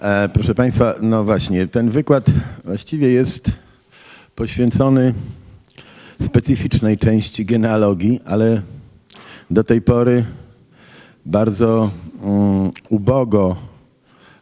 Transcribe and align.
E, 0.00 0.28
proszę 0.28 0.54
Państwa, 0.54 0.94
no 1.02 1.24
właśnie, 1.24 1.66
ten 1.66 1.90
wykład 1.90 2.26
właściwie 2.64 3.10
jest 3.10 3.50
poświęcony 4.34 5.14
specyficznej 6.20 6.98
części 6.98 7.44
genealogii, 7.44 8.20
ale 8.24 8.62
do 9.50 9.64
tej 9.64 9.82
pory 9.82 10.24
bardzo 11.26 11.90
um, 12.22 12.70
ubogo 12.88 13.56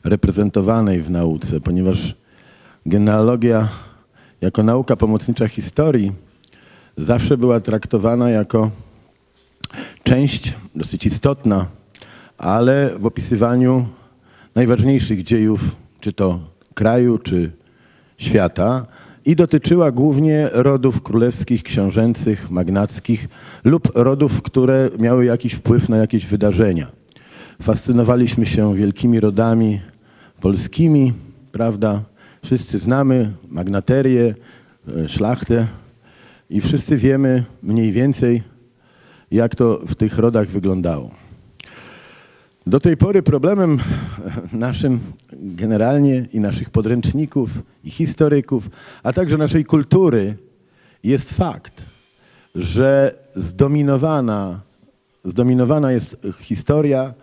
reprezentowanej 0.05 1.03
w 1.03 1.11
nauce, 1.11 1.61
ponieważ 1.61 2.15
genealogia 2.87 3.69
jako 4.41 4.63
nauka 4.63 4.97
pomocnicza 4.97 5.49
historii 5.49 6.13
zawsze 6.97 7.37
była 7.37 7.61
traktowana 7.61 8.31
jako 8.31 8.71
część 10.03 10.55
dosyć 10.75 11.07
istotna, 11.07 11.67
ale 12.39 12.91
w 12.99 13.07
opisywaniu 13.07 13.87
najważniejszych 14.59 15.23
dziejów, 15.23 15.77
czy 16.01 16.13
to 16.13 16.41
kraju, 16.75 17.19
czy 17.19 17.51
świata, 18.17 18.87
i 19.25 19.37
dotyczyła 19.37 19.93
głównie 19.93 20.49
rodów 20.53 21.03
królewskich, 21.03 21.63
książęcych, 21.63 22.51
magnackich 22.51 23.29
lub 23.65 23.93
rodów, 23.95 24.43
które 24.43 24.91
miały 24.99 25.25
jakiś 25.25 25.53
wpływ 25.53 25.89
na 25.89 25.97
jakieś 25.97 26.27
wydarzenia. 26.27 26.87
Fascynowaliśmy 27.63 28.47
się 28.47 28.75
wielkimi 28.75 29.21
rodami 29.21 29.81
polskimi, 30.41 31.13
prawda? 31.53 32.03
Wszyscy 32.45 32.79
znamy 32.79 33.33
magnaterię, 33.49 34.35
e, 35.05 35.09
szlachtę 35.09 35.67
i 36.51 36.61
wszyscy 36.61 36.97
wiemy 36.97 37.45
mniej 37.63 37.93
więcej, 37.93 38.43
jak 39.31 39.55
to 39.55 39.81
w 39.87 39.95
tych 39.95 40.19
rodach 40.19 40.49
wyglądało. 40.49 41.28
Do 42.69 42.81
tej 42.81 42.97
pory 42.97 43.23
problemem 43.23 43.79
naszym 44.53 45.01
generalnie 45.33 46.27
i 46.33 46.41
naszych 46.41 46.71
podręczników 46.71 47.51
i 47.85 47.91
historyków, 47.91 48.71
a 49.03 49.13
także 49.13 49.37
naszej 49.37 49.65
kultury 49.65 50.37
jest 51.05 51.33
fakt, 51.33 51.87
że 52.55 53.15
zdominowana, 53.35 54.61
zdominowana 55.25 55.93
jest 55.93 56.17
historia 56.41 57.15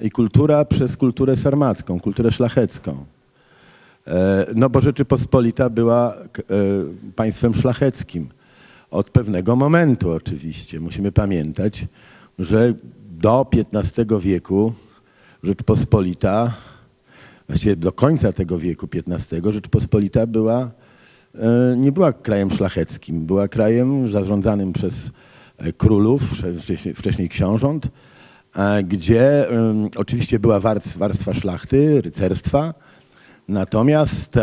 i 0.00 0.10
kultura 0.10 0.64
przez 0.64 0.96
kulturę 0.96 1.36
sarmacką, 1.36 2.00
kulturę 2.00 2.32
szlachecką. 2.32 3.04
E, 4.06 4.46
no 4.54 4.70
bo 4.70 4.80
Rzeczypospolita 4.80 5.70
była 5.70 6.14
e, 6.14 6.24
państwem 7.16 7.54
szlacheckim. 7.54 8.28
Od 8.90 9.10
pewnego 9.10 9.56
momentu 9.56 10.10
oczywiście. 10.10 10.80
Musimy 10.80 11.12
pamiętać, 11.12 11.86
że 12.38 12.74
do 13.26 13.46
XV 13.74 14.20
wieku 14.20 14.72
Rzeczpospolita, 15.42 16.54
właściwie 17.48 17.76
do 17.76 17.92
końca 17.92 18.32
tego 18.32 18.58
wieku 18.58 18.88
XV, 18.94 19.52
Rzeczpospolita 19.52 20.26
była, 20.26 20.70
e, 21.34 21.76
nie 21.76 21.92
była 21.92 22.12
krajem 22.12 22.50
szlacheckim, 22.50 23.26
była 23.26 23.48
krajem 23.48 24.08
zarządzanym 24.08 24.72
przez 24.72 25.10
e, 25.58 25.72
królów, 25.72 26.22
wcześniej 26.94 27.28
książąt, 27.28 27.88
gdzie 28.84 29.48
oczywiście 29.96 30.38
była 30.38 30.60
warstwa 30.96 31.34
szlachty, 31.34 32.00
rycerstwa, 32.00 32.74
natomiast 33.48 34.34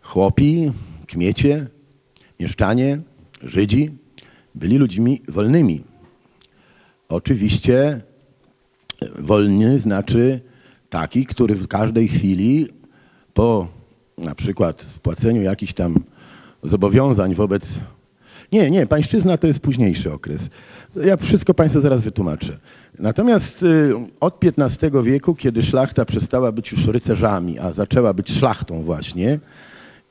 chłopi, 0.00 0.72
kmiecie, 1.06 1.66
mieszczanie, 2.40 3.00
Żydzi 3.42 3.90
byli 4.54 4.78
ludźmi 4.78 5.22
wolnymi. 5.28 5.91
Oczywiście 7.12 8.00
wolny 9.18 9.78
znaczy 9.78 10.40
taki, 10.90 11.26
który 11.26 11.54
w 11.54 11.68
każdej 11.68 12.08
chwili 12.08 12.68
po 13.34 13.68
na 14.18 14.34
przykład 14.34 14.82
spłaceniu 14.82 15.42
jakichś 15.42 15.72
tam 15.72 15.94
zobowiązań 16.62 17.34
wobec... 17.34 17.80
Nie, 18.52 18.70
nie, 18.70 18.86
pańszczyzna 18.86 19.36
to 19.36 19.46
jest 19.46 19.60
późniejszy 19.60 20.12
okres. 20.12 20.50
Ja 21.04 21.16
wszystko 21.16 21.54
Państwu 21.54 21.80
zaraz 21.80 22.00
wytłumaczę. 22.00 22.58
Natomiast 22.98 23.62
y, 23.62 23.94
od 24.20 24.44
XV 24.44 25.02
wieku, 25.02 25.34
kiedy 25.34 25.62
szlachta 25.62 26.04
przestała 26.04 26.52
być 26.52 26.72
już 26.72 26.86
rycerzami, 26.86 27.58
a 27.58 27.72
zaczęła 27.72 28.14
być 28.14 28.30
szlachtą 28.30 28.82
właśnie 28.82 29.38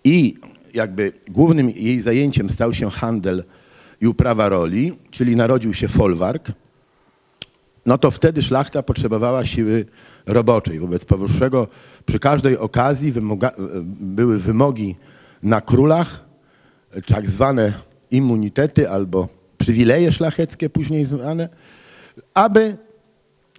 i 0.03 0.35
jakby 0.73 1.13
głównym 1.27 1.69
jej 1.69 2.01
zajęciem 2.01 2.49
stał 2.49 2.73
się 2.73 2.91
handel 2.91 3.43
i 4.01 4.07
uprawa 4.07 4.49
roli, 4.49 4.93
czyli 5.11 5.35
narodził 5.35 5.73
się 5.73 5.87
folwark, 5.87 6.51
no 7.85 7.97
to 7.97 8.11
wtedy 8.11 8.41
szlachta 8.41 8.83
potrzebowała 8.83 9.45
siły 9.45 9.85
roboczej. 10.25 10.79
Wobec 10.79 11.05
powyższego 11.05 11.67
przy 12.05 12.19
każdej 12.19 12.57
okazji 12.57 13.11
wymoga, 13.11 13.51
były 13.99 14.39
wymogi 14.39 14.95
na 15.43 15.61
królach, 15.61 16.25
tak 17.07 17.29
zwane 17.29 17.73
immunitety 18.11 18.89
albo 18.89 19.27
przywileje 19.57 20.11
szlacheckie, 20.11 20.69
później 20.69 21.05
zwane, 21.05 21.49
aby 22.33 22.77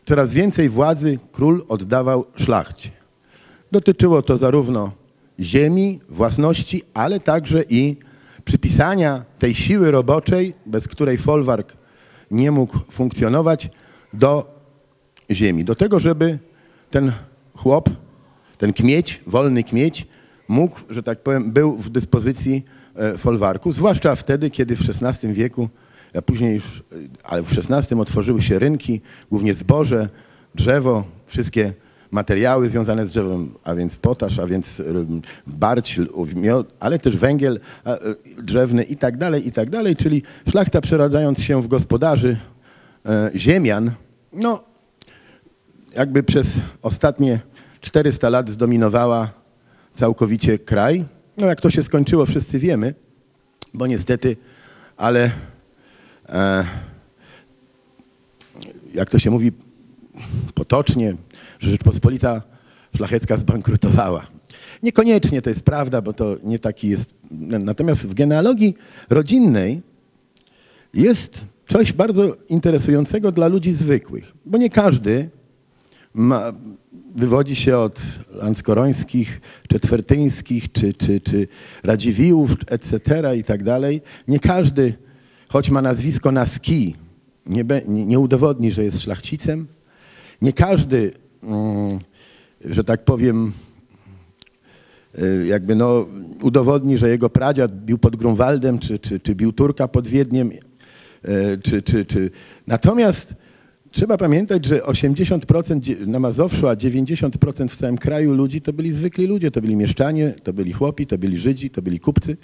coraz 0.04 0.32
więcej 0.32 0.68
władzy 0.68 1.18
król 1.32 1.64
oddawał 1.68 2.24
szlachcie. 2.36 2.90
Dotyczyło 3.72 4.22
to 4.22 4.36
zarówno 4.36 4.92
ziemi, 5.40 6.00
własności, 6.08 6.82
ale 6.94 7.20
także 7.20 7.64
i 7.68 7.96
przypisania 8.44 9.24
tej 9.38 9.54
siły 9.54 9.90
roboczej, 9.90 10.54
bez 10.66 10.88
której 10.88 11.18
folwark 11.18 11.76
nie 12.30 12.50
mógł 12.50 12.78
funkcjonować, 12.90 13.70
do 14.12 14.62
ziemi. 15.30 15.64
Do 15.64 15.74
tego, 15.74 15.98
żeby 15.98 16.38
ten 16.90 17.12
chłop, 17.56 17.90
ten 18.58 18.72
kmieć, 18.72 19.20
wolny 19.26 19.64
kmieć, 19.64 20.06
mógł, 20.48 20.80
że 20.90 21.02
tak 21.02 21.20
powiem, 21.20 21.52
był 21.52 21.76
w 21.76 21.90
dyspozycji 21.90 22.64
e, 22.96 23.18
folwarku, 23.18 23.72
zwłaszcza 23.72 24.16
wtedy, 24.16 24.50
kiedy 24.50 24.76
w 24.76 24.80
XVI 25.02 25.32
wieku, 25.32 25.68
a 26.18 26.22
później 26.22 26.54
już, 26.54 26.64
e, 26.64 26.94
ale 27.24 27.42
w 27.42 27.58
XVI 27.58 28.00
otworzyły 28.00 28.42
się 28.42 28.58
rynki, 28.58 29.00
głównie 29.30 29.54
zboże, 29.54 30.08
drzewo, 30.54 31.04
wszystkie 31.26 31.72
materiały 32.10 32.68
związane 32.68 33.06
z 33.06 33.10
drzewem, 33.10 33.54
a 33.64 33.74
więc 33.74 33.96
potasz, 33.96 34.38
a 34.38 34.46
więc 34.46 34.80
e, 34.80 34.84
barć, 35.46 36.00
ale 36.80 36.98
też 36.98 37.16
węgiel 37.16 37.60
drzewny 38.42 38.84
i 38.84 38.96
tak 38.96 39.16
dalej, 39.16 39.48
i 39.48 39.52
tak 39.52 39.70
dalej, 39.70 39.96
czyli 39.96 40.22
szlachta 40.50 40.80
przeradzając 40.80 41.42
się 41.42 41.62
w 41.62 41.68
gospodarzy 41.68 42.36
ziemian, 43.34 43.90
no 44.32 44.64
jakby 45.94 46.22
przez 46.22 46.60
ostatnie 46.82 47.40
400 47.80 48.28
lat 48.30 48.50
zdominowała 48.50 49.32
całkowicie 49.94 50.58
kraj. 50.58 51.04
No 51.36 51.46
jak 51.46 51.60
to 51.60 51.70
się 51.70 51.82
skończyło, 51.82 52.26
wszyscy 52.26 52.58
wiemy, 52.58 52.94
bo 53.74 53.86
niestety, 53.86 54.36
ale 54.96 55.30
e, 56.28 56.64
jak 58.94 59.10
to 59.10 59.18
się 59.18 59.30
mówi 59.30 59.52
potocznie, 60.54 61.16
że 61.58 61.70
Rzeczpospolita 61.70 62.42
Szlachecka 62.96 63.36
zbankrutowała. 63.36 64.26
Niekoniecznie 64.82 65.42
to 65.42 65.50
jest 65.50 65.62
prawda, 65.62 66.02
bo 66.02 66.12
to 66.12 66.36
nie 66.42 66.58
taki 66.58 66.88
jest. 66.88 67.10
Natomiast 67.40 68.06
w 68.06 68.14
genealogii 68.14 68.74
rodzinnej 69.10 69.82
jest 70.94 71.44
coś 71.72 71.92
bardzo 71.92 72.36
interesującego 72.48 73.32
dla 73.32 73.48
ludzi 73.48 73.72
zwykłych, 73.72 74.32
bo 74.46 74.58
nie 74.58 74.70
każdy 74.70 75.30
ma, 76.14 76.52
wywodzi 77.14 77.56
się 77.56 77.78
od 77.78 78.02
Lanskorońskich, 78.30 79.40
Czetwertyńskich, 79.68 80.72
czy, 80.72 80.94
czy, 80.94 81.20
czy 81.20 81.48
Radziwiłłów, 81.82 82.50
etc. 82.66 82.98
i 83.36 83.44
tak 83.44 83.64
dalej. 83.64 84.02
Nie 84.28 84.38
każdy, 84.38 84.94
choć 85.48 85.70
ma 85.70 85.82
nazwisko 85.82 86.32
na 86.32 86.46
ski, 86.46 86.94
nie, 87.46 87.64
nie 87.88 88.18
udowodni, 88.18 88.72
że 88.72 88.84
jest 88.84 89.00
szlachcicem. 89.00 89.66
Nie 90.42 90.52
każdy, 90.52 91.12
mm, 91.42 91.98
że 92.64 92.84
tak 92.84 93.04
powiem, 93.04 93.52
y, 95.18 95.46
jakby 95.46 95.74
no, 95.74 96.06
udowodni, 96.42 96.98
że 96.98 97.08
jego 97.08 97.30
pradziad 97.30 97.84
bił 97.84 97.98
pod 97.98 98.16
Grunwaldem, 98.16 98.78
czy, 98.78 98.98
czy, 98.98 99.20
czy 99.20 99.34
bił 99.34 99.52
Turka 99.52 99.88
pod 99.88 100.08
Wiedniem, 100.08 100.50
czy, 101.62 101.82
czy, 101.82 102.04
czy. 102.04 102.30
Natomiast 102.66 103.34
Trzeba 103.92 104.16
pamiętać, 104.16 104.64
że 104.66 104.78
80% 104.78 106.06
na 106.06 106.18
Mazowszu, 106.18 106.68
a 106.68 106.74
90% 106.74 107.68
w 107.68 107.76
całym 107.76 107.98
kraju 107.98 108.34
ludzi 108.34 108.60
to 108.60 108.72
byli 108.72 108.92
zwykli 108.92 109.26
ludzie. 109.26 109.50
To 109.50 109.60
byli 109.60 109.76
mieszczanie, 109.76 110.34
to 110.42 110.52
byli 110.52 110.72
chłopi, 110.72 111.06
to 111.06 111.18
byli 111.18 111.38
Żydzi, 111.38 111.70
to 111.70 111.82
byli 111.82 112.00
kupcy, 112.00 112.36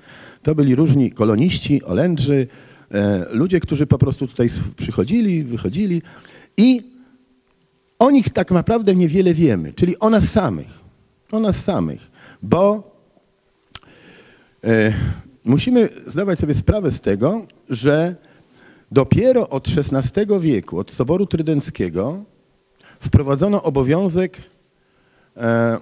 to 0.42 0.54
byli 0.54 0.74
różni 0.74 1.10
koloniści, 1.10 1.84
Olędrzy, 1.84 2.46
e, 2.90 3.26
ludzie, 3.30 3.60
którzy 3.60 3.86
po 3.86 3.98
prostu 3.98 4.26
tutaj 4.26 4.50
przychodzili, 4.76 5.44
wychodzili 5.44 6.02
i 6.56 6.82
o 7.98 8.10
nich 8.10 8.30
tak 8.30 8.50
naprawdę 8.50 8.94
niewiele 8.94 9.34
wiemy, 9.34 9.72
czyli 9.72 9.98
o 9.98 10.10
nas 10.10 10.24
samych. 10.24 10.80
O 11.32 11.40
nas 11.40 11.64
samych, 11.64 12.10
bo 12.42 12.92
e, 14.64 14.92
musimy 15.44 15.88
zdawać 16.06 16.38
sobie 16.38 16.54
sprawę 16.54 16.90
z 16.90 17.00
tego, 17.00 17.46
że 17.70 18.16
Dopiero 18.90 19.48
od 19.48 19.68
XVI 19.68 20.40
wieku, 20.40 20.78
od 20.78 20.90
Soboru 20.92 21.26
Trydenckiego, 21.26 22.24
wprowadzono 23.00 23.62
obowiązek 23.62 24.38
e, 25.36 25.78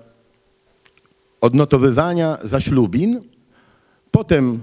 odnotowywania 1.40 2.38
zaślubin, 2.42 3.20
potem 4.10 4.60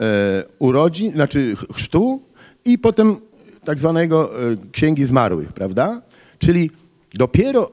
e, 0.00 0.44
urodzin, 0.58 1.12
znaczy 1.12 1.56
ch- 1.56 1.74
chrztu 1.74 2.22
i 2.64 2.78
potem 2.78 3.16
tak 3.64 3.78
zwanego 3.78 4.30
e, 4.52 4.56
księgi 4.72 5.04
zmarłych, 5.04 5.52
prawda? 5.52 6.02
Czyli 6.38 6.70
dopiero 7.14 7.70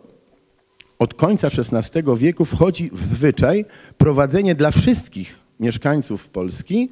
od 0.99 1.13
końca 1.13 1.47
XVI 1.47 2.03
wieku 2.17 2.45
wchodzi 2.45 2.89
w 2.93 3.05
zwyczaj 3.05 3.65
prowadzenie 3.97 4.55
dla 4.55 4.71
wszystkich 4.71 5.39
mieszkańców 5.59 6.29
Polski 6.29 6.89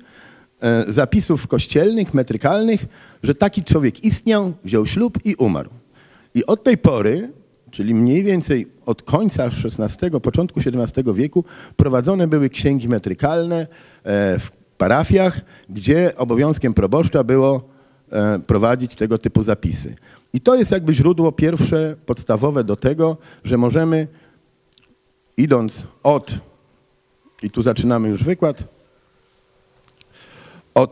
zapisów 0.88 1.48
kościelnych, 1.48 2.14
metrykalnych, 2.14 2.86
że 3.24 3.36
taki 3.36 3.64
człowiek 3.64 4.04
istniał, 4.04 4.54
wziął 4.64 4.86
ślub 4.86 5.18
i 5.26 5.36
umarł. 5.36 5.70
I 6.36 6.46
od 6.46 6.64
tej 6.64 6.78
pory, 6.78 7.32
czyli 7.72 7.94
mniej 7.96 8.24
więcej 8.24 8.68
od 8.86 9.02
końca 9.02 9.46
XVI, 9.46 10.22
początku 10.22 10.60
XVII 10.60 11.14
wieku, 11.14 11.44
prowadzone 11.76 12.28
były 12.28 12.50
księgi 12.50 12.90
metrykalne 12.90 13.68
e, 14.04 14.40
w 14.40 14.52
parafiach, 14.78 15.42
gdzie 15.70 16.18
obowiązkiem 16.18 16.74
proboszcza 16.74 17.24
było 17.24 17.70
e, 18.12 18.40
prowadzić 18.40 18.96
tego 18.96 19.18
typu 19.18 19.44
zapisy. 19.44 19.96
I 20.34 20.42
to 20.42 20.56
jest 20.56 20.72
jakby 20.72 20.94
źródło 20.94 21.32
pierwsze, 21.32 21.96
podstawowe 22.06 22.64
do 22.64 22.76
tego, 22.76 23.18
że 23.44 23.58
możemy, 23.58 24.08
idąc 25.38 25.88
od, 26.04 26.36
i 27.44 27.50
tu 27.50 27.62
zaczynamy 27.62 28.10
już 28.10 28.24
wykład, 28.24 28.64
od 30.74 30.92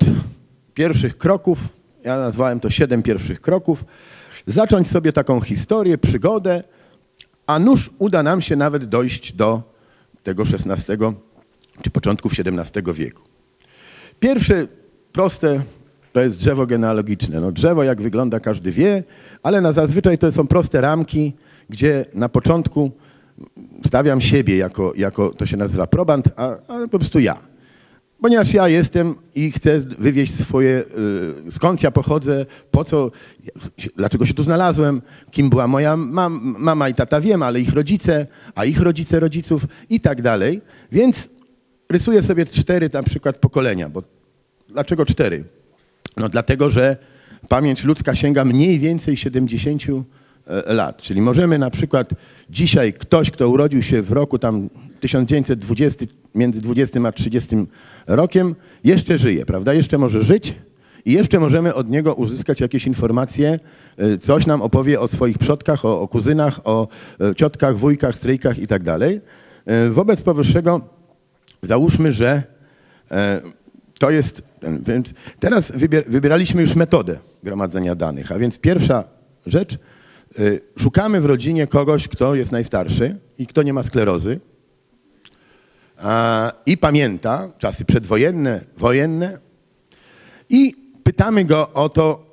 pierwszych 0.74 1.18
kroków, 1.18 1.60
ja 2.04 2.18
nazwałem 2.18 2.60
to 2.60 2.70
siedem 2.70 3.04
pierwszych 3.04 3.42
kroków, 3.42 3.86
zacząć 4.48 4.90
sobie 4.90 5.14
taką 5.14 5.42
historię, 5.42 5.98
przygodę, 5.98 6.64
a 7.48 7.60
nuż 7.60 7.90
uda 8.00 8.24
nam 8.24 8.42
się 8.42 8.56
nawet 8.56 8.86
dojść 8.86 9.34
do 9.34 9.62
tego 10.24 10.44
XVI 10.44 10.98
czy 11.82 11.90
początków 11.90 12.32
XVII 12.40 12.94
wieku. 12.94 13.22
Pierwsze 14.20 14.68
proste 15.12 15.62
to 16.14 16.22
jest 16.22 16.38
drzewo 16.38 16.66
genealogiczne. 16.66 17.42
No 17.42 17.52
drzewo 17.52 17.84
jak 17.84 18.02
wygląda 18.02 18.40
każdy 18.40 18.72
wie, 18.72 19.04
ale 19.44 19.62
na 19.62 19.72
zazwyczaj 19.72 20.18
to 20.18 20.32
są 20.32 20.48
proste 20.48 20.82
ramki, 20.82 21.34
gdzie 21.70 22.06
na 22.14 22.30
początku 22.30 22.92
stawiam 23.86 24.22
siebie 24.22 24.58
jako, 24.58 24.94
jako 24.96 25.30
to 25.30 25.46
się 25.46 25.58
nazywa 25.58 25.88
proband, 25.88 26.30
a, 26.36 26.56
ale 26.68 26.88
po 26.88 27.00
prostu 27.00 27.20
ja. 27.20 27.47
Ponieważ 28.22 28.54
ja 28.54 28.68
jestem 28.68 29.16
i 29.36 29.52
chcę 29.52 29.80
wywieźć 29.80 30.34
swoje, 30.34 30.84
y, 31.48 31.52
skąd 31.52 31.84
ja 31.84 31.92
pochodzę, 31.92 32.46
po 32.72 32.84
co, 32.84 33.12
dlaczego 33.96 34.26
się 34.26 34.34
tu 34.34 34.44
znalazłem, 34.44 35.02
kim 35.32 35.50
była 35.50 35.68
moja 35.68 35.98
mam, 35.98 36.56
mama 36.60 36.90
i 36.90 36.94
tata, 36.94 37.22
wiem, 37.22 37.44
ale 37.44 37.60
ich 37.60 37.74
rodzice, 37.74 38.28
a 38.56 38.66
ich 38.66 38.82
rodzice 38.82 39.20
rodziców 39.20 39.68
i 39.90 40.00
tak 40.00 40.22
dalej. 40.22 40.62
Więc 40.92 41.30
rysuję 41.90 42.22
sobie 42.24 42.46
cztery 42.46 42.90
na 42.94 43.04
przykład 43.04 43.38
pokolenia, 43.38 43.90
bo 43.90 44.04
dlaczego 44.70 45.06
cztery? 45.06 45.44
No 46.18 46.30
dlatego, 46.30 46.70
że 46.70 46.98
pamięć 47.48 47.84
ludzka 47.84 48.16
sięga 48.16 48.46
mniej 48.46 48.80
więcej 48.80 49.18
70 49.18 49.84
e, 50.48 50.74
lat. 50.74 51.02
Czyli 51.02 51.22
możemy 51.22 51.58
na 51.60 51.70
przykład 51.70 52.10
dzisiaj 52.50 52.94
ktoś, 52.94 53.32
kto 53.32 53.50
urodził 53.50 53.84
się 53.84 54.02
w 54.02 54.12
roku 54.12 54.40
tam 54.40 54.70
1920, 55.00 56.06
między 56.36 56.62
20 56.62 57.00
a 57.08 57.12
30 57.12 57.56
rokiem, 58.08 58.56
jeszcze 58.84 59.18
żyje, 59.18 59.46
prawda? 59.46 59.74
Jeszcze 59.74 59.98
może 59.98 60.22
żyć 60.22 60.56
i 61.08 61.12
jeszcze 61.12 61.40
możemy 61.40 61.74
od 61.74 61.90
niego 61.90 62.14
uzyskać 62.14 62.62
jakieś 62.62 62.88
informacje, 62.88 63.60
e, 63.98 64.18
coś 64.18 64.46
nam 64.46 64.62
opowie 64.62 65.00
o 65.00 65.08
swoich 65.08 65.38
przodkach, 65.38 65.86
o, 65.86 66.02
o 66.02 66.08
kuzynach, 66.08 66.60
o 66.64 66.88
e, 67.20 67.36
ciotkach, 67.36 67.78
wujkach, 67.78 68.16
stryjkach 68.16 68.60
i 68.60 68.68
tak 68.68 68.84
dalej. 68.84 69.22
E, 69.66 69.90
Wobec 69.90 70.22
powyższego 70.22 70.82
załóżmy, 71.62 72.14
że 72.14 72.44
to 74.00 74.10
jest, 74.10 74.42
więc 74.88 75.14
teraz 75.40 75.72
wybier, 75.72 76.04
wybieraliśmy 76.08 76.62
już 76.62 76.76
metodę 76.76 77.20
gromadzenia 77.44 77.96
danych, 77.96 78.32
a 78.32 78.40
więc 78.40 78.60
pierwsza 78.60 79.04
rzecz, 79.46 79.78
szukamy 80.80 81.22
w 81.22 81.26
rodzinie 81.26 81.68
kogoś, 81.68 82.08
kto 82.08 82.36
jest 82.36 82.52
najstarszy 82.52 83.16
i 83.38 83.48
kto 83.48 83.64
nie 83.64 83.74
ma 83.74 83.84
sklerozy 83.84 84.40
i 86.66 86.78
pamięta 86.78 87.50
czasy 87.58 87.86
przedwojenne, 87.86 88.62
wojenne 88.78 89.38
i 90.50 90.76
pytamy 91.04 91.46
go 91.46 91.74
o 91.74 91.90
to, 91.90 92.28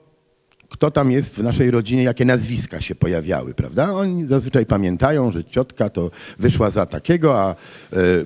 kto 0.68 0.90
tam 0.90 1.10
jest 1.10 1.34
w 1.34 1.42
naszej 1.42 1.70
rodzinie, 1.70 2.02
jakie 2.02 2.24
nazwiska 2.24 2.80
się 2.80 2.94
pojawiały, 2.94 3.54
prawda? 3.54 3.92
Oni 3.92 4.26
zazwyczaj 4.26 4.66
pamiętają, 4.66 5.32
że 5.32 5.44
ciotka 5.44 5.88
to 5.88 6.10
wyszła 6.38 6.70
za 6.70 6.86
takiego, 6.86 7.40
a 7.40 7.50
e, 7.50 7.54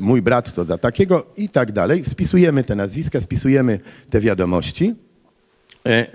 mój 0.01 0.23
brat 0.23 0.55
to 0.55 0.65
za 0.65 0.79
takiego 0.79 1.27
i 1.37 1.49
tak 1.49 1.73
dalej. 1.73 2.05
Spisujemy 2.05 2.65
te 2.65 2.77
nazwiska, 2.77 3.21
spisujemy 3.21 3.81
te 4.11 4.21
wiadomości 4.21 4.95
e, 5.87 6.07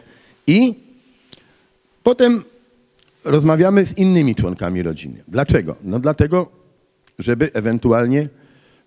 i 0.47 0.75
potem 2.03 2.43
rozmawiamy 3.23 3.85
z 3.85 3.97
innymi 3.97 4.35
członkami 4.35 4.83
rodziny. 4.83 5.23
Dlaczego? 5.27 5.75
No 5.83 5.99
dlatego, 5.99 6.51
żeby 7.19 7.53
ewentualnie 7.53 8.29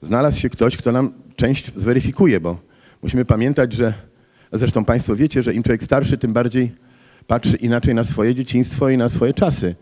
znalazł 0.02 0.40
się 0.40 0.50
ktoś, 0.50 0.76
kto 0.76 0.93
nam 0.93 1.12
część 1.37 1.72
zweryfikuje, 1.76 2.40
bo 2.40 2.58
musimy 3.02 3.25
pamiętać, 3.25 3.72
że 3.72 3.93
zresztą 4.52 4.84
Państwo 4.84 5.16
wiecie, 5.16 5.43
że 5.43 5.54
im 5.54 5.62
człowiek 5.62 5.82
starszy, 5.82 6.19
tym 6.19 6.32
bardziej 6.32 6.72
patrzy 7.26 7.56
inaczej 7.56 7.94
na 7.94 8.04
swoje 8.04 8.34
dzieciństwo 8.34 8.88
i 8.88 8.96
na 8.96 9.08
swoje 9.08 9.34
czasy. 9.34 9.75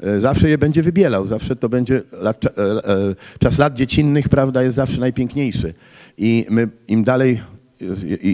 E, 0.00 0.20
Zawsze 0.20 0.48
je 0.48 0.58
będzie 0.58 0.82
wybielał, 0.82 1.26
zawsze 1.26 1.56
to 1.56 1.68
będzie 1.68 2.02
lat, 2.12 2.46
e, 2.46 2.48
e, 2.48 3.14
czas 3.38 3.58
lat 3.58 3.74
dziecinnych, 3.74 4.28
prawda, 4.28 4.62
jest 4.62 4.76
zawsze 4.76 5.00
najpiękniejszy. 5.00 5.74
I 6.18 6.46
my 6.50 6.68
im 6.88 7.04
dalej, 7.04 7.40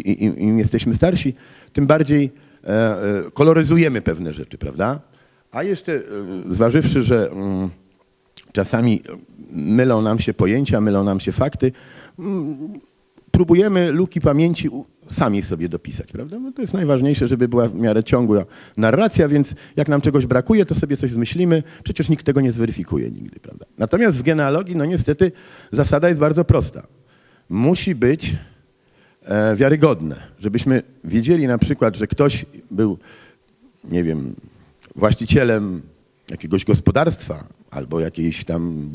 im, 0.04 0.38
im 0.38 0.58
jesteśmy 0.58 0.94
starsi, 0.94 1.34
tym 1.72 1.86
bardziej 1.86 2.32
koloryzujemy 3.34 4.02
pewne 4.02 4.34
rzeczy, 4.34 4.58
prawda? 4.58 5.00
A 5.52 5.62
jeszcze 5.62 6.02
zważywszy, 6.50 7.02
że 7.02 7.30
mm, 7.30 7.70
czasami 8.52 9.02
mylą 9.50 10.02
nam 10.02 10.18
się 10.18 10.34
pojęcia, 10.34 10.80
mylą 10.80 11.04
nam 11.04 11.20
się 11.20 11.32
fakty, 11.32 11.72
mm, 12.18 12.80
próbujemy 13.30 13.92
luki 13.92 14.20
pamięci 14.20 14.70
sami 15.08 15.42
sobie 15.42 15.68
dopisać, 15.68 16.12
prawda? 16.12 16.38
No 16.38 16.52
to 16.52 16.60
jest 16.60 16.74
najważniejsze, 16.74 17.28
żeby 17.28 17.48
była 17.48 17.68
w 17.68 17.74
miarę 17.74 18.04
ciągła 18.04 18.44
narracja, 18.76 19.28
więc 19.28 19.54
jak 19.76 19.88
nam 19.88 20.00
czegoś 20.00 20.26
brakuje, 20.26 20.66
to 20.66 20.74
sobie 20.74 20.96
coś 20.96 21.10
zmyślimy, 21.10 21.62
przecież 21.84 22.08
nikt 22.08 22.26
tego 22.26 22.40
nie 22.40 22.52
zweryfikuje 22.52 23.10
nigdy, 23.10 23.40
prawda? 23.40 23.66
Natomiast 23.78 24.18
w 24.18 24.22
genealogii, 24.22 24.76
no 24.76 24.84
niestety, 24.84 25.32
zasada 25.72 26.08
jest 26.08 26.20
bardzo 26.20 26.44
prosta. 26.44 26.86
Musi 27.48 27.94
być 27.94 28.36
e, 29.24 29.56
wiarygodne, 29.56 30.16
żebyśmy 30.38 30.82
wiedzieli 31.04 31.46
na 31.46 31.58
przykład, 31.58 31.96
że 31.96 32.06
ktoś 32.06 32.46
był, 32.70 32.98
nie 33.84 34.04
wiem, 34.04 34.34
właścicielem 34.96 35.82
jakiegoś 36.30 36.64
gospodarstwa 36.64 37.44
albo 37.70 38.00
jakiejś 38.00 38.44
tam 38.44 38.90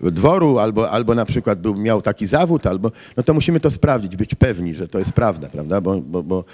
dworu, 0.00 0.58
albo, 0.58 0.90
albo 0.90 1.14
na 1.14 1.24
przykład 1.24 1.60
był, 1.60 1.74
miał 1.76 2.02
taki 2.02 2.26
zawód, 2.26 2.66
albo, 2.66 2.92
no 3.16 3.22
to 3.22 3.34
musimy 3.34 3.60
to 3.60 3.70
sprawdzić, 3.70 4.16
być 4.16 4.34
pewni, 4.34 4.74
że 4.74 4.88
to 4.88 4.98
jest 4.98 5.12
prawda, 5.12 5.48
prawda? 5.48 5.80
Bo, 5.80 6.00
bo, 6.00 6.22
bo... 6.22 6.44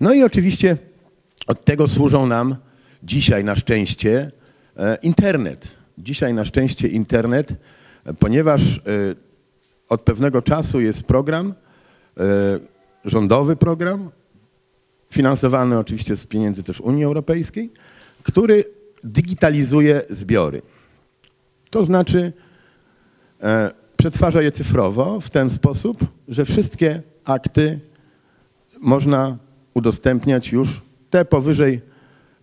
No 0.00 0.14
i 0.14 0.22
oczywiście 0.22 0.76
od 1.46 1.64
tego 1.64 1.88
służą 1.88 2.26
nam 2.26 2.56
dzisiaj 3.02 3.44
na 3.44 3.56
szczęście 3.56 4.30
e, 4.76 4.98
internet. 5.02 5.68
Dzisiaj 5.98 6.34
na 6.34 6.44
szczęście 6.44 6.88
internet, 6.88 7.54
ponieważ 8.18 8.76
e, 8.76 8.80
od 9.88 10.02
pewnego 10.02 10.42
czasu 10.42 10.80
jest 10.80 11.02
program, 11.02 11.54
e, 12.18 12.22
rządowy 13.04 13.56
program, 13.56 14.10
finansowany 15.10 15.78
oczywiście 15.78 16.16
z 16.16 16.26
pieniędzy 16.26 16.62
też 16.62 16.80
Unii 16.80 17.04
Europejskiej, 17.04 17.70
który 18.22 18.64
digitalizuje 19.04 20.02
zbiory. 20.10 20.62
To 21.70 21.84
znaczy 21.84 22.32
e, 23.42 23.70
przetwarza 23.96 24.42
je 24.42 24.52
cyfrowo 24.52 25.20
w 25.20 25.30
ten 25.30 25.50
sposób, 25.50 26.04
że 26.28 26.44
wszystkie 26.44 27.02
akty 27.24 27.80
można 28.80 29.36
udostępniać 29.74 30.52
już 30.52 30.82
te 31.10 31.24
powyżej 31.24 31.80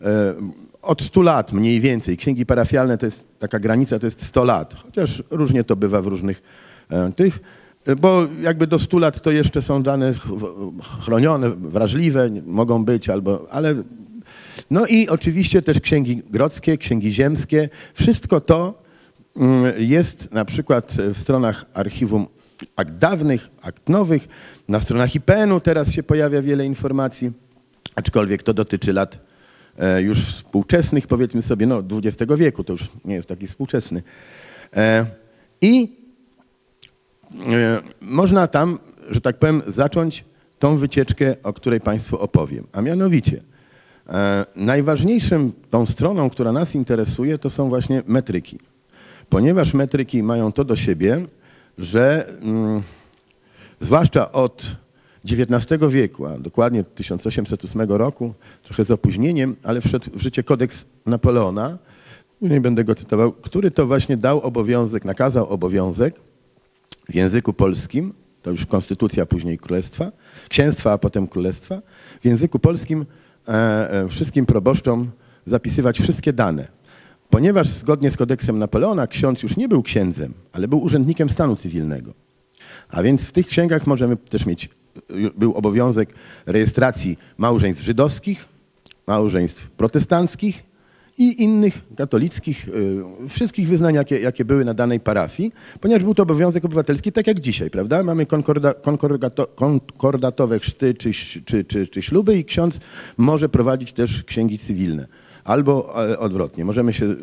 e, 0.01 0.33
od 0.81 1.01
100 1.01 1.21
lat 1.21 1.53
mniej 1.53 1.81
więcej. 1.81 2.17
Księgi 2.17 2.45
parafialne 2.45 2.97
to 2.97 3.05
jest 3.05 3.25
taka 3.39 3.59
granica, 3.59 3.99
to 3.99 4.07
jest 4.07 4.25
100 4.25 4.43
lat, 4.43 4.73
chociaż 4.73 5.23
różnie 5.29 5.63
to 5.63 5.75
bywa 5.75 6.01
w 6.01 6.07
różnych 6.07 6.41
e, 6.89 7.11
tych, 7.11 7.39
bo 7.97 8.27
jakby 8.41 8.67
do 8.67 8.79
100 8.79 8.99
lat 8.99 9.21
to 9.21 9.31
jeszcze 9.31 9.61
są 9.61 9.83
dane 9.83 10.13
chronione, 11.05 11.49
wrażliwe, 11.49 12.29
mogą 12.45 12.85
być, 12.85 13.09
albo, 13.09 13.47
ale 13.51 13.75
no 14.71 14.85
i 14.85 15.09
oczywiście 15.09 15.61
też 15.61 15.79
księgi 15.79 16.21
grodzkie, 16.29 16.77
księgi 16.77 17.13
ziemskie, 17.13 17.69
wszystko 17.93 18.41
to 18.41 18.83
mm, 19.35 19.73
jest 19.77 20.31
na 20.31 20.45
przykład 20.45 20.97
w 21.13 21.17
stronach 21.17 21.65
archiwum 21.73 22.27
akt 22.75 22.97
dawnych, 22.97 23.47
akt 23.61 23.89
nowych, 23.89 24.27
na 24.67 24.79
stronach 24.79 25.15
IPN-u 25.15 25.59
teraz 25.59 25.91
się 25.91 26.03
pojawia 26.03 26.41
wiele 26.41 26.65
informacji, 26.65 27.31
aczkolwiek 27.95 28.43
to 28.43 28.53
dotyczy 28.53 28.93
lat 28.93 29.19
e, 29.77 30.01
już 30.01 30.19
współczesnych, 30.19 31.07
powiedzmy 31.07 31.41
sobie, 31.41 31.65
no 31.65 31.83
XX 31.91 32.31
wieku, 32.37 32.63
to 32.63 32.73
już 32.73 32.89
nie 33.05 33.15
jest 33.15 33.27
taki 33.27 33.47
współczesny. 33.47 34.03
E, 34.75 35.05
I 35.61 35.97
e, 37.47 37.81
można 38.01 38.47
tam, 38.47 38.79
że 39.09 39.21
tak 39.21 39.39
powiem, 39.39 39.61
zacząć 39.67 40.25
tą 40.59 40.77
wycieczkę, 40.77 41.35
o 41.43 41.53
której 41.53 41.79
Państwu 41.79 42.17
opowiem. 42.17 42.67
A 42.71 42.81
mianowicie, 42.81 43.41
najważniejszą 44.55 45.51
tą 45.69 45.85
stroną, 45.85 46.29
która 46.29 46.51
nas 46.51 46.75
interesuje, 46.75 47.37
to 47.37 47.49
są 47.49 47.69
właśnie 47.69 48.03
metryki. 48.07 48.59
Ponieważ 49.29 49.73
metryki 49.73 50.23
mają 50.23 50.51
to 50.51 50.63
do 50.63 50.75
siebie, 50.75 51.25
że 51.77 52.27
mm, 52.41 52.81
zwłaszcza 53.79 54.31
od 54.31 54.75
XIX 55.31 55.81
wieku, 55.89 56.25
a 56.25 56.39
dokładnie 56.39 56.83
1808 56.83 57.81
roku, 57.81 58.33
trochę 58.63 58.85
z 58.85 58.91
opóźnieniem, 58.91 59.55
ale 59.63 59.81
wszedł 59.81 60.09
w 60.13 60.21
życie 60.21 60.43
kodeks 60.43 60.85
Napoleona, 61.05 61.77
później 62.39 62.61
będę 62.61 62.83
go 62.83 62.95
cytował, 62.95 63.31
który 63.31 63.71
to 63.71 63.87
właśnie 63.87 64.17
dał 64.17 64.41
obowiązek, 64.41 65.05
nakazał 65.05 65.49
obowiązek 65.49 66.19
w 67.09 67.15
języku 67.15 67.53
polskim, 67.53 68.13
to 68.41 68.51
już 68.51 68.65
konstytucja 68.65 69.25
później 69.25 69.57
królestwa, 69.57 70.11
księstwa, 70.49 70.91
a 70.91 70.97
potem 70.97 71.27
królestwa, 71.27 71.81
w 72.21 72.25
języku 72.25 72.59
polskim 72.59 73.01
e, 73.01 73.03
e, 73.05 73.22
wszystkim 74.09 74.45
proboszczom 74.45 75.11
zapisywać 75.45 75.99
wszystkie 75.99 76.33
dane. 76.33 76.67
Ponieważ 77.29 77.67
zgodnie 77.67 78.11
z 78.11 78.17
kodeksem 78.17 78.59
Napoleona 78.59 79.07
ksiądz 79.07 79.43
już 79.43 79.57
nie 79.57 79.69
był 79.69 79.83
księdzem, 79.83 80.33
ale 80.51 80.67
był 80.67 80.83
urzędnikiem 80.83 81.29
stanu 81.29 81.55
cywilnego. 81.55 82.13
A 82.89 83.03
więc 83.03 83.21
w 83.21 83.31
tych 83.31 83.47
księgach 83.47 83.87
możemy 83.87 84.17
też 84.17 84.45
mieć, 84.45 84.69
był 85.37 85.53
obowiązek 85.53 86.13
rejestracji 86.45 87.17
małżeństw 87.37 87.83
żydowskich, 87.83 88.45
małżeństw 89.07 89.69
protestanckich 89.69 90.63
i 91.17 91.43
innych 91.43 91.81
katolickich, 91.97 92.67
y, 92.67 93.29
wszystkich 93.29 93.67
wyznań, 93.67 93.95
jakie, 93.95 94.19
jakie 94.19 94.45
były 94.45 94.65
na 94.65 94.73
danej 94.73 94.99
parafii, 94.99 95.51
ponieważ 95.81 96.03
był 96.03 96.15
to 96.15 96.23
obowiązek 96.23 96.65
obywatelski, 96.65 97.11
tak 97.11 97.27
jak 97.27 97.39
dzisiaj, 97.39 97.69
prawda? 97.69 98.03
Mamy 98.03 98.25
konkorda, 98.25 98.73
konkordato, 98.73 99.47
konkordatowe 99.47 100.59
chrzty 100.59 100.93
czy, 100.93 101.11
czy, 101.45 101.65
czy, 101.65 101.87
czy 101.87 102.01
śluby 102.01 102.37
i 102.37 102.45
ksiądz 102.45 102.79
może 103.17 103.49
prowadzić 103.49 103.93
też 103.93 104.23
księgi 104.23 104.59
cywilne. 104.59 105.07
Albo 105.43 106.03
e, 106.09 106.19
odwrotnie, 106.19 106.65
możemy 106.65 106.93
się 106.93 107.15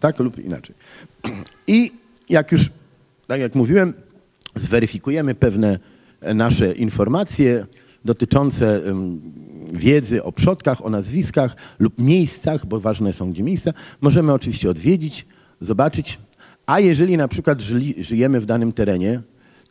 tak 0.00 0.18
lub 0.18 0.38
inaczej. 0.38 0.74
I 1.66 1.92
jak 2.28 2.52
już, 2.52 2.70
tak 3.26 3.40
jak 3.40 3.54
mówiłem, 3.54 3.92
zweryfikujemy 4.54 5.34
pewne 5.34 5.78
nasze 6.34 6.72
informacje 6.72 7.66
dotyczące 8.04 8.82
wiedzy 9.72 10.24
o 10.24 10.32
przodkach, 10.32 10.86
o 10.86 10.90
nazwiskach 10.90 11.56
lub 11.78 11.98
miejscach, 11.98 12.66
bo 12.66 12.80
ważne 12.80 13.12
są 13.12 13.32
gdzie 13.32 13.42
miejsca, 13.42 13.72
możemy 14.00 14.32
oczywiście 14.32 14.70
odwiedzić, 14.70 15.26
zobaczyć. 15.60 16.18
A 16.66 16.80
jeżeli 16.80 17.16
na 17.16 17.28
przykład 17.28 17.60
żyjemy 17.98 18.40
w 18.40 18.46
danym 18.46 18.72
terenie, 18.72 19.20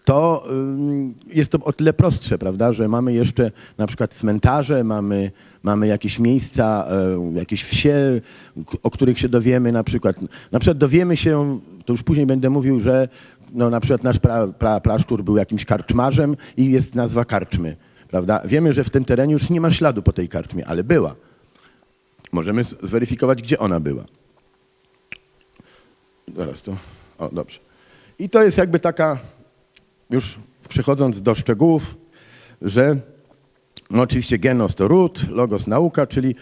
to 0.05 0.47
jest 1.33 1.51
to 1.51 1.57
o 1.59 1.73
tyle 1.73 1.93
prostsze, 1.93 2.37
prawda, 2.37 2.73
że 2.73 2.87
mamy 2.87 3.13
jeszcze 3.13 3.51
na 3.77 3.87
przykład 3.87 4.13
cmentarze, 4.13 4.83
mamy, 4.83 5.31
mamy 5.63 5.87
jakieś 5.87 6.19
miejsca, 6.19 6.87
jakieś 7.33 7.63
wsie, 7.63 8.21
o 8.83 8.91
których 8.91 9.19
się 9.19 9.29
dowiemy 9.29 9.71
na 9.71 9.83
przykład. 9.83 10.15
Na 10.51 10.59
przykład 10.59 10.77
dowiemy 10.77 11.17
się, 11.17 11.59
to 11.85 11.93
już 11.93 12.03
później 12.03 12.25
będę 12.25 12.49
mówił, 12.49 12.79
że 12.79 13.07
no, 13.53 13.69
na 13.69 13.79
przykład 13.79 14.03
nasz 14.03 14.19
pra, 14.19 14.47
pra, 14.47 14.79
praszczur 14.79 15.23
był 15.23 15.37
jakimś 15.37 15.65
karczmarzem 15.65 16.35
i 16.57 16.71
jest 16.71 16.95
nazwa 16.95 17.25
karczmy. 17.25 17.75
Prawda? 18.13 18.41
Wiemy, 18.45 18.73
że 18.73 18.83
w 18.83 18.89
tym 18.89 19.05
terenie 19.05 19.33
już 19.33 19.49
nie 19.49 19.61
ma 19.61 19.71
śladu 19.71 20.01
po 20.03 20.13
tej 20.13 20.29
karczmie, 20.29 20.67
ale 20.67 20.83
była. 20.83 21.15
Możemy 22.31 22.63
zweryfikować, 22.63 23.41
gdzie 23.41 23.59
ona 23.59 23.79
była. 23.79 24.03
Zaraz 26.35 26.61
to. 26.61 26.77
O, 27.17 27.29
dobrze. 27.29 27.59
I 28.19 28.29
to 28.29 28.43
jest 28.43 28.57
jakby 28.57 28.79
taka, 28.79 29.17
już 30.09 30.39
przechodząc 30.69 31.21
do 31.21 31.35
szczegółów, 31.35 31.97
że 32.61 32.97
no 33.89 34.01
oczywiście 34.01 34.39
genos 34.39 34.75
to 34.75 34.87
ród, 34.87 35.29
logos 35.29 35.67
nauka, 35.67 36.07
czyli 36.07 36.35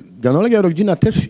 genealogia 0.00 0.62
rodzina 0.62 0.96
też 0.96 1.28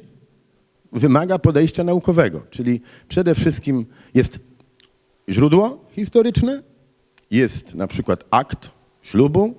wymaga 0.93 1.39
podejścia 1.39 1.85
naukowego, 1.85 2.43
czyli 2.51 2.81
przede 3.09 3.35
wszystkim 3.35 3.87
jest 4.15 4.39
źródło 5.29 5.85
historyczne, 5.93 6.63
jest 7.31 7.75
na 7.75 7.87
przykład 7.87 8.25
akt 8.31 8.78
ślubu, 9.11 9.55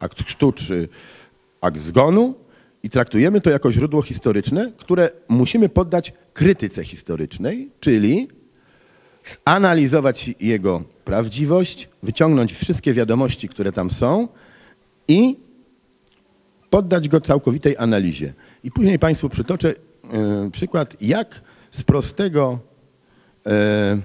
akt 0.00 0.22
chrztu 0.22 0.52
czy 0.52 0.88
akt 1.60 1.80
zgonu 1.80 2.34
i 2.82 2.90
traktujemy 2.90 3.40
to 3.40 3.50
jako 3.50 3.72
źródło 3.72 4.02
historyczne, 4.02 4.72
które 4.76 5.10
musimy 5.28 5.68
poddać 5.68 6.12
krytyce 6.32 6.84
historycznej, 6.84 7.70
czyli 7.80 8.28
zanalizować 9.46 10.30
jego 10.40 10.82
prawdziwość, 11.04 11.88
wyciągnąć 12.02 12.52
wszystkie 12.52 12.92
wiadomości, 12.92 13.48
które 13.48 13.72
tam 13.72 13.90
są 13.90 14.28
i 15.08 15.36
poddać 16.70 17.08
go 17.08 17.20
całkowitej 17.20 17.76
analizie. 17.76 18.32
I 18.64 18.70
później 18.70 18.98
Państwu 18.98 19.28
przytoczę 19.28 19.74
E, 20.10 20.50
przykład, 20.50 20.96
jak 21.00 21.40
z 21.70 21.82
prostego 21.82 22.58
e, 23.46 23.98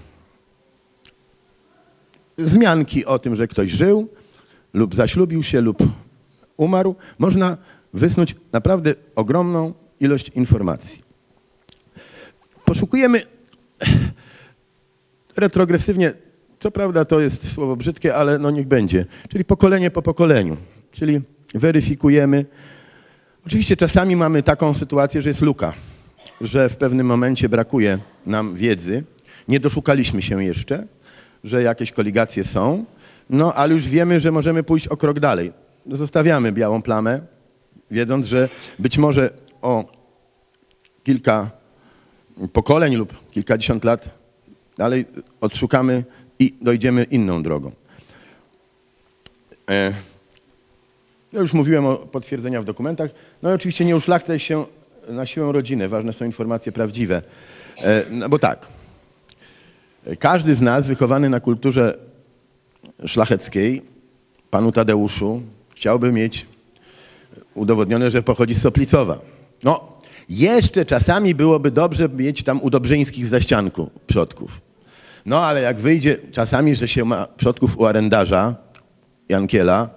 wzmianki 2.37 3.05
o 3.05 3.19
tym, 3.19 3.35
że 3.35 3.47
ktoś 3.47 3.71
żył 3.71 4.07
lub 4.73 4.95
zaślubił 4.95 5.43
się 5.43 5.61
lub 5.61 5.83
umarł, 6.57 6.95
można 7.19 7.57
wysnuć 7.93 8.35
naprawdę 8.51 8.95
ogromną 9.15 9.73
ilość 9.99 10.29
informacji. 10.29 11.03
Poszukujemy 12.65 13.21
retrogresywnie, 15.37 16.13
co 16.59 16.71
prawda 16.71 17.05
to 17.05 17.19
jest 17.19 17.53
słowo 17.53 17.75
brzydkie, 17.75 18.15
ale 18.15 18.39
no 18.39 18.51
niech 18.51 18.67
będzie, 18.67 19.05
czyli 19.29 19.45
pokolenie 19.45 19.91
po 19.91 20.01
pokoleniu, 20.01 20.57
czyli 20.91 21.21
weryfikujemy. 21.53 22.45
Oczywiście 23.47 23.77
czasami 23.77 24.15
mamy 24.15 24.43
taką 24.43 24.73
sytuację, 24.73 25.21
że 25.21 25.29
jest 25.29 25.41
luka 25.41 25.73
że 26.41 26.69
w 26.69 26.77
pewnym 26.77 27.07
momencie 27.07 27.49
brakuje 27.49 27.99
nam 28.25 28.55
wiedzy. 28.55 29.03
Nie 29.47 29.59
doszukaliśmy 29.59 30.21
się 30.21 30.43
jeszcze, 30.43 30.87
że 31.43 31.61
jakieś 31.63 31.91
koligacje 31.91 32.43
są, 32.43 32.85
no 33.29 33.53
ale 33.53 33.73
już 33.73 33.87
wiemy, 33.87 34.19
że 34.19 34.31
możemy 34.31 34.63
pójść 34.63 34.87
o 34.87 34.97
krok 34.97 35.19
dalej. 35.19 35.53
Zostawiamy 35.91 36.51
białą 36.51 36.81
plamę, 36.81 37.19
wiedząc, 37.91 38.25
że 38.25 38.49
być 38.79 38.97
może 38.97 39.29
o 39.61 39.85
kilka 41.03 41.49
pokoleń 42.53 42.95
lub 42.95 43.29
kilkadziesiąt 43.31 43.83
lat 43.83 44.09
dalej 44.77 45.05
odszukamy 45.41 46.03
i 46.39 46.53
dojdziemy 46.61 47.03
inną 47.03 47.43
drogą. 47.43 47.71
E, 49.69 49.93
już 51.33 51.53
mówiłem 51.53 51.85
o 51.85 51.97
potwierdzeniach 51.97 52.61
w 52.61 52.65
dokumentach. 52.65 53.11
No 53.41 53.51
i 53.51 53.53
oczywiście 53.53 53.85
nie 53.85 53.95
uszlachcaj 53.95 54.39
się 54.39 54.65
na 55.09 55.25
siłę 55.25 55.51
rodziny. 55.51 55.89
Ważne 55.89 56.13
są 56.13 56.25
informacje 56.25 56.71
prawdziwe. 56.71 57.21
E, 57.77 58.05
no 58.11 58.29
bo 58.29 58.39
tak, 58.39 58.67
każdy 60.19 60.55
z 60.55 60.61
nas 60.61 60.87
wychowany 60.87 61.29
na 61.29 61.39
kulturze 61.39 61.97
szlacheckiej, 63.07 63.81
panu 64.49 64.71
Tadeuszu, 64.71 65.41
chciałby 65.75 66.11
mieć 66.11 66.45
udowodnione, 67.53 68.11
że 68.11 68.23
pochodzi 68.23 68.53
z 68.53 68.61
Soplicowa. 68.61 69.19
No, 69.63 69.97
jeszcze 70.29 70.85
czasami 70.85 71.35
byłoby 71.35 71.71
dobrze 71.71 72.09
mieć 72.09 72.43
tam 72.43 72.61
u 72.61 72.69
Dobrzyńskich 72.69 73.25
w 73.25 73.29
zaścianku 73.29 73.89
przodków. 74.07 74.61
No, 75.25 75.45
ale 75.45 75.61
jak 75.61 75.79
wyjdzie 75.79 76.17
czasami, 76.31 76.75
że 76.75 76.87
się 76.87 77.05
ma 77.05 77.27
przodków 77.37 77.77
u 77.77 77.85
arendarza, 77.85 78.55
Jankiela, 79.29 79.89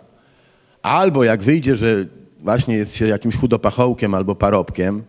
albo 0.83 1.25
jak 1.25 1.43
wyjdzie, 1.43 1.77
że 1.77 2.07
właśnie 2.41 2.77
jest 2.77 2.97
się 2.97 3.07
jakimś 3.07 3.37
chudopachołkiem 3.37 4.15
albo 4.15 4.35
parobkiem. 4.35 5.03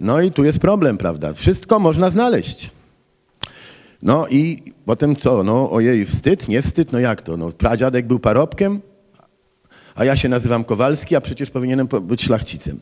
No 0.00 0.20
i 0.20 0.30
tu 0.30 0.44
jest 0.44 0.58
problem, 0.58 0.98
prawda? 0.98 1.32
Wszystko 1.32 1.78
można 1.78 2.10
znaleźć. 2.10 2.70
No 4.02 4.28
i 4.28 4.72
potem 4.84 5.16
co? 5.16 5.44
No 5.44 5.70
ojej, 5.70 6.06
wstyd, 6.06 6.48
nie 6.48 6.62
wstyd, 6.62 6.92
no 6.92 6.98
jak 6.98 7.22
to? 7.22 7.36
No 7.36 7.52
pradziadek 7.52 8.06
był 8.06 8.18
parobkiem, 8.18 8.80
a 9.94 10.04
ja 10.04 10.16
się 10.16 10.28
nazywam 10.28 10.64
Kowalski, 10.64 11.16
a 11.16 11.20
przecież 11.20 11.50
powinienem 11.50 11.88
być 12.02 12.22
szlachcicem. 12.22 12.80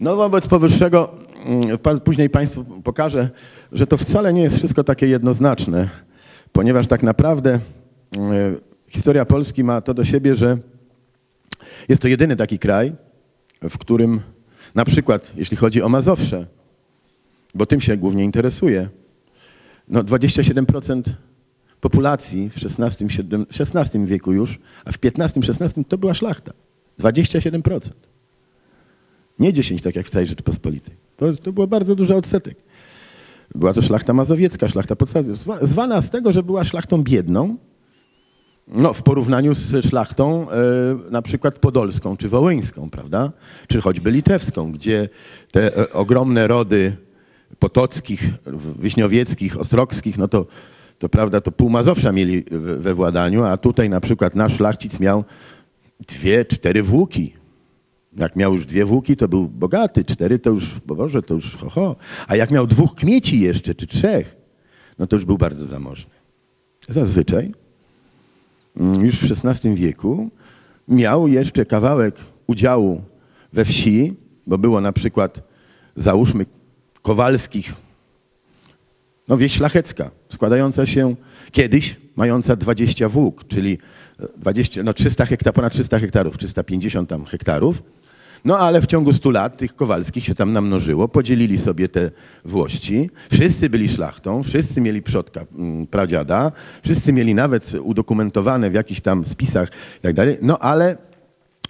No 0.00 0.16
wobec 0.16 0.48
powyższego, 0.48 1.14
mm, 1.46 1.78
później 2.04 2.30
Państwu 2.30 2.64
pokażę, 2.64 3.30
że 3.72 3.86
to 3.86 3.96
wcale 3.96 4.32
nie 4.32 4.42
jest 4.42 4.56
wszystko 4.56 4.84
takie 4.84 5.06
jednoznaczne, 5.06 5.88
ponieważ 6.52 6.86
tak 6.86 7.02
naprawdę 7.02 7.58
mm, 8.16 8.56
historia 8.88 9.24
Polski 9.24 9.64
ma 9.64 9.80
to 9.80 9.94
do 9.94 10.04
siebie, 10.04 10.34
że 10.34 10.58
jest 11.88 12.02
to 12.02 12.08
jedyny 12.08 12.36
taki 12.36 12.58
kraj, 12.58 12.92
w 13.62 13.78
którym 13.78 14.20
na 14.74 14.84
przykład, 14.84 15.32
jeśli 15.36 15.56
chodzi 15.56 15.82
o 15.82 15.88
Mazowsze, 15.88 16.46
bo 17.54 17.66
tym 17.66 17.80
się 17.80 17.96
głównie 17.96 18.24
interesuje, 18.24 18.88
no 19.90 20.02
27% 20.02 21.02
populacji 21.80 22.50
w 22.50 22.56
XVI, 22.56 23.06
XVI 23.60 24.06
wieku 24.06 24.32
już, 24.32 24.58
a 24.84 24.92
w 24.92 24.98
XV-XVI 25.04 25.84
to 25.84 25.98
była 25.98 26.14
szlachta. 26.14 26.52
27%. 27.00 27.90
Nie 29.38 29.52
10, 29.52 29.82
tak 29.82 29.96
jak 29.96 30.06
w 30.06 30.10
całej 30.10 30.26
Rzeczypospolitej. 30.26 30.94
To, 31.16 31.32
to 31.32 31.52
było 31.52 31.66
bardzo 31.66 31.94
duży 31.94 32.14
odsetek. 32.14 32.58
Była 33.54 33.72
to 33.72 33.82
szlachta 33.82 34.12
mazowiecka, 34.12 34.68
szlachta 34.68 34.96
podstawowa, 34.96 35.34
zwa- 35.34 35.66
zwana 35.66 36.02
z 36.02 36.10
tego, 36.10 36.32
że 36.32 36.42
była 36.42 36.64
szlachtą 36.64 37.02
biedną, 37.02 37.56
no, 38.68 38.92
w 38.92 39.02
porównaniu 39.02 39.54
z 39.54 39.86
szlachtą 39.86 40.50
e, 40.50 40.56
na 41.10 41.22
przykład 41.22 41.58
podolską 41.58 42.16
czy 42.16 42.28
wołyńską, 42.28 42.90
prawda? 42.90 43.32
Czy 43.68 43.80
choćby 43.80 44.10
litewską, 44.10 44.72
gdzie 44.72 45.08
te 45.52 45.76
e, 45.76 45.92
ogromne 45.92 46.46
rody 46.46 46.96
potockich, 47.58 48.30
wiśniowieckich, 48.78 49.60
ostrogskich, 49.60 50.18
no 50.18 50.28
to, 50.28 50.46
to 50.98 51.08
prawda, 51.08 51.40
to 51.40 51.52
pół 51.52 51.70
Mazowsza 51.70 52.12
mieli 52.12 52.44
we, 52.50 52.78
we 52.78 52.94
władaniu, 52.94 53.44
a 53.44 53.56
tutaj 53.56 53.90
na 53.90 54.00
przykład 54.00 54.34
nasz 54.34 54.56
szlachcic 54.56 55.00
miał 55.00 55.24
dwie, 56.08 56.44
cztery 56.44 56.82
włóki. 56.82 57.34
Jak 58.16 58.36
miał 58.36 58.54
już 58.54 58.66
dwie 58.66 58.84
włóki, 58.84 59.16
to 59.16 59.28
był 59.28 59.48
bogaty, 59.48 60.04
cztery 60.04 60.38
to 60.38 60.50
już, 60.50 60.80
bo 60.86 60.94
Boże, 60.94 61.22
to 61.22 61.34
już 61.34 61.56
ho, 61.56 61.70
ho. 61.70 61.96
A 62.28 62.36
jak 62.36 62.50
miał 62.50 62.66
dwóch 62.66 62.94
kmieci 62.94 63.40
jeszcze, 63.40 63.74
czy 63.74 63.86
trzech, 63.86 64.36
no 64.98 65.06
to 65.06 65.16
już 65.16 65.24
był 65.24 65.38
bardzo 65.38 65.66
zamożny. 65.66 66.10
Zazwyczaj 66.88 67.52
mm, 68.76 69.06
już 69.06 69.18
w 69.18 69.46
XVI 69.46 69.74
wieku 69.74 70.30
miał 70.88 71.28
jeszcze 71.28 71.66
kawałek 71.66 72.16
udziału 72.46 73.02
we 73.52 73.64
wsi, 73.64 74.14
bo 74.46 74.58
było 74.58 74.80
na 74.80 74.92
przykład, 74.92 75.40
załóżmy, 75.96 76.46
Kowalskich, 77.08 77.72
no 79.28 79.36
wieś 79.36 79.52
szlachecka, 79.52 80.10
składająca 80.28 80.86
się 80.86 81.14
kiedyś, 81.52 81.96
mająca 82.16 82.56
20 82.56 83.08
włók, 83.08 83.44
czyli 83.48 83.78
e, 84.20 84.26
20, 84.36 84.82
no 84.82 84.92
300 84.94 85.26
hektarów, 85.26 85.54
ponad 85.54 85.72
300 85.72 85.98
hektarów, 85.98 86.38
350 86.38 87.08
tam 87.08 87.24
hektarów. 87.24 87.82
No 88.44 88.58
ale 88.58 88.80
w 88.80 88.86
ciągu 88.86 89.12
100 89.12 89.30
lat 89.30 89.58
tych 89.58 89.76
Kowalskich 89.76 90.24
się 90.24 90.34
tam 90.34 90.52
namnożyło, 90.52 91.08
podzielili 91.08 91.58
sobie 91.58 91.88
te 91.88 92.10
włości. 92.44 93.10
Wszyscy 93.32 93.70
byli 93.70 93.88
szlachtą, 93.88 94.42
wszyscy 94.42 94.80
mieli 94.80 95.02
przodka, 95.02 95.44
mm, 95.54 95.86
pradziada, 95.86 96.52
wszyscy 96.82 97.12
mieli 97.12 97.34
nawet 97.34 97.72
udokumentowane 97.82 98.70
w 98.70 98.74
jakichś 98.74 99.00
tam 99.00 99.24
spisach 99.24 99.68
i 99.98 100.00
tak 100.00 100.14
dalej. 100.14 100.38
No 100.42 100.58
ale 100.58 100.96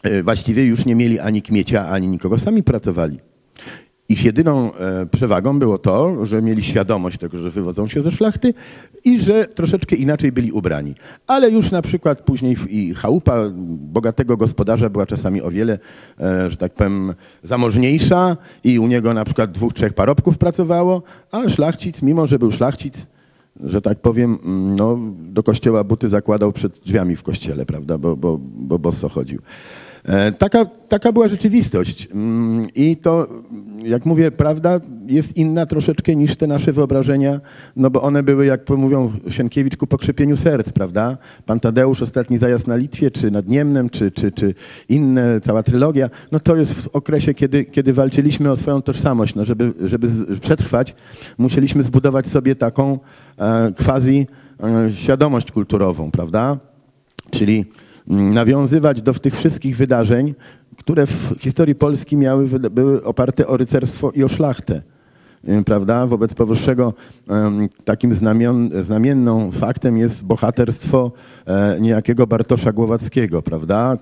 e, 0.03 0.23
właściwie 0.23 0.65
już 0.65 0.85
nie 0.85 0.95
mieli 0.95 1.19
ani 1.19 1.43
kmiecia, 1.43 1.89
ani 1.89 2.09
nikogo, 2.09 2.39
sami 2.39 2.63
pracowali. 2.63 3.28
Ich 4.11 4.25
jedyną 4.25 4.75
e, 4.75 5.07
przewagą 5.07 5.59
było 5.59 5.79
to, 5.79 6.27
że 6.27 6.43
mieli 6.43 6.63
świadomość 6.63 7.19
tego, 7.19 7.39
że 7.39 7.51
wywodzą 7.51 7.89
się 7.89 8.03
ze 8.03 8.11
szlachty 8.11 8.55
i 9.05 9.21
że 9.21 9.47
troszeczkę 9.47 9.97
inaczej 9.97 10.33
byli 10.33 10.53
ubrani. 10.53 10.95
Ale 11.27 11.51
już 11.51 11.71
na 11.71 11.83
przykład 11.83 12.23
później 12.23 12.57
i 12.69 12.95
chałupa 12.95 13.37
bogatego 13.69 14.37
gospodarza 14.37 14.91
była 14.91 15.07
czasami 15.07 15.43
o 15.43 15.51
wiele, 15.51 15.79
e, 16.21 16.51
że 16.51 16.57
tak 16.57 16.73
powiem, 16.73 17.15
zamożniejsza 17.43 18.37
i 18.65 18.79
u 18.79 18.87
niego 18.87 19.15
na 19.15 19.25
przykład 19.25 19.53
dwóch, 19.53 19.73
trzech 19.73 19.93
parobków 19.93 20.39
pracowało, 20.39 21.03
a 21.33 21.49
szlachcic, 21.49 22.03
mimo 22.03 22.27
że 22.27 22.39
był 22.39 22.53
szlachcic, 22.53 23.07
że 23.65 23.81
tak 23.81 24.01
powiem, 24.01 24.39
mm, 24.45 24.77
no, 24.77 24.99
do 25.19 25.43
kościoła 25.43 25.85
buty 25.85 26.09
zakładał 26.09 26.53
przed 26.53 26.79
drzwiami 26.79 27.17
w 27.17 27.23
kościele, 27.23 27.67
prawda, 27.67 27.99
bo, 27.99 28.17
bo, 28.17 28.39
bo 28.41 28.79
bosso 28.79 29.09
chodził. 29.09 29.41
E, 30.09 30.33
Taka, 30.33 30.65
taka 30.65 31.13
była 31.13 31.29
rzeczywistość. 31.29 32.09
Mm, 32.15 32.67
I 32.75 32.97
to, 32.97 33.29
jak 33.83 34.07
mówię, 34.07 34.31
prawda 34.31 34.81
jest 35.07 35.37
inna 35.37 35.67
troszeczkę 35.67 36.17
niż 36.17 36.37
te 36.37 36.47
nasze 36.47 36.73
wyobrażenia, 36.73 37.41
no 37.77 37.91
bo 37.91 38.03
one 38.03 38.23
były, 38.23 38.47
jak 38.47 38.71
mówią 38.71 39.13
Sienkiewicz, 39.31 39.77
ku 39.77 39.87
pokrzepieniu 39.87 40.37
serc, 40.37 40.73
prawda? 40.73 41.19
Pan 41.47 41.61
Tadeusz, 41.61 42.03
ostatni 42.03 42.39
zajazd 42.39 42.67
na 42.67 42.77
Litwie, 42.77 43.11
czy 43.11 43.31
nad 43.31 43.49
Niemnem, 43.49 43.91
czy, 43.91 44.11
czy, 44.11 44.33
czy 44.33 44.55
inne, 44.89 45.41
cała 45.41 45.63
trylogia, 45.63 46.11
no 46.33 46.41
to 46.41 46.57
jest 46.57 46.73
w 46.73 46.89
okresie, 46.89 47.35
kiedy, 47.35 47.65
kiedy 47.65 47.93
walczyliśmy 47.93 48.51
o 48.51 48.57
swoją 48.57 48.83
tożsamość. 48.83 49.35
No 49.35 49.45
żeby, 49.45 49.73
żeby 49.85 50.09
przetrwać, 50.41 50.95
musieliśmy 51.39 51.83
zbudować 51.83 52.27
sobie 52.27 52.57
taką 52.57 52.99
e, 53.39 53.73
quasi 53.85 54.27
e, 54.63 54.93
świadomość 54.93 55.53
kulturową, 55.53 56.11
prawda? 56.11 56.59
Czyli 57.31 57.65
nawiązywać 58.09 59.03
do 59.03 59.15
tych 59.15 59.37
wszystkich 59.37 59.77
wydarzeń, 59.77 60.35
które 60.77 61.07
w 61.07 61.35
historii 61.39 61.75
Polski 61.75 62.17
miały, 62.17 62.47
były 62.71 63.05
oparte 63.05 63.47
o 63.47 63.57
rycerstwo 63.57 64.11
i 64.11 64.25
o 64.25 64.29
szlachtę. 64.29 64.83
Y, 65.49 65.65
Prawda? 65.65 66.07
Wobec 66.07 66.35
powyższego 66.35 66.95
takim 67.85 68.15
znamion, 68.15 68.71
znamienną 68.83 69.51
faktem 69.51 69.99
jest 69.99 70.25
bohaterstwo 70.25 71.13
e, 71.47 71.77
niejakiego 71.81 72.27
Bartosza 72.27 72.73
Głowackiego, 72.73 73.43
prawda? 73.43 73.97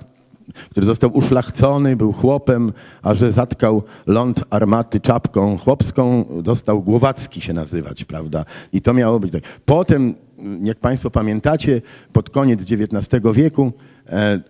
który 0.71 0.87
został 0.87 1.17
uszlachcony, 1.17 1.97
był 1.97 2.13
chłopem, 2.13 2.73
a 3.03 3.15
że 3.15 3.33
zatkał 3.33 3.83
ląd 4.07 4.45
armaty 4.51 5.01
czapką 5.01 5.59
chłopską, 5.59 6.25
dostał 6.43 6.83
Głowacki 6.83 7.41
się 7.41 7.53
nazywać, 7.53 8.05
prawda? 8.05 8.45
I 8.73 8.83
to 8.83 8.95
miało 8.95 9.21
być 9.21 9.33
tak. 9.33 9.43
Potem, 9.67 10.15
jak 10.63 10.79
Państwo 10.79 11.11
pamiętacie, 11.11 11.83
pod 12.13 12.31
koniec 12.31 12.63
XIX 12.63 13.23
wieku, 13.33 13.73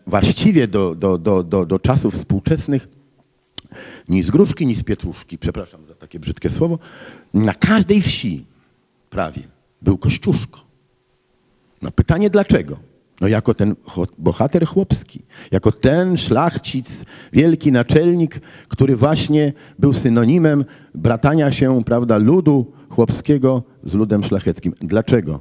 właściwie 0.07 0.69
do, 0.69 0.95
do, 0.95 1.19
do, 1.19 1.43
do, 1.43 1.67
do 1.67 1.79
czasów 1.79 2.15
współczesnych, 2.15 2.89
ni 4.09 4.23
z 4.23 4.31
gruszki, 4.31 4.67
ni 4.67 4.75
z 4.75 4.83
pietruszki, 4.83 5.39
przepraszam 5.39 5.87
za 5.87 5.95
takie 5.95 6.21
brzydkie 6.21 6.51
słowo, 6.51 6.79
na 7.35 7.55
każdej 7.55 8.03
wsi 8.03 8.47
prawie 9.11 9.43
był 9.83 9.99
kościuszko. 9.99 10.61
No 11.83 11.91
pytanie 11.91 12.31
dlaczego? 12.31 12.77
No 13.21 13.29
jako 13.29 13.55
ten 13.55 13.75
bohater 14.19 14.67
chłopski, 14.67 15.23
jako 15.51 15.73
ten 15.73 16.17
szlachcic, 16.17 17.05
wielki 17.33 17.73
naczelnik, 17.73 18.41
który 18.69 18.97
właśnie 18.97 19.53
był 19.79 19.93
synonimem 19.93 20.65
bratania 20.95 21.53
się, 21.53 21.85
prawda, 21.85 22.19
ludu 22.19 22.73
chłopskiego 22.89 23.63
z 23.85 23.95
ludem 23.95 24.25
szlacheckim. 24.25 24.75
Dlaczego? 24.81 25.41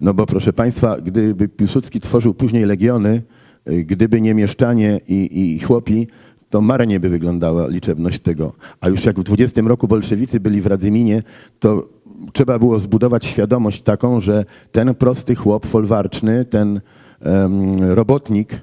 No 0.00 0.14
bo 0.14 0.26
proszę 0.26 0.52
Państwa, 0.52 1.00
gdyby 1.00 1.48
Piłsudski 1.48 2.00
tworzył 2.00 2.34
później 2.34 2.64
legiony, 2.64 3.22
y, 3.70 3.84
gdyby 3.84 4.20
nie 4.20 4.34
mieszczanie 4.34 5.00
i, 5.08 5.54
i 5.54 5.58
chłopi, 5.58 6.08
to 6.50 6.60
marnie 6.60 7.00
by 7.00 7.08
wyglądała 7.08 7.68
liczebność 7.68 8.20
tego. 8.20 8.52
A 8.80 8.88
już 8.88 9.04
jak 9.04 9.20
w 9.20 9.22
20 9.22 9.62
roku 9.62 9.88
bolszewicy 9.88 10.40
byli 10.40 10.60
w 10.60 10.66
Radzyminie, 10.66 11.22
to 11.58 11.88
trzeba 12.32 12.58
było 12.58 12.80
zbudować 12.80 13.26
świadomość 13.26 13.82
taką, 13.82 14.20
że 14.20 14.44
ten 14.72 14.94
prosty 14.94 15.34
chłop 15.34 15.66
folwarczny, 15.66 16.44
ten 16.44 16.80
em, 17.20 17.82
robotnik 17.82 18.60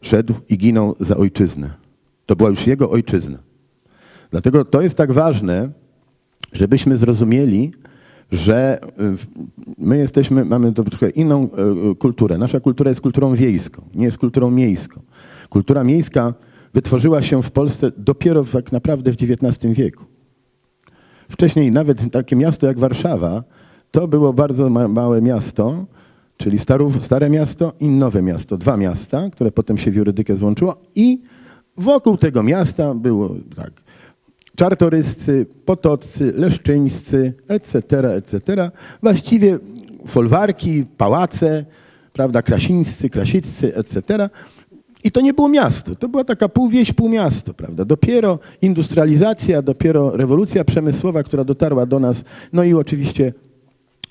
szedł 0.00 0.34
i 0.48 0.58
ginął 0.58 0.94
za 1.00 1.16
ojczyznę. 1.16 1.70
To 2.26 2.36
była 2.36 2.50
już 2.50 2.66
jego 2.66 2.90
ojczyzna. 2.90 3.38
Dlatego 4.30 4.64
to 4.64 4.82
jest 4.82 4.94
tak 4.94 5.12
ważne, 5.12 5.70
żebyśmy 6.52 6.96
zrozumieli, 6.96 7.72
że 8.32 8.80
y, 9.00 9.16
my 9.78 9.98
jesteśmy, 9.98 10.44
mamy 10.44 10.72
trochę 10.72 11.10
inną 11.10 11.48
y, 11.92 11.94
kulturę. 11.94 12.38
Nasza 12.38 12.60
kultura 12.60 12.88
jest 12.88 13.00
kulturą 13.00 13.34
wiejską, 13.34 13.82
nie 13.94 14.04
jest 14.04 14.18
kulturą 14.18 14.50
miejską. 14.50 15.00
Kultura 15.48 15.84
miejska 15.84 16.34
wytworzyła 16.74 17.22
się 17.22 17.42
w 17.42 17.50
Polsce 17.50 17.92
dopiero 17.96 18.44
tak 18.44 18.72
naprawdę 18.72 19.12
w 19.12 19.14
XIX 19.14 19.74
wieku. 19.74 20.04
Wcześniej 21.28 21.72
nawet 21.72 22.10
takie 22.10 22.36
miasto 22.36 22.66
jak 22.66 22.78
Warszawa 22.78 23.44
to 23.90 24.08
było 24.08 24.32
bardzo 24.32 24.70
ma 24.70 24.88
małe 24.88 25.22
miasto, 25.22 25.86
czyli 26.36 26.58
Starów, 26.58 27.04
Stare 27.04 27.30
Miasto 27.30 27.72
i 27.80 27.88
Nowe 27.88 28.22
Miasto. 28.22 28.56
Dwa 28.56 28.76
miasta, 28.76 29.30
które 29.30 29.52
potem 29.52 29.78
się 29.78 29.90
w 29.90 29.94
jurydykę 29.94 30.36
złączyło 30.36 30.76
i 30.94 31.22
wokół 31.76 32.16
tego 32.16 32.42
miasta 32.42 32.94
było 32.94 33.34
tak, 33.56 33.81
czartoryscy, 34.56 35.46
potoccy, 35.64 36.32
leszczyńscy, 36.36 37.32
etc., 37.48 38.14
etc. 38.14 38.70
Właściwie 39.02 39.58
folwarki, 40.06 40.84
pałace, 40.96 41.64
prawda, 42.12 42.42
krasińscy, 42.42 43.10
krasiccy, 43.10 43.76
etc. 43.76 44.28
I 45.04 45.10
to 45.10 45.20
nie 45.20 45.34
było 45.34 45.48
miasto, 45.48 45.94
to 45.94 46.08
była 46.08 46.24
taka 46.24 46.48
półwieś, 46.48 46.92
półmiasto, 46.92 47.54
prawda. 47.54 47.84
Dopiero 47.84 48.38
industrializacja, 48.62 49.62
dopiero 49.62 50.16
rewolucja 50.16 50.64
przemysłowa, 50.64 51.22
która 51.22 51.44
dotarła 51.44 51.86
do 51.86 52.00
nas, 52.00 52.24
no 52.52 52.64
i 52.64 52.74
oczywiście 52.74 53.32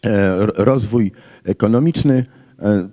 e, 0.05 0.45
rozwój 0.45 1.11
ekonomiczny 1.45 2.25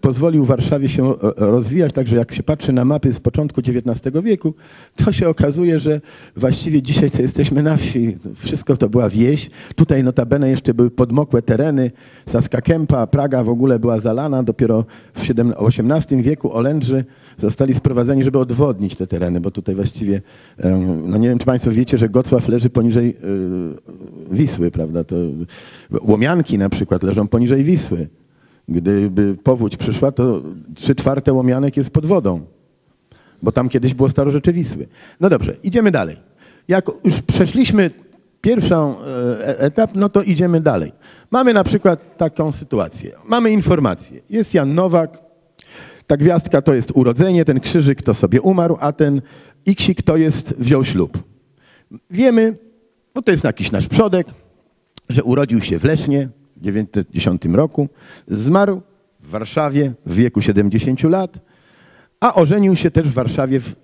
pozwolił 0.01 0.45
Warszawie 0.45 0.89
się 0.89 1.11
e, 1.11 1.33
rozwijać, 1.37 1.93
także 1.93 2.17
jak 2.17 2.35
się 2.35 2.43
patrzy 2.43 2.73
na 2.73 2.85
mapy 2.85 3.13
z 3.13 3.21
początku 3.21 3.61
XIX 3.61 4.25
wieku, 4.25 4.55
to 4.97 5.13
się 5.13 5.29
okazuje, 5.29 5.79
że 5.79 6.01
właściwie 6.37 6.83
dzisiaj 6.83 7.11
to 7.11 7.23
jesteśmy 7.23 7.63
na 7.63 7.77
wsi. 7.77 8.17
Wszystko 8.35 8.77
to 8.77 8.89
była 8.89 9.09
wieś. 9.09 9.51
Tutaj 9.77 10.05
notabene 10.05 10.51
jeszcze 10.51 10.75
były 10.75 10.91
podmokłe 10.91 11.43
tereny. 11.43 11.91
Saska 12.27 12.61
Kępa, 12.61 13.07
Praga 13.07 13.45
w 13.45 13.49
ogóle 13.49 13.79
była 13.79 14.01
zalana. 14.01 14.43
Dopiero 14.43 14.85
w 15.15 15.31
XVIII 15.31 16.23
wieku 16.23 16.53
Olędrzy 16.53 17.05
zostali 17.37 17.75
sprowadzeni, 17.75 18.25
żeby 18.25 18.39
odwodnić 18.39 18.97
te 18.97 19.07
tereny, 19.07 19.41
bo 19.41 19.51
tutaj 19.51 19.75
właściwie, 19.75 20.23
em, 20.59 21.11
no 21.11 21.19
nie 21.19 21.29
wiem, 21.29 21.39
czy 21.39 21.47
Państwo 21.47 21.71
wiecie, 21.71 21.99
że 21.99 22.09
Gocław 22.09 22.49
leży 22.49 22.71
poniżej 22.71 23.17
Wisły, 24.31 24.71
prawda? 24.71 25.05
To 25.05 25.17
Łomianki 26.01 26.59
na 26.59 26.69
przykład 26.69 27.03
leżą 27.03 27.29
poniżej 27.29 27.65
Wisły. 27.65 28.09
Gdyby 28.69 29.37
powódź 29.43 29.77
przyszła, 29.77 30.13
to 30.13 30.43
trzy 30.75 30.95
czwarte 30.95 31.33
Łomianek 31.33 31.77
jest 31.77 31.91
pod 31.91 32.07
wodą, 32.07 32.41
bo 33.43 33.53
tam 33.53 33.69
kiedyś 33.69 33.95
było 33.95 34.09
starorzecze. 34.09 34.53
No 35.21 35.29
dobrze, 35.29 35.57
idziemy 35.63 35.91
dalej. 35.91 36.17
Jak 36.69 36.91
już 37.05 37.23
przeszliśmy 37.23 37.91
pierwszą 38.41 39.01
e, 39.01 39.61
etap, 39.61 39.91
no 39.95 40.09
to 40.09 40.23
idziemy 40.23 40.61
dalej. 40.61 40.93
Mamy 41.31 41.55
na 41.55 41.65
przykład 41.65 42.17
taką 42.17 42.53
sytuację. 42.53 43.13
Mamy 43.25 43.51
informację. 43.51 44.21
Jest 44.31 44.55
Jan 44.55 44.75
Nowak, 44.75 45.19
ta 46.07 46.17
gwiazdka 46.17 46.63
to 46.63 46.75
jest 46.75 46.91
urodzenie, 46.95 47.45
ten 47.45 47.61
krzyżyk 47.61 48.03
to 48.03 48.15
sobie 48.15 48.41
umarł, 48.41 48.77
a 48.81 48.93
ten 48.93 49.23
iksik 49.67 50.03
to 50.03 50.17
jest 50.17 50.55
wziął 50.59 50.85
ślub. 50.85 51.19
Wiemy, 52.11 52.57
bo 53.15 53.23
to 53.23 53.31
jest 53.31 53.45
jakiś 53.45 53.73
nasz 53.73 53.89
przodek, 53.89 54.27
że 55.09 55.25
urodził 55.25 55.61
się 55.61 55.79
w 55.79 55.85
Lesznie 55.85 56.29
1910 56.59 57.45
roku, 57.45 57.89
zmarł 58.29 58.83
w 59.21 59.31
Warszawie 59.31 59.93
w 60.07 60.15
wieku 60.15 60.43
70 60.43 61.03
lat, 61.03 61.39
a 62.21 62.35
ożenił 62.35 62.77
się 62.77 62.91
też 62.91 63.09
w 63.09 63.13
Warszawie 63.13 63.61
w 63.61 63.75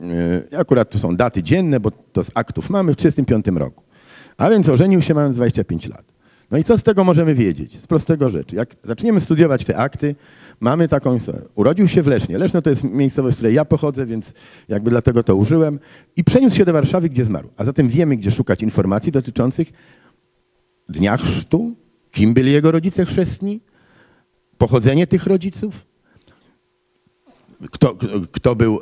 Yy, 0.00 0.58
Akurat 0.58 0.90
tu 0.90 0.98
są 0.98 1.16
daty 1.16 1.42
dzienne, 1.42 1.80
bo 1.80 1.90
to 1.90 2.24
z 2.24 2.30
aktów 2.34 2.70
mamy 2.70 2.92
w 2.92 2.96
1935 2.96 3.58
roku. 3.60 3.84
A 4.36 4.50
więc 4.50 4.68
ożenił 4.68 5.02
się 5.02 5.14
mając 5.14 5.36
25 5.36 5.88
lat. 5.88 6.04
No 6.50 6.58
i 6.58 6.64
co 6.64 6.78
z 6.78 6.82
tego 6.82 7.04
możemy 7.04 7.34
wiedzieć? 7.34 7.78
Z 7.78 7.86
prostego 7.86 8.30
rzeczy. 8.30 8.56
Jak 8.56 8.76
zaczniemy 8.82 9.20
studiować 9.20 9.64
te 9.64 9.76
akty, 9.76 10.14
mamy 10.60 10.88
taką. 10.88 11.18
Urodził 11.54 11.88
się 11.88 12.02
w 12.02 12.06
Lesznie. 12.06 12.38
Leszno 12.38 12.62
to 12.62 12.70
jest 12.70 12.84
miejscowość, 12.84 13.34
z 13.34 13.36
której 13.36 13.54
ja 13.54 13.64
pochodzę, 13.64 14.06
więc 14.06 14.34
jakby 14.68 14.90
dlatego 14.90 15.22
to 15.22 15.36
użyłem. 15.36 15.78
I 16.16 16.24
przeniósł 16.24 16.56
się 16.56 16.64
do 16.64 16.72
Warszawy, 16.72 17.08
gdzie 17.08 17.24
zmarł. 17.24 17.48
A 17.56 17.64
zatem 17.64 17.88
wiemy, 17.88 18.16
gdzie 18.16 18.30
szukać 18.30 18.62
informacji 18.62 19.12
dotyczących 19.12 19.72
dnia 20.90 21.16
chrztu, 21.16 21.74
kim 22.10 22.34
byli 22.34 22.52
jego 22.52 22.70
rodzice 22.70 23.06
chrzestni, 23.06 23.60
pochodzenie 24.58 25.06
tych 25.06 25.26
rodziców, 25.26 25.86
kto, 27.70 27.96
kto 28.32 28.56
był, 28.56 28.80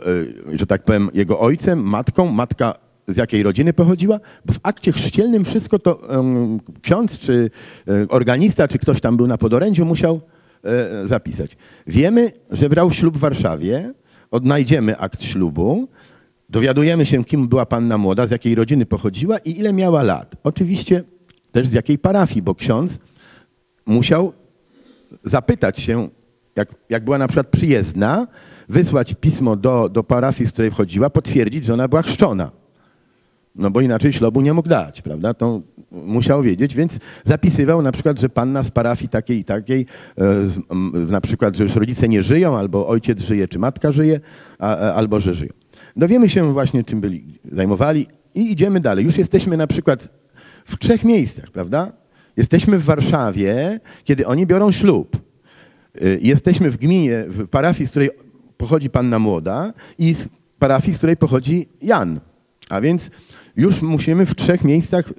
e, 0.52 0.58
że 0.58 0.66
tak 0.66 0.84
powiem, 0.84 1.10
jego 1.14 1.40
ojcem, 1.40 1.82
matką, 1.82 2.32
matka 2.32 2.74
z 3.08 3.16
jakiej 3.16 3.42
rodziny 3.42 3.72
pochodziła, 3.72 4.20
bo 4.44 4.52
w 4.52 4.58
akcie 4.62 4.92
chrzcielnym 4.92 5.44
wszystko 5.44 5.78
to 5.78 6.00
ksiądz, 6.82 7.18
czy 7.18 7.50
e, 7.88 8.08
organista, 8.08 8.68
czy 8.68 8.78
ktoś 8.78 9.00
tam 9.00 9.16
był 9.16 9.26
na 9.26 9.38
podorędziu, 9.38 9.84
musiał 9.84 10.20
e, 10.64 11.06
zapisać. 11.06 11.56
Wiemy, 11.86 12.32
że 12.50 12.68
brał 12.68 12.90
ślub 12.90 13.16
w 13.16 13.20
Warszawie, 13.20 13.92
odnajdziemy 14.30 14.98
akt 14.98 15.22
ślubu, 15.22 15.88
dowiadujemy 16.48 17.06
się, 17.06 17.24
kim 17.24 17.48
była 17.48 17.66
panna 17.66 17.98
młoda, 17.98 18.26
z 18.26 18.30
jakiej 18.30 18.54
rodziny 18.54 18.86
pochodziła 18.86 19.38
i 19.38 19.58
ile 19.58 19.72
miała 19.72 20.02
lat. 20.02 20.36
Oczywiście 20.42 21.04
też 21.52 21.68
z 21.68 21.72
jakiej 21.72 21.98
parafii, 21.98 22.42
bo 22.42 22.54
ksiądz 22.54 22.98
musiał 23.86 24.32
zapytać 25.24 25.78
się, 25.78 26.08
jak, 26.56 26.74
jak 26.88 27.04
była 27.04 27.18
na 27.18 27.28
przykład 27.28 27.46
przyjezdna, 27.46 28.26
wysłać 28.68 29.14
pismo 29.20 29.56
do, 29.56 29.88
do 29.88 30.04
parafii, 30.04 30.48
z 30.48 30.52
której 30.52 30.70
wchodziła, 30.70 31.10
potwierdzić, 31.10 31.64
że 31.64 31.74
ona 31.74 31.88
była 31.88 32.02
chrzczona. 32.02 32.50
No 33.54 33.70
bo 33.70 33.80
inaczej 33.80 34.12
ślubu 34.12 34.40
nie 34.40 34.54
mógł 34.54 34.68
dać, 34.68 35.02
prawda? 35.02 35.34
To 35.34 35.60
musiał 35.92 36.42
wiedzieć, 36.42 36.74
więc 36.74 36.98
zapisywał 37.24 37.82
na 37.82 37.92
przykład, 37.92 38.20
że 38.20 38.28
panna 38.28 38.62
z 38.62 38.70
parafii 38.70 39.08
takiej 39.08 39.38
i 39.38 39.44
takiej, 39.44 39.86
e, 40.18 40.24
na 40.92 41.20
przykład, 41.20 41.56
że 41.56 41.64
już 41.64 41.76
rodzice 41.76 42.08
nie 42.08 42.22
żyją, 42.22 42.56
albo 42.56 42.88
ojciec 42.88 43.20
żyje, 43.20 43.48
czy 43.48 43.58
matka 43.58 43.92
żyje, 43.92 44.20
a, 44.58 44.76
albo 44.76 45.20
że 45.20 45.34
żyją. 45.34 45.52
Dowiemy 45.96 46.28
się 46.28 46.52
właśnie, 46.52 46.84
czym 46.84 47.00
byli, 47.00 47.24
zajmowali 47.52 48.06
i 48.34 48.52
idziemy 48.52 48.80
dalej. 48.80 49.04
Już 49.04 49.18
jesteśmy 49.18 49.56
na 49.56 49.66
przykład 49.66 50.08
w 50.68 50.78
trzech 50.78 51.04
miejscach, 51.04 51.50
prawda? 51.50 51.92
Jesteśmy 52.36 52.78
w 52.78 52.84
Warszawie, 52.84 53.80
kiedy 54.04 54.26
oni 54.26 54.46
biorą 54.46 54.72
ślub. 54.72 55.16
E, 55.16 56.08
jesteśmy 56.20 56.70
w 56.70 56.76
gminie, 56.76 57.24
w 57.28 57.48
parafii, 57.48 57.86
z 57.86 57.90
której 57.90 58.10
pochodzi 58.56 58.90
panna 58.90 59.18
młoda 59.18 59.72
i 59.98 60.14
z 60.14 60.28
parafii, 60.58 60.94
z 60.94 60.98
której 60.98 61.16
pochodzi 61.16 61.68
Jan. 61.82 62.20
A 62.70 62.80
więc 62.80 63.10
już 63.56 63.82
musimy 63.82 64.26
w 64.26 64.34
trzech 64.34 64.64
miejscach 64.64 65.12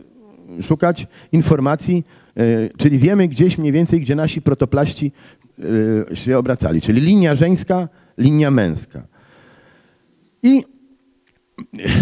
szukać 0.61 1.07
informacji, 1.31 2.05
e, 2.35 2.69
czyli 2.77 2.97
wiemy 2.97 3.27
gdzieś 3.27 3.57
mniej 3.57 3.71
więcej, 3.71 4.01
gdzie 4.01 4.15
nasi 4.15 4.41
protoplaści 4.41 5.11
e, 6.11 6.15
się 6.15 6.37
obracali, 6.37 6.81
czyli 6.81 7.01
linia 7.01 7.35
żeńska, 7.35 7.89
linia 8.17 8.51
męska. 8.51 9.07
I 10.43 10.63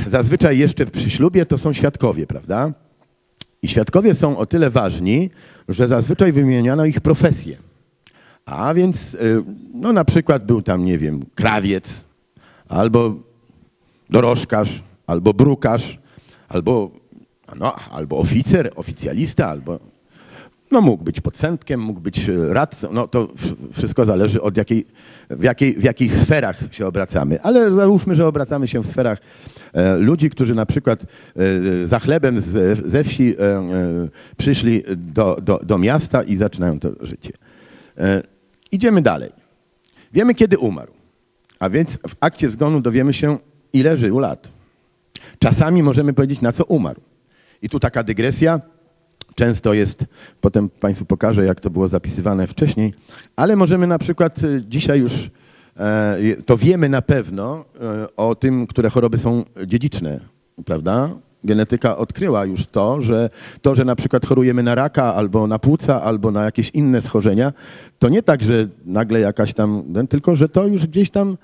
zazwyczaj 0.08 0.58
jeszcze 0.58 0.86
przy 0.86 1.10
ślubie 1.10 1.46
to 1.46 1.58
są 1.58 1.74
świadkowie, 1.74 2.28
prawda? 2.28 2.87
I 3.62 3.68
świadkowie 3.68 4.16
są 4.16 4.38
o 4.38 4.46
tyle 4.46 4.70
ważni, 4.70 5.30
że 5.70 5.88
zazwyczaj 5.88 6.32
wymieniano 6.32 6.86
ich 6.86 7.02
profesję. 7.02 7.58
A 8.46 8.74
więc, 8.74 9.14
y, 9.14 9.44
no 9.74 9.94
na 9.94 10.06
przykład 10.06 10.46
był 10.46 10.62
tam, 10.62 10.86
nie 10.86 10.98
wiem, 10.98 11.26
krawiec, 11.36 12.06
albo 12.70 13.16
dorożkarz, 14.10 14.84
albo 15.08 15.34
brukarz, 15.34 16.00
albo, 16.50 16.92
no, 17.56 17.76
albo 17.76 18.18
oficer, 18.18 18.72
oficjalista, 18.76 19.48
albo 19.48 19.80
no 20.72 20.82
mógł 20.82 21.04
być 21.04 21.22
podcentkiem, 21.22 21.80
mógł 21.80 22.00
być 22.00 22.30
y, 22.30 22.54
radcą, 22.54 22.88
no 22.92 23.08
to 23.08 23.28
wszystko 23.74 24.06
zależy 24.06 24.42
od 24.42 24.58
jakiej, 24.58 24.86
w, 25.30 25.44
jakiej, 25.44 25.74
w 25.74 25.84
jakich 25.84 26.18
sferach 26.18 26.60
się 26.72 26.88
obracamy. 26.88 27.42
Ale 27.42 27.72
załóżmy, 27.72 28.16
że 28.16 28.28
obracamy 28.28 28.68
się 28.68 28.84
w 28.84 28.88
sferach 28.88 29.20
e, 29.74 29.98
ludzi, 29.98 30.30
którzy 30.30 30.56
na 30.56 30.66
przykład 30.66 31.04
e, 31.04 31.88
za 31.88 32.00
chlebem 32.00 32.42
z, 32.42 32.80
ze 32.86 33.04
wsi 33.04 33.36
e, 33.40 33.44
e 33.44 34.08
przyszli 34.38 34.84
do, 34.98 35.38
do, 35.42 35.60
do 35.64 35.78
miasta 35.78 36.24
i 36.24 36.38
zaczynają 36.38 36.80
to 36.80 36.90
życie. 37.02 37.34
E, 37.98 38.38
Idziemy 38.72 39.02
dalej. 39.02 39.32
Wiemy, 40.14 40.36
kiedy 40.36 40.58
umarł. 40.58 40.92
A 41.60 41.70
więc 41.70 41.98
w 42.08 42.16
akcie 42.20 42.50
zgonu 42.50 42.82
dowiemy 42.82 43.14
się, 43.14 43.38
ile 43.74 43.98
żył 43.98 44.20
lat. 44.20 44.52
Czasami 45.40 45.84
możemy 45.84 46.14
powiedzieć, 46.14 46.42
na 46.42 46.52
co 46.52 46.66
umarł. 46.66 47.02
I 47.62 47.70
tu 47.70 47.80
taka 47.80 48.04
dygresja. 48.04 48.62
Często 49.38 49.74
jest, 49.74 50.06
potem 50.42 50.70
Państwu 50.70 51.06
pokażę, 51.06 51.46
jak 51.46 51.60
to 51.60 51.70
było 51.70 51.88
zapisywane 51.88 52.48
wcześniej, 52.48 52.94
ale 53.36 53.56
możemy 53.56 53.88
na 53.88 54.00
przykład 54.00 54.44
y, 54.44 54.64
dzisiaj 54.68 55.00
już, 55.00 55.30
e, 55.78 56.18
to 56.46 56.58
wiemy 56.58 56.90
na 56.90 57.02
pewno 57.02 57.66
e, 57.82 58.16
o 58.16 58.36
tym, 58.36 58.68
które 58.68 58.90
choroby 58.90 59.18
są 59.18 59.44
dziedziczne, 59.68 60.20
prawda? 60.66 61.10
genetyka 61.44 61.98
odkryła 61.98 62.46
już 62.46 62.66
to, 62.66 63.02
że 63.02 63.30
to, 63.62 63.76
że 63.76 63.86
na 63.86 63.96
przykład 63.96 64.26
chorujemy 64.26 64.64
na 64.64 64.76
raka 64.76 65.16
albo 65.16 65.48
na 65.48 65.60
płuca, 65.60 66.02
albo 66.02 66.32
na 66.32 66.44
jakieś 66.44 66.70
inne 66.70 67.02
schorzenia, 67.02 67.54
to 68.00 68.10
nie 68.10 68.24
tak, 68.24 68.44
że 68.44 68.68
nagle 68.86 69.20
jakaś 69.20 69.54
tam, 69.54 69.84
tylko 70.10 70.36
że 70.36 70.50
to 70.50 70.68
już 70.68 70.88
gdzieś 70.88 71.10
tam 71.10 71.38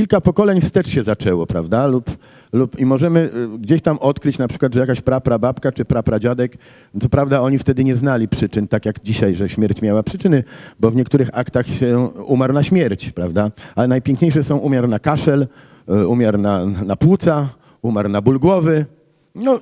kilka 0.00 0.20
pokoleń 0.20 0.60
wstecz 0.60 0.88
się 0.88 1.02
zaczęło, 1.02 1.46
prawda? 1.46 1.86
Lub, 1.86 2.10
lub 2.52 2.80
i 2.80 2.86
możemy 2.86 3.30
y, 3.54 3.58
gdzieś 3.58 3.82
tam 3.82 3.98
odkryć 3.98 4.38
na 4.38 4.48
przykład, 4.48 4.74
że 4.74 4.80
jakaś 4.80 5.00
praprababka 5.00 5.72
czy 5.72 5.84
prapradziadek, 5.84 6.56
co 7.00 7.08
prawda 7.08 7.40
oni 7.40 7.58
wtedy 7.58 7.84
nie 7.84 7.94
znali 7.94 8.28
przyczyn, 8.28 8.68
tak 8.68 8.86
jak 8.86 9.02
dzisiaj, 9.02 9.34
że 9.34 9.48
śmierć 9.48 9.82
miała 9.82 10.02
przyczyny, 10.02 10.44
bo 10.80 10.90
w 10.90 10.96
niektórych 10.96 11.28
aktach 11.32 11.66
się 11.66 11.98
umarł 12.26 12.52
na 12.52 12.62
śmierć, 12.62 13.10
prawda? 13.10 13.50
Ale 13.76 13.88
najpiękniejsze 13.88 14.42
są 14.42 14.56
umiar 14.56 14.88
na 14.88 14.98
kaszel, 14.98 15.46
y, 15.88 16.06
umiar 16.06 16.38
na, 16.38 16.64
na 16.64 16.96
płuca, 16.96 17.48
umarł 17.82 18.08
na 18.08 18.22
ból 18.22 18.38
głowy, 18.38 18.86
no, 19.34 19.60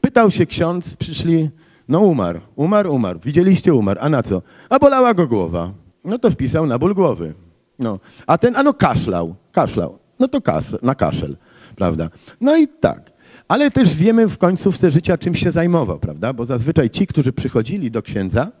pytał 0.00 0.30
się 0.30 0.46
ksiądz, 0.46 0.96
przyszli, 0.96 1.50
no 1.88 2.00
umarł, 2.00 2.40
umarł, 2.56 2.94
umarł. 2.94 3.18
Widzieliście 3.24 3.74
umarł, 3.74 4.00
a 4.02 4.08
na 4.08 4.22
co? 4.22 4.42
A 4.68 4.78
bolała 4.78 5.14
go 5.14 5.26
głowa. 5.26 5.72
No 6.04 6.18
to 6.18 6.30
wpisał 6.30 6.66
na 6.66 6.78
ból 6.78 6.94
głowy. 6.94 7.45
No, 7.78 7.98
a 8.26 8.38
ten, 8.38 8.56
a 8.56 8.62
no 8.62 8.74
kaszlał, 8.74 9.34
kaszlał. 9.52 9.98
No 10.18 10.28
to 10.28 10.40
kas, 10.40 10.76
na 10.82 10.94
kaszel, 10.94 11.36
prawda? 11.76 12.10
No 12.40 12.56
i 12.56 12.68
tak. 12.68 13.12
Ale 13.48 13.70
też 13.70 13.94
wiemy 13.94 14.28
w 14.28 14.38
końcówce 14.38 14.90
życia, 14.90 15.18
czym 15.18 15.34
się 15.34 15.50
zajmował, 15.50 15.98
prawda? 15.98 16.32
Bo 16.32 16.44
zazwyczaj 16.44 16.90
ci, 16.90 17.06
którzy 17.06 17.32
przychodzili 17.32 17.90
do 17.90 18.02
księdza, 18.02 18.52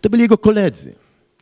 to 0.00 0.10
byli 0.10 0.22
jego 0.22 0.38
koledzy. 0.38 0.94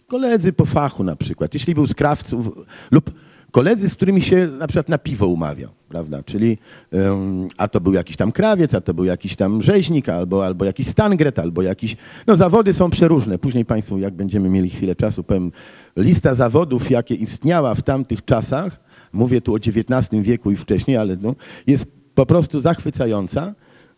Koledzy 0.06 0.52
po 0.52 0.66
fachu 0.66 1.04
na 1.04 1.16
przykład. 1.16 1.54
Jeśli 1.54 1.74
był 1.74 1.86
z 1.86 1.94
krawców 1.94 2.50
lub 2.90 3.10
koledzy, 3.52 3.90
z 3.90 3.94
którymi 3.94 4.22
się 4.22 4.48
na 4.58 4.66
przykład 4.66 4.88
na 4.88 4.98
piwo 4.98 5.26
umawiał, 5.26 5.70
prawda? 5.88 6.22
Czyli 6.22 6.58
um, 6.92 7.48
a 7.58 7.68
to 7.68 7.80
był 7.80 7.92
jakiś 7.92 8.16
tam 8.16 8.32
krawiec, 8.32 8.74
a 8.74 8.80
to 8.80 8.94
był 8.94 9.04
jakiś 9.04 9.36
tam 9.36 9.62
rzeźnik, 9.62 10.08
albo, 10.08 10.46
albo 10.46 10.64
jakiś 10.64 10.86
stangret, 10.86 11.38
albo 11.38 11.62
jakiś... 11.62 11.96
No 12.26 12.36
zawody 12.36 12.74
są 12.74 12.90
przeróżne. 12.90 13.38
Później 13.38 13.64
Państwu, 13.64 13.98
jak 13.98 14.14
będziemy 14.14 14.48
mieli 14.48 14.70
chwilę 14.70 14.96
czasu, 14.96 15.24
powiem 15.24 15.52
lista 15.96 16.34
zawodów, 16.34 16.90
jakie 16.90 17.14
istniała 17.14 17.74
w 17.74 17.82
tamtych 17.82 18.24
czasach, 18.24 18.80
mówię 19.12 19.40
tu 19.40 19.54
o 19.54 19.56
XIX 19.56 20.22
wieku 20.22 20.50
i 20.50 20.56
wcześniej, 20.56 20.96
ale 20.96 21.16
no, 21.16 21.34
jest 21.66 21.86
po 22.14 22.26
prostu 22.26 22.60
zachwycająca, 22.60 23.54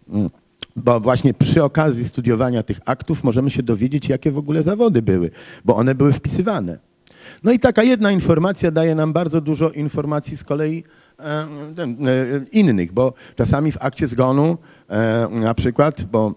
mm, 0.09 0.31
bo 0.77 1.01
właśnie 1.01 1.35
przy 1.35 1.65
okazji 1.65 2.05
studiowania 2.05 2.63
tych 2.63 2.81
aktów 2.85 3.25
możemy 3.25 3.51
się 3.51 3.63
dowiedzieć, 3.63 4.09
jakie 4.09 4.31
w 4.31 4.39
ogóle 4.39 4.63
zawody 4.63 5.03
były, 5.03 5.31
bo 5.65 5.77
one 5.77 5.95
były 5.95 6.13
wpisywane. 6.13 6.90
No 7.45 7.53
i 7.53 7.59
taka 7.59 7.83
jedna 7.83 8.11
informacja 8.11 8.71
daje 8.71 8.95
nam 8.95 9.13
bardzo 9.13 9.41
dużo 9.41 9.71
informacji 9.71 10.37
z 10.37 10.45
kolei 10.45 10.85
e, 11.19 11.25
e, 11.25 11.47
innych, 12.53 12.93
bo 12.93 13.13
czasami 13.37 13.73
w 13.73 13.79
akcie 13.81 14.07
zgonu 14.07 14.59
e, 14.89 15.29
na 15.31 15.55
przykład, 15.55 16.03
bo 16.05 16.35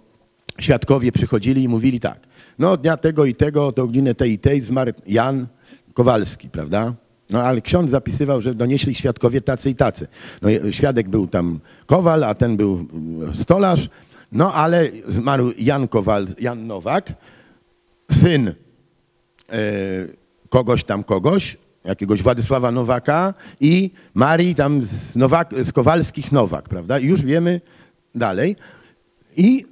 świadkowie 0.59 1.11
przychodzili 1.11 1.63
i 1.63 1.69
mówili 1.69 1.99
tak, 1.99 2.19
no 2.59 2.77
dnia 2.77 2.97
tego 2.97 3.25
i 3.25 3.35
tego, 3.35 3.71
do 3.71 3.87
godziny 3.87 4.15
tej 4.15 4.31
i 4.31 4.39
tej 4.39 4.61
zmarł 4.61 4.91
Jan 5.07 5.47
Kowalski, 5.93 6.49
prawda? 6.49 6.93
No 7.29 7.41
ale 7.41 7.61
ksiądz 7.61 7.91
zapisywał, 7.91 8.41
że 8.41 8.55
donieśli 8.55 8.95
świadkowie 8.95 9.41
tacy 9.41 9.69
i 9.69 9.75
tacy. 9.75 10.07
No, 10.41 10.71
świadek 10.71 11.09
był 11.09 11.27
tam 11.27 11.59
Kowal, 11.85 12.23
a 12.23 12.35
ten 12.35 12.57
był 12.57 12.87
stolarz. 13.33 13.89
No 14.31 14.53
ale 14.53 14.89
zmarł 15.07 15.51
Jan 15.57 15.87
Kowal, 15.87 16.27
Jan 16.39 16.67
Nowak, 16.67 17.13
syn 18.11 18.47
e, 18.47 18.53
kogoś 20.53 20.83
tam 20.83 21.03
kogoś, 21.03 21.57
jakiegoś 21.83 22.23
Władysława 22.23 22.71
Nowaka 22.71 23.33
i 23.59 23.91
Marii 24.13 24.55
tam 24.55 24.83
z, 24.83 25.15
Nowak, 25.15 25.53
z 25.63 25.71
Kowalskich 25.71 26.31
Nowak, 26.31 26.69
prawda? 26.69 26.99
I 26.99 27.05
już 27.05 27.21
wiemy 27.21 27.61
dalej. 28.15 28.55
I 29.37 29.65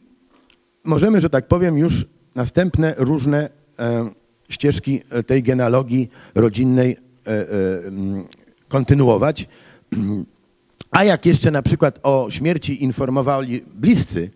możemy, 0.84 1.22
że 1.22 1.30
tak 1.30 1.48
powiem, 1.48 1.78
już 1.78 2.06
następne 2.36 2.96
różne 2.98 3.50
e, 3.80 4.10
ścieżki 4.50 5.02
tej 5.28 5.44
genealogii 5.44 6.10
rodzinnej 6.36 6.92
e, 6.92 7.32
e, 7.32 7.46
kontynuować. 8.68 9.48
A 10.92 11.04
jak 11.04 11.26
jeszcze 11.26 11.52
na 11.52 11.62
przykład 11.62 12.00
o 12.04 12.28
śmierci 12.30 12.84
informowali 12.84 13.62
bliscy, 13.76 14.30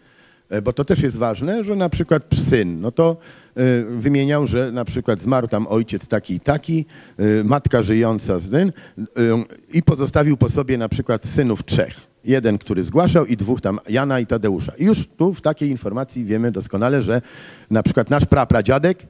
e, 0.49 0.61
bo 0.61 0.73
to 0.73 0.85
też 0.85 0.99
jest 0.99 1.15
ważne, 1.15 1.63
że 1.63 1.75
na 1.75 1.89
przykład 1.89 2.23
syn, 2.49 2.81
no 2.81 2.91
to 2.91 3.17
e, 3.17 3.44
wymieniał, 3.89 4.47
że 4.47 4.71
na 4.71 4.85
przykład 4.85 5.21
zmarł 5.21 5.47
tam 5.47 5.67
ojciec 5.67 6.07
taki 6.07 6.33
i 6.33 6.39
taki, 6.39 6.85
e, 7.17 7.43
matka 7.43 7.81
żyjąca 7.81 8.39
z 8.39 8.49
ten 8.49 8.71
i 9.73 9.83
pozostawił 9.83 10.37
po 10.37 10.49
sobie 10.49 10.77
na 10.77 10.89
przykład 10.89 11.25
synów 11.25 11.65
trzech. 11.65 12.07
Jeden, 12.23 12.57
który 12.57 12.83
zgłaszał 12.83 13.25
i 13.25 13.37
dwóch 13.37 13.61
tam, 13.61 13.79
Jana 13.89 14.19
i 14.19 14.25
Tadeusza. 14.25 14.71
I 14.77 14.85
już 14.85 15.07
tu 15.07 15.33
w 15.33 15.41
takiej 15.41 15.69
informacji 15.69 16.25
wiemy 16.25 16.51
doskonale, 16.51 17.01
że 17.01 17.21
na 17.69 17.83
przykład 17.83 18.09
nasz 18.09 18.25
prapradziadek 18.25 19.03
y, 19.03 19.05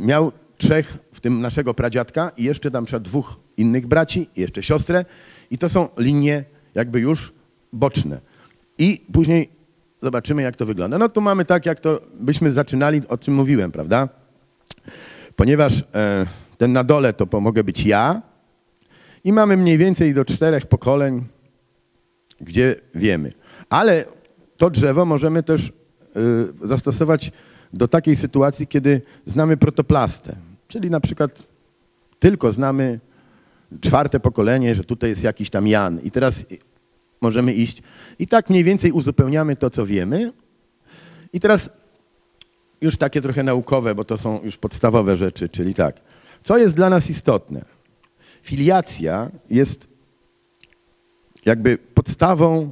miał 0.00 0.32
trzech, 0.58 0.98
w 1.12 1.20
tym 1.20 1.40
naszego 1.40 1.74
pradziadka 1.74 2.30
i 2.36 2.44
jeszcze 2.44 2.70
tam 2.70 2.84
przykład 2.84 3.02
dwóch 3.02 3.36
innych 3.56 3.86
braci 3.86 4.28
i 4.36 4.40
jeszcze 4.40 4.62
siostrę 4.62 5.04
i 5.50 5.58
to 5.58 5.68
są 5.68 5.88
linie 5.98 6.44
jakby 6.74 7.00
już 7.00 7.32
boczne. 7.72 8.20
I 8.78 9.02
później 9.12 9.57
zobaczymy, 10.02 10.42
jak 10.42 10.56
to 10.56 10.66
wygląda. 10.66 10.98
No 10.98 11.08
tu 11.08 11.20
mamy 11.20 11.44
tak, 11.44 11.66
jak 11.66 11.80
to 11.80 12.00
byśmy 12.20 12.52
zaczynali, 12.52 13.02
o 13.08 13.18
czym 13.18 13.34
mówiłem, 13.34 13.72
prawda? 13.72 14.08
Ponieważ 15.36 15.84
e, 15.94 16.26
ten 16.58 16.72
na 16.72 16.84
dole 16.84 17.12
to 17.12 17.40
mogę 17.40 17.64
być 17.64 17.86
ja 17.86 18.22
i 19.24 19.32
mamy 19.32 19.56
mniej 19.56 19.78
więcej 19.78 20.14
do 20.14 20.24
czterech 20.24 20.66
pokoleń, 20.66 21.24
gdzie 22.40 22.74
wiemy. 22.94 23.32
Ale 23.68 24.04
to 24.56 24.70
drzewo 24.70 25.04
możemy 25.04 25.42
też 25.42 25.66
y, 25.66 25.72
zastosować 26.62 27.32
do 27.72 27.88
takiej 27.88 28.16
sytuacji, 28.16 28.66
kiedy 28.66 29.02
znamy 29.26 29.56
protoplastę, 29.56 30.36
czyli 30.68 30.90
na 30.90 31.00
przykład 31.00 31.42
tylko 32.18 32.52
znamy 32.52 33.00
czwarte 33.80 34.20
pokolenie, 34.20 34.74
że 34.74 34.84
tutaj 34.84 35.10
jest 35.10 35.22
jakiś 35.22 35.50
tam 35.50 35.66
Jan 35.66 36.00
i 36.00 36.10
teraz 36.10 36.44
możemy 37.20 37.52
iść 37.52 37.82
i 38.18 38.26
tak 38.26 38.50
mniej 38.50 38.64
więcej 38.64 38.92
uzupełniamy 38.92 39.56
to, 39.56 39.70
co 39.70 39.86
wiemy. 39.86 40.32
I 41.32 41.40
teraz 41.40 41.70
już 42.80 42.96
takie 42.96 43.22
trochę 43.22 43.42
naukowe, 43.42 43.94
bo 43.94 44.04
to 44.04 44.18
są 44.18 44.40
już 44.42 44.56
podstawowe 44.56 45.16
rzeczy, 45.16 45.48
czyli 45.48 45.74
tak. 45.74 46.00
Co 46.44 46.58
jest 46.58 46.74
dla 46.74 46.90
nas 46.90 47.10
istotne? 47.10 47.64
Filiacja 48.42 49.30
jest 49.50 49.88
jakby 51.44 51.78
podstawą 51.78 52.70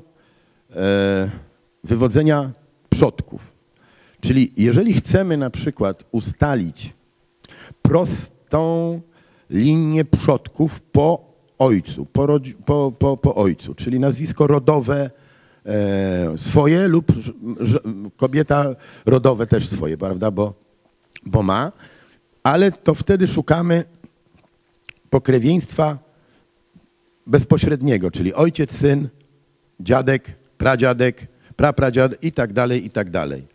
e, 0.70 1.30
wywodzenia 1.84 2.52
przodków. 2.90 3.56
Czyli 4.20 4.52
jeżeli 4.56 4.92
chcemy 4.94 5.36
na 5.36 5.50
przykład 5.50 6.04
ustalić 6.12 6.94
prostą 7.82 9.00
linię 9.50 10.04
przodków 10.04 10.80
po 10.80 11.35
ojcu, 11.58 12.06
po, 12.06 12.40
po, 12.64 12.92
po, 12.98 13.16
po 13.16 13.34
ojcu, 13.34 13.74
czyli 13.74 14.00
nazwisko 14.00 14.46
rodowe 14.46 15.10
e, 15.66 16.38
swoje 16.38 16.88
lub 16.88 17.12
kobieta 18.16 18.76
rodowe 19.06 19.46
też 19.46 19.68
swoje, 19.68 19.98
prawda, 19.98 20.30
bo, 20.30 20.54
bo 21.26 21.42
ma, 21.42 21.72
ale 22.42 22.72
to 22.72 22.94
wtedy 22.94 23.28
szukamy 23.28 23.84
pokrewieństwa 25.10 25.98
bezpośredniego, 27.26 28.10
czyli 28.10 28.34
ojciec, 28.34 28.72
syn, 28.72 29.08
dziadek, 29.80 30.32
pradziadek, 30.58 31.26
prapradziadek 31.56 32.24
i 32.24 32.32
tak 32.32 32.52
dalej, 32.52 32.86
i 32.86 32.90
tak 32.90 33.10
dalej. 33.10 33.46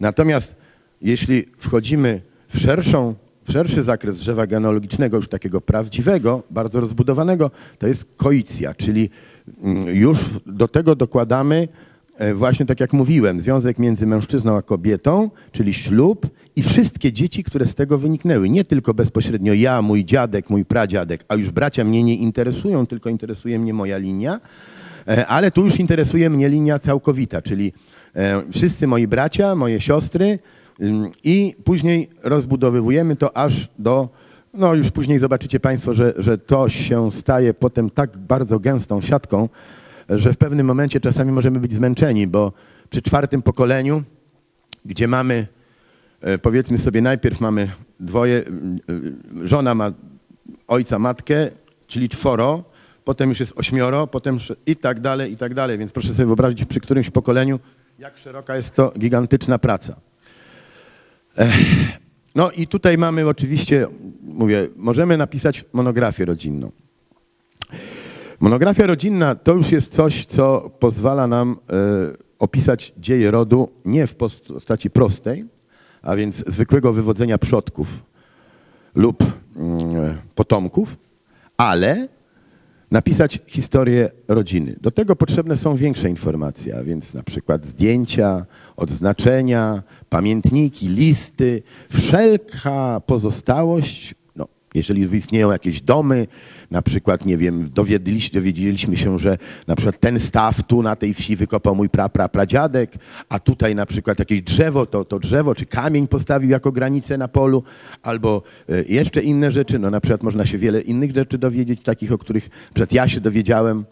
Natomiast 0.00 0.56
jeśli 1.00 1.46
wchodzimy 1.58 2.20
w, 2.48 2.58
szerszą, 2.58 3.14
szerszy 3.50 3.82
zakres 3.82 4.18
drzewa 4.18 4.46
genealogicznego, 4.46 5.16
już 5.16 5.28
takiego 5.28 5.60
prawdziwego, 5.60 6.42
bardzo 6.50 6.80
rozbudowanego, 6.80 7.50
to 7.78 7.86
jest 7.86 8.04
koicja, 8.16 8.74
czyli 8.74 9.10
mm, 9.62 9.86
już 9.86 10.18
do 10.46 10.68
tego 10.68 10.94
dokładamy 10.96 11.68
E, 12.22 12.34
właśnie 12.34 12.66
tak 12.66 12.80
jak 12.80 12.92
mówiłem, 12.92 13.40
związek 13.40 13.78
między 13.78 14.06
mężczyzną 14.06 14.56
a 14.56 14.62
kobietą, 14.62 15.30
czyli 15.52 15.74
ślub 15.74 16.26
i 16.56 16.62
wszystkie 16.62 17.12
dzieci, 17.12 17.44
które 17.44 17.66
z 17.66 17.74
tego 17.74 17.98
wyniknęły. 17.98 18.48
Nie 18.48 18.64
tylko 18.64 18.94
bezpośrednio 18.94 19.54
ja, 19.54 19.82
mój 19.82 20.04
dziadek, 20.04 20.50
mój 20.50 20.64
pradziadek, 20.64 21.24
a 21.28 21.34
już 21.34 21.50
bracia 21.50 21.84
mnie 21.84 22.02
nie 22.02 22.16
interesują, 22.16 22.86
tylko 22.86 23.10
interesuje 23.10 23.58
mnie 23.58 23.74
moja 23.74 23.98
linia, 23.98 24.40
e, 25.08 25.26
ale 25.26 25.50
tu 25.50 25.64
już 25.64 25.80
interesuje 25.80 26.30
mnie 26.30 26.48
linia 26.48 26.78
całkowita, 26.78 27.42
czyli 27.42 27.72
e, 28.16 28.42
wszyscy 28.52 28.86
moi 28.86 29.06
bracia, 29.06 29.54
moje 29.54 29.80
siostry 29.80 30.38
i 31.24 31.56
później 31.64 32.10
rozbudowywujemy 32.22 33.16
to 33.16 33.36
aż 33.36 33.68
do 33.78 34.08
no 34.54 34.74
już 34.74 34.90
później 34.90 35.18
zobaczycie 35.18 35.60
Państwo, 35.60 35.94
że, 35.94 36.14
że 36.16 36.38
to 36.38 36.68
się 36.68 37.12
staje 37.12 37.54
potem 37.54 37.90
tak 37.90 38.18
bardzo 38.18 38.60
gęstą 38.60 39.00
siatką, 39.00 39.48
że 40.08 40.32
w 40.32 40.36
pewnym 40.36 40.66
momencie 40.66 41.00
czasami 41.00 41.32
możemy 41.32 41.60
być 41.60 41.72
zmęczeni, 41.72 42.26
bo 42.26 42.52
przy 42.90 43.02
czwartym 43.02 43.42
pokoleniu, 43.42 44.02
gdzie 44.84 45.08
mamy, 45.08 45.46
e, 46.20 46.38
powiedzmy 46.38 46.78
sobie, 46.78 47.02
najpierw 47.02 47.40
mamy 47.40 47.70
dwoje, 48.00 48.42
żona 49.42 49.74
ma 49.74 49.92
ojca, 50.68 50.98
matkę, 50.98 51.50
czyli 51.86 52.08
czworo, 52.08 52.64
potem 53.04 53.28
już 53.28 53.40
jest 53.40 53.52
ośmioro, 53.56 54.06
potem 54.06 54.38
i 54.66 54.76
tak 54.76 55.00
dalej, 55.00 55.32
i 55.32 55.36
tak 55.36 55.54
dalej. 55.54 55.78
Więc 55.78 55.92
proszę 55.92 56.08
sobie 56.08 56.26
wyobrazić 56.26 56.64
przy 56.64 56.80
którymś 56.80 57.10
pokoleniu, 57.10 57.60
jak 57.98 58.18
szeroka 58.18 58.56
jest 58.56 58.74
to 58.74 58.92
gigantyczna 58.98 59.58
praca. 59.58 60.11
No 62.34 62.50
i 62.50 62.66
tutaj 62.66 62.98
mamy 62.98 63.28
oczywiście, 63.28 63.86
mówię, 64.22 64.68
możemy 64.76 65.16
napisać 65.16 65.64
monografię 65.72 66.24
rodzinną. 66.24 66.70
Monografia 68.40 68.86
rodzinna 68.86 69.34
to 69.34 69.54
już 69.54 69.72
jest 69.72 69.92
coś, 69.92 70.24
co 70.24 70.70
pozwala 70.78 71.26
nam 71.26 71.56
e, 71.70 71.76
opisać 72.38 72.92
dzieje 72.98 73.30
rodu 73.30 73.68
nie 73.84 74.06
w 74.06 74.14
postaci 74.14 74.90
prostej, 74.90 75.44
a 76.02 76.16
więc 76.16 76.44
zwykłego 76.46 76.92
wywodzenia 76.92 77.38
przodków 77.38 78.02
lub 78.94 79.22
mm, 79.56 80.18
potomków, 80.34 80.96
ale 81.56 82.08
napisać 82.90 83.40
historię 83.46 84.10
rodziny. 84.28 84.76
Do 84.80 84.90
tego 84.90 85.16
potrzebne 85.16 85.56
są 85.56 85.76
większe 85.76 86.10
informacje, 86.10 86.78
a 86.78 86.84
więc 86.84 87.14
na 87.14 87.22
przykład 87.22 87.66
zdjęcia, 87.66 88.46
odznaczenia, 88.76 89.82
pamiętniki, 90.12 90.88
listy, 90.88 91.62
wszelka 91.90 93.00
pozostałość 93.06 94.14
jeżeli 94.74 95.16
istnieją 95.16 95.52
jakieś 95.52 95.80
domy, 95.80 96.26
na 96.70 96.82
przykład, 96.82 97.26
nie 97.26 97.36
wiem, 97.36 97.70
dowiedzieliśmy, 97.74 98.40
dowiedzieliśmy 98.40 98.96
się, 98.96 99.18
że 99.18 99.38
na 99.66 99.76
przykład 99.76 100.00
ten 100.00 100.20
staw 100.20 100.62
tu 100.62 100.82
na 100.82 100.96
tej 100.96 101.14
wsi 101.14 101.36
wykopał 101.36 101.74
mój 101.74 101.88
pra, 101.88 102.08
pra, 102.08 102.28
pradziadek, 102.28 102.94
a 103.28 103.38
tutaj 103.38 103.74
na 103.74 103.86
przykład 103.86 104.18
jakieś 104.18 104.42
drzewo, 104.42 104.86
to, 104.86 105.04
to 105.04 105.18
drzewo, 105.18 105.54
czy 105.54 105.66
kamień 105.66 106.08
postawił 106.08 106.50
jako 106.50 106.72
granicę 106.72 107.18
na 107.18 107.28
polu, 107.28 107.62
albo 108.02 108.42
e, 108.68 108.82
jeszcze 108.88 109.22
inne 109.22 109.52
rzeczy, 109.52 109.78
no 109.78 109.90
na 109.90 110.00
przykład 110.00 110.22
można 110.22 110.46
się 110.46 110.58
wiele 110.58 110.80
innych 110.80 111.14
rzeczy 111.14 111.38
dowiedzieć, 111.38 111.82
takich, 111.82 112.12
o 112.12 112.18
których 112.18 112.50
przed 112.74 112.92
ja 112.92 113.08
się 113.08 113.20
dowiedziałem, 113.20 113.84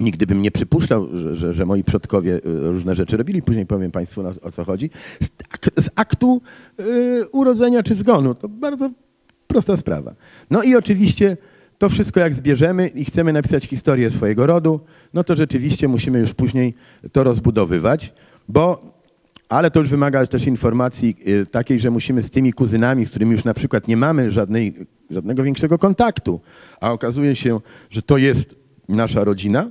Nigdy 0.00 0.26
bym 0.26 0.42
nie 0.42 0.50
przypuszczał, 0.50 1.08
że, 1.12 1.36
że, 1.36 1.54
że, 1.54 1.66
moi 1.66 1.84
przodkowie 1.84 2.34
e, 2.34 2.40
różne 2.44 2.94
rzeczy 2.94 3.16
robili. 3.16 3.42
Później 3.42 3.66
powiem 3.66 3.90
Państwu 3.90 4.22
o 4.42 4.52
co 4.52 4.64
chodzi. 4.64 4.90
Z, 5.20 5.28
z 5.84 5.90
aktu 5.94 6.40
y, 6.80 7.28
urodzenia 7.32 7.82
czy 7.82 7.94
zgonu. 7.94 8.34
To 8.34 8.48
bardzo 8.48 8.90
Prosta 9.52 9.76
sprawa. 9.76 10.14
No 10.50 10.62
i 10.62 10.74
oczywiście 10.74 11.36
to 11.78 11.88
wszystko 11.88 12.20
jak 12.20 12.34
zbierzemy 12.34 12.88
i 12.88 13.04
chcemy 13.04 13.32
napisać 13.32 13.64
historię 13.64 14.10
swojego 14.10 14.46
rodu, 14.46 14.80
no 15.14 15.24
to 15.24 15.36
rzeczywiście 15.36 15.88
musimy 15.88 16.18
już 16.18 16.34
później 16.34 16.74
to 17.12 17.24
rozbudowywać, 17.24 18.12
bo 18.48 18.92
ale 19.48 19.70
to 19.70 19.80
już 19.80 19.88
wymaga 19.88 20.26
też 20.26 20.46
informacji 20.46 21.16
y, 21.28 21.46
takiej, 21.46 21.80
że 21.80 21.90
musimy 21.90 22.22
z 22.22 22.30
tymi 22.30 22.52
kuzynami, 22.52 23.06
z 23.06 23.10
którymi 23.10 23.32
już 23.32 23.44
na 23.44 23.54
przykład 23.54 23.88
nie 23.88 23.96
mamy 23.96 24.30
żadnej, 24.30 24.74
żadnego 25.10 25.42
większego 25.42 25.78
kontaktu, 25.78 26.40
a 26.80 26.92
okazuje 26.92 27.36
się, 27.36 27.60
że 27.90 28.02
to 28.02 28.18
jest 28.18 28.54
nasza 28.88 29.24
rodzina, 29.24 29.70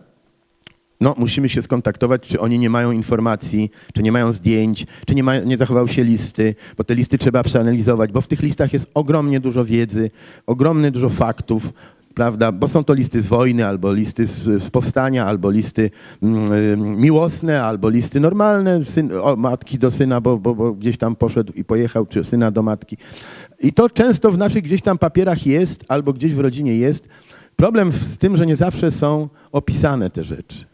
no, 1.01 1.15
musimy 1.17 1.49
się 1.49 1.61
skontaktować, 1.61 2.27
czy 2.27 2.39
oni 2.39 2.59
nie 2.59 2.69
mają 2.69 2.91
informacji, 2.91 3.71
czy 3.93 4.03
nie 4.03 4.11
mają 4.11 4.31
zdjęć, 4.31 4.85
czy 5.07 5.15
nie, 5.15 5.23
nie 5.45 5.57
zachowały 5.57 5.89
się 5.89 6.03
listy, 6.03 6.55
bo 6.77 6.83
te 6.83 6.95
listy 6.95 7.17
trzeba 7.17 7.43
przeanalizować, 7.43 8.11
bo 8.11 8.21
w 8.21 8.27
tych 8.27 8.41
listach 8.41 8.73
jest 8.73 8.87
ogromnie 8.93 9.39
dużo 9.39 9.65
wiedzy, 9.65 10.11
ogromnie 10.47 10.91
dużo 10.91 11.09
faktów, 11.09 11.73
prawda, 12.13 12.51
bo 12.51 12.67
są 12.67 12.83
to 12.83 12.93
listy 12.93 13.21
z 13.21 13.27
wojny, 13.27 13.67
albo 13.67 13.93
listy 13.93 14.27
z, 14.27 14.63
z 14.63 14.69
powstania, 14.69 15.25
albo 15.25 15.51
listy 15.51 15.91
mm, 16.23 16.53
y, 16.53 16.77
miłosne, 16.77 17.63
albo 17.63 17.89
listy 17.89 18.19
normalne, 18.19 18.85
syn, 18.85 19.11
o, 19.21 19.35
matki 19.35 19.79
do 19.79 19.91
syna, 19.91 20.21
bo, 20.21 20.37
bo, 20.37 20.55
bo 20.55 20.73
gdzieś 20.73 20.97
tam 20.97 21.15
poszedł 21.15 21.53
i 21.53 21.63
pojechał, 21.63 22.05
czy 22.05 22.23
syna 22.23 22.51
do 22.51 22.63
matki. 22.63 22.97
I 23.59 23.73
to 23.73 23.89
często 23.89 24.31
w 24.31 24.37
naszych 24.37 24.63
gdzieś 24.63 24.81
tam 24.81 24.97
papierach 24.97 25.45
jest, 25.47 25.83
albo 25.87 26.13
gdzieś 26.13 26.33
w 26.33 26.39
rodzinie 26.39 26.77
jest. 26.77 27.07
Problem 27.55 27.91
z 27.91 28.17
tym, 28.17 28.37
że 28.37 28.45
nie 28.45 28.55
zawsze 28.55 28.91
są 28.91 29.29
opisane 29.51 30.09
te 30.09 30.23
rzeczy. 30.23 30.70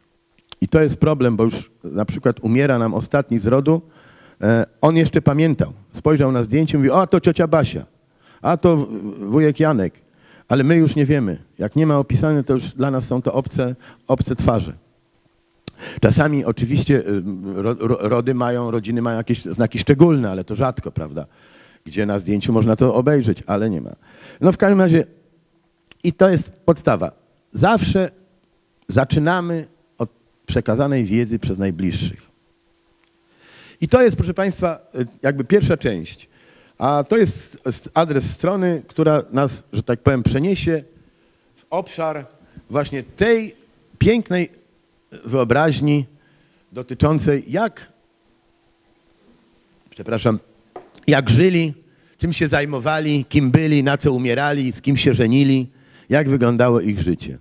I 0.61 0.67
to 0.67 0.81
jest 0.81 0.97
problem, 0.97 1.35
bo 1.35 1.43
już 1.43 1.71
na 1.83 2.05
przykład 2.05 2.39
umiera 2.39 2.77
nam 2.77 2.93
ostatni 2.93 3.39
z 3.39 3.47
rodu, 3.47 3.81
e, 4.41 4.65
on 4.81 4.95
jeszcze 4.95 5.21
pamiętał. 5.21 5.73
Spojrzał 5.91 6.31
na 6.31 6.43
zdjęcie 6.43 6.77
i 6.77 6.77
mówi, 6.77 6.89
o 6.89 7.07
to 7.07 7.19
ciocia 7.19 7.47
Basia, 7.47 7.85
a 8.41 8.57
to 8.57 8.87
wujek 9.19 9.59
Janek. 9.59 9.93
Ale 10.47 10.63
my 10.63 10.75
już 10.75 10.95
nie 10.95 11.05
wiemy. 11.05 11.37
Jak 11.57 11.75
nie 11.75 11.87
ma 11.87 11.97
opisane, 11.97 12.43
to 12.43 12.53
już 12.53 12.63
dla 12.63 12.91
nas 12.91 13.07
są 13.07 13.21
to 13.21 13.33
obce, 13.33 13.75
obce 14.07 14.35
twarze. 14.35 14.73
Czasami 16.01 16.45
oczywiście 16.45 16.99
y, 17.07 17.23
ro, 17.55 17.75
ro, 17.79 17.97
rody 18.01 18.33
mają, 18.33 18.71
rodziny 18.71 19.01
mają 19.01 19.17
jakieś 19.17 19.45
znaki 19.45 19.79
szczególne, 19.79 20.31
ale 20.31 20.43
to 20.43 20.55
rzadko, 20.55 20.91
prawda? 20.91 21.25
Gdzie 21.85 22.05
na 22.05 22.19
zdjęciu 22.19 22.53
można 22.53 22.75
to 22.75 22.93
obejrzeć, 22.93 23.43
ale 23.47 23.69
nie 23.69 23.81
ma. 23.81 23.91
No 24.41 24.51
w 24.51 24.57
każdym 24.57 24.81
razie 24.81 25.05
i 26.03 26.13
to 26.13 26.29
jest 26.29 26.51
podstawa. 26.51 27.11
Zawsze 27.53 28.11
zaczynamy 28.87 29.67
przekazanej 30.47 31.05
wiedzy 31.05 31.39
przez 31.39 31.57
najbliższych. 31.57 32.27
I 33.81 33.87
to 33.87 34.01
jest, 34.01 34.17
proszę 34.17 34.33
Państwa, 34.33 34.79
y, 34.95 35.05
jakby 35.21 35.43
pierwsza 35.43 35.77
część. 35.77 36.29
A 36.77 37.03
to 37.03 37.17
jest 37.17 37.57
adres 37.93 38.31
strony, 38.31 38.83
która 38.87 39.23
nas, 39.31 39.63
że 39.73 39.83
tak 39.83 39.99
powiem, 39.99 40.23
przeniesie 40.23 40.83
w 41.55 41.65
obszar 41.69 42.25
właśnie 42.69 43.03
tej 43.03 43.55
pięknej 43.97 44.49
wyobraźni 45.25 46.05
dotyczącej 46.71 47.43
jak, 47.47 47.91
przepraszam, 49.89 50.39
jak 51.07 51.29
żyli, 51.29 51.73
czym 52.17 52.33
się 52.33 52.47
zajmowali, 52.47 53.25
kim 53.25 53.51
byli, 53.51 53.83
na 53.83 53.97
co 53.97 54.13
umierali, 54.13 54.71
z 54.71 54.81
kim 54.81 54.97
się 54.97 55.13
żenili, 55.13 55.67
jak 56.09 56.29
wyglądało 56.29 56.81
ich 56.81 56.99
życie. 56.99 57.37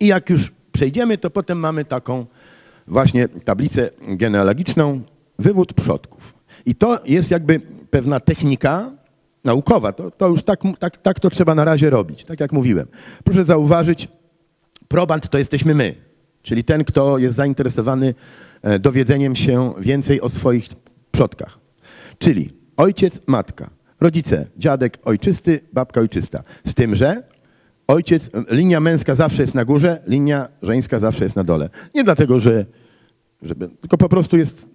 I 0.00 0.06
jak 0.06 0.30
już 0.30 0.52
przejdziemy, 0.72 1.18
to 1.18 1.30
potem 1.30 1.58
mamy 1.58 1.84
taką 1.84 2.26
właśnie 2.86 3.28
tablicę 3.28 3.90
genealogiczną, 4.08 5.00
wywód 5.38 5.72
przodków. 5.72 6.34
I 6.66 6.74
to 6.74 7.00
jest 7.04 7.30
jakby 7.30 7.60
pewna 7.90 8.20
technika 8.20 8.92
naukowa. 9.44 9.92
To, 9.92 10.10
to 10.10 10.28
już 10.28 10.42
tak, 10.42 10.60
tak, 10.78 10.98
tak 10.98 11.20
to 11.20 11.30
trzeba 11.30 11.54
na 11.54 11.64
razie 11.64 11.90
robić, 11.90 12.24
tak 12.24 12.40
jak 12.40 12.52
mówiłem. 12.52 12.86
Proszę 13.24 13.44
zauważyć, 13.44 14.08
probant 14.88 15.28
to 15.28 15.38
jesteśmy 15.38 15.74
my, 15.74 15.94
czyli 16.42 16.64
ten, 16.64 16.84
kto 16.84 17.18
jest 17.18 17.34
zainteresowany 17.34 18.14
e, 18.62 18.78
dowiedzeniem 18.78 19.36
się 19.36 19.72
więcej 19.78 20.20
o 20.20 20.28
swoich 20.28 20.68
przodkach. 21.10 21.58
Czyli 22.18 22.50
ojciec, 22.76 23.20
matka, 23.26 23.70
rodzice, 24.00 24.46
dziadek 24.56 24.98
ojczysty, 25.04 25.60
babka 25.72 26.00
ojczysta. 26.00 26.42
Z 26.66 26.74
tym, 26.74 26.94
że 26.94 27.22
ojciec, 27.90 28.30
linia 28.50 28.80
męska 28.80 29.14
zawsze 29.14 29.42
jest 29.42 29.54
na 29.54 29.64
górze, 29.64 30.02
linia 30.06 30.48
żeńska 30.62 30.98
zawsze 30.98 31.24
jest 31.24 31.36
na 31.36 31.44
dole. 31.44 31.68
Nie 31.94 32.04
dlatego, 32.04 32.40
że 32.40 32.66
żeby, 33.42 33.68
tylko 33.68 33.98
po 33.98 34.08
prostu 34.08 34.36
jest, 34.36 34.68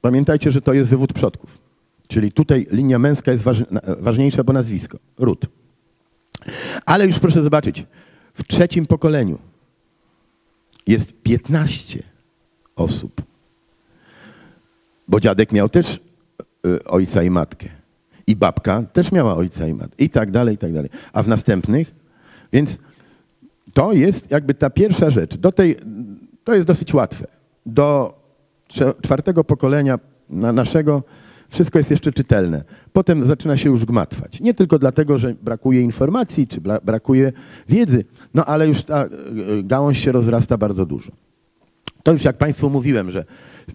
pamiętajcie, 0.00 0.50
że 0.50 0.60
to 0.60 0.72
jest 0.72 0.90
wywód 0.90 1.12
przodków. 1.12 1.58
Czyli 2.08 2.32
tutaj 2.32 2.66
linia 2.70 2.98
męska 2.98 3.32
jest 3.32 3.44
ważniejsza, 4.00 4.44
bo 4.44 4.52
nazwisko. 4.52 4.98
Ród. 5.18 5.46
Ale 6.84 7.06
już 7.06 7.18
proszę 7.18 7.42
zobaczyć, 7.42 7.86
w 8.34 8.44
trzecim 8.44 8.86
pokoleniu 8.86 9.38
jest 10.86 11.12
15 11.22 12.02
osób. 12.76 13.22
Bo 15.08 15.20
dziadek 15.20 15.52
miał 15.52 15.68
też 15.68 16.00
y, 16.66 16.84
ojca 16.84 17.22
i 17.22 17.30
matkę. 17.30 17.68
I 18.26 18.36
babka 18.36 18.82
też 18.82 19.12
miała 19.12 19.34
ojca 19.34 19.66
i 19.66 19.74
matkę. 19.74 19.94
I 19.98 20.10
tak 20.10 20.30
dalej, 20.30 20.54
i 20.54 20.58
tak 20.58 20.72
dalej. 20.72 20.90
A 21.12 21.22
w 21.22 21.28
następnych, 21.28 21.94
więc 22.52 22.78
to 23.72 23.92
jest 23.92 24.30
jakby 24.30 24.54
ta 24.54 24.70
pierwsza 24.70 25.10
rzecz. 25.10 25.36
Do 25.36 25.52
tej, 25.52 25.76
to 26.44 26.54
jest 26.54 26.66
dosyć 26.66 26.94
łatwe. 26.94 27.26
Do 27.66 28.14
czwartego 29.02 29.44
pokolenia 29.44 29.98
naszego 30.30 31.02
wszystko 31.48 31.78
jest 31.78 31.90
jeszcze 31.90 32.12
czytelne. 32.12 32.64
Potem 32.92 33.24
zaczyna 33.24 33.56
się 33.56 33.70
już 33.70 33.84
gmatwać. 33.84 34.40
Nie 34.40 34.54
tylko 34.54 34.78
dlatego, 34.78 35.18
że 35.18 35.34
brakuje 35.42 35.80
informacji, 35.80 36.46
czy 36.46 36.60
brakuje 36.60 37.32
wiedzy, 37.68 38.04
no 38.34 38.44
ale 38.44 38.68
już 38.68 38.82
ta 38.82 39.04
e, 39.04 39.08
gałąź 39.62 39.98
się 39.98 40.12
rozrasta 40.12 40.58
bardzo 40.58 40.86
dużo. 40.86 41.12
To 42.02 42.12
już 42.12 42.24
jak 42.24 42.38
Państwu 42.38 42.70
mówiłem, 42.70 43.10
że 43.10 43.24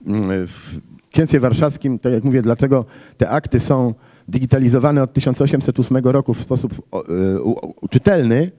mm, 0.07 0.47
w 0.47 0.79
księstwie 1.11 1.39
warszawskim, 1.39 1.99
tak 1.99 2.13
jak 2.13 2.23
mówię, 2.23 2.41
dlaczego 2.41 2.85
te 3.17 3.29
akty 3.29 3.59
są 3.59 3.93
digitalizowane 4.27 5.03
od 5.03 5.13
1808 5.13 5.97
roku 5.97 6.33
w 6.33 6.41
sposób 6.41 6.73
e, 6.93 7.87
czytelny, 7.89 8.51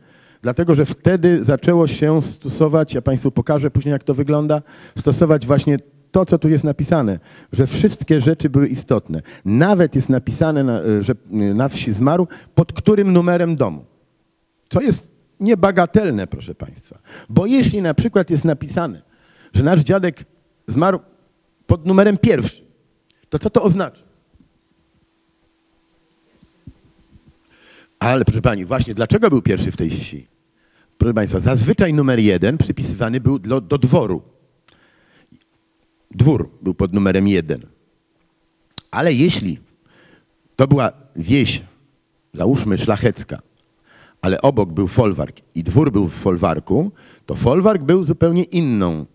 dlatego 0.43 0.75
że 0.75 0.85
wtedy 0.85 1.45
zaczęło 1.45 1.87
się 1.87 2.23
stosować, 2.23 2.95
ja 2.95 3.03
Państwu 3.03 3.31
pokażę 3.31 3.71
później 3.71 3.93
jak 3.93 4.05
to 4.05 4.15
wygląda, 4.15 4.63
stosować 4.99 5.47
właśnie 5.47 5.77
to, 6.13 6.27
co 6.27 6.39
tu 6.39 6.49
jest 6.49 6.65
napisane, 6.65 7.19
że 7.53 7.67
wszystkie 7.67 8.21
rzeczy 8.21 8.51
były 8.51 8.69
istotne. 8.69 9.23
Nawet 9.45 9.95
jest 9.95 10.09
napisane, 10.09 10.65
na, 10.65 10.81
e, 10.81 11.03
że 11.03 11.13
e, 11.13 11.37
na 11.37 11.69
wsi 11.69 11.93
zmarł, 11.93 12.29
pod 12.55 12.73
którym 12.73 13.13
numerem 13.13 13.57
domu. 13.57 13.85
Co 14.69 14.81
jest 14.81 15.09
niebagatelne, 15.41 16.27
proszę 16.27 16.55
Państwa. 16.55 16.99
Bo 17.29 17.47
jeśli 17.47 17.83
na 17.83 17.95
przykład 17.95 18.31
jest 18.31 18.45
napisane, 18.45 19.03
że 19.55 19.65
nasz 19.65 19.81
dziadek 19.81 20.25
zmarł 20.67 21.01
pod 21.67 21.87
numerem 21.87 22.17
pierwszym, 22.19 22.67
to 23.29 23.39
co 23.39 23.51
to 23.51 23.63
oznacza? 23.63 24.03
Ale 27.99 28.25
proszę 28.25 28.43
Pani, 28.43 28.65
właśnie 28.65 28.95
dlaczego 28.95 29.31
był 29.31 29.43
pierwszy 29.43 29.73
w 29.73 29.77
tej 29.77 29.91
wsi? 29.91 30.32
Proszę 31.03 31.15
Państwa, 31.15 31.41
zazwyczaj 31.41 31.95
numer 31.95 32.19
jeden 32.21 32.59
przypisywany 32.59 33.21
był 33.21 33.39
do, 33.39 33.61
do 33.61 33.79
dworu. 33.79 34.23
Dwór 36.11 36.51
był 36.63 36.75
pod 36.75 36.95
numerem 36.95 37.29
jeden. 37.29 37.61
Ale 38.91 39.13
jeśli 39.13 39.59
to 40.57 40.67
była 40.67 40.93
wieś, 41.17 41.63
załóżmy 42.35 42.79
szlachecka, 42.79 43.39
ale 44.21 44.43
obok 44.43 44.73
był 44.73 44.89
folwark 44.89 45.37
i 45.55 45.63
dwór 45.65 45.93
był 45.93 46.09
w 46.09 46.15
folwarku, 46.15 46.93
to 47.27 47.35
folwark 47.35 47.83
był 47.83 48.05
zupełnie 48.05 48.43
inną 48.43 49.07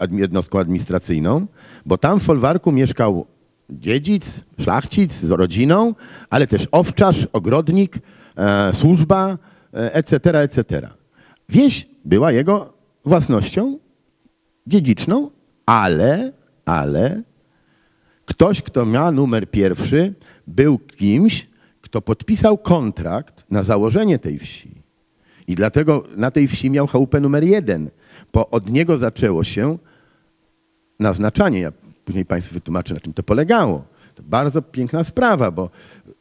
e, 0.00 0.16
jednostką 0.16 0.58
administracyjną, 0.58 1.46
bo 1.86 1.98
tam 1.98 2.20
w 2.20 2.22
folwarku 2.22 2.72
mieszkał 2.72 3.26
dziedzic, 3.70 4.44
szlachcic 4.60 5.12
z 5.12 5.30
rodziną, 5.30 5.94
ale 6.30 6.46
też 6.46 6.68
owczarz, 6.72 7.26
ogrodnik, 7.32 7.98
e, 8.36 8.74
służba, 8.74 9.38
etc., 9.72 10.40
etc. 10.40 10.88
Wieś 11.48 11.88
była 12.04 12.32
jego 12.32 12.72
własnością 13.04 13.78
dziedziczną, 14.66 15.30
ale, 15.66 16.32
ale 16.64 17.22
ktoś, 18.24 18.62
kto 18.62 18.86
miał 18.86 19.12
numer 19.12 19.50
pierwszy, 19.50 20.14
był 20.46 20.78
kimś, 20.78 21.48
kto 21.80 22.02
podpisał 22.02 22.58
kontrakt 22.58 23.50
na 23.50 23.62
założenie 23.62 24.18
tej 24.18 24.38
wsi. 24.38 24.82
I 25.48 25.54
dlatego 25.54 26.04
na 26.16 26.30
tej 26.30 26.48
wsi 26.48 26.70
miał 26.70 26.86
chałupę 26.86 27.20
numer 27.20 27.44
jeden, 27.44 27.90
bo 28.32 28.50
od 28.50 28.70
niego 28.70 28.98
zaczęło 28.98 29.44
się 29.44 29.78
naznaczanie. 31.00 31.60
Ja 31.60 31.72
później 32.04 32.24
Państwu 32.24 32.54
wytłumaczę, 32.54 32.94
na 32.94 33.00
czym 33.00 33.12
to 33.12 33.22
polegało. 33.22 33.84
To 34.14 34.22
bardzo 34.22 34.62
piękna 34.62 35.04
sprawa, 35.04 35.50
bo 35.50 35.70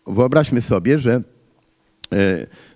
wyobraźmy 0.07 0.61
sobie, 0.61 0.99
że 0.99 1.21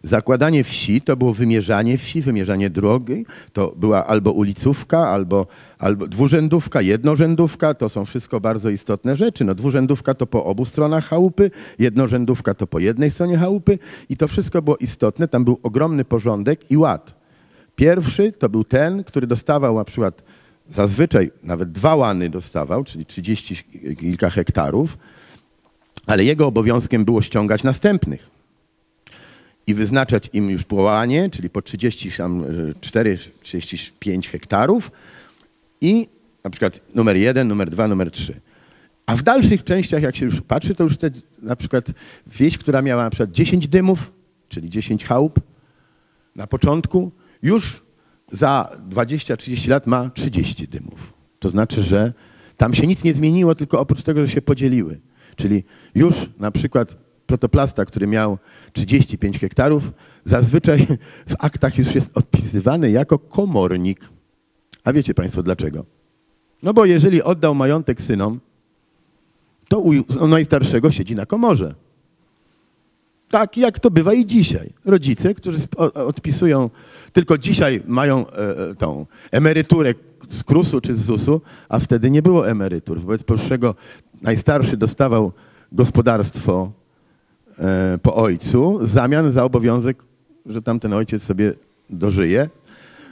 zakładanie 0.04 0.64
wsi 0.64 1.02
to 1.02 1.18
było 1.18 1.34
wymierzanie 1.34 1.98
wsi, 1.98 2.22
wymierzanie 2.22 2.70
drogi. 2.70 3.26
To 3.54 3.74
była 3.76 4.08
albo 4.08 4.32
ulicówka, 4.32 4.98
albo, 4.98 5.48
albo 5.80 6.08
dwurzędówka, 6.08 6.82
jednorzędówka. 6.82 7.74
To 7.74 7.90
są 7.90 8.06
wszystko 8.06 8.40
bardzo 8.40 8.70
istotne 8.70 9.16
rzeczy. 9.16 9.46
No, 9.46 9.56
dwurzędówka 9.56 10.14
to 10.14 10.28
po 10.28 10.46
obu 10.46 10.66
stronach 10.66 11.06
chałupy, 11.06 11.52
jednorzędówka 11.80 12.54
to 12.54 12.68
po 12.68 12.80
jednej 12.80 13.12
stronie 13.12 13.38
chałupy 13.38 13.80
i 14.10 14.18
to 14.18 14.28
wszystko 14.28 14.62
było 14.62 14.78
istotne. 14.78 15.28
Tam 15.28 15.44
był 15.46 15.60
ogromny 15.64 16.06
porządek 16.06 16.72
i 16.72 16.78
ład. 16.78 17.14
Pierwszy 17.76 18.32
to 18.32 18.50
był 18.50 18.64
ten, 18.64 19.04
który 19.04 19.28
dostawał 19.28 19.76
na 19.76 19.86
przykład 19.86 20.24
zazwyczaj 20.70 21.32
nawet 21.44 21.72
dwa 21.72 21.96
łany 21.96 22.30
dostawał, 22.30 22.84
czyli 22.84 23.06
30 23.06 23.64
kilka 24.00 24.30
hektarów, 24.30 24.98
ale 26.06 26.24
jego 26.24 26.48
obowiązkiem 26.48 27.06
było 27.06 27.22
ściągać 27.22 27.64
następnych. 27.64 28.39
I 29.70 29.74
wyznaczać 29.74 30.30
im 30.34 30.50
już 30.50 30.64
połanie, 30.64 31.30
czyli 31.30 31.50
po 31.50 31.62
34, 31.62 33.18
35 33.42 34.30
hektarów 34.30 34.92
i 35.82 36.08
na 36.44 36.50
przykład 36.50 36.80
numer 36.96 37.18
jeden, 37.18 37.48
numer 37.48 37.70
dwa, 37.70 37.88
numer 37.88 38.12
trzy. 38.12 38.34
A 39.06 39.16
w 39.16 39.24
dalszych 39.24 39.64
częściach, 39.64 40.04
jak 40.04 40.16
się 40.16 40.26
już 40.26 40.42
patrzy, 40.42 40.76
to 40.76 40.84
już 40.84 40.98
te, 40.98 41.12
na 41.42 41.56
przykład 41.56 41.86
wieś, 42.28 42.58
która 42.58 42.82
miała 42.82 43.04
na 43.04 43.10
przykład 43.10 43.32
10 43.32 43.68
dymów, 43.68 44.12
czyli 44.50 44.70
10 44.70 45.06
chałup 45.06 45.40
na 46.36 46.48
początku, 46.48 47.12
już 47.42 47.82
za 48.32 48.78
20-30 48.90 49.70
lat 49.70 49.88
ma 49.88 50.10
30 50.10 50.68
dymów. 50.68 51.14
To 51.40 51.50
znaczy, 51.50 51.84
że 51.84 52.14
tam 52.58 52.74
się 52.74 52.88
nic 52.88 53.04
nie 53.04 53.14
zmieniło, 53.14 53.56
tylko 53.56 53.80
oprócz 53.80 54.04
tego, 54.04 54.26
że 54.26 54.32
się 54.32 54.42
podzieliły. 54.42 55.00
Czyli 55.36 55.64
już 55.96 56.16
na 56.40 56.52
przykład 56.52 56.96
protoplasta, 57.26 57.86
który 57.86 58.08
miał 58.08 58.38
35 58.74 59.40
hektarów, 59.40 59.92
zazwyczaj 60.24 60.88
w 61.28 61.36
aktach 61.40 61.78
już 61.78 61.96
jest 61.96 62.10
odpisywany 62.14 62.92
jako 62.92 63.20
komornik. 63.20 64.10
A 64.84 64.94
wiecie 64.94 65.14
Państwo 65.14 65.44
dlaczego? 65.44 65.86
No 66.64 66.74
bo 66.74 66.86
jeżeli 66.86 67.24
oddał 67.24 67.56
majątek 67.56 68.02
synom, 68.02 68.40
to 69.68 69.80
u 70.20 70.28
najstarszego 70.28 70.92
siedzi 70.92 71.16
na 71.16 71.26
komorze. 71.26 71.76
Tak 73.30 73.58
jak 73.58 73.80
to 73.80 73.92
bywa 73.92 74.14
i 74.14 74.26
dzisiaj. 74.26 74.74
Rodzice, 74.86 75.34
którzy 75.34 75.58
odpisują, 75.94 76.70
tylko 77.14 77.38
dzisiaj 77.38 77.82
mają 77.88 78.28
e, 78.28 78.70
e, 78.70 78.76
tą 78.76 79.06
emeryturę 79.32 79.94
z 80.30 80.44
KRUS-u 80.44 80.82
czy 80.82 80.96
z 80.96 81.06
ZUS-u, 81.06 81.42
a 81.70 81.80
wtedy 81.80 82.12
nie 82.12 82.22
było 82.22 82.50
emerytur. 82.50 83.00
Wobec 83.00 83.24
powyższego 83.24 83.76
najstarszy 84.22 84.78
dostawał 84.78 85.32
gospodarstwo 85.72 86.72
po 88.02 88.16
ojcu 88.16 88.80
w 88.80 88.88
zamian 88.88 89.32
za 89.32 89.44
obowiązek, 89.44 90.04
że 90.46 90.62
tamten 90.62 90.94
ojciec 90.94 91.24
sobie 91.24 91.54
dożyje. 91.90 92.50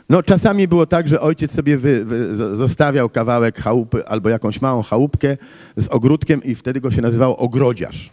No 0.09 0.23
czasami 0.23 0.67
było 0.67 0.85
tak, 0.85 1.07
że 1.07 1.21
ojciec 1.21 1.51
sobie 1.51 1.77
wy, 1.77 2.05
wy, 2.05 2.35
zostawiał 2.35 3.09
kawałek 3.09 3.59
chałupy 3.59 4.07
albo 4.07 4.29
jakąś 4.29 4.61
małą 4.61 4.83
chałupkę 4.83 5.37
z 5.77 5.87
ogródkiem 5.87 6.43
i 6.43 6.55
wtedy 6.55 6.81
go 6.81 6.91
się 6.91 7.01
nazywało 7.01 7.37
ogrodziarz. 7.37 8.09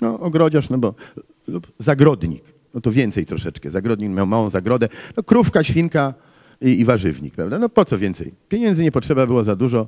No 0.00 0.20
ogrodziarz, 0.20 0.70
no 0.70 0.78
bo 0.78 0.94
lub 1.48 1.72
zagrodnik. 1.78 2.44
No 2.74 2.80
to 2.80 2.90
więcej 2.90 3.26
troszeczkę. 3.26 3.70
Zagrodnik 3.70 4.10
miał 4.10 4.26
małą 4.26 4.50
zagrodę. 4.50 4.88
No 5.16 5.22
krówka, 5.22 5.64
świnka 5.64 6.14
i, 6.60 6.80
i 6.80 6.84
warzywnik, 6.84 7.34
prawda? 7.34 7.58
No 7.58 7.68
po 7.68 7.84
co 7.84 7.98
więcej? 7.98 8.34
Pieniędzy 8.48 8.82
nie 8.82 8.92
potrzeba 8.92 9.26
było 9.26 9.44
za 9.44 9.56
dużo. 9.56 9.86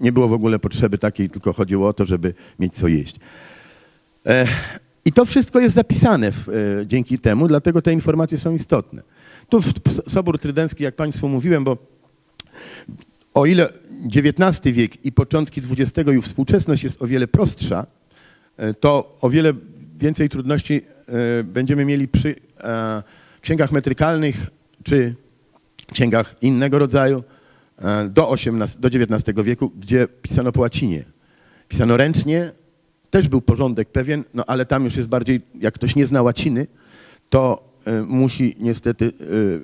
Nie 0.00 0.12
było 0.12 0.28
w 0.28 0.32
ogóle 0.32 0.58
potrzeby 0.58 0.98
takiej, 0.98 1.30
tylko 1.30 1.52
chodziło 1.52 1.88
o 1.88 1.92
to, 1.92 2.04
żeby 2.04 2.34
mieć 2.58 2.74
co 2.74 2.88
jeść. 2.88 3.16
E, 4.26 4.46
I 5.04 5.12
to 5.12 5.24
wszystko 5.24 5.60
jest 5.60 5.74
zapisane 5.74 6.32
w, 6.32 6.48
e, 6.48 6.52
dzięki 6.86 7.18
temu, 7.18 7.48
dlatego 7.48 7.82
te 7.82 7.92
informacje 7.92 8.38
są 8.38 8.54
istotne. 8.54 9.02
Tu 9.48 9.60
Sobór 10.08 10.38
Trydencki, 10.38 10.84
jak 10.84 10.94
Państwu 10.94 11.28
mówiłem, 11.28 11.64
bo 11.64 11.76
o 13.34 13.46
ile 13.46 13.68
XIX 14.16 14.74
wiek 14.74 15.04
i 15.04 15.12
początki 15.12 15.62
XX 15.70 16.10
i 16.18 16.22
współczesność 16.22 16.84
jest 16.84 17.02
o 17.02 17.06
wiele 17.06 17.28
prostsza, 17.28 17.86
e, 18.56 18.74
to 18.74 19.16
o 19.20 19.30
wiele 19.30 19.52
więcej 19.98 20.28
trudności 20.28 20.82
będziemy 21.44 21.84
mieli 21.84 22.08
przy 22.08 22.34
księgach 23.40 23.72
metrykalnych 23.72 24.46
czy 24.84 25.14
księgach 25.92 26.34
innego 26.42 26.78
rodzaju, 26.78 27.24
do, 28.10 28.28
18, 28.28 28.78
do 28.80 28.88
XIX 28.88 29.44
wieku, 29.44 29.72
gdzie 29.80 30.08
pisano 30.22 30.52
po 30.52 30.60
łacinie. 30.60 31.04
Pisano 31.68 31.96
ręcznie, 31.96 32.52
też 33.10 33.28
był 33.28 33.40
porządek 33.40 33.88
pewien, 33.88 34.24
no 34.34 34.44
ale 34.46 34.66
tam 34.66 34.84
już 34.84 34.96
jest 34.96 35.08
bardziej, 35.08 35.40
jak 35.60 35.74
ktoś 35.74 35.96
nie 35.96 36.06
zna 36.06 36.22
łaciny, 36.22 36.66
to 37.30 37.72
y, 37.88 38.02
musi 38.02 38.56
niestety, 38.60 39.04
y, 39.04 39.60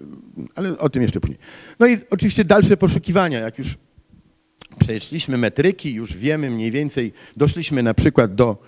ale 0.55 0.79
o 0.79 0.91
tym 0.91 1.03
jeszcze 1.03 1.21
później. 1.21 1.39
No 1.79 1.87
i 1.87 1.99
oczywiście 2.11 2.45
dalsze 2.45 2.77
poszukiwania, 2.77 3.41
jak 3.41 3.59
już 3.59 3.77
przeszliśmy 4.79 5.39
metryki, 5.39 5.95
już 5.95 6.17
wiemy 6.17 6.51
mniej 6.51 6.71
więcej, 6.71 7.13
doszliśmy 7.37 7.83
na 7.83 7.95
przykład 7.95 8.35
do 8.35 8.63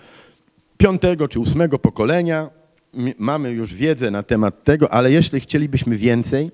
piątego 0.77 1.27
czy 1.27 1.39
ósmego 1.39 1.79
pokolenia, 1.79 2.49
mamy 3.17 3.51
już 3.51 3.73
wiedzę 3.73 4.11
na 4.11 4.23
temat 4.23 4.63
tego, 4.63 4.93
ale 4.93 5.11
jeśli 5.11 5.39
chcielibyśmy 5.39 5.95
więcej, 5.95 6.51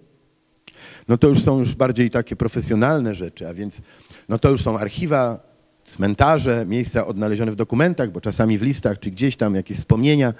no 1.07 1.17
to 1.17 1.27
już 1.27 1.43
są 1.43 1.59
już 1.59 1.75
bardziej 1.75 2.09
takie 2.09 2.35
profesjonalne 2.35 3.15
rzeczy, 3.15 3.47
a 3.47 3.53
więc 3.53 3.81
no 4.29 4.39
to 4.39 4.49
już 4.49 4.63
są 4.63 4.77
archiwa, 4.77 5.50
cmentarze, 5.91 6.65
miejsca 6.65 7.07
odnalezione 7.07 7.51
w 7.51 7.55
dokumentach, 7.55 8.11
bo 8.11 8.21
czasami 8.21 8.57
w 8.57 8.61
listach 8.61 8.99
czy 8.99 9.11
gdzieś 9.11 9.35
tam 9.35 9.55
jakieś 9.55 9.77
wspomnienia, 9.77 10.33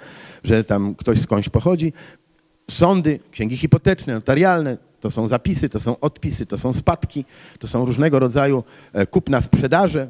że 0.44 0.64
tam 0.64 0.94
ktoś 0.94 1.20
skądś 1.20 1.48
pochodzi. 1.48 1.92
Sądy, 2.70 3.20
księgi 3.30 3.56
hipoteczne, 3.56 4.14
notarialne, 4.14 4.78
to 5.00 5.10
są 5.10 5.28
zapisy, 5.28 5.68
to 5.68 5.80
są 5.80 6.00
odpisy, 6.00 6.46
to 6.46 6.58
są 6.58 6.72
spadki, 6.72 7.24
to 7.58 7.68
są 7.68 7.84
różnego 7.84 8.18
rodzaju 8.18 8.64
e, 8.92 9.06
kupna 9.06 9.40
sprzedaże. 9.40 10.08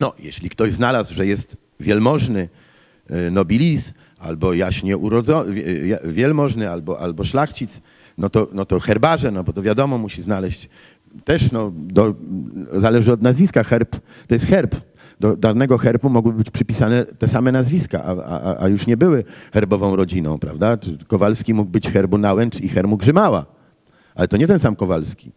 No, 0.00 0.12
jeśli 0.18 0.50
ktoś 0.50 0.72
znalazł, 0.72 1.14
że 1.14 1.26
jest 1.26 1.56
wielmożny 1.80 2.48
e, 3.10 3.30
nobilis, 3.30 3.92
albo 4.18 4.52
jaśnie 4.52 4.96
urodzony, 4.96 5.62
wielmożny, 6.04 6.70
albo, 6.70 7.00
albo 7.00 7.24
szlachcic, 7.24 7.80
no 8.18 8.30
to, 8.30 8.48
no 8.52 8.64
to 8.64 8.80
herbarze, 8.80 9.30
no 9.30 9.44
bo 9.44 9.52
to 9.52 9.62
wiadomo, 9.62 9.98
musi 9.98 10.22
znaleźć 10.22 10.68
też, 11.24 11.52
no, 11.52 11.72
do, 11.74 12.14
zależy 12.72 13.12
od 13.12 13.22
nazwiska, 13.22 13.64
herb 13.64 13.90
to 14.26 14.34
jest 14.34 14.46
herb. 14.46 14.76
Do 15.20 15.36
danego 15.36 15.78
herbu 15.78 16.10
mogły 16.10 16.32
być 16.32 16.50
przypisane 16.50 17.04
te 17.04 17.28
same 17.28 17.52
nazwiska, 17.52 18.04
a, 18.04 18.16
a, 18.24 18.62
a 18.62 18.68
już 18.68 18.86
nie 18.86 18.96
były 18.96 19.24
herbową 19.52 19.96
rodziną, 19.96 20.38
prawda? 20.38 20.78
Kowalski 21.06 21.54
mógł 21.54 21.70
być 21.70 21.88
herbu 21.88 22.18
Nałęcz 22.18 22.60
i 22.60 22.68
herbu 22.68 22.96
Grzymała, 22.96 23.46
ale 24.14 24.28
to 24.28 24.36
nie 24.36 24.46
ten 24.46 24.60
sam 24.60 24.76
Kowalski. 24.76 25.32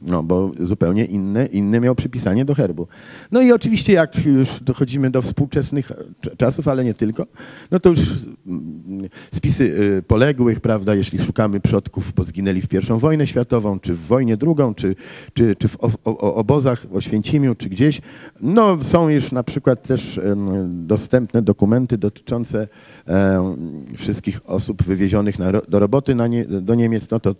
No, 0.00 0.22
bo 0.22 0.50
zupełnie 0.60 1.04
inne, 1.04 1.46
inne 1.46 1.80
miał 1.80 1.94
przypisanie 1.94 2.44
do 2.44 2.54
herbu. 2.54 2.88
No 3.32 3.40
i 3.40 3.52
oczywiście 3.52 3.92
jak 3.92 4.26
już 4.26 4.60
dochodzimy 4.60 5.10
do 5.10 5.22
współczesnych 5.22 5.92
czasów, 6.36 6.68
ale 6.68 6.84
nie 6.84 6.94
tylko, 6.94 7.26
no 7.70 7.80
to 7.80 7.88
już 7.88 7.98
mm, 8.46 9.08
spisy 9.32 9.64
y, 9.98 10.02
poległych, 10.02 10.60
prawda, 10.60 10.94
jeśli 10.94 11.18
szukamy 11.18 11.60
przodków, 11.60 12.12
bo 12.12 12.24
zginęli 12.24 12.60
w 12.60 12.74
I 12.74 12.78
wojnę 13.00 13.26
światową, 13.26 13.80
czy 13.80 13.94
w 13.94 14.00
wojnie 14.00 14.36
drugą, 14.36 14.74
czy, 14.74 14.96
czy, 15.34 15.56
czy 15.56 15.68
w 15.68 15.76
obozach 16.18 16.86
w 16.86 16.96
Oświęcimiu, 16.96 17.54
czy 17.54 17.68
gdzieś, 17.68 18.00
no 18.40 18.84
są 18.84 19.08
już 19.08 19.32
na 19.32 19.42
przykład 19.42 19.82
też 19.82 20.20
dostępne 20.66 21.42
dokumenty 21.42 21.98
dotyczące 21.98 22.68
wszystkich 23.96 24.40
osób 24.46 24.82
wywiezionych 24.82 25.38
na, 25.38 25.52
do 25.52 25.78
roboty 25.78 26.14
nie, 26.28 26.44
do 26.44 26.74
Niemiec, 26.74 27.10
no 27.10 27.20
to 27.20 27.34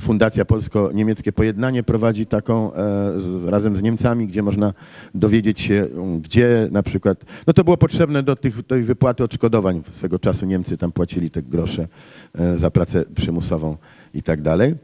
Fundacja 0.00 0.44
Polsko-Niemieckie 0.44 1.32
Pojednanie 1.32 1.82
prowadzi 1.82 1.99
taką 2.28 2.72
e, 2.72 3.18
z, 3.18 3.44
razem 3.44 3.76
z 3.76 3.82
Niemcami, 3.82 4.26
gdzie 4.26 4.42
można 4.42 4.72
dowiedzieć 5.14 5.60
się, 5.60 5.88
gdzie 6.20 6.68
na 6.70 6.82
przykład, 6.82 7.24
no 7.46 7.52
to 7.52 7.64
było 7.64 7.76
potrzebne 7.76 8.22
do 8.22 8.36
tych, 8.36 8.62
tej 8.62 8.82
wypłaty 8.82 9.24
odszkodowań. 9.24 9.82
Swego 9.90 10.18
czasu 10.18 10.46
Niemcy 10.46 10.78
tam 10.78 10.92
płacili 10.92 11.30
te 11.30 11.42
grosze 11.42 11.88
e, 12.34 12.58
za 12.58 12.70
pracę 12.70 13.04
przymusową 13.14 13.76
i 14.14 14.22
tak 14.22 14.42
dalej. 14.42 14.74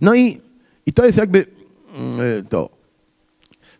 No 0.00 0.14
i, 0.14 0.40
i 0.86 0.92
to 0.92 1.06
jest 1.06 1.18
jakby 1.18 1.44
mm, 1.98 2.20
e, 2.20 2.42
to. 2.42 2.76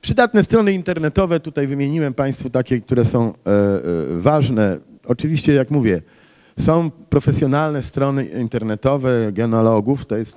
Przydatne 0.00 0.44
strony 0.44 0.72
internetowe, 0.72 1.40
tutaj 1.40 1.66
wymieniłem 1.66 2.14
Państwu 2.14 2.50
takie, 2.50 2.80
które 2.80 3.04
są 3.04 3.32
ważne. 4.16 4.78
Oczywiście, 5.04 5.54
jak 5.54 5.70
mówię, 5.70 6.02
są 6.58 6.90
profesjonalne 6.90 7.82
strony 7.82 8.24
internetowe 8.24 9.32
genealogów, 9.32 10.06
to 10.06 10.16
jest 10.16 10.36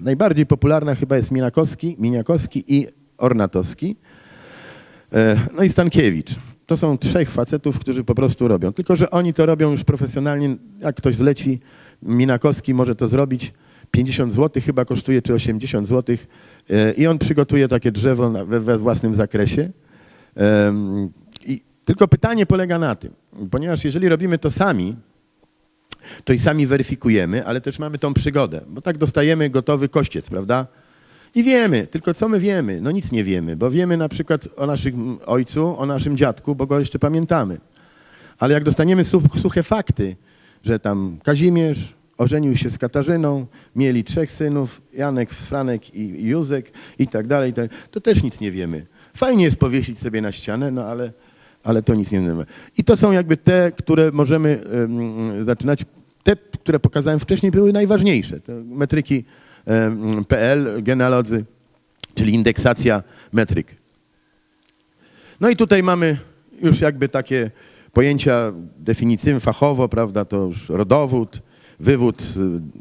najbardziej 0.00 0.46
popularna 0.46 0.94
chyba 0.94 1.16
jest 1.16 1.30
Minakowski, 1.30 1.96
Miniakowski 1.98 2.64
i 2.68 2.86
Ornatowski, 3.18 3.96
e, 5.12 5.36
no 5.56 5.62
i 5.62 5.68
Stankiewicz. 5.68 6.30
To 6.66 6.76
są 6.76 6.98
trzech 6.98 7.30
facetów, 7.30 7.78
którzy 7.78 8.04
po 8.04 8.14
prostu 8.14 8.48
robią. 8.48 8.72
Tylko, 8.72 8.96
że 8.96 9.10
oni 9.10 9.34
to 9.34 9.46
robią 9.46 9.70
już 9.70 9.84
profesjonalnie, 9.84 10.56
jak 10.80 10.96
ktoś 10.96 11.16
zleci, 11.16 11.60
Minakowski 12.02 12.74
może 12.74 12.94
to 12.94 13.06
zrobić, 13.06 13.52
50 13.90 14.34
zł 14.34 14.62
chyba 14.62 14.84
kosztuje, 14.84 15.22
czy 15.22 15.34
80 15.34 15.88
zł 15.88 16.16
e, 16.70 16.92
i 16.92 17.06
on 17.06 17.18
przygotuje 17.18 17.68
takie 17.68 17.92
drzewo 17.92 18.30
we 18.46 18.78
własnym 18.78 19.16
zakresie. 19.16 19.70
I 21.46 21.60
tylko 21.84 22.08
pytanie 22.08 22.46
polega 22.46 22.78
na 22.78 22.94
tym, 22.94 23.12
ponieważ 23.50 23.84
jeżeli 23.84 24.08
robimy 24.08 24.38
to 24.38 24.50
sami, 24.50 24.96
to 26.24 26.32
i 26.32 26.38
sami 26.38 26.66
weryfikujemy, 26.66 27.46
ale 27.46 27.60
też 27.60 27.78
mamy 27.78 27.98
tą 27.98 28.14
przygodę, 28.14 28.60
bo 28.68 28.80
tak 28.80 28.98
dostajemy 28.98 29.50
gotowy 29.50 29.88
kościec, 29.88 30.30
prawda? 30.30 30.66
I 31.34 31.42
wiemy, 31.42 31.86
tylko 31.86 32.14
co 32.14 32.28
my 32.28 32.40
wiemy? 32.40 32.80
No 32.80 32.90
nic 32.90 33.12
nie 33.12 33.24
wiemy, 33.24 33.56
bo 33.56 33.70
wiemy 33.70 33.96
na 33.96 34.08
przykład 34.08 34.48
o 34.56 34.66
naszym 34.66 35.18
ojcu, 35.26 35.78
o 35.78 35.86
naszym 35.86 36.16
dziadku, 36.16 36.54
bo 36.54 36.66
go 36.66 36.80
jeszcze 36.80 36.98
pamiętamy. 36.98 37.58
Ale 38.38 38.54
jak 38.54 38.64
dostaniemy 38.64 39.04
suche 39.04 39.62
fakty, 39.62 40.16
że 40.64 40.78
tam 40.78 41.18
Kazimierz 41.22 41.94
ożenił 42.18 42.56
się 42.56 42.70
z 42.70 42.78
Katarzyną, 42.78 43.46
mieli 43.76 44.04
trzech 44.04 44.32
synów, 44.32 44.82
Janek, 44.92 45.30
Franek 45.30 45.94
i 45.94 46.28
Józek 46.28 46.72
i 46.98 47.08
tak 47.08 47.26
dalej, 47.26 47.52
to 47.90 48.00
też 48.00 48.22
nic 48.22 48.40
nie 48.40 48.50
wiemy. 48.50 48.86
Fajnie 49.14 49.44
jest 49.44 49.56
powiesić 49.56 49.98
sobie 49.98 50.20
na 50.20 50.32
ścianę, 50.32 50.70
no 50.70 50.84
ale 50.84 51.12
ale 51.66 51.82
to 51.82 51.94
nic 51.94 52.12
nie 52.12 52.20
znamy. 52.20 52.46
I 52.78 52.84
to 52.84 52.96
są 52.96 53.12
jakby 53.12 53.36
te, 53.36 53.72
które 53.76 54.10
możemy 54.12 54.60
em, 54.84 55.44
zaczynać. 55.44 55.84
Te, 56.22 56.36
które 56.36 56.80
pokazałem 56.80 57.20
wcześniej, 57.20 57.52
były 57.52 57.72
najważniejsze. 57.72 58.40
To 58.40 58.52
metryki 58.64 59.24
PL, 60.28 60.82
genealodzy, 60.82 61.44
czyli 62.14 62.34
indeksacja 62.34 63.02
metryk. 63.32 63.74
No 65.40 65.50
i 65.50 65.56
tutaj 65.56 65.82
mamy 65.82 66.16
już 66.62 66.80
jakby 66.80 67.08
takie 67.08 67.50
pojęcia 67.92 68.52
definicyjne 68.78 69.40
fachowo, 69.40 69.88
prawda, 69.88 70.24
to 70.24 70.36
już 70.36 70.68
rodowód, 70.68 71.42
wywód 71.80 72.22
y, 72.22 72.26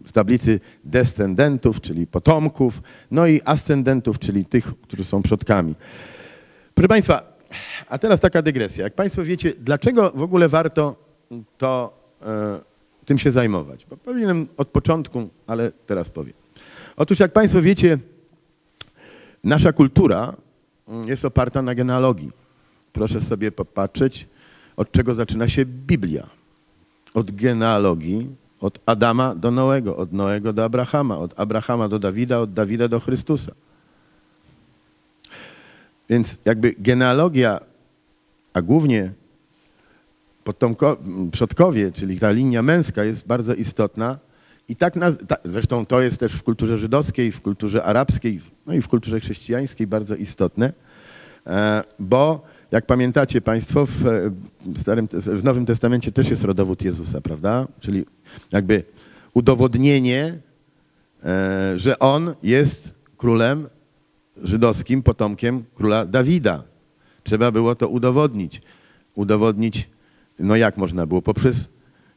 z 0.09 0.11
tablicy 0.11 0.59
descendentów, 0.83 1.81
czyli 1.81 2.07
potomków, 2.07 2.81
no 3.11 3.27
i 3.27 3.41
ascendentów, 3.45 4.19
czyli 4.19 4.45
tych, 4.45 4.65
którzy 4.81 5.03
są 5.03 5.21
przodkami. 5.21 5.75
Proszę 6.73 6.88
Państwa, 6.88 7.34
a 7.89 7.97
teraz 7.97 8.20
taka 8.20 8.41
dygresja. 8.41 8.84
Jak 8.84 8.93
Państwo 8.93 9.24
wiecie, 9.24 9.53
dlaczego 9.60 10.12
w 10.16 10.22
ogóle 10.22 10.49
warto 10.49 10.95
to, 11.58 11.93
e, 12.22 12.60
tym 13.06 13.18
się 13.20 13.32
zajmować? 13.32 13.86
Bo 13.89 13.97
powinienem 13.97 14.47
od 14.58 14.68
początku, 14.68 15.30
ale 15.47 15.72
teraz 15.72 16.10
powiem. 16.10 16.34
Otóż 16.97 17.20
jak 17.20 17.34
Państwo 17.34 17.62
wiecie, 17.62 17.97
nasza 19.43 19.74
kultura 19.74 20.34
mm, 20.88 21.08
jest 21.08 21.26
oparta 21.26 21.62
na 21.62 21.76
genealogii. 21.76 22.32
Proszę 22.93 23.22
sobie 23.22 23.51
popatrzeć, 23.51 24.28
od 24.78 24.91
czego 24.91 25.16
zaczyna 25.16 25.47
się 25.47 25.66
Biblia. 25.66 26.28
Od 27.14 27.32
genealogii, 27.32 28.28
od 28.62 28.80
Adama 28.86 29.36
do 29.36 29.51
Noego, 29.51 29.97
od 29.97 30.14
Noego 30.14 30.53
do 30.53 30.64
Abrahama, 30.64 31.18
od 31.18 31.39
Abrahama 31.39 31.89
do 31.89 31.99
Dawida, 31.99 32.39
od 32.39 32.53
Dawida 32.53 32.88
do 32.88 32.99
Chrystusa. 32.99 33.51
Więc 36.10 36.38
jakby 36.45 36.76
genealogia, 36.78 37.60
a 38.53 38.62
głównie 38.62 39.12
potomko, 40.43 40.97
przodkowie, 41.32 41.91
czyli 41.91 42.20
ta 42.20 42.32
linia 42.32 42.62
męska 42.62 43.03
jest 43.03 43.28
bardzo 43.28 43.53
istotna. 43.53 44.20
I 44.70 44.76
tak, 44.76 44.95
naz- 44.95 45.26
ta, 45.28 45.36
zresztą 45.45 45.86
to 45.86 46.01
jest 46.01 46.18
też 46.18 46.34
w 46.34 46.43
kulturze 46.43 46.78
żydowskiej, 46.78 47.32
w 47.32 47.41
kulturze 47.41 47.84
arabskiej, 47.84 48.41
no 48.66 48.74
i 48.74 48.82
w 48.82 48.88
kulturze 48.88 49.20
chrześcijańskiej 49.20 49.88
bardzo 49.88 50.16
istotne, 50.16 50.74
e, 51.47 51.84
bo 51.99 52.41
jak 52.72 52.86
pamiętacie 52.86 53.41
Państwo, 53.41 53.86
w, 53.86 53.91
w, 54.62 54.80
Starym, 54.82 55.08
w 55.12 55.43
Nowym 55.43 55.66
Testamencie 55.66 56.12
też 56.12 56.30
jest 56.30 56.43
rodowód 56.43 56.82
Jezusa, 56.82 57.22
prawda? 57.22 57.68
Czyli 57.80 58.06
jakby 58.51 58.84
udowodnienie, 59.34 60.38
e, 61.24 61.74
że 61.80 61.99
On 61.99 62.36
jest 62.43 62.91
królem 63.18 63.68
żydowskim, 64.43 65.03
potomkiem 65.03 65.63
króla 65.75 66.05
Dawida. 66.05 66.63
Trzeba 67.23 67.51
było 67.51 67.75
to 67.75 67.88
udowodnić. 67.88 68.61
Udowodnić, 69.15 69.89
no 70.39 70.55
jak 70.55 70.77
można 70.77 71.07
było? 71.07 71.21
Poprzez 71.21 71.69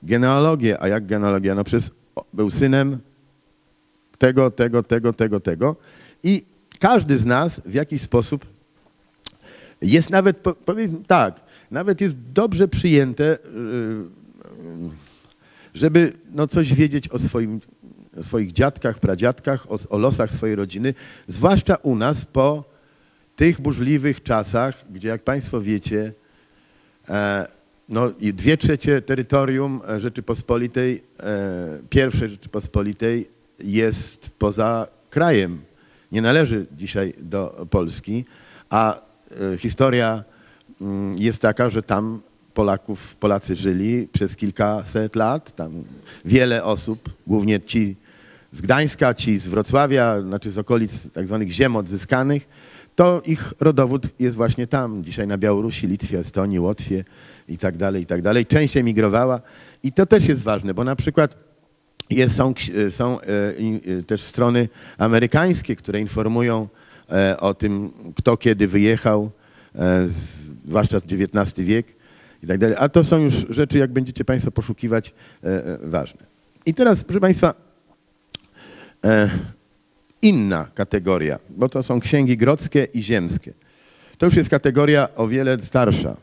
genealogię. 0.02 0.82
A 0.82 0.88
jak 0.88 1.06
genealogia? 1.06 1.54
No 1.54 1.64
przez, 1.64 1.90
był 2.32 2.50
synem 2.50 2.98
tego, 4.18 4.50
tego, 4.50 4.82
tego, 4.82 5.12
tego, 5.12 5.40
tego. 5.40 5.76
I 6.22 6.44
każdy 6.78 7.18
z 7.18 7.26
nas 7.26 7.60
w 7.64 7.74
jakiś 7.74 8.02
sposób 8.02 8.46
jest 9.82 10.10
nawet, 10.10 10.38
powiem 10.64 11.04
tak, 11.04 11.40
nawet 11.70 12.00
jest 12.00 12.16
dobrze 12.34 12.68
przyjęte, 12.68 13.24
yy, 13.24 14.90
żeby 15.74 16.12
no 16.30 16.48
coś 16.48 16.74
wiedzieć 16.74 17.08
o, 17.08 17.18
swoim, 17.18 17.60
o 18.20 18.22
swoich 18.22 18.52
dziadkach, 18.52 18.98
pradziadkach, 18.98 19.66
o, 19.72 19.78
o 19.88 19.98
losach 19.98 20.30
swojej 20.30 20.56
rodziny, 20.56 20.94
zwłaszcza 21.28 21.76
u 21.76 21.96
nas 21.96 22.24
po 22.24 22.64
tych 23.36 23.60
burzliwych 23.60 24.22
czasach, 24.22 24.84
gdzie 24.90 25.08
jak 25.08 25.22
Państwo 25.22 25.60
wiecie, 25.60 26.12
e, 27.08 27.46
no, 27.88 28.10
dwie 28.20 28.56
trzecie 28.56 29.02
terytorium 29.02 29.80
Rzeczypospolitej, 29.98 31.02
e, 31.20 31.78
pierwszej 31.90 32.28
Rzeczypospolitej 32.28 33.28
jest 33.58 34.30
poza 34.38 34.86
krajem. 35.10 35.60
Nie 36.12 36.22
należy 36.22 36.66
dzisiaj 36.76 37.14
do 37.20 37.66
Polski, 37.70 38.24
a 38.70 39.00
e, 39.54 39.58
historia 39.58 40.24
mm, 40.80 41.18
jest 41.18 41.42
taka, 41.42 41.70
że 41.70 41.82
tam 41.82 42.20
Polaków, 42.54 43.16
Polacy 43.16 43.56
żyli 43.56 44.08
przez 44.12 44.36
kilkaset 44.36 45.16
lat. 45.16 45.56
Tam 45.56 45.84
wiele 46.24 46.64
osób, 46.64 47.10
głównie 47.26 47.60
ci 47.60 47.96
z 48.52 48.60
Gdańska, 48.60 49.14
ci 49.14 49.38
z 49.38 49.48
Wrocławia, 49.48 50.22
znaczy 50.22 50.50
z 50.50 50.58
okolic 50.58 51.10
tak 51.12 51.26
zwanych 51.26 51.50
ziem 51.50 51.76
odzyskanych, 51.76 52.48
to 52.96 53.22
ich 53.26 53.52
rodowód 53.60 54.08
jest 54.18 54.36
właśnie 54.36 54.66
tam, 54.66 55.04
dzisiaj 55.04 55.26
na 55.26 55.38
Białorusi, 55.38 55.86
Litwie, 55.86 56.18
Estonii, 56.18 56.60
Łotwie 56.60 57.04
i 57.48 57.58
tak 57.58 57.76
dalej, 57.76 58.02
i 58.02 58.06
tak 58.06 58.22
dalej. 58.22 58.46
Część 58.46 58.76
emigrowała 58.76 59.40
i 59.82 59.92
to 59.92 60.06
też 60.06 60.28
jest 60.28 60.42
ważne, 60.42 60.74
bo 60.74 60.84
na 60.84 60.96
przykład 60.96 61.36
jest, 62.10 62.36
są, 62.36 62.54
są 62.90 63.20
e, 63.20 63.24
e, 63.98 64.02
też 64.02 64.22
strony 64.22 64.68
amerykańskie, 64.98 65.76
które 65.76 66.00
informują 66.00 66.68
e, 67.10 67.40
o 67.40 67.54
tym, 67.54 67.90
kto 68.16 68.36
kiedy 68.36 68.68
wyjechał, 68.68 69.30
zwłaszcza 70.64 70.96
XIX 70.96 71.66
wiek 71.66 71.86
i 72.42 72.46
tak 72.46 72.58
dalej. 72.58 72.76
A 72.78 72.88
to 72.88 73.04
są 73.04 73.18
już 73.18 73.34
rzeczy, 73.50 73.78
jak 73.78 73.92
będziecie 73.92 74.24
Państwo 74.24 74.50
poszukiwać, 74.50 75.14
ważne. 75.82 76.20
I 76.66 76.74
teraz, 76.74 77.04
proszę 77.04 77.20
Państwa, 77.20 77.67
inna 80.22 80.68
kategoria, 80.74 81.38
bo 81.50 81.68
to 81.68 81.82
są 81.82 82.00
księgi 82.00 82.36
grodzkie 82.36 82.86
i 82.94 83.02
ziemskie. 83.02 83.52
To 84.18 84.26
już 84.26 84.36
jest 84.36 84.50
kategoria 84.50 85.08
o 85.16 85.28
wiele 85.28 85.58
starsza. 85.62 86.16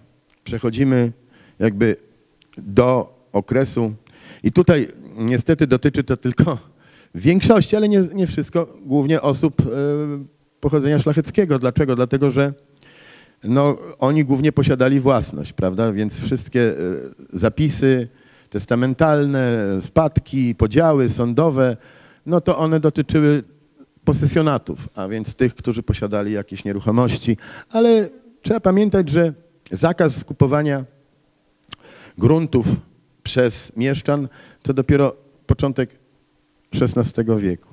Przechodzimy 0.43 1.11
jakby 1.59 1.95
do 2.57 3.19
okresu 3.31 3.93
i 4.43 4.51
tutaj 4.51 4.87
niestety 5.17 5.67
dotyczy 5.67 6.03
to 6.03 6.17
tylko 6.17 6.57
większości, 7.15 7.75
ale 7.75 7.89
nie, 7.89 8.01
nie 8.13 8.27
wszystko, 8.27 8.67
głównie 8.85 9.21
osób 9.21 9.61
e, 9.61 9.65
pochodzenia 10.59 10.99
szlacheckiego. 10.99 11.59
Dlaczego? 11.59 11.95
Dlatego, 11.95 12.31
że 12.31 12.53
no, 13.43 13.77
oni 13.99 14.25
głównie 14.25 14.51
posiadali 14.51 14.99
własność, 14.99 15.53
prawda? 15.53 15.91
Więc 15.91 16.19
wszystkie 16.19 16.61
e, 16.61 16.75
zapisy 17.33 18.07
testamentalne, 18.49 19.57
spadki, 19.81 20.55
podziały 20.55 21.09
sądowe, 21.09 21.77
no 22.25 22.41
to 22.41 22.57
one 22.57 22.79
dotyczyły 22.79 23.43
posesjonatów, 24.05 24.89
a 24.95 25.07
więc 25.07 25.35
tych, 25.35 25.55
którzy 25.55 25.83
posiadali 25.83 26.31
jakieś 26.31 26.65
nieruchomości. 26.65 27.37
Ale 27.69 28.09
trzeba 28.41 28.59
pamiętać, 28.59 29.09
że 29.09 29.33
zakaz 29.71 30.15
skupowania 30.15 30.85
gruntów 32.17 32.65
przez 33.23 33.71
mieszczan 33.75 34.27
to 34.63 34.73
dopiero 34.73 35.15
początek 35.45 35.89
XVI 36.81 37.23
wieku. 37.37 37.69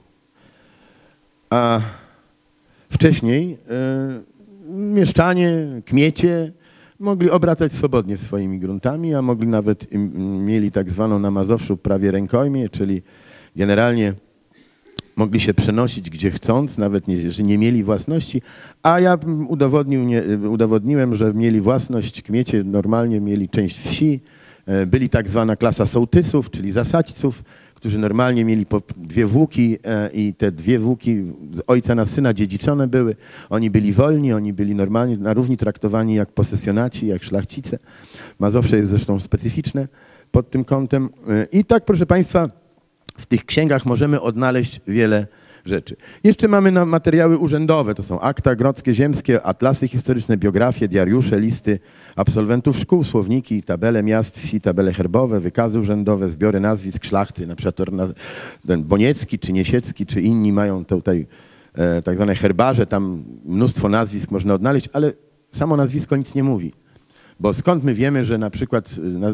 A 1.51 1.81
wcześniej 2.91 3.53
y, 3.53 4.69
mieszczanie, 4.73 5.67
kmiecie 5.87 6.53
mogli 6.99 7.31
obracać 7.31 7.73
swobodnie 7.73 8.17
swoimi 8.17 8.59
gruntami, 8.59 9.15
a 9.15 9.23
mogli 9.23 9.49
nawet, 9.49 9.83
y, 9.93 9.99
mieli 10.39 10.73
tak 10.73 10.91
zwaną 10.91 11.19
na 11.19 11.31
Mazowszu 11.31 11.77
prawie 11.77 12.11
rękojmię, 12.11 12.69
czyli 12.69 13.03
generalnie 13.57 14.15
mogli 15.17 15.41
się 15.41 15.55
przenosić 15.55 16.11
gdzie 16.11 16.31
chcąc, 16.31 16.79
nawet 16.79 17.09
nie, 17.09 17.31
że 17.31 17.43
nie 17.43 17.59
mieli 17.59 17.85
własności, 17.85 18.43
a 18.83 19.01
ja 19.01 19.19
udowodnił, 19.49 20.05
nie, 20.05 20.23
udowodniłem, 20.49 21.15
że 21.15 21.35
mieli 21.35 21.61
własność, 21.61 22.23
kmiecie 22.23 22.65
normalnie 22.65 23.21
mieli 23.21 23.49
część 23.49 23.79
wsi, 23.79 24.21
e, 24.67 24.87
byli 24.87 25.09
tak 25.09 25.29
zwana 25.29 25.57
klasa 25.57 25.87
sołtysów, 25.87 26.51
czyli 26.51 26.73
zasadźców, 26.73 27.43
którzy 27.83 27.99
normalnie 27.99 28.45
mieli 28.45 28.67
po 28.67 28.83
dwie 28.97 29.27
włóki 29.27 29.79
e, 29.85 30.11
i 30.13 30.35
te 30.35 30.53
dwie 30.53 30.79
włóki 30.79 31.25
z 31.53 31.61
ojca 31.67 31.95
na 31.95 32.07
syna 32.07 32.35
dziedziczone 32.35 32.89
były. 32.89 33.17
Oni 33.51 33.71
byli 33.71 33.93
wolni, 33.93 34.33
oni 34.33 34.53
byli 34.53 34.75
normalnie 34.75 35.17
na 35.17 35.35
równi 35.35 35.57
traktowani 35.57 36.15
jak 36.15 36.33
posesjonaci, 36.33 37.07
jak 37.07 37.23
szlachcice. 37.23 37.79
Mazowsze 38.39 38.77
jest 38.77 38.91
zresztą 38.91 39.21
specyficzne 39.21 39.89
pod 40.31 40.51
tym 40.51 40.65
kątem. 40.65 41.09
E, 41.29 41.47
I 41.53 41.65
tak, 41.65 41.85
proszę 41.85 42.07
Państwa, 42.07 42.62
w 43.17 43.27
tych 43.27 43.45
księgach 43.45 43.87
możemy 43.87 44.21
odnaleźć 44.21 44.81
wiele 44.89 45.27
rzeczy. 45.65 45.97
Jeszcze 46.25 46.49
mamy 46.49 46.87
materiały 46.87 47.39
urzędowe, 47.39 47.95
to 47.95 48.03
są 48.03 48.21
akta 48.21 48.55
grodzkie, 48.55 48.95
ziemskie, 48.95 49.43
atlasy 49.43 49.89
historyczne, 49.89 50.37
biografie, 50.37 50.89
diariusze, 50.89 51.41
listy 51.41 51.79
absolwentów 52.17 52.79
szkół, 52.79 53.05
słowniki, 53.05 53.63
tabele 53.63 54.03
miast, 54.03 54.39
wsi, 54.39 54.61
tabele 54.61 54.93
herbowe, 54.93 55.41
wykazy 55.41 55.81
urzędowe, 55.81 56.29
zbiory 56.29 56.61
nazwisk 56.61 57.05
szlachty, 57.05 57.47
na 57.47 57.57
przykład 57.57 57.77
ten 58.67 58.85
Boniecki, 58.85 59.39
czy 59.39 59.53
Niesiecki, 59.53 60.07
czy 60.07 60.23
inni 60.23 60.53
mają 60.53 60.85
tutaj 60.85 61.27
e, 61.75 62.03
tak 62.03 62.17
zwane 62.17 62.35
herbarze, 62.35 62.87
tam 62.87 63.25
mnóstwo 63.45 63.89
nazwisk 63.89 64.31
można 64.31 64.55
odnaleźć, 64.55 64.89
ale 64.93 65.13
samo 65.53 65.77
nazwisko 65.77 66.17
nic 66.17 66.35
nie 66.35 66.43
mówi. 66.43 66.73
Bo 67.43 67.53
skąd 67.53 67.85
my 67.85 67.95
wiemy, 67.95 68.25
że 68.25 68.39
na 68.39 68.51
przykład, 68.51 68.91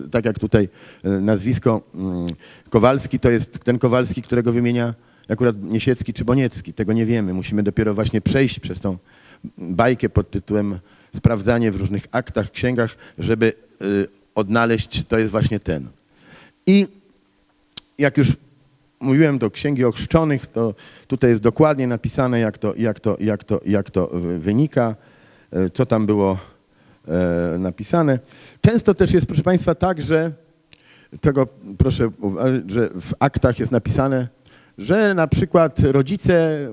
y, 0.07 0.09
tak 0.11 0.25
jak 0.25 0.39
tutaj 0.39 0.69
y, 1.05 1.21
nazwisko 1.21 1.83
mm, 1.95 2.29
Kowalski, 2.71 3.19
to 3.19 3.31
jest 3.31 3.59
ten 3.59 3.79
Kowalski, 3.79 4.23
którego 4.23 4.53
wymienia 4.53 4.95
akurat 5.29 5.57
Niesiecki 5.63 6.13
czy 6.13 6.25
Boniecki. 6.25 6.73
Tego 6.73 6.93
nie 6.93 7.07
wiemy. 7.07 7.35
Musimy 7.35 7.63
dopiero 7.63 7.95
właśnie 7.95 8.21
przejść 8.21 8.61
przez 8.61 8.81
tą 8.81 8.97
bajkę 9.59 10.09
pod 10.09 10.31
tytułem 10.31 10.79
sprawdzanie 11.17 11.73
w 11.73 11.77
różnych 11.77 12.07
aktach, 12.13 12.51
księgach, 12.51 12.97
żeby 13.19 13.53
y, 13.83 14.09
odnaleźć, 14.35 15.05
to 15.05 15.19
jest 15.19 15.31
właśnie 15.31 15.61
ten. 15.61 15.87
I 16.67 16.87
jak 17.99 18.17
już 18.17 18.37
mówiłem 19.01 19.39
do 19.39 19.51
Księgi 19.51 19.85
Ochrzczonych, 19.85 20.47
to 20.47 20.75
tutaj 21.07 21.31
jest 21.31 21.43
dokładnie 21.43 21.87
napisane, 21.87 22.41
jak 22.41 22.59
to, 22.59 22.75
jak 22.77 23.01
to, 23.01 23.17
jak 23.21 23.45
to, 23.45 23.61
jak 23.67 23.91
to 23.91 24.07
wy- 24.07 24.39
wynika, 24.39 24.95
co 25.75 25.87
tam 25.87 26.07
było 26.07 26.39
napisane. 27.59 28.19
Często 28.61 28.95
też 28.95 29.13
jest, 29.13 29.27
proszę 29.27 29.43
Państwa, 29.43 29.75
tak, 29.75 30.03
że 30.03 30.33
tego 31.21 31.49
proszę 31.79 32.11
że 32.67 32.89
w 32.89 33.15
aktach 33.19 33.59
jest 33.59 33.73
napisane, 33.73 34.29
że 34.79 35.15
na 35.15 35.27
przykład 35.27 35.79
rodzice 35.81 36.69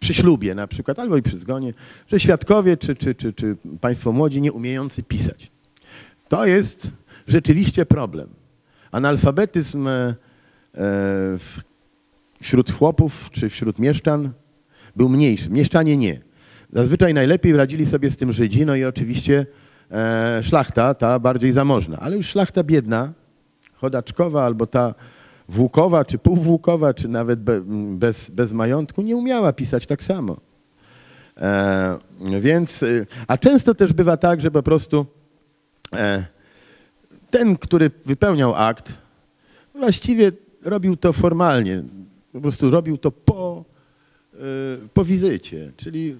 przy 0.00 0.14
ślubie 0.14 0.54
na 0.54 0.66
przykład, 0.66 0.98
albo 0.98 1.16
i 1.16 1.22
przy 1.22 1.38
zgonie, 1.38 1.74
że 2.06 2.20
świadkowie 2.20 2.76
czy, 2.76 2.96
czy, 2.96 3.14
czy, 3.14 3.32
czy 3.32 3.56
państwo 3.80 4.12
młodzi 4.12 4.40
nie 4.40 4.52
umiejący 4.52 5.02
pisać. 5.02 5.50
To 6.28 6.46
jest 6.46 6.90
rzeczywiście 7.26 7.86
problem. 7.86 8.28
Analfabetyzm 8.90 9.86
e, 9.86 10.14
e, 10.74 11.38
wśród 12.40 12.72
chłopów 12.72 13.30
czy 13.30 13.48
wśród 13.48 13.78
mieszczan 13.78 14.32
był 14.96 15.08
mniejszy. 15.08 15.50
Mieszczanie 15.50 15.96
nie. 15.96 16.27
Zazwyczaj 16.72 17.14
najlepiej 17.14 17.52
radzili 17.52 17.86
sobie 17.86 18.10
z 18.10 18.16
tym 18.16 18.32
Żydzi, 18.32 18.66
no 18.66 18.74
i 18.74 18.84
oczywiście 18.84 19.46
e, 19.90 20.40
szlachta, 20.44 20.94
ta 20.94 21.18
bardziej 21.18 21.52
zamożna. 21.52 21.98
Ale 22.00 22.16
już 22.16 22.26
szlachta 22.26 22.62
biedna, 22.62 23.12
chodaczkowa 23.74 24.44
albo 24.44 24.66
ta 24.66 24.94
włókowa, 25.48 26.04
czy 26.04 26.18
półwłókowa, 26.18 26.94
czy 26.94 27.08
nawet 27.08 27.40
be, 27.40 27.60
bez, 27.96 28.30
bez 28.30 28.52
majątku, 28.52 29.02
nie 29.02 29.16
umiała 29.16 29.52
pisać 29.52 29.86
tak 29.86 30.02
samo. 30.02 30.36
E, 31.36 31.98
więc, 32.40 32.82
y, 32.82 33.06
a 33.28 33.38
często 33.38 33.74
też 33.74 33.92
bywa 33.92 34.16
tak, 34.16 34.40
że 34.40 34.50
po 34.50 34.62
prostu 34.62 35.06
e, 35.94 36.26
ten, 37.30 37.56
który 37.56 37.90
wypełniał 38.04 38.54
akt, 38.54 38.92
właściwie 39.74 40.32
robił 40.62 40.96
to 40.96 41.12
formalnie. 41.12 41.82
Po 42.32 42.40
prostu 42.40 42.70
robił 42.70 42.98
to 42.98 43.10
po, 43.10 43.64
y, 44.34 44.38
po 44.94 45.04
wizycie, 45.04 45.72
czyli 45.76 46.16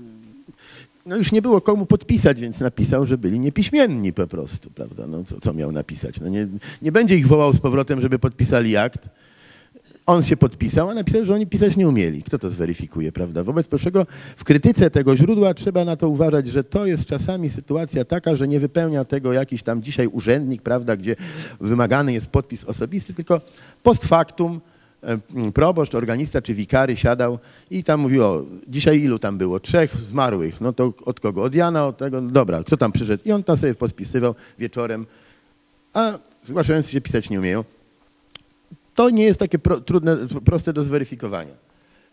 no 1.07 1.17
już 1.17 1.33
nie 1.33 1.43
było 1.43 1.61
komu 1.61 1.87
podpisać, 1.87 2.41
więc 2.41 2.61
napisał, 2.61 3.07
że 3.07 3.19
byli 3.19 3.41
niepiśmienni 3.41 4.13
po 4.13 4.27
prostu, 4.27 4.71
prawda? 4.71 5.07
No 5.07 5.25
co, 5.25 5.41
co 5.41 5.55
miał 5.55 5.73
napisać? 5.73 6.21
No 6.21 6.29
nie, 6.29 6.49
nie 6.83 6.93
będzie 6.93 7.17
ich 7.17 7.27
wołał 7.27 7.53
z 7.53 7.61
powrotem, 7.61 8.01
żeby 8.01 8.19
podpisali 8.19 8.77
akt. 8.77 9.09
On 10.07 10.23
się 10.23 10.37
podpisał, 10.37 10.91
a 10.91 10.95
napisał, 10.95 11.25
że 11.25 11.35
oni 11.35 11.47
pisać 11.47 11.77
nie 11.77 11.89
umieli. 11.89 12.23
Kto 12.23 12.39
to 12.39 12.51
zweryfikuje, 12.51 13.13
prawda? 13.13 13.45
Wobec 13.45 13.69
czego 13.81 14.07
w 14.37 14.45
krytyce 14.45 14.91
tego 14.91 15.17
źródła 15.17 15.55
trzeba 15.55 15.85
na 15.85 15.97
to 15.97 16.09
uważać, 16.09 16.49
że 16.49 16.65
to 16.65 16.87
jest 16.87 17.07
czasami 17.07 17.51
sytuacja 17.51 18.05
taka, 18.05 18.37
że 18.37 18.49
nie 18.49 18.61
wypełnia 18.61 19.05
tego 19.05 19.33
jakiś 19.33 19.63
tam 19.63 19.83
dzisiaj 19.83 20.07
urzędnik, 20.07 20.63
prawda, 20.63 20.97
gdzie 20.97 21.17
wymagany 21.61 22.13
jest 22.13 22.27
podpis 22.27 22.65
osobisty, 22.65 23.15
tylko 23.15 23.41
post 23.83 24.05
factum 24.05 24.61
proboszcz, 25.55 25.95
organista 25.95 26.43
czy 26.43 26.55
wikary 26.55 26.97
siadał 26.97 27.39
i 27.71 27.85
tam 27.85 28.01
mówił, 28.01 28.25
o, 28.25 28.45
dzisiaj 28.69 29.01
ilu 29.01 29.19
tam 29.19 29.39
było? 29.39 29.61
Trzech 29.61 29.97
zmarłych. 29.97 30.61
No 30.61 30.73
to 30.73 30.93
od 31.05 31.21
kogo? 31.21 31.43
Od 31.43 31.55
Jana, 31.55 31.87
od 31.87 31.97
tego? 31.97 32.21
No 32.21 32.31
dobra, 32.31 32.65
kto 32.65 32.77
tam 32.77 32.93
przyszedł? 32.93 33.23
I 33.27 33.33
on 33.33 33.45
tam 33.45 33.57
sobie 33.57 33.75
podpisywał 33.75 34.35
wieczorem, 34.59 35.07
a 35.95 36.19
zgłaszający 36.45 36.93
się 36.93 37.01
pisać 37.01 37.31
nie 37.31 37.39
umieją. 37.39 37.65
To 38.95 39.11
nie 39.11 39.25
jest 39.25 39.41
takie 39.41 39.59
pro, 39.59 39.81
trudne, 39.81 40.17
proste 40.45 40.73
do 40.73 40.83
zweryfikowania. 40.83 41.55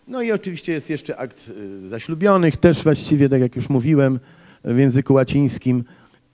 No 0.08 0.22
i 0.22 0.32
oczywiście 0.32 0.72
jest 0.72 0.90
jeszcze 0.90 1.18
akt 1.18 1.52
y, 1.86 1.90
zaślubionych, 1.90 2.58
też 2.58 2.84
właściwie, 2.84 3.30
tak 3.30 3.42
jak 3.42 3.56
już 3.56 3.70
mówiłem, 3.70 4.20
w 4.64 4.78
języku 4.78 5.14
łacińskim. 5.14 5.84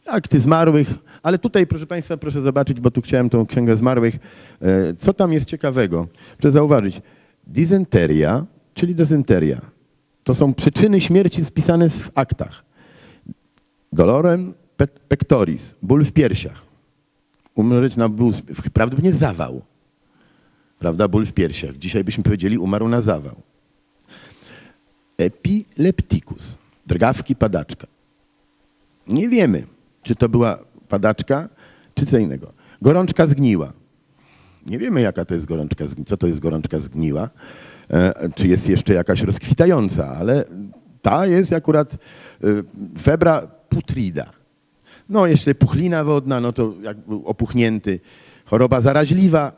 Akty 0.07 0.39
zmarłych, 0.39 0.87
ale 1.23 1.37
tutaj, 1.37 1.67
proszę 1.67 1.85
Państwa, 1.87 2.17
proszę 2.17 2.41
zobaczyć, 2.41 2.79
bo 2.79 2.91
tu 2.91 3.01
chciałem 3.01 3.29
tą 3.29 3.45
księgę 3.45 3.75
zmarłych. 3.75 4.15
E, 4.61 4.93
Co 4.93 5.13
tam 5.13 5.33
jest 5.33 5.45
ciekawego? 5.45 6.07
Proszę 6.37 6.51
zauważyć, 6.51 7.01
dysenteria, 7.47 8.45
czyli 8.73 8.95
dezynteria, 8.95 9.61
to 10.23 10.33
są 10.33 10.53
przyczyny 10.53 11.01
śmierci 11.01 11.45
spisane 11.45 11.89
w 11.89 12.11
aktach. 12.15 12.65
Dolorem 13.93 14.53
pe- 14.77 14.99
pectoris, 15.07 15.75
ból 15.81 16.05
w 16.05 16.11
piersiach. 16.11 16.61
Umrzeć 17.55 17.97
na 17.97 18.09
ból, 18.09 18.31
prawdopodobnie 18.73 19.13
zawał 19.13 19.61
prawda, 20.79 21.07
ból 21.07 21.25
w 21.25 21.33
piersiach. 21.33 21.77
Dzisiaj 21.77 22.03
byśmy 22.03 22.23
powiedzieli 22.23 22.57
umarł 22.57 22.87
na 22.87 23.01
zawał. 23.01 23.35
Epilepticus, 25.17 26.57
drgawki 26.87 27.35
padaczka. 27.35 27.87
Nie 29.07 29.29
wiemy, 29.29 29.63
czy 30.03 30.15
to 30.15 30.29
była 30.29 30.59
padaczka, 30.89 31.49
czy 31.95 32.05
co 32.05 32.17
innego. 32.17 32.53
Gorączka 32.81 33.27
zgniła. 33.27 33.73
Nie 34.65 34.77
wiemy, 34.77 35.01
jaka 35.01 35.25
to 35.25 35.33
jest 35.33 35.45
gorączka 35.45 35.85
co 36.05 36.17
to 36.17 36.27
jest 36.27 36.39
gorączka 36.39 36.79
zgniła, 36.79 37.29
e, 37.89 38.29
czy 38.35 38.47
jest 38.47 38.69
jeszcze 38.69 38.93
jakaś 38.93 39.21
rozkwitająca, 39.21 40.07
ale 40.07 40.45
ta 41.01 41.25
jest 41.25 41.53
akurat 41.53 41.93
e, 41.93 41.97
febra 43.01 43.47
putrida. 43.69 44.29
No, 45.09 45.27
jeszcze 45.27 45.55
puchlina 45.55 46.03
wodna, 46.03 46.39
no 46.39 46.53
to 46.53 46.73
jak 46.81 46.97
był 46.97 47.23
opuchnięty. 47.25 47.99
Choroba 48.45 48.81
zaraźliwa, 48.81 49.51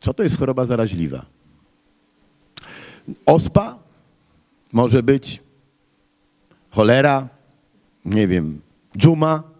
co 0.00 0.14
to 0.14 0.22
jest 0.22 0.38
choroba 0.38 0.64
zaraźliwa? 0.64 1.26
Ospa 3.26 3.78
może 4.72 5.02
być, 5.02 5.42
cholera, 6.70 7.28
nie 8.04 8.28
wiem, 8.28 8.60
dżuma. 8.98 9.55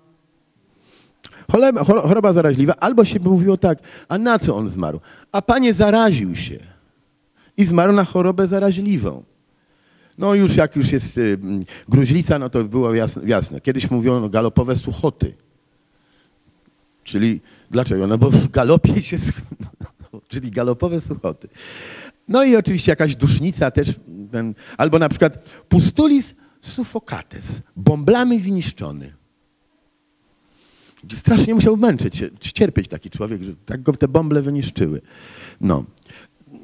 Cholera, 1.53 1.85
choroba 1.85 2.33
zaraźliwa, 2.33 2.75
albo 2.75 3.05
się 3.05 3.21
mówiło 3.21 3.57
tak, 3.57 3.79
a 4.09 4.19
na 4.19 4.39
co 4.39 4.57
on 4.57 4.69
zmarł? 4.69 5.01
A 5.33 5.43
panie 5.43 5.75
zaraził 5.75 6.37
się 6.37 6.59
i 7.57 7.65
zmarł 7.65 7.93
na 7.93 8.05
chorobę 8.05 8.47
zaraźliwą. 8.47 9.23
No 10.19 10.35
już 10.35 10.57
jak 10.57 10.77
już 10.77 10.93
jest 10.93 11.19
y, 11.19 11.39
gruźlica, 11.89 12.39
no 12.39 12.51
to 12.51 12.65
było 12.65 12.95
jasne. 12.95 13.23
jasne. 13.27 13.61
Kiedyś 13.61 13.91
mówiono 13.91 14.29
galopowe 14.29 14.77
suchoty. 14.77 15.35
Czyli 17.05 17.41
dlaczego? 17.71 18.07
No 18.07 18.19
bo 18.19 18.31
w 18.31 18.49
galopie 18.49 19.03
się 19.03 19.17
czyli 20.29 20.51
galopowe 20.51 21.01
suchoty. 21.01 21.49
No 22.29 22.45
i 22.45 22.57
oczywiście 22.57 22.93
jakaś 22.93 23.17
dusznica 23.17 23.71
też, 23.71 23.95
ten, 24.33 24.55
albo 24.77 24.99
na 24.99 25.09
przykład 25.09 25.39
pustulis 25.69 26.35
suffocates, 26.61 27.63
bąblamy 27.77 28.39
winiszczony. 28.39 29.13
Strasznie 31.13 31.55
musiał 31.55 31.77
męczyć 31.77 32.17
się, 32.17 32.29
cierpieć 32.41 32.89
taki 32.89 33.11
człowiek, 33.11 33.43
że 33.43 33.53
tak 33.67 33.83
go 33.83 33.93
te 33.93 34.09
bąble 34.09 34.43
wyniszczyły. 34.43 35.01
No. 35.61 35.85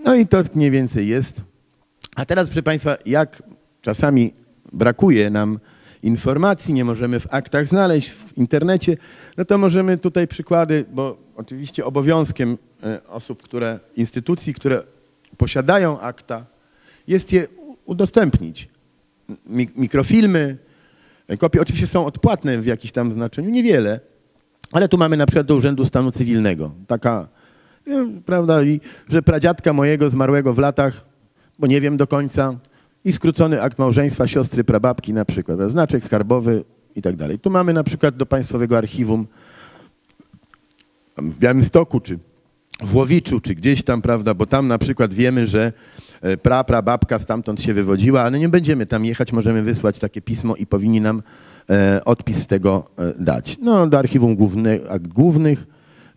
no 0.05 0.15
i 0.15 0.27
to 0.27 0.43
mniej 0.55 0.71
więcej 0.71 1.09
jest. 1.09 1.43
A 2.17 2.25
teraz, 2.25 2.49
proszę 2.49 2.63
Państwa, 2.63 2.97
jak 3.07 3.43
czasami 3.83 4.33
brakuje 4.73 5.31
nam 5.31 5.59
informacji, 6.03 6.75
nie 6.75 6.85
możemy 6.85 7.21
w 7.21 7.35
aktach 7.35 7.69
znaleźć, 7.69 8.11
w 8.11 8.39
internecie, 8.39 8.97
no 9.37 9.45
to 9.45 9.59
możemy 9.59 9.99
tutaj 9.99 10.29
przykłady, 10.29 10.85
bo 10.93 11.19
oczywiście 11.37 11.85
obowiązkiem 11.85 12.59
e, 12.83 13.07
osób, 13.09 13.43
które, 13.43 13.81
instytucji, 13.97 14.55
które 14.55 14.83
posiadają 15.37 16.01
akta, 16.01 16.47
jest 17.07 17.33
je 17.33 17.47
udostępnić. 17.85 18.69
Mi- 19.47 19.71
Mikrofilmy, 19.77 20.59
e, 21.29 21.37
kopie 21.37 21.61
oczywiście 21.61 21.87
są 21.87 22.07
odpłatne 22.07 22.59
w 22.59 22.67
jakimś 22.67 22.93
tam 22.93 23.13
znaczeniu, 23.13 23.51
niewiele, 23.51 24.01
ale 24.73 24.89
tu 24.89 24.99
mamy 24.99 25.17
na 25.17 25.27
przykład 25.27 25.47
do 25.47 25.55
Urzędu 25.55 25.85
Stanu 25.85 26.13
Cywilnego. 26.13 26.71
Taka, 26.87 27.29
prawda, 28.27 28.63
i 28.63 28.81
że 29.09 29.23
pradziadka 29.23 29.73
mojego 29.73 30.11
zmarłego 30.11 30.53
w 30.53 30.59
latach, 30.59 31.05
bo 31.59 31.67
nie 31.67 31.81
wiem 31.81 31.97
do 31.97 32.07
końca, 32.07 32.55
i 33.05 33.13
skrócony 33.13 33.63
akt 33.63 33.79
małżeństwa 33.79 34.27
siostry 34.27 34.65
prababki 34.65 35.13
na 35.13 35.25
przykład, 35.25 35.59
znaczek 35.71 36.05
skarbowy 36.05 36.65
i 36.97 37.03
tak 37.03 37.17
dalej. 37.17 37.39
Tu 37.39 37.51
mamy 37.51 37.73
na 37.73 37.85
przykład 37.85 38.17
do 38.17 38.27
Państwowego 38.27 38.79
Archiwum 38.79 39.27
w 41.17 41.39
Białymstoku, 41.39 42.01
czy 42.01 42.19
w 42.81 42.97
Łowiczu, 42.97 43.41
czy 43.41 43.55
gdzieś 43.55 43.83
tam, 43.83 44.03
prawda, 44.03 44.35
bo 44.35 44.47
tam 44.47 44.69
na 44.69 44.79
przykład 44.79 45.15
wiemy, 45.15 45.47
że 45.47 45.73
e, 46.21 46.37
pra, 46.37 46.65
prababka 46.65 47.19
stamtąd 47.19 47.63
się 47.63 47.75
wywodziła, 47.75 48.23
ale 48.23 48.39
nie 48.39 48.49
będziemy 48.49 48.87
tam 48.87 49.05
jechać, 49.05 49.33
możemy 49.33 49.63
wysłać 49.63 49.99
takie 49.99 50.23
pismo 50.23 50.57
i 50.57 50.67
powinni 50.67 51.01
nam 51.01 51.23
odpis 52.05 52.37
z 52.37 52.47
tego 52.47 52.85
e, 52.99 53.25
dać. 53.25 53.57
No, 53.61 53.87
do 53.87 53.99
Archiwum 53.99 54.37
Głównych, 55.15 55.67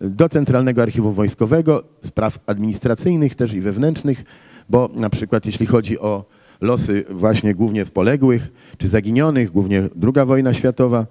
do 0.01 0.29
Centralnego 0.29 0.81
Archiwum 0.81 1.13
Wojskowego, 1.13 1.83
spraw 2.03 2.39
administracyjnych 2.45 3.35
też 3.35 3.53
i 3.53 3.61
wewnętrznych, 3.61 4.23
bo 4.69 4.89
na 4.95 5.09
przykład 5.09 5.45
jeśli 5.45 5.65
chodzi 5.65 5.99
o 5.99 6.25
losy 6.61 7.05
właśnie 7.09 7.55
głównie 7.55 7.85
w 7.85 7.91
poległych 7.91 8.51
czy 8.77 8.87
zaginionych, 8.87 9.51
głównie 9.51 9.89
II 10.03 10.25
wojna 10.25 10.53
światowa, 10.53 11.05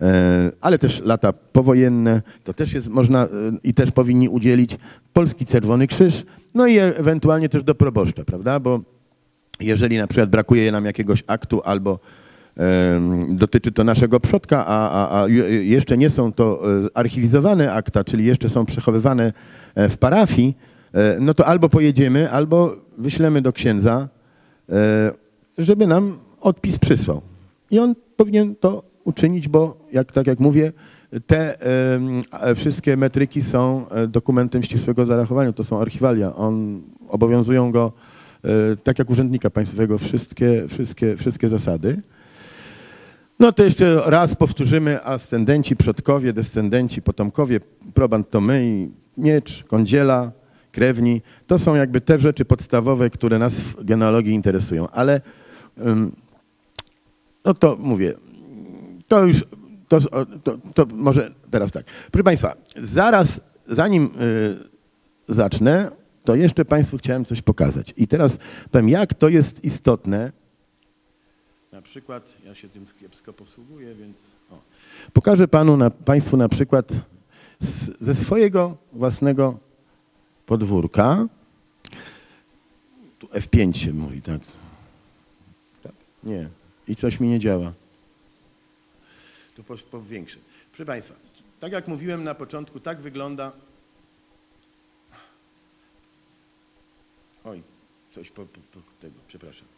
e, 0.00 0.52
ale 0.60 0.78
też 0.78 1.02
lata 1.04 1.32
powojenne, 1.32 2.22
to 2.44 2.52
też 2.52 2.72
jest 2.72 2.88
można 2.88 3.24
e, 3.24 3.28
i 3.62 3.74
też 3.74 3.90
powinni 3.90 4.28
udzielić 4.28 4.78
Polski 5.12 5.46
Czerwony 5.46 5.86
Krzyż, 5.86 6.24
no 6.54 6.66
i 6.66 6.78
e- 6.78 6.98
ewentualnie 6.98 7.48
też 7.48 7.64
do 7.64 7.74
proboszcza, 7.74 8.24
prawda, 8.24 8.60
bo 8.60 8.80
jeżeli 9.60 9.98
na 9.98 10.06
przykład 10.06 10.30
brakuje 10.30 10.72
nam 10.72 10.84
jakiegoś 10.84 11.24
aktu 11.26 11.62
albo 11.64 11.98
dotyczy 13.28 13.72
to 13.72 13.84
naszego 13.84 14.20
przodka, 14.20 14.66
a, 14.66 14.90
a, 14.90 15.22
a 15.22 15.28
je- 15.28 15.64
jeszcze 15.64 15.96
nie 15.96 16.10
są 16.10 16.32
to 16.32 16.62
e, 16.84 16.88
archiwizowane 16.94 17.72
akta, 17.72 18.04
czyli 18.04 18.24
jeszcze 18.24 18.48
są 18.50 18.66
przechowywane 18.66 19.32
e, 19.74 19.88
w 19.88 19.98
parafii, 19.98 20.56
e, 20.92 21.16
no 21.20 21.34
to 21.34 21.46
albo 21.46 21.68
pojedziemy, 21.68 22.30
albo 22.30 22.76
wyślemy 22.98 23.42
do 23.42 23.52
księdza, 23.52 24.08
żeby 25.58 25.86
nam 25.86 26.18
odpis 26.40 26.78
przysłał. 26.78 27.20
I 27.70 27.78
on 27.78 27.94
powinien 28.16 28.54
to 28.56 28.82
uczynić, 29.04 29.48
bo 29.48 29.76
jak, 29.92 30.12
tak 30.12 30.26
jak 30.26 30.40
mówię, 30.40 30.72
te 31.26 31.58
wszystkie 32.54 32.96
metryki 32.96 33.42
są 33.42 33.84
dokumentem 34.08 34.62
ścisłego 34.62 35.06
zarachowania, 35.06 35.52
to 35.52 35.64
są 35.64 35.80
archiwalia. 35.80 36.36
On, 36.36 36.82
obowiązują 37.08 37.72
go 37.72 37.92
tak 38.82 38.98
jak 38.98 39.10
urzędnika 39.10 39.50
państwowego 39.50 39.98
wszystkie, 39.98 40.64
wszystkie, 40.68 41.16
wszystkie 41.16 41.48
zasady. 41.48 42.02
No 43.38 43.52
to 43.52 43.64
jeszcze 43.64 44.02
raz 44.06 44.34
powtórzymy, 44.34 45.04
ascendenci, 45.04 45.76
przodkowie, 45.76 46.32
descendenci, 46.32 47.02
potomkowie, 47.02 47.60
proband 47.94 48.30
to 48.30 48.40
my, 48.40 48.88
miecz, 49.16 49.64
kądziela, 49.64 50.32
krewni. 50.72 51.22
To 51.46 51.58
są 51.58 51.74
jakby 51.74 52.00
te 52.00 52.18
rzeczy 52.18 52.44
podstawowe, 52.44 53.10
które 53.10 53.38
nas 53.38 53.54
w 53.54 53.84
genealogii 53.84 54.34
interesują. 54.34 54.88
Ale 54.90 55.20
no 57.44 57.54
to 57.54 57.76
mówię, 57.80 58.14
to 59.08 59.26
już, 59.26 59.44
to, 59.88 60.00
to, 60.42 60.58
to 60.74 60.86
może 60.94 61.30
teraz 61.50 61.72
tak. 61.72 61.84
Proszę 62.10 62.24
Państwa, 62.24 62.56
zaraz, 62.76 63.40
zanim 63.68 64.10
y, 65.28 65.34
zacznę, 65.34 65.90
to 66.24 66.34
jeszcze 66.34 66.64
Państwu 66.64 66.98
chciałem 66.98 67.24
coś 67.24 67.42
pokazać. 67.42 67.94
I 67.96 68.08
teraz 68.08 68.38
powiem, 68.70 68.88
jak 68.88 69.14
to 69.14 69.28
jest 69.28 69.64
istotne. 69.64 70.32
Na 71.72 71.82
przykład, 71.82 72.36
ja 72.44 72.54
się 72.54 72.68
tym 72.68 72.86
kiepsko 73.00 73.32
posługuję, 73.32 73.94
więc 73.94 74.16
o. 74.50 74.58
pokażę 75.12 75.48
Panu, 75.48 75.76
na, 75.76 75.90
Państwu 75.90 76.36
na 76.36 76.48
przykład 76.48 76.92
z, 77.60 78.00
ze 78.00 78.14
swojego 78.14 78.76
własnego 78.92 79.58
podwórka. 80.46 81.26
Tu 83.18 83.26
F5 83.26 83.72
się 83.76 83.92
mówi, 83.92 84.22
tak? 84.22 84.40
tak? 85.82 85.92
Nie. 86.24 86.48
I 86.88 86.96
coś 86.96 87.20
mi 87.20 87.28
nie 87.28 87.38
działa. 87.38 87.72
Tu 89.56 89.64
po- 89.64 89.76
powiększę. 89.76 90.38
Proszę 90.70 90.86
Państwa, 90.86 91.14
tak 91.60 91.72
jak 91.72 91.88
mówiłem 91.88 92.24
na 92.24 92.34
początku, 92.34 92.80
tak 92.80 93.00
wygląda. 93.00 93.52
Oj, 97.44 97.62
coś 98.12 98.30
po, 98.30 98.46
po, 98.46 98.60
po 98.72 98.80
tego, 99.00 99.14
przepraszam. 99.28 99.75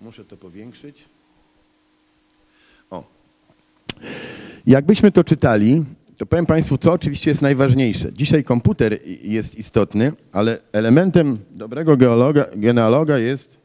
Muszę 0.00 0.24
to 0.24 0.36
powiększyć. 0.36 1.04
O. 2.90 3.04
Jakbyśmy 4.66 5.12
to 5.12 5.24
czytali, 5.24 5.84
to 6.16 6.26
powiem 6.26 6.46
Państwu, 6.46 6.78
co 6.78 6.92
oczywiście 6.92 7.30
jest 7.30 7.42
najważniejsze. 7.42 8.12
Dzisiaj 8.12 8.44
komputer 8.44 8.98
jest 9.22 9.54
istotny, 9.54 10.12
ale 10.32 10.58
elementem 10.72 11.38
dobrego 11.50 11.96
geologa, 11.96 12.46
genealoga 12.56 13.18
jest 13.18 13.58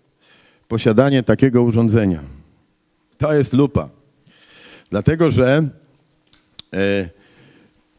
posiadanie 0.67 1.23
takiego 1.23 1.63
urządzenia. 1.63 2.19
To 3.17 3.33
jest 3.33 3.53
lupa. 3.53 3.89
Dlatego, 4.89 5.29
że 5.29 5.69
e, 6.73 7.09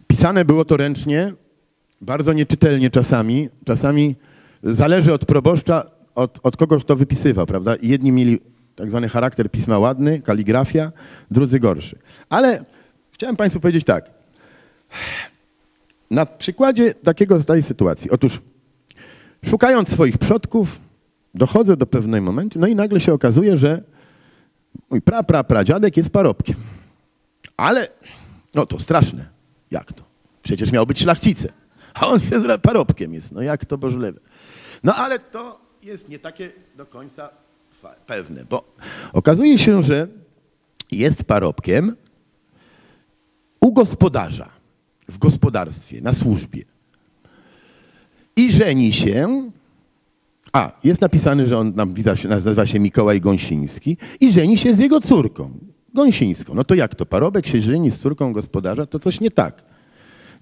pisane 0.07 0.45
było 0.45 0.65
to 0.65 0.77
ręcznie, 0.77 1.33
bardzo 2.01 2.33
nieczytelnie 2.33 2.91
czasami. 2.91 3.49
Czasami 3.65 4.15
zależy 4.63 5.13
od 5.13 5.25
proboszcza, 5.25 5.94
od, 6.15 6.41
od 6.43 6.57
kogo 6.57 6.81
kto 6.81 6.97
wypisywał, 6.97 7.47
prawda? 7.47 7.75
Jedni 7.83 8.13
mieli 8.13 8.41
tak 8.77 8.89
zwany 8.89 9.09
charakter 9.09 9.51
pisma 9.51 9.79
ładny, 9.79 10.21
kaligrafia, 10.23 10.93
drudzy 11.31 11.61
gorszy. 11.61 11.99
Ale 12.29 12.65
chciałem 13.13 13.37
Państwu 13.37 13.61
powiedzieć 13.61 13.85
tak. 13.85 14.11
Na 16.11 16.27
przykładzie 16.27 16.95
takiego 16.95 17.45
tej 17.45 17.63
sytuacji. 17.63 18.11
Otóż 18.11 18.41
szukając 19.45 19.89
swoich 19.89 20.19
przodków, 20.19 20.81
dochodzę 21.35 21.77
do 21.77 21.87
pewnej 21.87 22.21
momentu, 22.21 22.59
no 22.59 22.67
i 22.67 22.75
nagle 22.75 23.01
się 23.01 23.13
okazuje, 23.13 23.57
że 23.57 23.83
mój 24.91 25.03
pra, 25.03 25.23
pra, 25.23 25.45
pradziadek 25.45 25.97
jest 25.97 26.11
parobkiem. 26.11 26.57
Ale, 27.57 27.89
no 28.55 28.67
to 28.67 28.79
straszne. 28.79 29.29
Jak 29.71 29.93
to? 29.93 30.03
Przecież 30.43 30.73
miał 30.73 30.87
być 30.87 31.01
szlachcicem. 31.01 31.53
A 31.95 32.07
on 32.07 32.21
ra- 32.47 32.59
parobkiem 32.59 33.15
jest. 33.15 33.33
No 33.33 33.43
jak 33.43 33.65
to 33.65 33.77
możliwe? 33.77 34.21
No 34.85 34.95
ale 34.95 35.19
to 35.19 35.64
jest 35.85 36.09
nie 36.09 36.19
takie 36.19 36.53
do 36.77 36.87
końca 36.87 37.31
pewne, 38.07 38.45
bo 38.45 38.75
okazuje 39.13 39.59
się, 39.59 39.83
że 39.83 40.09
jest 40.91 41.25
parobkiem 41.25 41.97
u 43.61 43.73
gospodarza, 43.73 44.49
w 45.09 45.19
gospodarstwie, 45.19 46.01
na 46.01 46.13
służbie. 46.13 46.65
I 48.37 48.53
żeni 48.53 48.93
się, 48.93 49.51
a, 50.53 50.73
jest 50.85 51.01
napisane, 51.01 51.47
że 51.47 51.59
on 51.59 51.73
nazywa 52.29 52.67
się, 52.67 52.81
Mikołaj 52.81 53.21
Gąsiński 53.21 53.97
i 54.21 54.33
żeni 54.33 54.59
się 54.59 54.75
z 54.75 54.79
jego 54.79 55.01
córką, 55.01 55.59
Gąsińską. 55.95 56.55
No 56.55 56.65
to 56.65 56.75
jak 56.75 56.95
to? 56.95 57.07
Parobek 57.07 57.47
się 57.47 57.61
żeni 57.61 57.91
z 57.91 57.99
córką 57.99 58.33
gospodarza? 58.33 58.87
To 58.87 58.99
coś 58.99 59.21
nie 59.21 59.31
tak. 59.31 59.65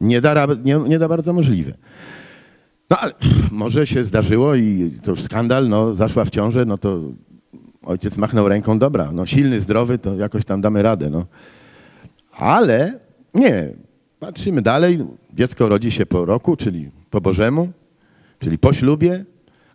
Nie 0.01 0.20
da, 0.20 0.47
nie, 0.64 0.76
nie 0.76 0.99
da 0.99 1.09
bardzo 1.09 1.32
możliwe. 1.32 1.74
No 2.91 2.99
ale 2.99 3.12
może 3.51 3.87
się 3.87 4.05
zdarzyło 4.05 4.55
i 4.55 4.91
to 5.03 5.11
już 5.11 5.22
skandal, 5.22 5.68
no 5.68 5.95
zaszła 5.95 6.24
w 6.24 6.30
ciążę, 6.30 6.64
no 6.64 6.78
to 6.78 7.01
ojciec 7.83 8.16
machnął 8.16 8.49
ręką, 8.49 8.78
dobra, 8.78 9.12
no 9.12 9.26
silny, 9.26 9.61
zdrowy, 9.61 9.99
to 9.99 10.14
jakoś 10.14 10.45
tam 10.45 10.61
damy 10.61 10.83
radę, 10.83 11.11
no. 11.11 11.26
Ale 12.33 13.01
nie, 13.35 13.68
patrzymy 14.20 14.62
dalej, 14.62 15.05
dziecko 15.35 15.68
rodzi 15.68 15.91
się 15.91 16.07
po 16.07 16.24
roku, 16.24 16.57
czyli 16.57 16.91
po 17.11 17.20
Bożemu, 17.20 17.72
czyli 18.39 18.59
po 18.59 18.72
ślubie, 18.72 19.24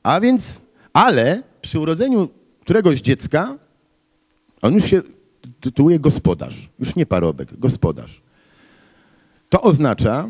a 0.03 0.22
więc, 0.22 0.62
ale 0.93 1.43
przy 1.62 1.80
urodzeniu 1.80 2.30
któregoś 2.62 3.01
dziecka 3.01 3.58
on 4.62 4.74
już 4.74 4.86
się 4.86 5.01
tytułuje 5.60 5.99
gospodarz, 5.99 6.70
już 6.80 6.95
nie 6.95 7.05
parobek, 7.05 7.60
gospodarz. 7.60 8.22
To 9.49 9.62
oznacza, 9.62 10.30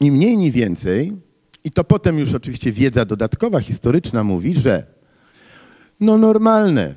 ni 0.00 0.10
mniej, 0.10 0.36
ni 0.36 0.50
więcej, 0.50 1.12
i 1.64 1.70
to 1.70 1.84
potem 1.84 2.18
już 2.18 2.34
oczywiście 2.34 2.72
wiedza 2.72 3.04
dodatkowa, 3.04 3.60
historyczna 3.60 4.24
mówi, 4.24 4.54
że 4.54 4.86
no 6.00 6.18
normalne, 6.18 6.94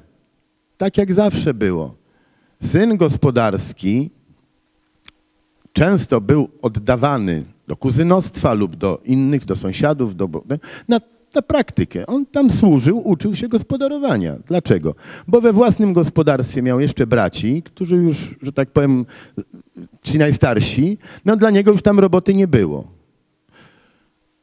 tak 0.77 0.97
jak 0.97 1.13
zawsze 1.13 1.53
było. 1.53 1.95
Syn 2.61 2.97
gospodarski 2.97 4.09
często 5.73 6.21
był 6.21 6.49
oddawany 6.61 7.43
do 7.67 7.75
kuzynostwa 7.75 8.53
lub 8.53 8.75
do 8.75 9.01
innych, 9.05 9.45
do 9.45 9.55
sąsiadów, 9.55 10.15
do, 10.15 10.29
na, 10.87 10.99
na 11.35 11.41
praktykę. 11.41 12.05
On 12.05 12.25
tam 12.25 12.51
służył, 12.51 13.07
uczył 13.07 13.35
się 13.35 13.47
gospodarowania. 13.47 14.35
Dlaczego? 14.47 14.95
Bo 15.27 15.41
we 15.41 15.53
własnym 15.53 15.93
gospodarstwie 15.93 16.61
miał 16.61 16.79
jeszcze 16.79 17.07
braci, 17.07 17.63
którzy 17.63 17.95
już, 17.95 18.35
że 18.41 18.51
tak 18.51 18.69
powiem, 18.71 19.05
ci 20.03 20.17
najstarsi, 20.17 20.97
no 21.25 21.37
dla 21.37 21.49
niego 21.49 21.71
już 21.71 21.81
tam 21.81 21.99
roboty 21.99 22.33
nie 22.33 22.47
było. 22.47 22.94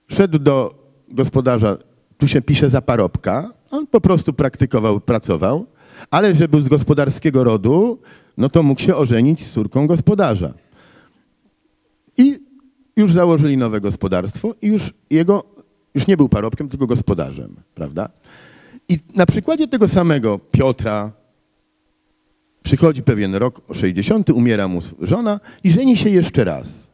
Szedł 0.08 0.38
do 0.38 0.74
gospodarza, 1.08 1.78
tu 2.18 2.28
się 2.28 2.42
pisze 2.42 2.68
za 2.68 2.82
parobka, 2.82 3.50
on 3.70 3.86
po 3.86 4.00
prostu 4.00 4.32
praktykował, 4.32 5.00
pracował, 5.00 5.66
ale 6.10 6.34
że 6.34 6.48
był 6.48 6.60
z 6.60 6.68
gospodarskiego 6.68 7.44
rodu, 7.44 7.98
no 8.36 8.48
to 8.48 8.62
mógł 8.62 8.80
się 8.80 8.96
ożenić 8.96 9.46
z 9.46 9.52
córką 9.52 9.86
gospodarza. 9.86 10.54
I 12.18 12.38
już 12.96 13.12
założyli 13.12 13.56
nowe 13.56 13.80
gospodarstwo 13.80 14.54
i 14.62 14.66
już 14.66 14.94
jego, 15.10 15.44
już 15.94 16.06
nie 16.06 16.16
był 16.16 16.28
parobkiem, 16.28 16.68
tylko 16.68 16.86
gospodarzem, 16.86 17.56
prawda? 17.74 18.08
I 18.88 18.98
na 19.14 19.26
przykładzie 19.26 19.68
tego 19.68 19.88
samego 19.88 20.38
Piotra 20.38 21.12
przychodzi 22.62 23.02
pewien 23.02 23.34
rok 23.34 23.60
60, 23.72 24.30
umiera 24.30 24.68
mu 24.68 24.80
żona 25.00 25.40
i 25.64 25.70
żeni 25.70 25.96
się 25.96 26.10
jeszcze 26.10 26.44
raz. 26.44 26.92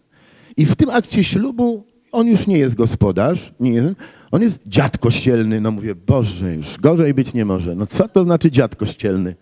I 0.56 0.66
w 0.66 0.76
tym 0.76 0.90
akcie 0.90 1.24
ślubu 1.24 1.84
on 2.12 2.26
już 2.26 2.46
nie 2.46 2.59
jest 2.59 2.74
gospodarz, 2.74 3.52
nie 3.61 3.72
jest, 3.72 3.94
on 4.30 4.42
jest 4.42 4.61
dziad 4.66 4.98
kościelny. 4.98 5.61
No 5.61 5.70
mówię, 5.70 5.94
Boże, 5.94 6.54
już 6.54 6.78
gorzej 6.78 7.14
być 7.14 7.34
nie 7.34 7.44
może. 7.44 7.74
No 7.74 7.86
co 7.86 8.09
to 8.09 8.24
znaczy 8.24 8.50
dziad 8.50 8.76
kościelny? 8.76 9.34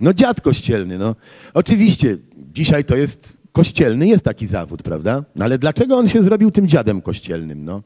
No 0.00 0.14
dziad 0.14 0.40
kościelny, 0.40 0.98
no. 0.98 1.16
Oczywiście 1.54 2.18
dzisiaj 2.54 2.84
to 2.84 2.96
jest 2.96 3.36
kościelny, 3.52 4.06
jest 4.06 4.24
taki 4.24 4.46
zawód, 4.46 4.82
prawda? 4.82 5.24
No 5.36 5.44
ale 5.44 5.58
dlaczego 5.58 5.96
on 5.96 6.08
się 6.08 6.22
zrobił 6.22 6.50
tym 6.50 6.66
dziadem 6.68 7.00
kościelnym, 7.02 7.64
no? 7.64 7.82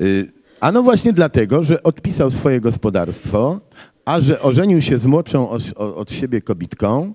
Y, 0.00 0.32
A 0.60 0.72
no 0.72 0.82
właśnie 0.82 1.12
dlatego, 1.12 1.62
że 1.62 1.82
odpisał 1.82 2.30
swoje 2.30 2.60
gospodarstwo, 2.60 3.60
a 4.04 4.20
że 4.20 4.42
ożenił 4.42 4.82
się 4.82 4.98
z 4.98 5.06
młodszą 5.06 5.50
os- 5.50 5.72
o- 5.76 5.96
od 5.96 6.12
siebie 6.12 6.40
kobitką. 6.42 7.12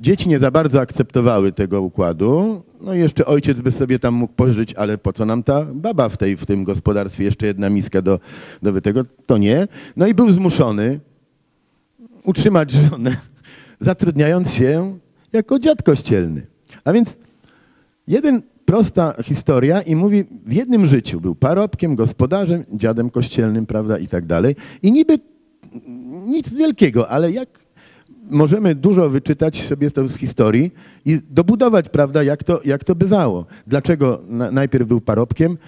Dzieci 0.00 0.28
nie 0.28 0.38
za 0.38 0.50
bardzo 0.50 0.80
akceptowały 0.80 1.52
tego 1.52 1.82
układu. 1.82 2.62
No 2.80 2.94
i 2.94 2.98
jeszcze 2.98 3.26
ojciec 3.26 3.60
by 3.60 3.70
sobie 3.70 3.98
tam 3.98 4.14
mógł 4.14 4.32
pożyć, 4.32 4.74
ale 4.74 4.98
po 4.98 5.12
co 5.12 5.24
nam 5.24 5.42
ta 5.42 5.64
baba 5.64 6.08
w, 6.08 6.16
tej, 6.16 6.36
w 6.36 6.46
tym 6.46 6.64
gospodarstwie? 6.64 7.24
Jeszcze 7.24 7.46
jedna 7.46 7.70
miska 7.70 8.02
do, 8.02 8.20
do 8.62 8.80
tego? 8.80 9.02
To 9.26 9.38
nie. 9.38 9.68
No 9.96 10.06
i 10.06 10.14
był 10.14 10.32
zmuszony 10.32 11.00
utrzymać 12.24 12.70
żonę, 12.70 13.16
zatrudniając 13.80 14.52
się 14.52 14.98
jako 15.32 15.58
dziad 15.58 15.82
kościelny. 15.82 16.46
A 16.84 16.92
więc 16.92 17.18
jeden 18.06 18.42
prosta 18.64 19.14
historia 19.22 19.82
i 19.82 19.96
mówi, 19.96 20.24
w 20.46 20.52
jednym 20.52 20.86
życiu 20.86 21.20
był 21.20 21.34
parobkiem, 21.34 21.94
gospodarzem, 21.94 22.64
dziadem 22.72 23.10
kościelnym, 23.10 23.66
prawda, 23.66 23.98
i 23.98 24.08
tak 24.08 24.26
dalej. 24.26 24.56
I 24.82 24.92
niby 24.92 25.18
nic 26.26 26.52
wielkiego, 26.52 27.08
ale 27.08 27.32
jak 27.32 27.48
możemy 28.30 28.74
dużo 28.74 29.10
wyczytać 29.10 29.62
sobie 29.62 29.90
z 30.06 30.16
historii 30.16 30.72
i 31.04 31.20
dobudować, 31.30 31.88
prawda, 31.88 32.22
jak 32.22 32.44
to, 32.44 32.60
jak 32.64 32.84
to 32.84 32.94
bywało. 32.94 33.46
Dlaczego 33.66 34.22
na, 34.28 34.50
najpierw 34.50 34.88
był 34.88 35.00
parobkiem, 35.00 35.58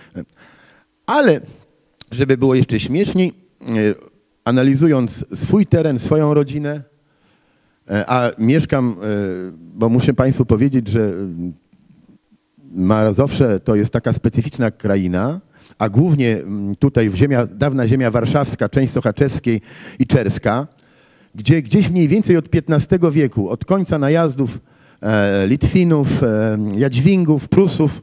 ale 1.07 1.41
żeby 2.11 2.37
było 2.37 2.55
jeszcze 2.55 2.81
śmieszniej, 2.81 3.33
e, 3.61 3.73
analizując 4.45 5.25
swój 5.35 5.67
teren, 5.67 5.99
swoją 5.99 6.35
rodzinę, 6.35 6.83
e, 7.91 8.05
a 8.11 8.31
mieszkam, 8.39 8.97
e, 9.03 9.07
bo 9.55 9.89
muszę 9.89 10.15
Państwu 10.15 10.45
powiedzieć, 10.45 10.89
że 10.89 11.13
Mazowsze 12.75 13.61
to 13.61 13.75
jest 13.75 13.91
taka 13.91 14.13
specyficzna 14.13 14.71
kraina, 14.71 15.41
a 15.79 15.89
głównie 15.89 16.43
tutaj 16.79 17.11
w 17.11 17.15
ziemia, 17.15 17.47
dawna 17.47 17.89
ziemia 17.89 18.11
warszawska, 18.11 18.69
część 18.69 18.93
Sochaczewskiej 18.93 19.61
i 19.99 20.07
Czerska, 20.07 20.67
gdzie 21.35 21.63
gdzieś 21.63 21.91
mniej 21.91 22.09
więcej 22.09 22.37
od 22.37 22.49
XV 22.55 23.11
wieku, 23.11 23.49
od 23.49 23.65
końca 23.65 23.99
najazdów 23.99 24.59
e, 25.01 25.47
Litwinów, 25.47 26.23
e, 26.23 26.59
Jadźwingów, 26.77 27.49
Prusów, 27.49 28.03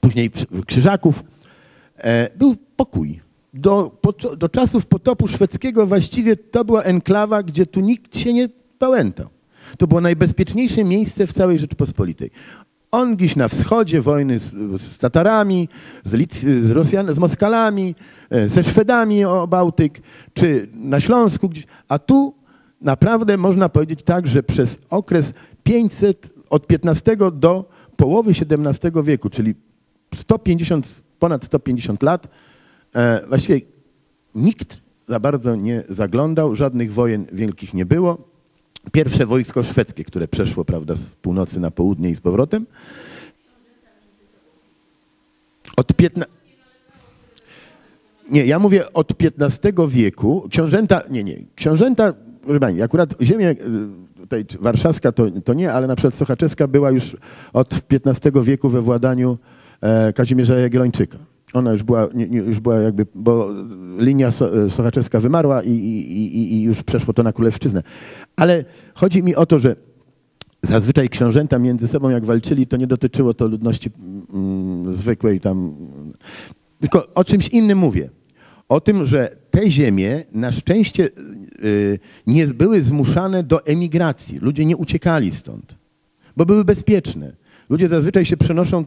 później 0.00 0.30
Krzyżaków, 0.66 1.24
e, 1.96 2.28
był 2.36 2.56
pokój. 2.76 3.20
Do, 3.54 3.98
po, 4.00 4.12
do 4.36 4.48
czasów 4.48 4.86
potopu 4.86 5.28
szwedzkiego 5.28 5.86
właściwie 5.86 6.36
to 6.36 6.64
była 6.64 6.82
enklawa, 6.82 7.42
gdzie 7.42 7.66
tu 7.66 7.80
nikt 7.80 8.18
się 8.18 8.32
nie 8.32 8.48
pałętał. 8.78 9.28
To 9.78 9.86
było 9.86 10.00
najbezpieczniejsze 10.00 10.84
miejsce 10.84 11.26
w 11.26 11.32
całej 11.32 11.58
Rzeczypospolitej. 11.58 12.30
On 12.92 13.16
gdzieś 13.16 13.36
na 13.36 13.48
wschodzie, 13.48 14.02
wojny 14.02 14.38
z, 14.40 14.52
z 14.82 14.98
Tatarami, 14.98 15.68
z, 16.04 16.12
Litw, 16.12 16.40
z 16.60 16.70
Rosjan, 16.70 17.14
z 17.14 17.18
Moskalami, 17.18 17.94
e, 18.30 18.48
ze 18.48 18.64
Szwedami 18.64 19.24
o 19.24 19.46
Bałtyk, 19.46 20.00
czy 20.34 20.68
na 20.74 21.00
Śląsku, 21.00 21.48
gdzieś, 21.48 21.66
a 21.88 21.98
tu 21.98 22.34
naprawdę 22.80 23.36
można 23.36 23.68
powiedzieć 23.68 24.02
tak, 24.02 24.26
że 24.26 24.42
przez 24.42 24.78
okres 24.90 25.32
500, 25.62 26.30
od 26.50 26.66
XV 26.72 27.30
do 27.32 27.70
połowy 27.96 28.30
XVII 28.30 29.02
wieku, 29.02 29.30
czyli 29.30 29.54
150, 30.14 31.02
ponad 31.18 31.44
150 31.44 32.02
lat, 32.02 32.28
e, 32.94 33.26
właściwie 33.26 33.60
nikt 34.34 34.80
za 35.08 35.20
bardzo 35.20 35.56
nie 35.56 35.82
zaglądał, 35.88 36.54
żadnych 36.54 36.92
wojen 36.92 37.26
wielkich 37.32 37.74
nie 37.74 37.86
było 37.86 38.29
pierwsze 38.92 39.26
wojsko 39.26 39.62
szwedzkie, 39.62 40.04
które 40.04 40.28
przeszło 40.28 40.64
prawda, 40.64 40.96
z 40.96 41.14
północy 41.14 41.60
na 41.60 41.70
południe 41.70 42.10
i 42.10 42.14
z 42.14 42.20
powrotem. 42.20 42.66
Od 45.76 45.94
15... 45.94 46.32
Nie, 48.30 48.46
ja 48.46 48.58
mówię 48.58 48.92
od 48.92 49.12
XV 49.22 49.88
wieku. 49.88 50.48
Książęta, 50.50 51.02
nie, 51.10 51.24
nie, 51.24 51.36
książęta, 51.54 52.14
proszę 52.44 52.60
pani, 52.60 52.82
akurat 52.82 53.14
ziemia 53.22 53.50
y, 53.50 53.56
tutaj 54.20 54.44
warszawska 54.60 55.12
to, 55.12 55.30
to 55.44 55.54
nie, 55.54 55.72
ale 55.72 55.86
na 55.86 55.96
przykład 55.96 56.14
Sochaczewska 56.14 56.68
była 56.68 56.90
już 56.90 57.16
od 57.52 57.80
XV 57.90 58.42
wieku 58.42 58.68
we 58.68 58.80
władaniu 58.80 59.38
e, 59.80 60.12
Kazimierza 60.12 60.54
Jagiellończyka. 60.54 61.18
Ona 61.54 61.72
już 61.72 61.82
była, 61.82 62.08
nie, 62.14 62.38
już 62.38 62.60
była 62.60 62.76
jakby, 62.76 63.06
bo 63.14 63.48
linia 63.98 64.30
Sochaczewska 64.68 65.20
wymarła 65.20 65.62
i, 65.62 65.70
i, 65.70 66.54
i, 66.54 66.62
już 66.62 66.82
przeszło 66.82 67.14
to 67.14 67.22
na 67.22 67.32
Królewszczyznę. 67.32 67.82
Ale 68.36 68.64
chodzi 68.94 69.22
mi 69.22 69.36
o 69.36 69.46
to, 69.46 69.58
że 69.58 69.76
zazwyczaj 70.62 71.08
książęta 71.08 71.58
między 71.58 71.88
sobą 71.88 72.10
jak 72.10 72.24
walczyli, 72.24 72.66
to 72.66 72.76
nie 72.76 72.86
dotyczyło 72.86 73.34
to 73.34 73.46
ludności 73.46 73.90
mm, 74.32 74.96
zwykłej 74.96 75.40
tam. 75.40 75.74
Tylko 76.80 77.14
o 77.14 77.24
czymś 77.24 77.48
innym 77.48 77.78
mówię. 77.78 78.10
O 78.68 78.80
tym, 78.80 79.06
że 79.06 79.36
te 79.50 79.70
ziemie 79.70 80.24
na 80.32 80.52
szczęście 80.52 81.08
y, 81.64 81.98
nie 82.26 82.46
były 82.46 82.82
zmuszane 82.82 83.42
do 83.42 83.66
emigracji. 83.66 84.38
Ludzie 84.38 84.64
nie 84.64 84.76
uciekali 84.76 85.30
stąd, 85.30 85.76
bo 86.36 86.46
były 86.46 86.64
bezpieczne. 86.64 87.32
Ludzie 87.68 87.88
zazwyczaj 87.88 88.24
się 88.24 88.36
przenoszą 88.36 88.84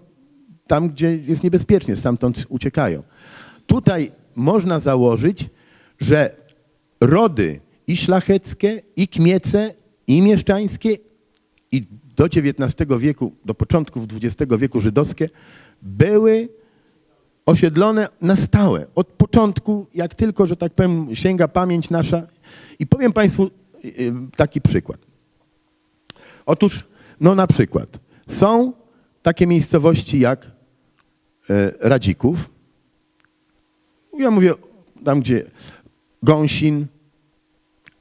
tam, 0.67 0.89
gdzie 0.89 1.17
jest 1.17 1.43
niebezpiecznie, 1.43 1.95
stamtąd 1.95 2.45
uciekają. 2.49 3.03
Tutaj 3.67 4.11
można 4.35 4.79
założyć, 4.79 5.49
że 5.99 6.35
rody 7.01 7.59
i 7.87 7.97
szlacheckie, 7.97 8.81
i 8.95 9.07
kmiece, 9.07 9.73
i 10.07 10.21
mieszczańskie, 10.21 10.97
i 11.71 11.87
do 12.15 12.25
XIX 12.25 12.89
wieku, 12.99 13.33
do 13.45 13.53
początków 13.53 14.03
XX 14.23 14.51
wieku 14.57 14.79
żydowskie, 14.79 15.29
były 15.81 16.49
osiedlone 17.45 18.07
na 18.21 18.35
stałe. 18.35 18.85
Od 18.95 19.07
początku, 19.07 19.87
jak 19.93 20.15
tylko, 20.15 20.47
że 20.47 20.55
tak 20.55 20.73
powiem, 20.73 21.15
sięga 21.15 21.47
pamięć 21.47 21.89
nasza. 21.89 22.27
I 22.79 22.87
powiem 22.87 23.13
Państwu 23.13 23.43
y, 23.43 23.49
y, 23.87 24.13
taki 24.35 24.61
przykład. 24.61 24.97
Otóż, 26.45 26.83
no 27.19 27.35
na 27.35 27.47
przykład, 27.47 27.99
są 28.27 28.73
takie 29.21 29.47
miejscowości 29.47 30.19
jak 30.19 30.51
Radzików. 31.79 32.49
Ja 34.19 34.31
mówię 34.31 34.53
tam, 35.05 35.19
gdzie 35.19 35.45
Gąsin, 36.23 36.85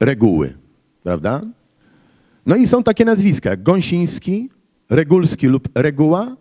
Reguły, 0.00 0.54
prawda? 1.02 1.40
No 2.46 2.56
i 2.56 2.66
są 2.66 2.82
takie 2.82 3.04
nazwiska 3.04 3.50
jak 3.50 3.62
Gąsiński, 3.62 4.50
Regulski 4.90 5.46
lub 5.46 5.68
Reguła, 5.74 6.36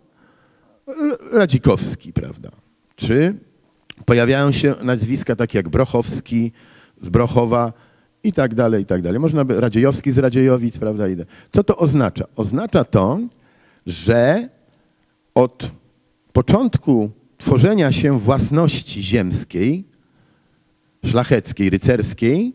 Radzikowski, 1.32 2.12
prawda? 2.12 2.50
Czy 2.96 3.34
pojawiają 4.04 4.52
się 4.52 4.74
nazwiska 4.82 5.36
takie 5.36 5.58
jak 5.58 5.68
Brochowski 5.68 6.52
z 7.00 7.08
Brochowa 7.08 7.72
i 8.24 8.32
tak 8.32 8.54
dalej, 8.54 8.82
i 8.82 8.86
tak 8.86 9.02
dalej. 9.02 9.20
Można 9.20 9.44
by 9.44 9.60
Radziejowski 9.60 10.12
z 10.12 10.18
Radziejowic, 10.18 10.78
prawda? 10.78 11.04
Co 11.52 11.64
to 11.64 11.76
oznacza? 11.76 12.24
Oznacza 12.36 12.84
to, 12.84 13.20
że 13.86 14.48
od 15.34 15.70
początku 16.32 17.10
tworzenia 17.38 17.92
się 17.92 18.18
własności 18.18 19.02
ziemskiej, 19.02 19.84
szlacheckiej, 21.04 21.70
rycerskiej, 21.70 22.52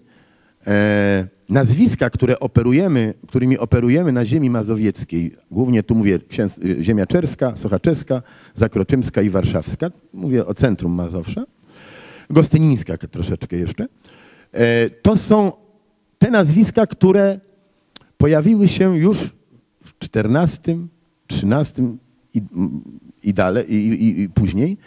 e, 0.68 1.28
nazwiska, 1.50 2.10
które 2.10 2.40
operujemy, 2.40 3.14
którymi 3.28 3.58
operujemy 3.58 4.12
na 4.12 4.26
ziemi 4.26 4.50
mazowieckiej, 4.50 5.36
głównie 5.52 5.84
tu 5.84 5.96
mówię 5.96 6.20
księs, 6.30 6.60
ziemia 6.82 7.08
czerska, 7.08 7.56
sochaczewska, 7.56 8.22
zakroczymska 8.56 9.22
i 9.22 9.30
warszawska, 9.30 9.92
mówię 10.14 10.46
o 10.46 10.54
centrum 10.54 10.92
Mazowsza, 10.92 11.44
gostynińska 12.30 12.98
troszeczkę 12.98 13.56
jeszcze, 13.56 13.86
e, 14.52 14.90
to 14.90 15.18
są 15.18 15.52
te 16.20 16.32
nazwiska, 16.32 16.88
które 16.88 17.40
pojawiły 18.18 18.68
się 18.68 18.98
już 18.98 19.18
w 19.84 19.94
XIV, 20.16 20.88
XIII 21.30 21.98
i, 22.34 22.42
i 23.28 23.34
dalej, 23.34 23.74
i, 23.76 23.88
i, 23.88 24.22
i 24.22 24.30
później. 24.30 24.78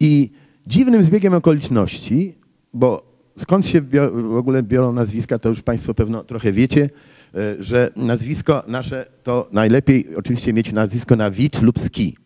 I 0.00 0.30
dziwnym 0.66 1.04
zbiegiem 1.04 1.34
okoliczności, 1.34 2.34
bo 2.72 3.12
skąd 3.38 3.66
się 3.66 3.80
w 4.12 4.36
ogóle 4.36 4.62
biorą 4.62 4.92
nazwiska, 4.92 5.38
to 5.38 5.48
już 5.48 5.62
Państwo 5.62 5.94
pewno 5.94 6.24
trochę 6.24 6.52
wiecie, 6.52 6.90
e, 7.34 7.62
że 7.62 7.90
nazwisko 7.96 8.62
nasze 8.66 9.06
to 9.22 9.48
najlepiej 9.52 10.16
oczywiście 10.16 10.52
mieć 10.52 10.72
nazwisko 10.72 11.16
na 11.16 11.30
wicz 11.30 11.62
lub 11.62 11.78
ski. 11.78 12.16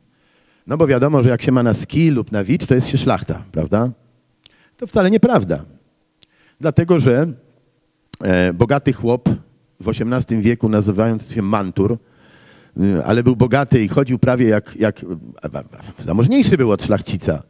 No 0.66 0.76
bo 0.76 0.86
wiadomo, 0.86 1.22
że 1.22 1.30
jak 1.30 1.42
się 1.42 1.52
ma 1.52 1.62
na 1.62 1.74
ski 1.74 2.10
lub 2.10 2.32
na 2.32 2.44
wicz, 2.44 2.66
to 2.66 2.74
jest 2.74 2.88
się 2.88 2.98
szlachta, 2.98 3.44
prawda? 3.52 3.90
To 4.76 4.86
wcale 4.86 5.10
nieprawda. 5.10 5.64
Dlatego, 6.60 6.98
że 6.98 7.32
e, 8.22 8.52
bogaty 8.52 8.92
chłop 8.92 9.28
w 9.80 9.88
XVIII 9.88 10.42
wieku 10.42 10.68
nazywając 10.68 11.32
się 11.32 11.42
Mantur, 11.42 11.98
ale 13.04 13.22
był 13.22 13.36
bogaty 13.36 13.84
i 13.84 13.88
chodził 13.88 14.18
prawie 14.18 14.48
jak, 14.48 14.76
jak 14.76 15.06
zamożniejszy 15.98 16.56
był 16.56 16.72
od 16.72 16.84
szlachcica, 16.84 17.42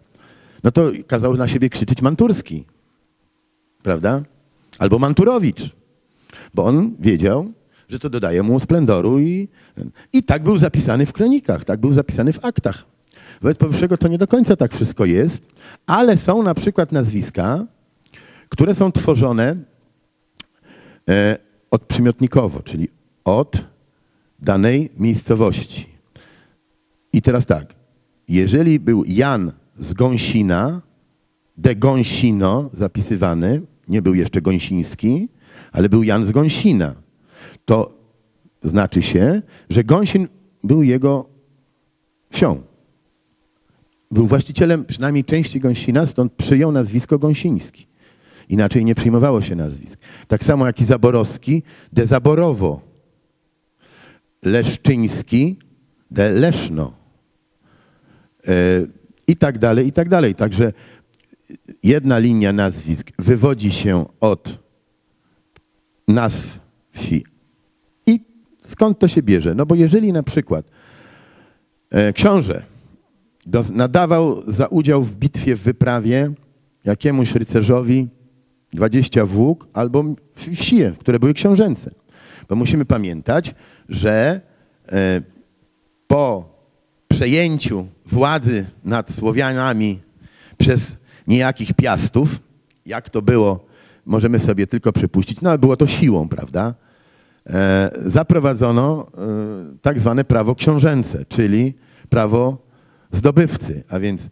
no 0.64 0.70
to 0.70 0.90
kazał 1.06 1.36
na 1.36 1.48
siebie 1.48 1.70
krzyczeć 1.70 2.02
Manturski, 2.02 2.64
prawda? 3.82 4.22
Albo 4.78 4.98
Manturowicz, 4.98 5.70
bo 6.54 6.64
on 6.64 6.96
wiedział, 7.00 7.52
że 7.88 7.98
to 7.98 8.10
dodaje 8.10 8.42
mu 8.42 8.60
splendoru 8.60 9.18
i, 9.18 9.48
i 10.12 10.22
tak 10.22 10.42
był 10.42 10.58
zapisany 10.58 11.06
w 11.06 11.12
kronikach, 11.12 11.64
tak 11.64 11.80
był 11.80 11.92
zapisany 11.92 12.32
w 12.32 12.44
aktach. 12.44 12.84
Wobec 13.42 13.58
powyższego 13.58 13.96
to 13.96 14.08
nie 14.08 14.18
do 14.18 14.26
końca 14.26 14.56
tak 14.56 14.74
wszystko 14.74 15.04
jest, 15.04 15.42
ale 15.86 16.16
są 16.16 16.42
na 16.42 16.54
przykład 16.54 16.92
nazwiska, 16.92 17.66
które 18.48 18.74
są 18.74 18.92
tworzone 18.92 19.56
e, 21.08 21.36
odprzymiotnikowo, 21.70 22.62
czyli 22.62 22.88
od 23.24 23.64
danej 24.42 24.90
miejscowości. 24.98 25.86
I 27.12 27.22
teraz 27.22 27.46
tak, 27.46 27.74
jeżeli 28.28 28.80
był 28.80 29.04
Jan 29.04 29.52
z 29.78 29.92
Gąsina, 29.92 30.82
de 31.56 31.76
Gąsino 31.76 32.70
zapisywany, 32.72 33.62
nie 33.88 34.02
był 34.02 34.14
jeszcze 34.14 34.42
Gąsiński, 34.42 35.28
ale 35.72 35.88
był 35.88 36.02
Jan 36.02 36.26
z 36.26 36.30
Gąsina. 36.30 36.94
To 37.64 37.98
znaczy 38.62 39.02
się, 39.02 39.42
że 39.70 39.84
Gąsin 39.84 40.28
był 40.64 40.82
jego 40.82 41.26
wsią. 42.30 42.62
Był 44.10 44.26
właścicielem 44.26 44.84
przynajmniej 44.84 45.24
części 45.24 45.60
Gąsina, 45.60 46.06
stąd 46.06 46.32
przyjął 46.32 46.72
nazwisko 46.72 47.18
Gąsiński. 47.18 47.86
Inaczej 48.48 48.84
nie 48.84 48.94
przyjmowało 48.94 49.40
się 49.40 49.56
nazwisk. 49.56 49.98
Tak 50.28 50.44
samo 50.44 50.66
jak 50.66 50.80
i 50.80 50.84
Zaborowski, 50.84 51.62
de 51.92 52.06
Zaborowo. 52.06 52.89
Leszczyński, 54.42 55.56
de 56.10 56.30
Leszno. 56.30 56.92
E, 58.48 58.52
I 59.26 59.36
tak 59.36 59.58
dalej, 59.58 59.86
i 59.86 59.92
tak 59.92 60.08
dalej. 60.08 60.34
Także 60.34 60.72
jedna 61.82 62.18
linia 62.18 62.52
nazwisk 62.52 63.10
wywodzi 63.18 63.72
się 63.72 64.04
od 64.20 64.58
nazw 66.08 66.58
wsi. 66.92 67.24
I 68.06 68.20
skąd 68.66 68.98
to 68.98 69.08
się 69.08 69.22
bierze? 69.22 69.54
No 69.54 69.66
bo 69.66 69.74
jeżeli 69.74 70.12
na 70.12 70.22
przykład 70.22 70.66
e, 71.90 72.12
książę 72.12 72.62
nadawał 73.72 74.42
za 74.46 74.66
udział 74.66 75.02
w 75.02 75.16
bitwie 75.16 75.56
w 75.56 75.60
wyprawie 75.60 76.32
jakiemuś 76.84 77.34
rycerzowi 77.34 78.08
20 78.72 79.26
włók 79.26 79.68
albo 79.72 80.04
wsi, 80.34 80.82
które 80.98 81.18
były 81.18 81.34
książęce. 81.34 81.90
Bo 82.48 82.56
musimy 82.56 82.84
pamiętać, 82.84 83.54
że 83.90 84.40
e, 84.92 85.22
po 86.06 86.44
przejęciu 87.08 87.86
władzy 88.06 88.66
nad 88.84 89.10
Słowianami 89.12 90.00
przez 90.58 90.96
niejakich 91.26 91.74
piastów, 91.74 92.40
jak 92.86 93.10
to 93.10 93.22
było, 93.22 93.66
możemy 94.06 94.38
sobie 94.38 94.66
tylko 94.66 94.92
przypuścić, 94.92 95.40
no 95.40 95.50
ale 95.50 95.58
było 95.58 95.76
to 95.76 95.86
siłą, 95.86 96.28
prawda? 96.28 96.74
E, 97.46 97.90
zaprowadzono 98.06 99.06
e, 99.06 99.76
tak 99.82 100.00
zwane 100.00 100.24
prawo 100.24 100.54
książęce, 100.54 101.24
czyli 101.28 101.74
prawo 102.08 102.58
zdobywcy, 103.10 103.84
a 103.88 104.00
więc 104.00 104.28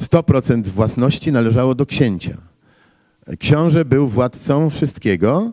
100% 0.00 0.62
własności 0.66 1.32
należało 1.32 1.74
do 1.74 1.86
księcia. 1.86 2.36
Książę 3.38 3.84
był 3.84 4.08
władcą 4.08 4.70
wszystkiego 4.70 5.52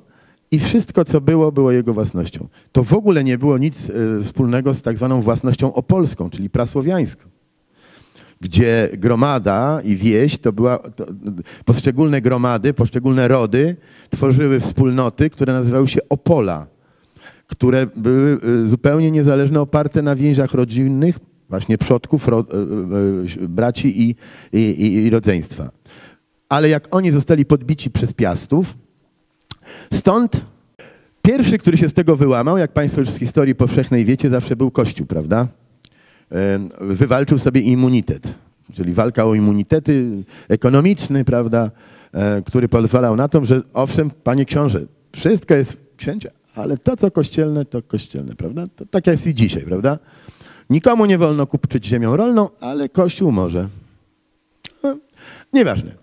i 0.52 0.60
wszystko, 0.60 1.06
co 1.06 1.22
było, 1.22 1.52
było 1.52 1.72
jego 1.72 1.94
własnością. 1.94 2.48
To 2.72 2.84
w 2.84 2.94
ogóle 2.94 3.24
nie 3.24 3.38
było 3.38 3.58
nic 3.58 3.90
e, 3.90 4.24
wspólnego 4.24 4.74
z 4.74 4.82
tak 4.82 4.98
zwaną 4.98 5.22
własnością 5.22 5.74
opolską, 5.74 6.30
czyli 6.30 6.50
prasłowiańską, 6.50 7.30
gdzie 8.42 8.90
gromada 8.94 9.82
i 9.84 9.96
wieś 9.96 10.38
to 10.38 10.54
była, 10.54 10.78
to, 10.78 11.06
poszczególne 11.66 12.22
gromady, 12.22 12.74
poszczególne 12.74 13.28
rody 13.28 13.76
tworzyły 14.10 14.60
wspólnoty, 14.60 15.30
które 15.30 15.54
nazywały 15.54 15.88
się 15.88 16.00
opola, 16.10 16.68
które 17.48 17.88
były 17.96 18.40
e, 18.64 18.66
zupełnie 18.66 19.12
niezależne, 19.12 19.62
oparte 19.62 20.02
na 20.02 20.16
więziach 20.16 20.54
rodzinnych, 20.54 21.20
właśnie 21.50 21.78
przodków, 21.78 22.28
ro, 22.28 22.46
e, 23.44 23.48
braci 23.48 24.02
i, 24.02 24.16
i, 24.54 24.94
i 24.94 25.10
rodzeństwa 25.10 25.72
ale 26.52 26.70
jak 26.70 26.96
oni 26.96 27.12
zostali 27.12 27.46
podbici 27.46 27.92
przez 27.92 28.14
piastów, 28.14 28.78
stąd 29.94 30.42
pierwszy, 31.22 31.58
który 31.58 31.78
się 31.78 31.90
z 31.90 31.94
tego 31.94 32.16
wyłamał, 32.16 32.58
jak 32.58 32.72
Państwo 32.72 33.02
już 33.02 33.10
z 33.10 33.18
historii 33.18 33.56
powszechnej 33.56 34.06
wiecie, 34.06 34.30
zawsze 34.30 34.56
był 34.56 34.72
Kościół, 34.72 35.08
prawda? 35.08 35.48
Wywalczył 36.82 37.40
sobie 37.40 37.62
immunitet, 37.62 38.34
czyli 38.74 38.94
walka 38.94 39.26
o 39.26 39.36
immunitety 39.36 40.24
ekonomiczny, 40.50 41.26
prawda, 41.26 41.72
e, 42.14 42.42
który 42.42 42.70
pozwalał 42.70 43.16
na 43.16 43.28
to, 43.28 43.46
że 43.46 43.62
owszem, 43.74 44.12
panie 44.24 44.46
książę, 44.46 44.86
wszystko 45.12 45.54
jest 45.54 45.78
księcia, 45.98 46.30
ale 46.56 46.78
to, 46.78 46.98
co 46.98 47.12
kościelne, 47.12 47.66
to 47.66 47.82
kościelne, 47.82 48.36
prawda? 48.36 48.68
To 48.76 48.86
tak 48.86 49.08
jest 49.08 49.28
i 49.28 49.34
dzisiaj, 49.34 49.64
prawda? 49.64 50.00
Nikomu 50.70 51.06
nie 51.06 51.18
wolno 51.18 51.48
kupczyć 51.48 51.86
ziemią 51.86 52.18
rolną, 52.18 52.50
ale 52.60 52.90
Kościół 52.90 53.32
może. 53.32 53.68
No, 54.84 54.98
nieważne 55.54 56.02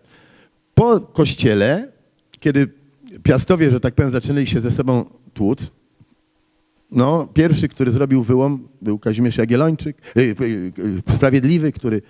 po 0.79 1.01
kościele, 1.01 1.89
kiedy 2.41 2.69
piastowie, 3.29 3.71
że 3.71 3.81
tak 3.81 3.95
powiem, 3.95 4.11
zaczynali 4.11 4.47
się 4.47 4.61
ze 4.61 4.71
sobą 4.71 5.05
tłuc, 5.35 5.71
no, 6.91 7.29
pierwszy, 7.35 7.69
który 7.69 7.91
zrobił 7.91 8.23
wyłom, 8.23 8.69
był 8.83 8.99
Kazimierz 8.99 9.37
Jagiellończyk, 9.37 9.97
yy, 10.15 10.25
yy, 10.25 11.03
sprawiedliwy, 11.11 11.73
który 11.73 12.03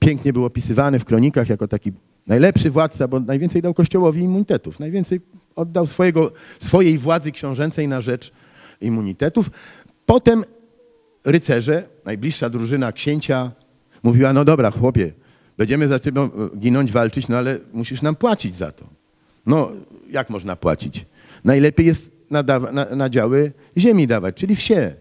pięknie 0.00 0.32
był 0.32 0.44
opisywany 0.44 0.98
w 0.98 1.04
kronikach 1.04 1.48
jako 1.48 1.68
taki 1.68 1.92
najlepszy 2.26 2.70
władca, 2.70 3.08
bo 3.08 3.20
najwięcej 3.20 3.62
dał 3.62 3.74
Kościołowi 3.74 4.22
immunitetów, 4.22 4.80
najwięcej 4.80 5.20
oddał 5.56 5.86
swojego, 5.86 6.32
swojej 6.60 6.98
władzy 6.98 7.32
książęcej 7.32 7.88
na 7.88 8.00
rzecz 8.00 8.32
immunitetów. 8.80 9.50
Potem 10.06 10.44
rycerze, 11.24 11.88
najbliższa 12.04 12.50
drużyna 12.50 12.92
księcia 12.92 13.52
mówiła, 14.02 14.32
no 14.32 14.44
dobra, 14.44 14.70
chłopie, 14.70 15.12
będziemy 15.56 15.88
za 15.88 16.00
ciebie 16.00 16.28
ginąć, 16.58 16.92
walczyć, 16.92 17.28
no 17.28 17.36
ale 17.36 17.58
musisz 17.72 18.02
nam 18.02 18.14
płacić 18.14 18.56
za 18.56 18.72
to. 18.72 18.84
No, 19.46 19.70
jak 20.12 20.30
można 20.30 20.56
płacić? 20.56 21.06
Najlepiej 21.44 21.86
jest 21.86 22.10
na, 22.30 22.42
na, 22.72 22.84
na 22.84 23.10
działy 23.10 23.52
ziemi 23.78 24.06
dawać, 24.06 24.36
czyli 24.36 24.56
wsie. 24.56 24.94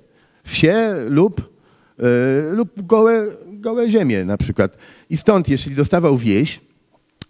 Wsie 0.44 0.94
lub, 1.10 1.56
yy, 1.98 2.06
lub 2.52 2.86
gołe, 2.86 3.28
gołe 3.48 3.92
ziemie 3.92 4.26
na 4.26 4.38
przykład. 4.38 4.78
I 5.10 5.18
stąd, 5.18 5.50
jeśli 5.50 5.76
dostawał 5.76 6.18
wieś, 6.18 6.60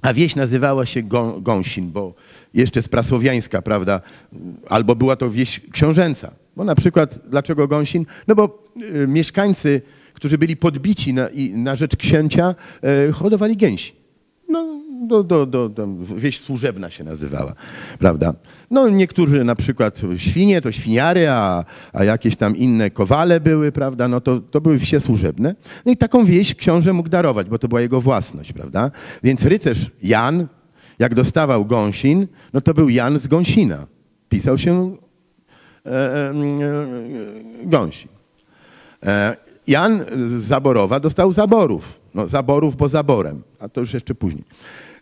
a 0.02 0.14
wieś 0.14 0.36
nazywała 0.36 0.86
się 0.86 1.04
Gą, 1.04 1.42
Gąsin, 1.42 1.92
bo 1.92 2.14
jeszcze 2.54 2.82
z 2.82 2.88
prasłowiańska, 2.88 3.62
prawda, 3.62 4.02
albo 4.70 4.96
była 4.96 5.16
to 5.16 5.32
wieś 5.32 5.62
książęca. 5.72 6.32
Bo 6.56 6.64
na 6.64 6.76
przykład, 6.76 7.20
dlaczego 7.30 7.68
Gąsin? 7.68 8.06
No 8.28 8.36
bo 8.36 8.64
y, 9.04 9.08
mieszkańcy 9.08 9.82
którzy 10.22 10.38
byli 10.38 10.58
podbici 10.58 11.14
na, 11.14 11.30
na 11.54 11.76
rzecz 11.76 11.96
księcia, 11.96 12.56
e, 12.84 13.12
hodowali 13.12 13.58
gęsi. 13.58 13.94
No, 14.52 14.82
do, 15.08 15.24
do, 15.24 15.46
do, 15.46 15.70
do, 15.70 15.88
wieś 16.18 16.40
służebna 16.40 16.90
się 16.90 17.04
nazywała, 17.04 17.54
prawda? 18.00 18.34
No 18.72 18.90
niektórzy 18.90 19.44
na 19.44 19.56
przykład 19.56 20.02
świnie 20.18 20.62
to 20.62 20.72
świniary, 20.72 21.30
a, 21.30 21.66
a 21.94 22.04
jakieś 22.04 22.36
tam 22.36 22.58
inne 22.58 22.90
kowale 22.90 23.40
były, 23.40 23.72
prawda? 23.72 24.08
No 24.08 24.22
to, 24.22 24.40
to 24.40 24.62
były 24.62 24.80
wsie 24.80 25.00
służebne. 25.00 25.56
No 25.86 25.92
i 25.92 25.98
taką 25.98 26.26
wieś 26.26 26.56
książę 26.56 26.94
mógł 26.94 27.10
darować, 27.10 27.50
bo 27.50 27.60
to 27.60 27.68
była 27.68 27.82
jego 27.82 28.02
własność, 28.02 28.54
prawda? 28.54 28.92
Więc 29.24 29.46
rycerz 29.46 29.92
Jan, 30.04 30.48
jak 31.00 31.16
dostawał 31.16 31.66
gąsin, 31.66 32.28
no 32.54 32.62
to 32.62 32.74
był 32.74 32.90
Jan 32.90 33.20
z 33.20 33.28
Gąsina. 33.28 33.88
Pisał 34.30 34.58
się 34.58 34.96
e, 35.86 35.90
e, 35.90 36.34
gąsin. 37.64 38.10
E, 39.06 39.36
Jan 39.68 40.06
z 40.28 40.44
Zaborowa 40.44 41.00
dostał 41.00 41.34
zaborów. 41.34 42.01
No, 42.14 42.28
zaborów, 42.28 42.78
bo 42.78 42.88
zaborem, 42.88 43.44
a 43.60 43.70
to 43.70 43.82
już 43.82 43.94
jeszcze 43.94 44.16
później. 44.16 44.44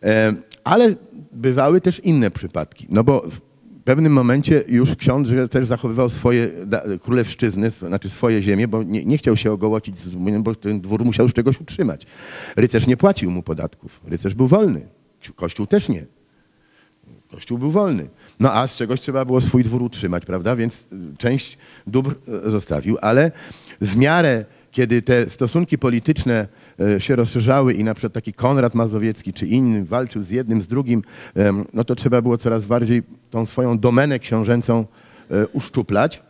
E, 0.03 0.33
ale 0.63 0.95
bywały 1.31 1.81
też 1.81 1.99
inne 1.99 2.31
przypadki, 2.31 2.87
no 2.89 3.03
bo 3.03 3.21
w 3.27 3.39
pewnym 3.83 4.13
momencie 4.13 4.63
już 4.67 4.95
książę 4.95 5.47
też 5.47 5.67
zachowywał 5.67 6.09
swoje 6.09 6.49
królewszczyzny, 7.01 7.69
znaczy 7.69 8.09
swoje 8.09 8.41
ziemie, 8.41 8.67
bo 8.67 8.83
nie, 8.83 9.05
nie 9.05 9.17
chciał 9.17 9.37
się 9.37 9.51
ogołocić, 9.51 9.95
bo 10.39 10.55
ten 10.55 10.81
dwór 10.81 11.05
musiał 11.05 11.25
już 11.25 11.33
czegoś 11.33 11.61
utrzymać. 11.61 12.05
Rycerz 12.55 12.87
nie 12.87 12.97
płacił 12.97 13.31
mu 13.31 13.43
podatków, 13.43 14.01
rycerz 14.07 14.33
był 14.33 14.47
wolny, 14.47 14.81
kościół 15.35 15.67
też 15.67 15.89
nie. 15.89 16.05
Kościół 17.31 17.57
był 17.57 17.71
wolny. 17.71 18.09
No 18.39 18.53
a 18.53 18.67
z 18.67 18.75
czegoś 18.75 19.01
trzeba 19.01 19.25
było 19.25 19.41
swój 19.41 19.63
dwór 19.63 19.83
utrzymać, 19.83 20.25
prawda? 20.25 20.55
Więc 20.55 20.83
część 21.17 21.57
dóbr 21.87 22.15
e, 22.45 22.51
zostawił, 22.51 22.97
ale 23.01 23.31
w 23.81 23.95
miarę, 23.95 24.45
kiedy 24.71 25.01
te 25.01 25.29
stosunki 25.29 25.77
polityczne 25.77 26.47
się 26.99 27.15
rozszerzały 27.15 27.73
i 27.73 27.83
na 27.83 27.93
przykład 27.93 28.13
taki 28.13 28.33
Konrad 28.33 28.75
Mazowiecki 28.75 29.33
czy 29.33 29.47
inny 29.47 29.85
walczył 29.85 30.23
z 30.23 30.29
jednym, 30.29 30.61
z 30.61 30.67
drugim, 30.67 31.03
no 31.73 31.83
to 31.83 31.95
trzeba 31.95 32.21
było 32.21 32.37
coraz 32.37 32.65
bardziej 32.65 33.03
tą 33.29 33.45
swoją 33.45 33.79
domenę 33.79 34.19
książęcą 34.19 34.85
e, 35.31 35.47
uszczuplać. 35.47 36.23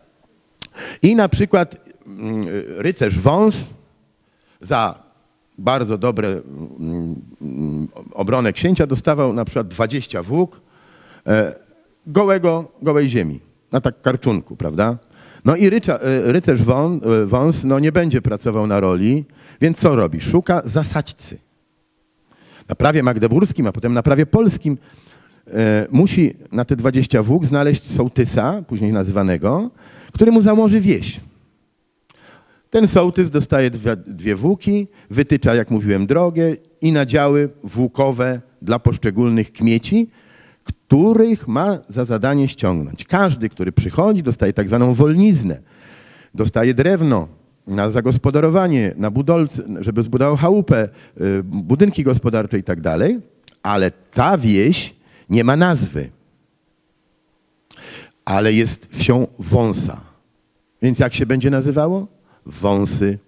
I 1.02 1.16
na 1.16 1.30
przykład 1.30 1.76
mm, 2.08 2.46
rycerz 2.78 3.20
Wąs 3.20 3.56
za 4.62 5.04
bardzo 5.58 5.98
dobre 5.98 6.28
mm, 6.28 7.16
mm, 7.42 7.88
obronę 8.14 8.54
księcia 8.54 8.88
dostawał 8.88 9.34
na 9.34 9.46
przykład 9.46 9.68
20 9.68 10.24
włók 10.24 10.62
e, 11.28 11.56
gołego, 12.08 12.72
gołej 12.82 13.10
ziemi, 13.10 13.40
na 13.72 13.82
tak 13.82 14.02
karczunku, 14.02 14.56
prawda? 14.56 14.98
No 15.46 15.56
i 15.56 15.66
e, 15.66 15.70
rycerz 16.32 16.64
wąs, 16.64 17.04
e, 17.04 17.26
wąs 17.26 17.64
no 17.64 17.80
nie 17.80 17.92
będzie 17.92 18.22
pracował 18.22 18.68
na 18.68 18.80
roli, 18.80 19.26
więc 19.62 19.78
co 19.78 19.96
robi? 19.96 20.22
Szuka 20.22 20.62
zasadźcy. 20.66 21.38
Na 22.70 22.76
prawie 22.76 23.04
magdeburskim, 23.04 23.68
a 23.68 23.72
potem 23.72 23.94
na 23.94 24.04
prawie 24.04 24.26
polskim 24.26 24.78
e, 25.48 25.88
musi 25.92 26.34
na 26.52 26.66
te 26.66 26.76
20 26.76 27.24
włók 27.24 27.46
znaleźć 27.46 27.96
sołtysa, 27.96 28.64
później 28.68 28.94
nazywanego, 28.94 29.72
który 30.14 30.32
mu 30.32 30.42
założy 30.42 30.82
wieś. 30.82 31.20
Ten 32.70 32.88
sołtys 32.88 33.30
dostaje 33.30 33.70
dwie, 33.70 33.96
dwie 33.96 34.36
włóki, 34.36 34.88
wytycza, 35.10 35.56
jak 35.56 35.72
mówiłem, 35.72 36.08
drogę 36.08 36.56
i 36.82 36.92
nadziały 36.92 37.50
włókowe 37.64 38.42
dla 38.62 38.80
poszczególnych 38.80 39.54
kmieci, 39.54 40.10
których 40.90 41.48
ma 41.48 41.78
za 41.90 42.06
zadanie 42.06 42.48
ściągnąć. 42.48 43.04
Każdy, 43.04 43.50
który 43.50 43.72
przychodzi, 43.72 44.24
dostaje 44.24 44.54
tak 44.54 44.68
zwaną 44.68 44.94
wolniznę, 44.94 45.62
dostaje 46.34 46.74
drewno 46.74 47.28
na 47.68 47.90
zagospodarowanie, 47.90 48.94
na 48.98 49.12
budolce, 49.12 49.64
żeby 49.80 50.04
zbudował 50.04 50.38
chałupę, 50.38 50.90
y, 51.22 51.44
budynki 51.44 52.04
gospodarcze 52.04 52.60
i 52.60 52.64
tak 52.64 52.82
dalej, 52.82 53.20
ale 53.64 53.92
ta 53.92 54.38
wieś 54.38 54.96
nie 55.30 55.44
ma 55.44 55.56
nazwy, 55.56 56.10
ale 58.26 58.54
jest 58.54 58.96
wsią 58.96 59.28
wąsa. 59.40 60.02
Więc 60.82 61.00
jak 61.00 61.14
się 61.14 61.26
będzie 61.26 61.50
nazywało? 61.50 62.08
Wąsy. 62.46 63.20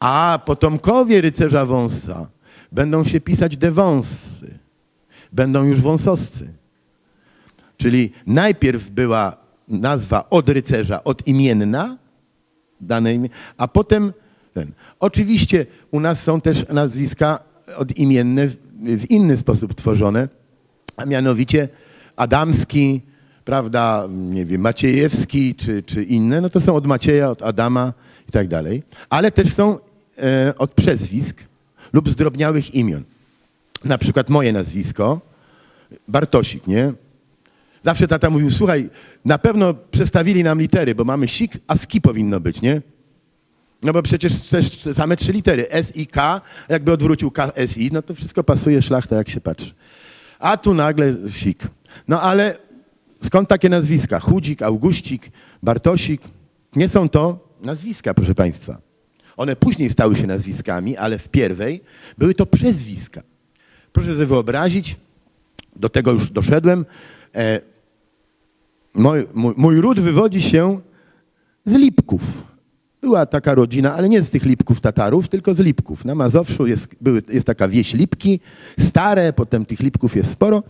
A 0.00 0.38
potomkowie 0.46 1.20
rycerza 1.20 1.66
wąsa 1.66 2.26
będą 2.72 3.04
się 3.04 3.20
pisać 3.20 3.56
de 3.56 3.70
wąsy. 3.70 4.58
Będą 5.32 5.64
już 5.64 5.80
wąsowscy. 5.80 6.63
Czyli 7.76 8.12
najpierw 8.26 8.90
była 8.90 9.36
nazwa 9.68 10.30
od 10.30 10.48
rycerza, 10.48 11.04
odimienna, 11.04 11.98
dane 12.80 13.14
imię, 13.14 13.28
a 13.56 13.68
potem 13.68 14.12
ten. 14.54 14.72
Oczywiście 15.00 15.66
u 15.90 16.00
nas 16.00 16.22
są 16.22 16.40
też 16.40 16.68
nazwiska 16.68 17.38
odimienne 17.76 18.48
w 18.82 19.10
inny 19.10 19.36
sposób 19.36 19.74
tworzone, 19.74 20.28
a 20.96 21.04
mianowicie 21.04 21.68
Adamski, 22.16 23.00
prawda, 23.44 24.08
nie 24.10 24.46
wiem, 24.46 24.60
Maciejewski 24.60 25.54
czy, 25.54 25.82
czy 25.82 26.04
inne, 26.04 26.40
no 26.40 26.50
to 26.50 26.60
są 26.60 26.74
od 26.74 26.86
Macieja, 26.86 27.30
od 27.30 27.42
Adama 27.42 27.92
i 28.28 28.32
tak 28.32 28.48
dalej, 28.48 28.82
ale 29.10 29.30
też 29.30 29.54
są 29.54 29.78
e, 30.18 30.54
od 30.58 30.74
przezwisk 30.74 31.36
lub 31.92 32.08
zdrobniałych 32.08 32.74
imion. 32.74 33.02
Na 33.84 33.98
przykład 33.98 34.30
moje 34.30 34.52
nazwisko, 34.52 35.20
Bartosik, 36.08 36.66
nie? 36.66 36.92
Zawsze 37.84 38.08
tata 38.08 38.30
mówił, 38.30 38.50
słuchaj, 38.50 38.90
na 39.24 39.38
pewno 39.38 39.74
przestawili 39.74 40.44
nam 40.44 40.60
litery, 40.60 40.94
bo 40.94 41.04
mamy 41.04 41.28
sik, 41.28 41.52
a 41.66 41.76
ski 41.76 42.00
powinno 42.00 42.40
być, 42.40 42.62
nie? 42.62 42.82
No 43.82 43.92
bo 43.92 44.02
przecież 44.02 44.40
też 44.40 44.78
same 44.94 45.16
trzy 45.16 45.32
litery, 45.32 45.70
S 45.70 45.96
i 45.96 46.06
K, 46.06 46.40
jakby 46.68 46.92
odwrócił 46.92 47.30
K, 47.30 47.52
S 47.54 47.78
i, 47.78 47.90
no 47.92 48.02
to 48.02 48.14
wszystko 48.14 48.44
pasuje 48.44 48.82
szlachta, 48.82 49.16
jak 49.16 49.30
się 49.30 49.40
patrzy. 49.40 49.74
A 50.38 50.56
tu 50.56 50.74
nagle 50.74 51.14
sik. 51.30 51.68
No 52.08 52.20
ale 52.22 52.58
skąd 53.22 53.48
takie 53.48 53.68
nazwiska? 53.68 54.20
Chudzik, 54.20 54.62
Augustik, 54.62 55.30
Bartosik. 55.62 56.22
Nie 56.76 56.88
są 56.88 57.08
to 57.08 57.48
nazwiska, 57.62 58.14
proszę 58.14 58.34
Państwa. 58.34 58.78
One 59.36 59.56
później 59.56 59.90
stały 59.90 60.16
się 60.16 60.26
nazwiskami, 60.26 60.96
ale 60.96 61.18
w 61.18 61.28
pierwej 61.28 61.80
były 62.18 62.34
to 62.34 62.46
przezwiska. 62.46 63.22
Proszę 63.92 64.12
sobie 64.12 64.26
wyobrazić, 64.26 64.96
do 65.76 65.88
tego 65.88 66.12
już 66.12 66.30
doszedłem, 66.30 66.86
e, 67.34 67.73
mój, 68.94 69.26
mój, 69.34 69.54
mój 69.56 69.80
ród 69.80 70.00
wywodzi 70.00 70.42
się 70.42 70.80
z 71.64 71.72
Lipków. 71.72 72.42
Była 73.00 73.26
taka 73.26 73.54
rodzina, 73.54 73.94
ale 73.94 74.08
nie 74.08 74.22
z 74.22 74.30
tych 74.30 74.44
Lipków 74.44 74.80
Tatarów, 74.80 75.28
tylko 75.28 75.54
z 75.54 75.58
Lipków. 75.58 76.04
Na 76.04 76.14
Mazowszu 76.14 76.66
jest, 76.66 76.88
były, 77.00 77.22
jest 77.28 77.46
taka 77.46 77.68
wieś 77.68 77.94
Lipki, 77.94 78.40
stare, 78.80 79.32
potem 79.32 79.66
tych 79.66 79.80
Lipków 79.80 80.16
jest 80.16 80.30
sporo. 80.30 80.62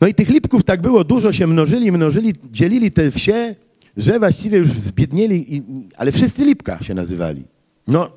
No 0.00 0.06
i 0.06 0.14
tych 0.14 0.28
Lipków 0.28 0.64
tak 0.64 0.82
było 0.82 1.04
dużo, 1.04 1.32
się 1.32 1.46
mnożyli, 1.46 1.92
mnożyli, 1.92 2.34
dzielili 2.52 2.90
te 2.90 3.10
wsie, 3.10 3.54
że 3.96 4.18
właściwie 4.18 4.58
już 4.58 4.68
zbiednieli, 4.68 5.56
i, 5.56 5.62
ale 5.96 6.12
wszyscy 6.12 6.44
Lipka 6.44 6.82
się 6.82 6.94
nazywali. 6.94 7.44
No, 7.86 8.10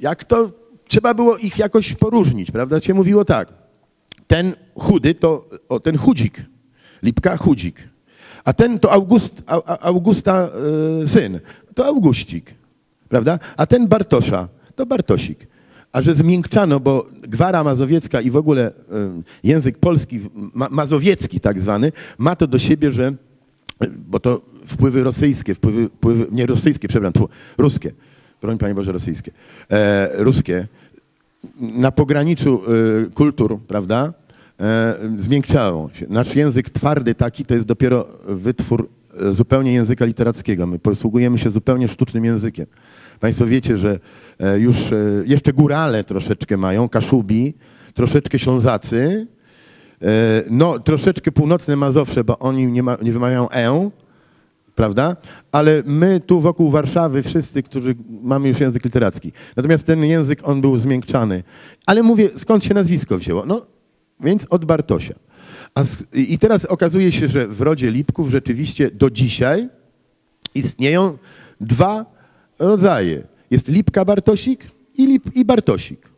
jak 0.00 0.24
to, 0.24 0.50
trzeba 0.88 1.14
było 1.14 1.36
ich 1.36 1.58
jakoś 1.58 1.94
poróżnić, 1.94 2.50
prawda? 2.50 2.80
Się 2.80 2.94
mówiło 2.94 3.24
tak, 3.24 3.52
ten 4.26 4.54
chudy 4.74 5.14
to, 5.14 5.48
o, 5.68 5.80
ten 5.80 5.98
chudzik, 5.98 6.42
Lipka 7.02 7.36
chudzik. 7.36 7.88
A 8.44 8.52
ten 8.52 8.78
to 8.78 8.92
August, 8.92 9.42
Augusta 9.80 10.48
y, 11.02 11.08
syn, 11.08 11.40
to 11.74 11.86
Augustik, 11.86 12.54
prawda? 13.08 13.38
A 13.56 13.66
ten 13.66 13.86
Bartosza, 13.88 14.48
to 14.76 14.86
Bartosik. 14.86 15.46
A 15.92 16.02
że 16.02 16.14
zmiękczano, 16.14 16.80
bo 16.80 17.06
gwara 17.22 17.64
mazowiecka 17.64 18.20
i 18.20 18.30
w 18.30 18.36
ogóle 18.36 18.70
y, 18.70 18.72
język 19.44 19.78
polski, 19.78 20.20
ma, 20.54 20.68
mazowiecki 20.70 21.40
tak 21.40 21.60
zwany, 21.60 21.92
ma 22.18 22.36
to 22.36 22.46
do 22.46 22.58
siebie, 22.58 22.92
że, 22.92 23.12
bo 24.08 24.20
to 24.20 24.40
wpływy 24.66 25.02
rosyjskie, 25.02 25.54
wpływy, 25.54 25.88
wpływy 25.88 26.26
nie 26.30 26.46
rosyjskie, 26.46 26.88
przepraszam, 26.88 27.26
ruskie, 27.58 27.92
broń 28.40 28.58
Panie 28.58 28.74
Boże, 28.74 28.92
rosyjskie, 28.92 29.32
e, 29.70 30.10
ruskie, 30.14 30.68
na 31.60 31.90
pograniczu 31.90 32.62
y, 33.06 33.10
kultur, 33.10 33.60
prawda? 33.68 34.12
E, 34.60 34.94
zmiękczało 35.16 35.90
się. 35.92 36.06
Nasz 36.08 36.34
język 36.34 36.70
twardy 36.70 37.14
taki 37.14 37.44
to 37.44 37.54
jest 37.54 37.66
dopiero 37.66 38.06
wytwór 38.24 38.88
e, 39.20 39.32
zupełnie 39.32 39.72
języka 39.72 40.04
literackiego. 40.04 40.66
My 40.66 40.78
posługujemy 40.78 41.38
się 41.38 41.50
zupełnie 41.50 41.88
sztucznym 41.88 42.24
językiem. 42.24 42.66
Państwo 43.20 43.46
wiecie, 43.46 43.76
że 43.76 43.98
e, 44.40 44.58
już 44.58 44.76
jeszcze 45.26 45.52
górale 45.52 46.04
troszeczkę 46.04 46.56
mają, 46.56 46.88
Kaszubi, 46.88 47.54
troszeczkę 47.94 48.38
Ślązacy, 48.38 49.26
no 50.50 50.78
troszeczkę 50.78 51.32
północne 51.32 51.76
Mazowsze, 51.76 52.24
bo 52.24 52.38
oni 52.38 52.66
nie, 52.66 52.82
ma, 52.82 52.96
nie 53.02 53.12
wymawiają 53.12 53.50
e, 53.50 53.90
prawda? 54.74 55.16
Ale 55.52 55.82
my 55.86 56.20
tu 56.26 56.40
wokół 56.40 56.70
Warszawy 56.70 57.22
wszyscy, 57.22 57.62
którzy 57.62 57.94
mamy 58.22 58.48
już 58.48 58.60
język 58.60 58.84
literacki. 58.84 59.32
Natomiast 59.56 59.84
ten 59.84 60.04
język, 60.04 60.48
on 60.48 60.60
był 60.60 60.76
zmiękczany. 60.76 61.42
Ale 61.86 62.02
mówię, 62.02 62.30
skąd 62.36 62.64
się 62.64 62.74
nazwisko 62.74 63.18
wzięło? 63.18 63.46
No 63.46 63.66
więc 64.20 64.46
od 64.50 64.64
Bartosia. 64.64 65.14
I 66.12 66.38
teraz 66.38 66.64
okazuje 66.64 67.12
się, 67.12 67.28
że 67.28 67.48
w 67.48 67.60
rodzie 67.60 67.90
Lipków 67.90 68.30
rzeczywiście 68.30 68.90
do 68.90 69.10
dzisiaj 69.10 69.68
istnieją 70.54 71.18
dwa 71.60 72.06
rodzaje. 72.58 73.22
Jest 73.50 73.68
Lipka 73.68 74.04
Bartosik 74.04 74.66
i, 74.94 75.06
Lip, 75.06 75.36
i 75.36 75.44
Bartosik. 75.44 76.08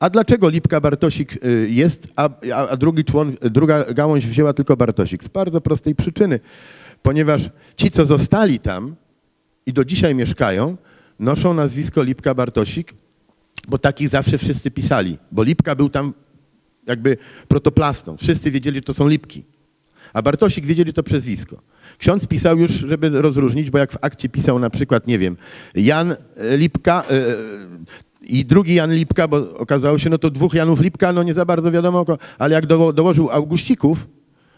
A 0.00 0.10
dlaczego 0.10 0.48
Lipka 0.48 0.80
Bartosik 0.80 1.44
y, 1.44 1.68
jest, 1.70 2.08
a, 2.16 2.28
a 2.68 2.76
drugi 2.76 3.04
człon, 3.04 3.36
druga 3.40 3.84
gałąź 3.84 4.26
wzięła 4.26 4.52
tylko 4.52 4.76
Bartosik? 4.76 5.24
Z 5.24 5.28
bardzo 5.28 5.60
prostej 5.60 5.94
przyczyny. 5.94 6.40
Ponieważ 7.02 7.50
ci, 7.76 7.90
co 7.90 8.06
zostali 8.06 8.58
tam 8.58 8.96
i 9.66 9.72
do 9.72 9.84
dzisiaj 9.84 10.14
mieszkają, 10.14 10.76
noszą 11.18 11.54
nazwisko 11.54 12.02
Lipka 12.02 12.34
Bartosik, 12.34 12.94
bo 13.68 13.78
takich 13.78 14.08
zawsze 14.08 14.38
wszyscy 14.38 14.70
pisali. 14.70 15.18
Bo 15.32 15.42
Lipka 15.42 15.74
był 15.74 15.88
tam 15.88 16.12
jakby 16.86 17.16
protoplastą. 17.48 18.16
Wszyscy 18.16 18.50
wiedzieli, 18.50 18.76
że 18.76 18.82
to 18.82 18.94
są 18.94 19.08
lipki. 19.08 19.44
A 20.12 20.22
Bartosik 20.22 20.66
wiedzieli 20.66 20.92
to 20.92 21.02
przezwisko. 21.02 21.56
Ksiądz 21.98 22.26
pisał 22.26 22.58
już, 22.58 22.70
żeby 22.70 23.08
rozróżnić, 23.10 23.70
bo 23.70 23.78
jak 23.78 23.92
w 23.92 23.98
akcie 24.00 24.28
pisał 24.28 24.58
na 24.58 24.70
przykład, 24.70 25.06
nie 25.06 25.18
wiem, 25.18 25.36
Jan 25.74 26.14
Lipka 26.56 27.04
yy, 27.10 28.28
i 28.28 28.44
drugi 28.44 28.74
Jan 28.74 28.94
Lipka, 28.94 29.28
bo 29.28 29.58
okazało 29.58 29.98
się, 29.98 30.10
no 30.10 30.18
to 30.18 30.30
dwóch 30.30 30.54
Janów 30.54 30.80
Lipka, 30.80 31.12
no 31.12 31.22
nie 31.22 31.34
za 31.34 31.44
bardzo 31.44 31.70
wiadomo, 31.70 32.06
ale 32.38 32.54
jak 32.54 32.66
do, 32.66 32.92
dołożył 32.92 33.30
Augustików, 33.30 34.08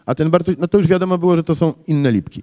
a 0.07 0.15
ten 0.15 0.31
Bartosik, 0.31 0.61
no 0.61 0.69
to 0.69 0.79
już 0.79 0.87
wiadomo 0.87 1.19
było, 1.19 1.37
że 1.37 1.45
to 1.45 1.55
są 1.55 1.75
inne 1.87 2.13
Lipki. 2.13 2.43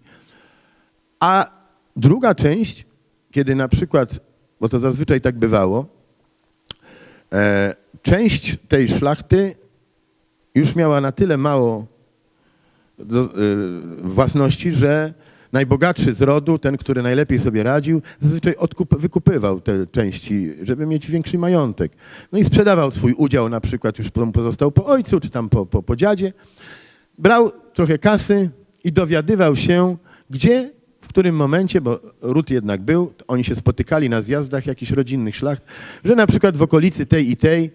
A 1.19 1.51
druga 1.95 2.35
część, 2.35 2.85
kiedy 3.31 3.55
na 3.55 3.67
przykład, 3.67 4.19
bo 4.59 4.69
to 4.69 4.79
zazwyczaj 4.79 5.21
tak 5.21 5.39
bywało, 5.39 5.85
e, 7.33 7.75
część 8.01 8.57
tej 8.67 8.87
szlachty 8.87 9.55
już 10.57 10.75
miała 10.75 11.01
na 11.01 11.11
tyle 11.11 11.37
mało 11.37 11.85
do, 12.99 13.23
y, 13.23 13.27
własności, 14.01 14.71
że 14.71 15.13
najbogatszy 15.51 16.13
z 16.13 16.21
rodu, 16.21 16.59
ten, 16.59 16.77
który 16.77 17.03
najlepiej 17.03 17.39
sobie 17.39 17.63
radził, 17.63 18.01
zazwyczaj 18.19 18.55
odkup, 18.55 18.99
wykupywał 18.99 19.61
te 19.61 19.87
części, 19.87 20.53
żeby 20.61 20.85
mieć 20.85 21.11
większy 21.11 21.37
majątek. 21.37 21.91
No 22.31 22.39
i 22.39 22.45
sprzedawał 22.45 22.91
swój 22.91 23.13
udział, 23.13 23.49
na 23.49 23.61
przykład 23.61 23.97
już 23.97 24.09
pozostał 24.33 24.71
po 24.71 24.85
ojcu, 24.85 25.19
czy 25.19 25.29
tam 25.29 25.49
po, 25.49 25.65
po, 25.65 25.83
po 25.83 25.95
dziadzie. 25.95 26.33
Brał 27.17 27.51
trochę 27.73 27.97
kasy 27.97 28.49
i 28.83 28.91
dowiadywał 28.91 29.55
się, 29.55 29.97
gdzie, 30.29 30.71
w 31.01 31.07
którym 31.07 31.35
momencie, 31.35 31.81
bo 31.81 31.99
ród 32.21 32.49
jednak 32.49 32.81
był, 32.81 33.13
oni 33.27 33.43
się 33.43 33.55
spotykali 33.55 34.09
na 34.09 34.21
zjazdach 34.21 34.65
jakichś 34.65 34.91
rodzinnych 34.91 35.35
szlacht, 35.35 35.63
że 36.03 36.15
na 36.15 36.27
przykład 36.27 36.57
w 36.57 36.61
okolicy 36.61 37.05
tej 37.05 37.31
i 37.31 37.37
tej 37.37 37.71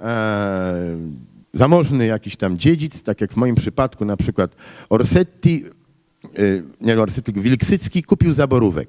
e, 0.00 0.96
zamożny 1.56 2.06
jakiś 2.06 2.36
tam 2.36 2.58
dziedzic, 2.58 3.02
tak 3.02 3.20
jak 3.20 3.32
w 3.32 3.36
moim 3.36 3.54
przypadku 3.54 4.04
na 4.04 4.16
przykład 4.16 4.50
Orsetti, 4.88 5.64
y, 6.38 6.64
nie 6.80 7.00
Orsetti, 7.00 7.32
Wilksycki 7.32 8.02
kupił 8.02 8.32
zaborówek. 8.32 8.88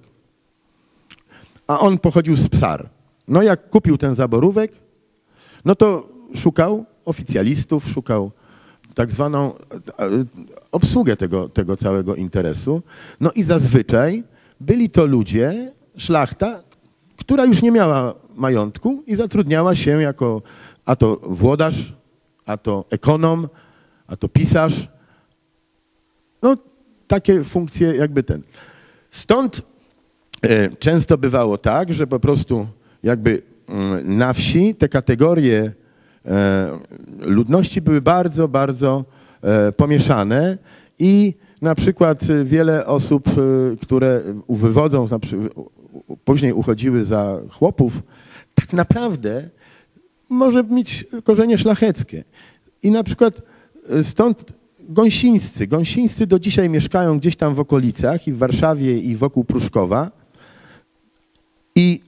A 1.67 1.79
on 1.79 1.97
pochodził 1.97 2.35
z 2.35 2.49
Psar. 2.49 2.89
No 3.27 3.41
jak 3.41 3.69
kupił 3.69 3.97
ten 3.97 4.15
zaborówek, 4.15 4.71
no 5.65 5.75
to 5.75 6.09
szukał 6.35 6.85
oficjalistów, 7.05 7.89
szukał 7.89 8.31
tak 8.93 9.11
zwaną 9.11 9.53
obsługę 10.71 11.17
tego, 11.17 11.49
tego 11.49 11.77
całego 11.77 12.15
interesu. 12.15 12.81
No 13.19 13.31
i 13.31 13.43
zazwyczaj 13.43 14.23
byli 14.59 14.89
to 14.89 15.05
ludzie, 15.05 15.71
szlachta, 15.97 16.63
która 17.17 17.45
już 17.45 17.61
nie 17.61 17.71
miała 17.71 18.15
majątku 18.35 19.03
i 19.07 19.15
zatrudniała 19.15 19.75
się 19.75 20.01
jako 20.01 20.41
a 20.87 20.95
to 20.95 21.19
włodarz 21.23 21.93
a 22.47 22.57
to 22.57 22.85
ekonom, 22.89 23.47
a 24.07 24.15
to 24.15 24.29
pisarz, 24.29 24.87
No, 26.41 26.57
takie 27.07 27.43
funkcje 27.43 27.95
jakby 27.95 28.23
ten. 28.23 28.41
Stąd 29.09 29.61
e, 30.41 30.69
często 30.69 31.17
bywało 31.17 31.57
tak, 31.57 31.93
że 31.93 32.07
po 32.07 32.19
prostu 32.19 32.67
jakby 33.03 33.41
mm, 33.67 34.17
na 34.17 34.33
wsi 34.33 34.75
te 34.75 34.89
kategorie 34.89 35.71
e, 36.25 36.79
ludności 37.19 37.81
były 37.81 38.01
bardzo, 38.01 38.47
bardzo 38.47 39.05
e, 39.41 39.71
pomieszane 39.71 40.57
i 40.99 41.33
na 41.61 41.75
przykład 41.75 42.19
wiele 42.43 42.85
osób, 42.85 43.23
które 43.81 44.21
wywodzą, 44.49 45.07
później 46.25 46.53
uchodziły 46.53 47.03
za 47.03 47.39
chłopów, 47.51 48.03
tak 48.55 48.73
naprawdę 48.73 49.49
może 50.29 50.63
mieć 50.63 51.05
korzenie 51.23 51.57
szlacheckie. 51.57 52.23
I 52.83 52.91
na 52.91 53.03
przykład 53.03 53.41
e, 53.89 54.03
stąd 54.03 54.53
gąsińscy. 54.89 55.67
Gąsińscy 55.67 56.27
do 56.27 56.39
dzisiaj 56.39 56.69
mieszkają 56.69 57.19
gdzieś 57.19 57.35
tam 57.35 57.55
w 57.55 57.59
okolicach 57.59 58.27
i 58.27 58.33
w 58.33 58.37
Warszawie 58.37 58.99
i 58.99 59.15
wokół 59.15 59.43
Pruszkowa. 59.43 60.11
I 61.75 62.01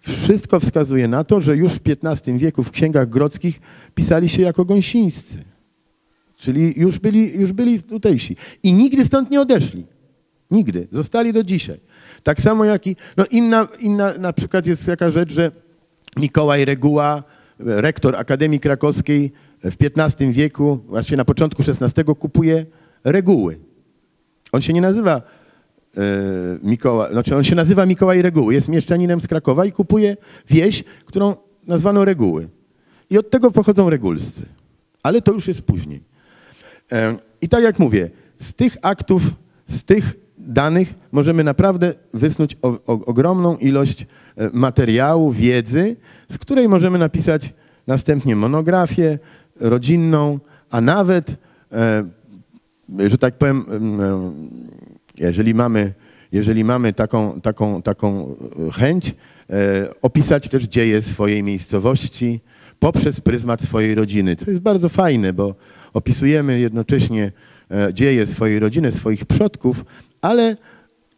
wszystko 0.00 0.60
wskazuje 0.60 1.08
na 1.08 1.24
to, 1.24 1.40
że 1.40 1.56
już 1.56 1.72
w 1.72 1.80
XV 1.86 2.38
wieku 2.38 2.62
w 2.62 2.70
księgach 2.70 3.08
grodzkich 3.08 3.60
pisali 3.94 4.28
się 4.28 4.42
jako 4.42 4.64
gąsińscy. 4.64 5.38
Czyli 6.36 6.74
już 6.76 6.98
byli, 6.98 7.40
już 7.40 7.52
byli 7.52 7.82
tutejsi. 7.82 8.36
I 8.62 8.72
nigdy 8.72 9.04
stąd 9.04 9.30
nie 9.30 9.40
odeszli. 9.40 9.86
Nigdy. 10.50 10.88
Zostali 10.92 11.32
do 11.32 11.44
dzisiaj. 11.44 11.80
Tak 12.22 12.40
samo 12.40 12.64
jak 12.64 12.86
i, 12.86 12.96
no 13.16 13.24
inna, 13.30 13.68
inna 13.80 14.14
na 14.18 14.32
przykład 14.32 14.66
jest 14.66 14.86
taka 14.86 15.10
rzecz, 15.10 15.32
że 15.32 15.50
Mikołaj 16.16 16.64
Reguła, 16.64 17.22
rektor 17.58 18.16
Akademii 18.16 18.60
Krakowskiej 18.60 19.32
w 19.64 19.76
XV 19.80 20.32
wieku, 20.32 20.80
właściwie 20.86 21.16
na 21.16 21.24
początku 21.24 21.62
XVI 21.62 22.04
kupuje 22.04 22.66
reguły. 23.04 23.58
On 24.52 24.62
się 24.62 24.72
nie 24.72 24.80
nazywa 24.80 25.22
e, 25.96 26.02
Mikołaj, 26.62 27.12
znaczy 27.12 27.36
on 27.36 27.44
się 27.44 27.54
nazywa 27.54 27.86
Mikołaj 27.86 28.22
Reguły, 28.22 28.54
jest 28.54 28.68
mieszczaninem 28.68 29.20
z 29.20 29.28
Krakowa 29.28 29.64
i 29.64 29.72
kupuje 29.72 30.16
wieś, 30.48 30.84
którą 31.04 31.36
nazwano 31.66 32.04
Reguły. 32.04 32.48
I 33.10 33.18
od 33.18 33.30
tego 33.30 33.50
pochodzą 33.50 33.90
regulscy. 33.90 34.46
Ale 35.02 35.22
to 35.22 35.32
już 35.32 35.48
jest 35.48 35.62
później. 35.62 36.02
E, 36.92 37.14
I 37.40 37.48
tak 37.48 37.62
jak 37.62 37.78
mówię, 37.78 38.10
z 38.36 38.54
tych 38.54 38.76
aktów, 38.82 39.22
z 39.66 39.84
tych 39.84 40.14
danych 40.46 40.94
możemy 41.12 41.44
naprawdę 41.44 41.94
wysnuć 42.14 42.56
o, 42.62 42.68
o, 42.68 42.80
ogromną 42.86 43.56
ilość 43.56 44.06
e, 44.36 44.50
materiału, 44.52 45.30
wiedzy, 45.30 45.96
z 46.28 46.38
której 46.38 46.68
możemy 46.68 46.98
napisać 46.98 47.54
następnie 47.86 48.36
monografię 48.36 49.18
rodzinną, 49.60 50.38
a 50.70 50.80
nawet, 50.80 51.36
e, 51.72 52.04
że 53.08 53.18
tak 53.18 53.38
powiem, 53.38 53.64
em, 53.70 54.00
e, 54.00 54.32
jeżeli 55.18 55.54
mamy, 55.54 55.92
jeżeli 56.32 56.64
mamy 56.64 56.92
taką, 56.92 57.40
taką, 57.40 57.82
taką 57.82 58.36
chęć, 58.72 59.14
opisać 60.02 60.48
też 60.48 60.62
dzieje 60.64 61.02
swojej 61.02 61.42
miejscowości 61.42 62.40
poprzez 62.78 63.20
pryzmat 63.20 63.62
swojej 63.62 63.94
rodziny, 63.94 64.36
co 64.36 64.50
jest 64.50 64.62
bardzo 64.62 64.88
fajne, 64.88 65.32
bo 65.32 65.54
opisujemy 65.92 66.60
jednocześnie 66.60 67.32
dzieje 67.92 68.26
swojej 68.26 68.58
rodziny, 68.58 68.92
swoich 68.92 69.24
przodków, 69.24 69.84
ale 70.22 70.56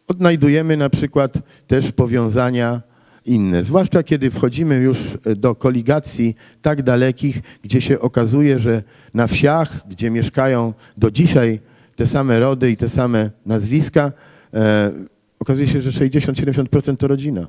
odnajdujemy 0.07 0.77
na 0.77 0.89
przykład 0.89 1.33
też 1.67 1.91
powiązania 1.91 2.81
inne. 3.25 3.63
Zwłaszcza 3.63 4.03
kiedy 4.03 4.31
wchodzimy 4.31 4.75
już 4.75 4.97
do 5.35 5.55
koligacji 5.55 6.35
tak 6.61 6.83
dalekich, 6.83 7.41
gdzie 7.63 7.81
się 7.81 7.99
okazuje, 7.99 8.59
że 8.59 8.83
na 9.13 9.27
wsiach, 9.27 9.87
gdzie 9.89 10.09
mieszkają 10.09 10.73
do 10.97 11.11
dzisiaj 11.11 11.59
te 11.95 12.07
same 12.07 12.39
rody 12.39 12.71
i 12.71 12.77
te 12.77 12.89
same 12.89 13.31
nazwiska, 13.45 14.11
e, 14.53 14.91
okazuje 15.39 15.67
się, 15.67 15.81
że 15.81 15.91
60-70% 15.91 16.97
to 16.97 17.07
rodzina. 17.07 17.47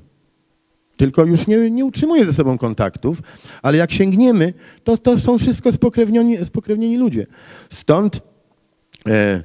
Tylko 0.96 1.24
już 1.24 1.46
nie, 1.46 1.70
nie 1.70 1.84
utrzymuje 1.84 2.24
ze 2.24 2.32
sobą 2.32 2.58
kontaktów, 2.58 3.22
ale 3.62 3.78
jak 3.78 3.92
sięgniemy, 3.92 4.54
to, 4.84 4.96
to 4.96 5.18
są 5.18 5.38
wszystko 5.38 5.72
spokrewnieni, 5.72 6.44
spokrewnieni 6.44 6.96
ludzie. 6.96 7.26
Stąd 7.70 8.20
e, 9.06 9.42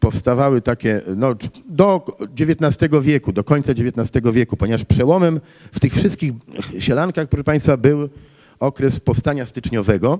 powstawały 0.00 0.60
takie, 0.60 1.02
no, 1.16 1.34
do 1.66 2.04
XIX 2.40 2.90
wieku, 3.02 3.32
do 3.32 3.44
końca 3.44 3.72
XIX 3.72 4.26
wieku, 4.32 4.56
ponieważ 4.56 4.84
przełomem 4.84 5.40
w 5.72 5.80
tych 5.80 5.94
wszystkich 5.94 6.32
sielankach, 6.78 7.28
proszę 7.28 7.44
Państwa, 7.44 7.76
był 7.76 8.08
okres 8.60 9.00
powstania 9.00 9.46
styczniowego 9.46 10.18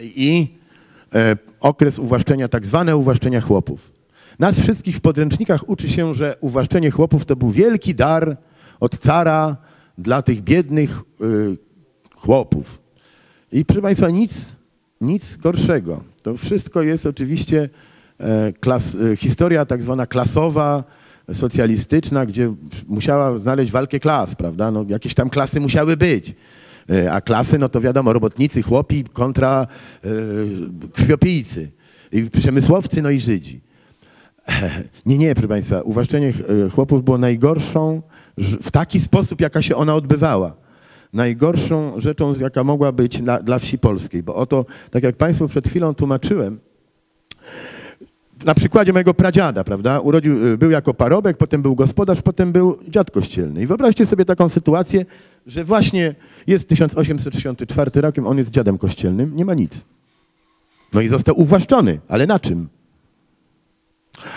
i 0.00 0.48
e, 1.14 1.36
okres 1.60 1.98
uwłaszczenia, 1.98 2.48
tak 2.48 2.66
zwane 2.66 2.96
uwłaszczenia 2.96 3.40
chłopów. 3.40 3.92
Nas 4.38 4.60
wszystkich 4.60 4.96
w 4.96 5.00
podręcznikach 5.00 5.68
uczy 5.68 5.88
się, 5.88 6.14
że 6.14 6.36
uwłaszczenie 6.40 6.90
chłopów 6.90 7.24
to 7.24 7.36
był 7.36 7.50
wielki 7.50 7.94
dar 7.94 8.36
od 8.80 8.98
cara 8.98 9.56
dla 9.98 10.22
tych 10.22 10.42
biednych 10.42 11.02
y, 11.20 11.56
chłopów. 12.16 12.82
I 13.52 13.64
proszę 13.64 13.82
Państwa, 13.82 14.10
nic, 14.10 14.56
nic 15.00 15.36
gorszego. 15.36 16.04
To 16.22 16.36
wszystko 16.36 16.82
jest 16.82 17.06
oczywiście 17.06 17.68
klas, 18.60 18.96
e, 19.12 19.16
historia 19.16 19.64
tak 19.64 19.82
zwana 19.82 20.06
klasowa, 20.06 20.84
socjalistyczna, 21.32 22.26
gdzie 22.26 22.54
musiała 22.88 23.38
znaleźć 23.38 23.72
walkę 23.72 24.00
klas, 24.00 24.34
prawda? 24.34 24.70
No, 24.70 24.84
jakieś 24.88 25.14
tam 25.14 25.30
klasy 25.30 25.60
musiały 25.60 25.96
być. 25.96 26.34
E, 26.90 27.12
A 27.12 27.20
klasy, 27.20 27.58
no 27.58 27.68
to 27.68 27.80
wiadomo, 27.80 28.12
robotnicy, 28.12 28.62
chłopi 28.62 29.04
kontra 29.04 29.66
e, 30.04 30.08
krwiopijcy, 30.92 31.70
i 32.12 32.30
przemysłowcy, 32.30 33.02
no 33.02 33.10
i 33.10 33.20
Żydzi. 33.20 33.60
Nie, 35.06 35.18
nie, 35.18 35.34
proszę 35.34 35.48
Państwa, 35.48 35.82
uwłaszczenie 35.82 36.32
e, 36.66 36.70
chłopów 36.70 37.04
było 37.04 37.18
najgorszą, 37.18 38.02
w 38.38 38.70
taki 38.70 39.00
sposób, 39.00 39.40
jaka 39.40 39.62
się 39.62 39.76
ona 39.76 39.94
odbywała. 39.94 40.56
Najgorszą 41.12 42.00
rzeczą, 42.00 42.32
jaka 42.40 42.64
mogła 42.64 42.92
być 42.92 43.22
dla, 43.22 43.42
dla 43.42 43.58
wsi 43.58 43.78
polskiej. 43.78 44.22
Bo 44.22 44.34
oto, 44.34 44.66
tak 44.90 45.02
jak 45.02 45.16
Państwu 45.16 45.48
przed 45.48 45.68
chwilą 45.68 45.94
tłumaczyłem, 45.94 46.58
na 48.44 48.54
przykładzie 48.54 48.92
mojego 48.92 49.14
pradziada, 49.14 49.64
prawda? 49.64 50.00
Urodził, 50.00 50.46
y, 50.46 50.58
był 50.58 50.70
jako 50.70 50.94
parobek, 50.94 51.36
potem 51.36 51.62
był 51.62 51.74
gospodarz, 51.74 52.22
potem 52.22 52.52
był 52.52 52.78
dziad 52.88 53.10
kościelny. 53.10 53.62
I 53.62 53.66
wyobraźcie 53.66 54.06
sobie 54.06 54.24
taką 54.24 54.48
sytuację, 54.48 55.06
że 55.46 55.64
właśnie 55.64 56.14
jest 56.46 56.68
1864 56.68 58.00
rokiem, 58.00 58.26
on 58.26 58.38
jest 58.38 58.50
dziadem 58.50 58.78
kościelnym, 58.78 59.36
nie 59.36 59.44
ma 59.44 59.54
nic. 59.54 59.84
No 60.92 61.00
i 61.00 61.08
został 61.08 61.40
uwłaszczony, 61.40 62.00
ale 62.08 62.26
na 62.26 62.40
czym? 62.40 62.68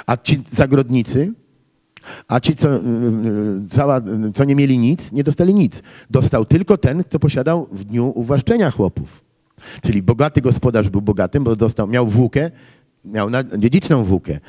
A 0.06 0.18
ci 0.18 0.42
zagrodnicy, 0.52 1.34
a 2.28 2.40
ci, 2.40 2.56
co, 2.56 2.76
y, 2.76 2.80
y, 2.80 2.82
cała, 3.70 4.02
co 4.34 4.44
nie 4.44 4.56
mieli 4.56 4.78
nic, 4.78 5.12
nie 5.12 5.24
dostali 5.24 5.54
nic. 5.54 5.84
Dostał 6.10 6.46
tylko 6.46 6.78
ten, 6.78 7.04
kto 7.04 7.20
posiadał 7.20 7.68
w 7.72 7.84
dniu 7.84 8.12
uwłaszczenia 8.16 8.72
chłopów. 8.72 9.28
Czyli 9.82 10.02
bogaty 10.02 10.42
gospodarz 10.42 10.90
był 10.90 11.02
bogatym, 11.02 11.44
bo 11.44 11.56
dostał, 11.56 11.88
miał 11.88 12.08
włókę, 12.08 12.52
miał 13.14 13.30
dziedziczną 13.58 14.04
włókę. 14.04 14.40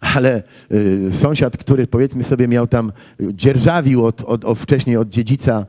Ale 0.00 0.42
y, 0.72 1.08
sąsiad, 1.12 1.56
który 1.56 1.86
powiedzmy 1.86 2.22
sobie 2.22 2.48
miał 2.48 2.66
tam, 2.66 2.92
dzierżawił 3.20 4.06
od, 4.06 4.22
od, 4.22 4.44
od 4.44 4.58
wcześniej 4.58 4.96
od 4.96 5.08
dziedzica 5.08 5.66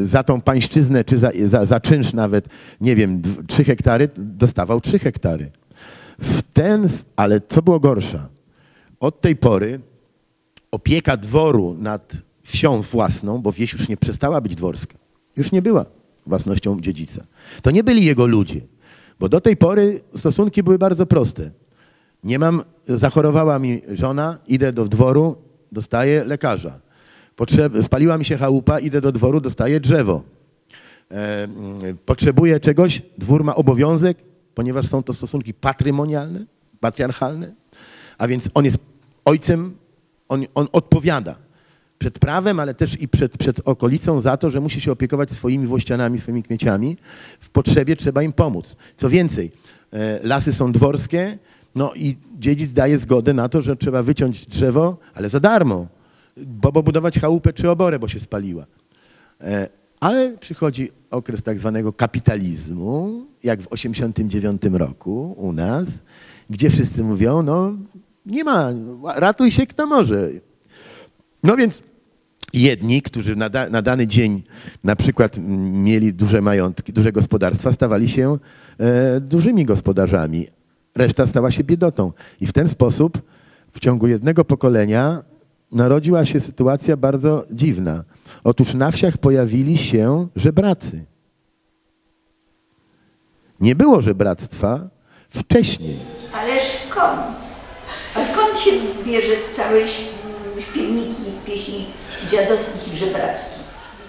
y, 0.00 0.06
za 0.06 0.22
tą 0.22 0.40
pańszczyznę, 0.40 1.04
czy 1.04 1.18
za, 1.18 1.30
za, 1.44 1.64
za 1.66 1.80
czynsz 1.80 2.12
nawet, 2.12 2.48
nie 2.80 2.96
wiem, 2.96 3.20
dw- 3.20 3.46
trzy 3.46 3.64
hektary, 3.64 4.08
dostawał 4.16 4.80
trzy 4.80 4.98
hektary. 4.98 5.50
W 6.18 6.42
ten, 6.52 6.88
ale 7.16 7.40
co 7.48 7.62
było 7.62 7.80
gorsza? 7.80 8.28
Od 9.00 9.20
tej 9.20 9.36
pory 9.36 9.80
opieka 10.70 11.16
dworu 11.16 11.76
nad 11.78 12.12
wsią 12.42 12.82
własną, 12.82 13.38
bo 13.38 13.52
wieś 13.52 13.72
już 13.72 13.88
nie 13.88 13.96
przestała 13.96 14.40
być 14.40 14.54
dworska, 14.54 14.94
już 15.36 15.52
nie 15.52 15.62
była 15.62 15.86
własnością 16.26 16.80
dziedzica. 16.80 17.24
To 17.62 17.70
nie 17.70 17.84
byli 17.84 18.04
jego 18.04 18.26
ludzie, 18.26 18.60
bo 19.22 19.28
do 19.28 19.40
tej 19.40 19.56
pory 19.56 20.00
stosunki 20.16 20.62
były 20.62 20.78
bardzo 20.78 21.06
proste. 21.06 21.50
Nie 22.24 22.38
mam, 22.38 22.62
zachorowała 22.88 23.58
mi 23.58 23.82
żona, 23.92 24.38
idę 24.46 24.72
do 24.72 24.84
dworu, 24.84 25.36
dostaję 25.72 26.24
lekarza. 26.24 26.80
Potrzeb, 27.36 27.72
spaliła 27.82 28.18
mi 28.18 28.24
się 28.24 28.36
chałupa, 28.36 28.80
idę 28.80 29.00
do 29.00 29.12
dworu, 29.12 29.40
dostaję 29.40 29.80
drzewo. 29.80 30.22
E, 31.10 31.44
mm, 31.44 31.98
potrzebuję 32.06 32.60
czegoś, 32.60 33.02
dwór 33.18 33.44
ma 33.44 33.54
obowiązek, 33.54 34.18
ponieważ 34.54 34.88
są 34.88 35.02
to 35.02 35.14
stosunki 35.14 35.54
patrymonialne, 35.54 36.46
patriarchalne, 36.80 37.52
a 38.18 38.28
więc 38.28 38.48
on 38.54 38.64
jest 38.64 38.78
ojcem, 39.24 39.76
on, 40.28 40.46
on 40.54 40.68
odpowiada 40.72 41.36
przed 42.02 42.18
prawem, 42.18 42.60
ale 42.60 42.74
też 42.74 43.00
i 43.00 43.08
przed, 43.08 43.38
przed 43.38 43.60
okolicą 43.64 44.20
za 44.20 44.36
to, 44.36 44.50
że 44.50 44.60
musi 44.60 44.80
się 44.80 44.92
opiekować 44.92 45.30
swoimi 45.30 45.66
włościanami, 45.66 46.18
swoimi 46.18 46.42
kmieciami. 46.42 46.96
W 47.40 47.50
potrzebie 47.50 47.96
trzeba 47.96 48.22
im 48.22 48.32
pomóc. 48.32 48.76
Co 48.96 49.08
więcej, 49.08 49.50
e, 49.92 50.20
lasy 50.22 50.52
są 50.52 50.72
dworskie, 50.72 51.38
no 51.74 51.94
i 51.94 52.16
dziedzic 52.38 52.72
daje 52.72 52.98
zgodę 52.98 53.34
na 53.34 53.48
to, 53.48 53.60
że 53.60 53.76
trzeba 53.76 54.02
wyciąć 54.02 54.46
drzewo, 54.46 54.96
ale 55.14 55.28
za 55.28 55.40
darmo, 55.40 55.86
bo, 56.36 56.82
budować 56.82 57.18
chałupę 57.18 57.52
czy 57.52 57.70
oborę, 57.70 57.98
bo 57.98 58.08
się 58.08 58.20
spaliła. 58.20 58.66
E, 59.40 59.68
Ale 60.00 60.38
przychodzi 60.38 60.90
okres 61.10 61.42
tak 61.42 61.58
zwanego 61.58 61.92
kapitalizmu, 61.92 63.26
jak 63.42 63.60
w 63.60 63.68
1989 63.68 64.78
roku 64.78 65.34
u 65.38 65.52
nas 65.52 65.88
gdzie 66.50 66.70
wszyscy 66.70 67.04
mówią, 67.04 67.42
no 67.42 67.72
nie 68.26 68.44
ma, 68.44 68.70
ratuj 69.14 69.50
się 69.50 69.66
kto 69.66 69.86
może. 69.86 70.30
No 71.42 71.56
więc 71.56 71.82
jedni, 72.52 73.02
którzy 73.02 73.36
na, 73.36 73.48
da, 73.48 73.68
na 73.68 73.82
dany 73.82 74.06
dzień 74.06 74.42
na 74.84 74.96
przykład 74.96 75.36
mieli 75.72 76.14
duże 76.14 76.40
majątki, 76.40 76.92
duże 76.92 77.12
gospodarstwa, 77.12 77.72
stawali 77.72 78.08
się 78.08 78.38
e, 78.78 79.20
dużymi 79.20 79.64
gospodarzami. 79.64 80.48
Reszta 80.94 81.26
stała 81.26 81.50
się 81.50 81.64
biedotą. 81.64 82.12
I 82.40 82.46
w 82.46 82.52
ten 82.52 82.68
sposób 82.68 83.22
w 83.72 83.80
ciągu 83.80 84.06
jednego 84.06 84.44
pokolenia 84.44 85.22
narodziła 85.72 86.24
się 86.24 86.40
sytuacja 86.40 86.96
bardzo 86.96 87.44
dziwna. 87.50 88.04
Otóż 88.44 88.74
na 88.74 88.90
wsiach 88.90 89.18
pojawili 89.18 89.78
się 89.78 90.28
żebracy. 90.36 91.04
Nie 93.60 93.74
było 93.74 94.00
żebractwa 94.00 94.88
wcześniej. 95.30 95.96
Ależ 96.34 96.62
skąd? 96.62 97.20
A 98.14 98.24
skąd 98.24 98.58
się 98.58 98.70
bierze 99.06 99.34
całe 99.52 99.80
śpiewniki, 100.60 101.22
pieśni 101.46 101.86
dziadowskich 102.30 102.94
żebrackich? 102.94 103.62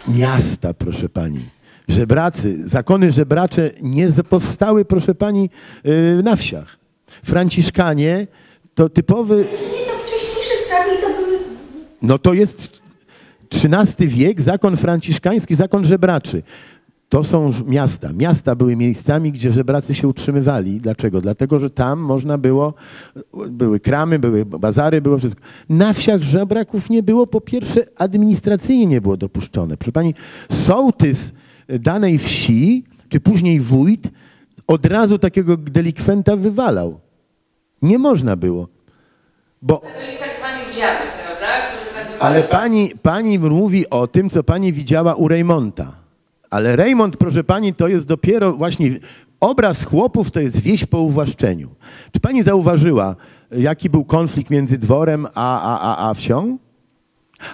miasta, 0.07 0.73
proszę 0.73 1.09
pani. 1.09 1.45
Żebracy, 1.87 2.69
zakony 2.69 3.11
żebracze 3.11 3.71
nie 3.81 4.11
powstały, 4.11 4.85
proszę 4.85 5.15
pani, 5.15 5.49
yy, 5.83 6.21
na 6.23 6.35
wsiach. 6.35 6.77
Franciszkanie 7.25 8.27
to 8.75 8.89
typowy, 8.89 9.35
Nie, 9.37 9.85
to 9.85 9.99
wcześniejsze 9.99 10.51
sprawy 10.65 10.91
to 11.01 11.07
były... 11.07 11.37
no 12.01 12.17
to 12.17 12.33
jest 12.33 12.81
XIII 13.53 14.07
wiek, 14.07 14.41
zakon 14.41 14.77
franciszkański, 14.77 15.55
zakon 15.55 15.85
żebraczy. 15.85 16.43
To 17.13 17.23
są 17.23 17.51
miasta. 17.65 18.13
Miasta 18.13 18.55
były 18.55 18.75
miejscami, 18.75 19.31
gdzie 19.31 19.51
żebracy 19.51 19.95
się 19.95 20.07
utrzymywali. 20.07 20.79
Dlaczego? 20.79 21.21
Dlatego, 21.21 21.59
że 21.59 21.69
tam 21.69 21.99
można 21.99 22.37
było, 22.37 22.73
były 23.49 23.79
kramy, 23.79 24.19
były 24.19 24.45
bazary, 24.45 25.01
było 25.01 25.17
wszystko. 25.17 25.41
Na 25.69 25.93
wsiach 25.93 26.21
żebraków 26.21 26.89
nie 26.89 27.03
było, 27.03 27.27
po 27.27 27.41
pierwsze 27.41 27.85
administracyjnie 27.97 28.85
nie 28.85 29.01
było 29.01 29.17
dopuszczone. 29.17 29.77
Proszę 29.77 29.91
pani, 29.91 30.13
sołtys 30.51 31.33
danej 31.69 32.17
wsi, 32.17 32.83
czy 33.09 33.19
później 33.19 33.59
wójt, 33.59 34.11
od 34.67 34.85
razu 34.85 35.19
takiego 35.19 35.57
delikwenta 35.57 36.35
wywalał. 36.35 36.99
Nie 37.81 37.99
można 37.99 38.35
było. 38.35 38.67
Bo 39.61 39.81
byli 39.99 40.17
tak 40.19 40.29
zwani 40.39 40.75
dziady, 40.75 41.03
prawda? 41.25 41.47
Ale 42.19 42.43
pani, 42.43 42.91
pani 43.01 43.39
mówi 43.39 43.89
o 43.89 44.07
tym, 44.07 44.29
co 44.29 44.43
pani 44.43 44.73
widziała 44.73 45.15
u 45.15 45.27
Reymonta. 45.27 46.02
Ale 46.53 46.75
Raymond, 46.75 47.17
proszę 47.17 47.43
pani, 47.43 47.73
to 47.73 47.87
jest 47.87 48.05
dopiero 48.05 48.53
właśnie 48.53 48.89
obraz 49.39 49.83
chłopów, 49.83 50.31
to 50.31 50.39
jest 50.39 50.59
wieś 50.59 50.85
po 50.85 50.99
uwłaszczeniu. 50.99 51.69
Czy 52.11 52.19
pani 52.19 52.43
zauważyła, 52.43 53.15
jaki 53.51 53.89
był 53.89 54.05
konflikt 54.05 54.49
między 54.49 54.77
dworem 54.77 55.27
a, 55.35 55.61
a, 55.61 55.79
a, 55.79 56.09
a 56.09 56.13
wsią? 56.13 56.57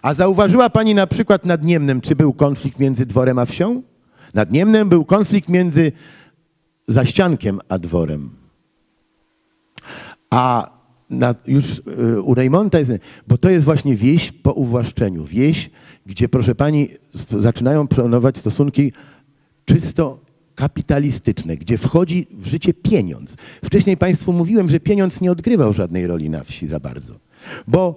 A 0.01 0.13
zauważyła 0.13 0.69
pani 0.69 0.95
na 0.95 1.07
przykład 1.07 1.45
nad 1.45 1.63
Niemnem, 1.63 2.01
czy 2.01 2.15
był 2.15 2.33
konflikt 2.33 2.79
między 2.79 3.05
dworem 3.05 3.39
a 3.39 3.45
wsią? 3.45 3.81
Nad 4.33 4.51
Niemnem 4.51 4.89
był 4.89 5.05
konflikt 5.05 5.49
między 5.49 5.91
zaściankiem 6.87 7.59
a 7.69 7.79
dworem. 7.79 8.29
A 10.29 10.71
na, 11.09 11.35
już 11.47 11.65
y, 11.77 12.21
u 12.21 12.33
Reymonta 12.33 12.79
jest, 12.79 12.91
bo 13.27 13.37
to 13.37 13.49
jest 13.49 13.65
właśnie 13.65 13.95
wieś 13.95 14.31
po 14.31 14.53
uwłaszczeniu. 14.53 15.25
Wieś, 15.25 15.69
gdzie 16.05 16.29
proszę 16.29 16.55
pani 16.55 16.89
zaczynają 17.39 17.87
planować 17.87 18.37
stosunki 18.37 18.91
czysto 19.65 20.19
kapitalistyczne, 20.55 21.57
gdzie 21.57 21.77
wchodzi 21.77 22.27
w 22.31 22.45
życie 22.45 22.73
pieniądz. 22.73 23.35
Wcześniej 23.65 23.97
państwu 23.97 24.33
mówiłem, 24.33 24.69
że 24.69 24.79
pieniądz 24.79 25.21
nie 25.21 25.31
odgrywał 25.31 25.73
żadnej 25.73 26.07
roli 26.07 26.29
na 26.29 26.43
wsi 26.43 26.67
za 26.67 26.79
bardzo. 26.79 27.15
Bo 27.67 27.95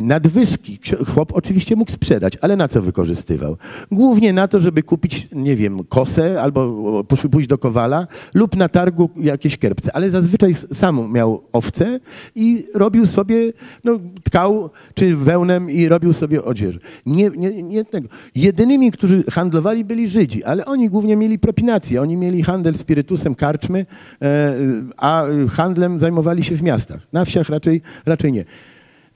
nadwyżki 0.00 0.78
ksio- 0.78 1.06
chłop 1.06 1.32
oczywiście 1.32 1.76
mógł 1.76 1.90
sprzedać, 1.90 2.32
ale 2.40 2.56
na 2.56 2.68
co 2.68 2.82
wykorzystywał? 2.82 3.56
Głównie 3.90 4.32
na 4.32 4.48
to, 4.48 4.60
żeby 4.60 4.82
kupić, 4.82 5.28
nie 5.32 5.56
wiem, 5.56 5.84
kosę 5.84 6.42
albo 6.42 7.04
pójść 7.30 7.48
do 7.48 7.58
kowala 7.58 8.06
lub 8.34 8.56
na 8.56 8.68
targu 8.68 9.10
jakieś 9.16 9.58
kierpce, 9.58 9.96
ale 9.96 10.10
zazwyczaj 10.10 10.54
sam 10.72 11.12
miał 11.12 11.42
owce 11.52 12.00
i 12.34 12.66
robił 12.74 13.06
sobie, 13.06 13.52
no, 13.84 13.98
tkał 14.24 14.70
czy 14.94 15.16
wełnem 15.16 15.70
i 15.70 15.88
robił 15.88 16.12
sobie 16.12 16.44
odzież. 16.44 16.78
Nie, 17.06 17.30
nie, 17.36 17.62
nie 17.62 17.84
tego. 17.84 18.08
Jedynymi, 18.34 18.92
którzy 18.92 19.24
handlowali 19.30 19.84
byli 19.84 20.08
Żydzi, 20.08 20.44
ale 20.44 20.64
oni 20.64 20.90
głównie 20.90 21.16
mieli 21.16 21.38
propinację, 21.38 22.02
oni 22.02 22.16
mieli 22.16 22.42
handel 22.42 22.74
spirytusem, 22.74 23.34
karczmy, 23.34 23.86
e, 24.22 24.56
a 24.96 25.24
handlem 25.50 26.00
zajmowali 26.00 26.44
się 26.44 26.56
w 26.56 26.62
miastach. 26.62 27.00
Na 27.12 27.24
wsiach 27.24 27.48
raczej, 27.48 27.82
raczej 28.06 28.32
nie. 28.32 28.44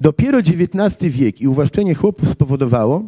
Dopiero 0.01 0.39
XIX 0.39 1.15
wiek 1.15 1.41
i 1.41 1.49
uwłaszczenie 1.49 1.95
chłopów 1.95 2.29
spowodowało, 2.29 3.03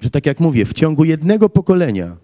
że 0.00 0.10
tak 0.10 0.26
jak 0.26 0.40
mówię, 0.40 0.64
w 0.64 0.72
ciągu 0.72 1.04
jednego 1.04 1.48
pokolenia 1.48 2.16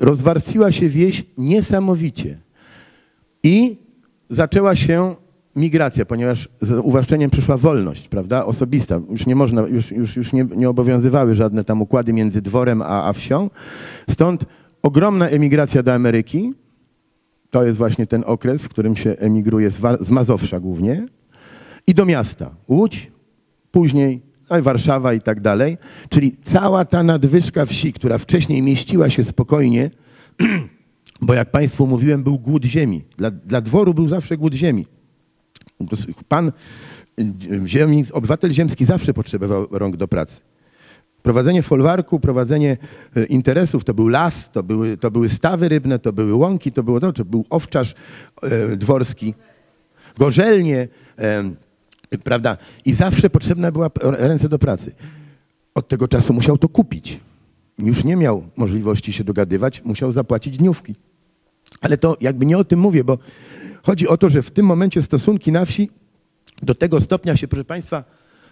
rozwarstwiła 0.00 0.72
się 0.72 0.88
wieś 0.88 1.24
niesamowicie. 1.38 2.38
I 3.42 3.76
zaczęła 4.30 4.76
się 4.76 5.14
migracja, 5.56 6.04
ponieważ 6.04 6.48
z 6.60 6.70
uwłaszczeniem 6.70 7.30
przyszła 7.30 7.56
wolność, 7.56 8.08
prawda, 8.08 8.44
osobista. 8.44 9.00
Już 9.10 9.26
nie 9.26 9.34
można, 9.34 9.62
już, 9.62 9.90
już, 9.90 10.16
już 10.16 10.32
nie, 10.32 10.46
nie 10.56 10.68
obowiązywały 10.68 11.34
żadne 11.34 11.64
tam 11.64 11.82
układy 11.82 12.12
między 12.12 12.42
dworem 12.42 12.82
a, 12.82 13.08
a 13.08 13.12
wsią. 13.12 13.50
Stąd 14.10 14.44
ogromna 14.82 15.28
emigracja 15.28 15.82
do 15.82 15.94
Ameryki. 15.94 16.52
To 17.50 17.64
jest 17.64 17.78
właśnie 17.78 18.06
ten 18.06 18.24
okres, 18.26 18.62
w 18.62 18.68
którym 18.68 18.96
się 18.96 19.10
emigruje 19.10 19.70
z, 19.70 19.80
z 20.00 20.10
Mazowsza 20.10 20.60
głównie 20.60 21.06
i 21.88 21.94
do 21.94 22.06
miasta. 22.06 22.50
Łódź, 22.68 23.10
później 23.70 24.22
no 24.50 24.62
Warszawa 24.62 25.14
i 25.14 25.20
tak 25.20 25.40
dalej. 25.40 25.78
Czyli 26.08 26.36
cała 26.44 26.84
ta 26.84 27.02
nadwyżka 27.02 27.66
wsi, 27.66 27.92
która 27.92 28.18
wcześniej 28.18 28.62
mieściła 28.62 29.10
się 29.10 29.24
spokojnie, 29.24 29.90
bo 31.20 31.34
jak 31.34 31.50
Państwu 31.50 31.86
mówiłem, 31.86 32.22
był 32.22 32.38
głód 32.38 32.64
ziemi. 32.64 33.04
Dla, 33.16 33.30
dla 33.30 33.60
dworu 33.60 33.94
był 33.94 34.08
zawsze 34.08 34.36
głód 34.36 34.54
ziemi. 34.54 34.86
Pan 36.28 36.52
y, 37.20 37.62
ziemi, 37.66 38.04
obywatel 38.12 38.52
ziemski 38.52 38.84
zawsze 38.84 39.14
potrzebował 39.14 39.66
rąk 39.70 39.96
do 39.96 40.08
pracy. 40.08 40.40
Prowadzenie 41.22 41.62
folwarku, 41.62 42.20
prowadzenie 42.20 42.76
e, 43.16 43.24
interesów, 43.24 43.84
to 43.84 43.94
był 43.94 44.08
las, 44.08 44.50
to 44.50 44.62
były, 44.62 44.96
to 44.96 45.10
były 45.10 45.28
stawy 45.28 45.68
rybne, 45.68 45.98
to 45.98 46.12
były 46.12 46.34
łąki, 46.34 46.72
to, 46.72 46.82
było, 46.82 46.98
no, 47.00 47.12
to 47.12 47.24
był 47.24 47.44
owczarz 47.50 47.94
e, 48.42 48.76
dworski, 48.76 49.34
gorzelnie, 50.18 50.88
prawda? 52.24 52.56
I 52.84 52.94
zawsze 52.94 53.30
potrzebna 53.30 53.72
była 53.72 53.90
ręce 54.02 54.48
do 54.48 54.58
pracy. 54.58 54.92
Od 55.74 55.88
tego 55.88 56.08
czasu 56.08 56.32
musiał 56.32 56.58
to 56.58 56.68
kupić. 56.68 57.20
Już 57.78 58.04
nie 58.04 58.16
miał 58.16 58.42
możliwości 58.56 59.12
się 59.12 59.24
dogadywać, 59.24 59.84
musiał 59.84 60.12
zapłacić 60.12 60.56
dniówki. 60.56 60.94
Ale 61.80 61.96
to 61.96 62.16
jakby 62.20 62.46
nie 62.46 62.58
o 62.58 62.64
tym 62.64 62.80
mówię, 62.80 63.04
bo 63.04 63.18
chodzi 63.82 64.08
o 64.08 64.16
to, 64.16 64.30
że 64.30 64.42
w 64.42 64.50
tym 64.50 64.66
momencie 64.66 65.02
stosunki 65.02 65.52
na 65.52 65.64
wsi 65.64 65.90
do 66.62 66.74
tego 66.74 67.00
stopnia 67.00 67.36
się, 67.36 67.48
proszę 67.48 67.64
Państwa, 67.64 68.04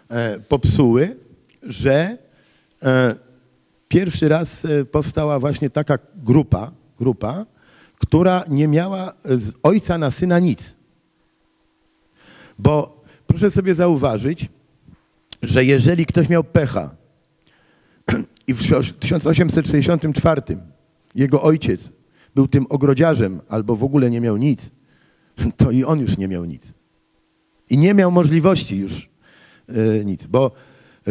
e, 0.09 0.41
popsuły, 0.41 1.17
że 1.63 2.19
e, 2.83 3.15
pierwszy 3.89 4.29
raz 4.29 4.65
e, 4.65 4.85
powstała 4.85 5.39
właśnie 5.41 5.71
taka 5.71 5.99
grupa, 6.17 6.73
grupa, 6.99 7.47
która 7.99 8.45
nie 8.49 8.69
miała 8.69 9.13
z 9.25 9.53
ojca 9.63 9.99
na 9.99 10.11
syna 10.11 10.39
nic. 10.39 10.75
Bo 12.59 12.96
proszę 13.27 13.51
sobie 13.51 13.75
zauważyć, 13.75 14.49
że 15.43 15.65
jeżeli 15.65 16.07
ktoś 16.07 16.29
miał 16.29 16.45
pecha 16.45 16.91
i 18.49 18.55
w 18.55 18.93
1864 19.01 20.43
jego 21.15 21.43
ojciec 21.43 21.91
był 22.35 22.49
tym 22.49 22.67
ogrodziarzem 22.69 23.41
albo 23.49 23.77
w 23.77 23.85
ogóle 23.85 24.11
nie 24.11 24.21
miał 24.21 24.37
nic, 24.37 24.71
to 25.57 25.71
i 25.71 25.85
on 25.85 26.01
już 26.01 26.19
nie 26.19 26.29
miał 26.29 26.45
nic. 26.45 26.75
I 27.71 27.79
nie 27.79 27.95
miał 27.95 28.11
możliwości 28.13 28.79
już 28.79 29.09
e, 29.69 30.05
nic, 30.05 30.27
bo 30.27 30.51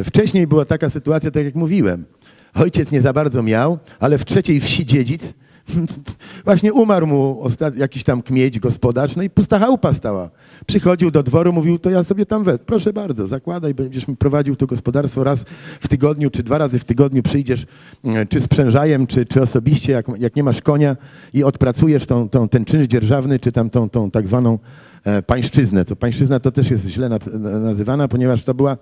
wcześniej 0.03 0.47
była 0.47 0.65
taka 0.65 0.89
sytuacja, 0.89 1.31
tak 1.31 1.45
jak 1.45 1.55
mówiłem. 1.55 2.05
Ojciec 2.53 2.91
nie 2.91 3.01
za 3.01 3.13
bardzo 3.13 3.43
miał, 3.43 3.79
ale 3.99 4.17
w 4.17 4.25
trzeciej 4.25 4.59
wsi 4.59 4.85
dziedzic 4.85 5.33
właśnie 6.45 6.73
umarł 6.73 7.07
mu 7.07 7.47
jakiś 7.75 8.03
tam 8.03 8.21
kmieć, 8.21 8.59
gospodarz, 8.59 9.15
no 9.15 9.23
i 9.23 9.29
pusta 9.29 9.59
chałupa 9.59 9.93
stała. 9.93 10.29
Przychodził 10.67 11.11
do 11.11 11.23
dworu, 11.23 11.53
mówił, 11.53 11.79
to 11.79 11.89
ja 11.89 12.03
sobie 12.03 12.25
tam 12.25 12.43
wet. 12.43 12.61
Proszę 12.61 12.93
bardzo, 12.93 13.27
zakładaj, 13.27 13.73
będziesz 13.73 14.07
mi 14.07 14.15
prowadził 14.15 14.55
to 14.55 14.67
gospodarstwo 14.67 15.23
raz 15.23 15.45
w 15.79 15.87
tygodniu, 15.87 16.29
czy 16.29 16.43
dwa 16.43 16.57
razy 16.57 16.79
w 16.79 16.83
tygodniu 16.83 17.23
przyjdziesz, 17.23 17.65
e, 18.03 18.25
czy 18.25 18.41
sprzężajem, 18.41 19.07
czy, 19.07 19.25
czy 19.25 19.41
osobiście, 19.41 19.93
jak, 19.93 20.05
jak 20.19 20.35
nie 20.35 20.43
masz 20.43 20.61
konia 20.61 20.97
i 21.33 21.43
odpracujesz 21.43 22.05
tą, 22.05 22.29
tą, 22.29 22.49
ten 22.49 22.65
czynsz 22.65 22.87
dzierżawny, 22.87 23.39
czy 23.39 23.51
tam 23.51 23.69
tą, 23.69 23.89
tą 23.89 24.11
tak 24.11 24.27
zwaną 24.27 24.59
e, 25.03 25.21
pańszczyznę. 25.21 25.85
To 25.85 25.95
pańszczyzna 25.95 26.39
to 26.39 26.51
też 26.51 26.71
jest 26.71 26.87
źle 26.87 27.09
na- 27.09 27.19
nazywana, 27.59 28.07
ponieważ 28.07 28.43
to 28.43 28.53
była 28.53 28.77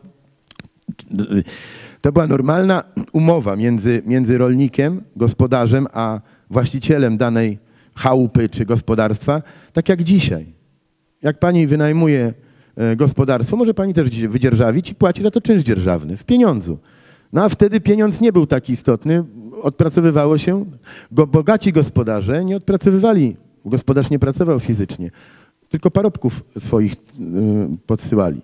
to 2.01 2.11
była 2.11 2.27
normalna 2.27 2.83
umowa 3.11 3.55
między, 3.55 4.01
między 4.05 4.37
rolnikiem, 4.37 5.01
gospodarzem, 5.15 5.87
a 5.93 6.21
właścicielem 6.49 7.17
danej 7.17 7.59
chałupy 7.95 8.49
czy 8.49 8.65
gospodarstwa, 8.65 9.41
tak 9.73 9.89
jak 9.89 10.03
dzisiaj. 10.03 10.53
Jak 11.23 11.39
pani 11.39 11.67
wynajmuje 11.67 12.33
e, 12.75 12.95
gospodarstwo, 12.95 13.57
może 13.57 13.73
pani 13.73 13.93
też 13.93 14.09
wydzierżawić 14.09 14.89
i 14.89 14.95
płaci 14.95 15.23
za 15.23 15.31
to 15.31 15.41
czynsz 15.41 15.63
dzierżawny 15.63 16.17
w 16.17 16.23
pieniądzu. 16.23 16.77
No 17.33 17.43
a 17.43 17.49
wtedy 17.49 17.81
pieniądz 17.81 18.21
nie 18.21 18.33
był 18.33 18.47
taki 18.47 18.73
istotny, 18.73 19.23
odpracowywało 19.61 20.37
się, 20.37 20.65
go, 21.11 21.27
bogaci 21.27 21.73
gospodarze 21.73 22.45
nie 22.45 22.57
odpracowywali, 22.57 23.35
gospodarz 23.65 24.09
nie 24.09 24.19
pracował 24.19 24.59
fizycznie, 24.59 25.11
tylko 25.69 25.91
parobków 25.91 26.43
swoich 26.59 26.93
y, 26.93 26.97
podsyłali. 27.85 28.41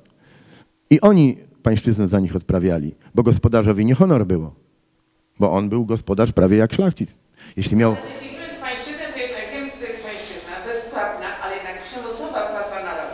I 0.90 1.02
oni 1.02 1.38
pańszczyznę 1.64 2.08
za 2.08 2.20
nich 2.20 2.36
odprawiali, 2.36 2.96
bo 3.16 3.24
gospodarzowi 3.24 3.86
nie 3.86 3.96
honor 3.96 4.26
było, 4.26 4.56
bo 5.40 5.52
on 5.52 5.70
był 5.70 5.86
gospodarz 5.86 6.32
prawie 6.32 6.58
jak 6.58 6.74
szlachcic. 6.74 7.10
Jeśli 7.58 7.78
miał... 7.78 7.96
Definiując 7.96 8.60
pańszczyznę, 8.62 9.06
to 9.14 9.20
jednak 9.20 9.44
wiemy, 9.54 9.72
co 9.72 9.78
to 9.78 9.86
jest 9.86 10.04
pańszczyzna. 10.04 10.52
Bezpłatna, 10.66 11.40
ale 11.44 11.56
jednak 11.56 11.84
przymusowa 11.84 12.42
praca 12.42 12.84
na 12.84 12.96
rok. 12.98 13.12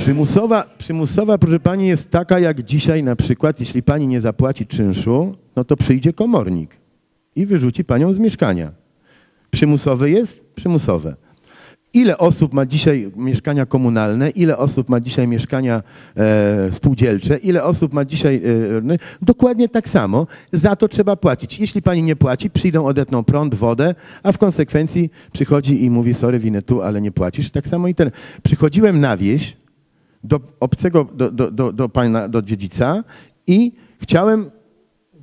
Przymusowa, 0.00 0.64
przymusowa, 0.78 1.38
proszę 1.38 1.60
pani, 1.60 1.88
jest 1.88 2.10
taka 2.10 2.38
jak 2.38 2.62
dzisiaj 2.62 3.02
na 3.02 3.16
przykład, 3.16 3.60
jeśli 3.60 3.82
pani 3.82 4.06
nie 4.06 4.20
zapłaci 4.20 4.66
czynszu, 4.66 5.36
no 5.56 5.64
to 5.64 5.76
przyjdzie 5.76 6.12
komornik 6.12 6.70
i 7.36 7.46
wyrzuci 7.46 7.84
panią 7.84 8.12
z 8.12 8.18
mieszkania. 8.18 8.70
Przymusowe 9.50 10.10
jest? 10.10 10.44
Przymusowe. 10.54 11.16
Ile 11.92 12.18
osób 12.18 12.54
ma 12.54 12.66
dzisiaj 12.66 13.10
mieszkania 13.16 13.66
komunalne, 13.66 14.30
ile 14.30 14.58
osób 14.58 14.88
ma 14.88 15.00
dzisiaj 15.00 15.28
mieszkania 15.28 15.82
e, 16.16 16.72
spółdzielcze, 16.72 17.36
ile 17.36 17.64
osób 17.64 17.94
ma 17.94 18.04
dzisiaj... 18.04 18.36
E, 18.36 18.80
no, 18.82 18.94
dokładnie 19.22 19.68
tak 19.68 19.88
samo. 19.88 20.26
Za 20.52 20.76
to 20.76 20.88
trzeba 20.88 21.16
płacić. 21.16 21.58
Jeśli 21.58 21.82
pani 21.82 22.02
nie 22.02 22.16
płaci, 22.16 22.50
przyjdą, 22.50 22.86
odetną 22.86 23.24
prąd, 23.24 23.54
wodę, 23.54 23.94
a 24.22 24.32
w 24.32 24.38
konsekwencji 24.38 25.10
przychodzi 25.32 25.84
i 25.84 25.90
mówi, 25.90 26.14
sorry, 26.14 26.38
winę 26.38 26.62
tu, 26.62 26.82
ale 26.82 27.00
nie 27.00 27.12
płacisz. 27.12 27.50
Tak 27.50 27.68
samo 27.68 27.88
i 27.88 27.94
ten. 27.94 28.10
Przychodziłem 28.42 29.00
na 29.00 29.16
wieś, 29.16 29.59
do 30.24 30.40
obcego, 30.60 31.06
do, 31.14 31.30
do, 31.30 31.50
do, 31.50 31.72
do 31.72 31.88
pana, 31.88 32.28
do 32.28 32.42
dziedzica 32.42 33.04
i 33.46 33.72
chciałem, 34.02 34.50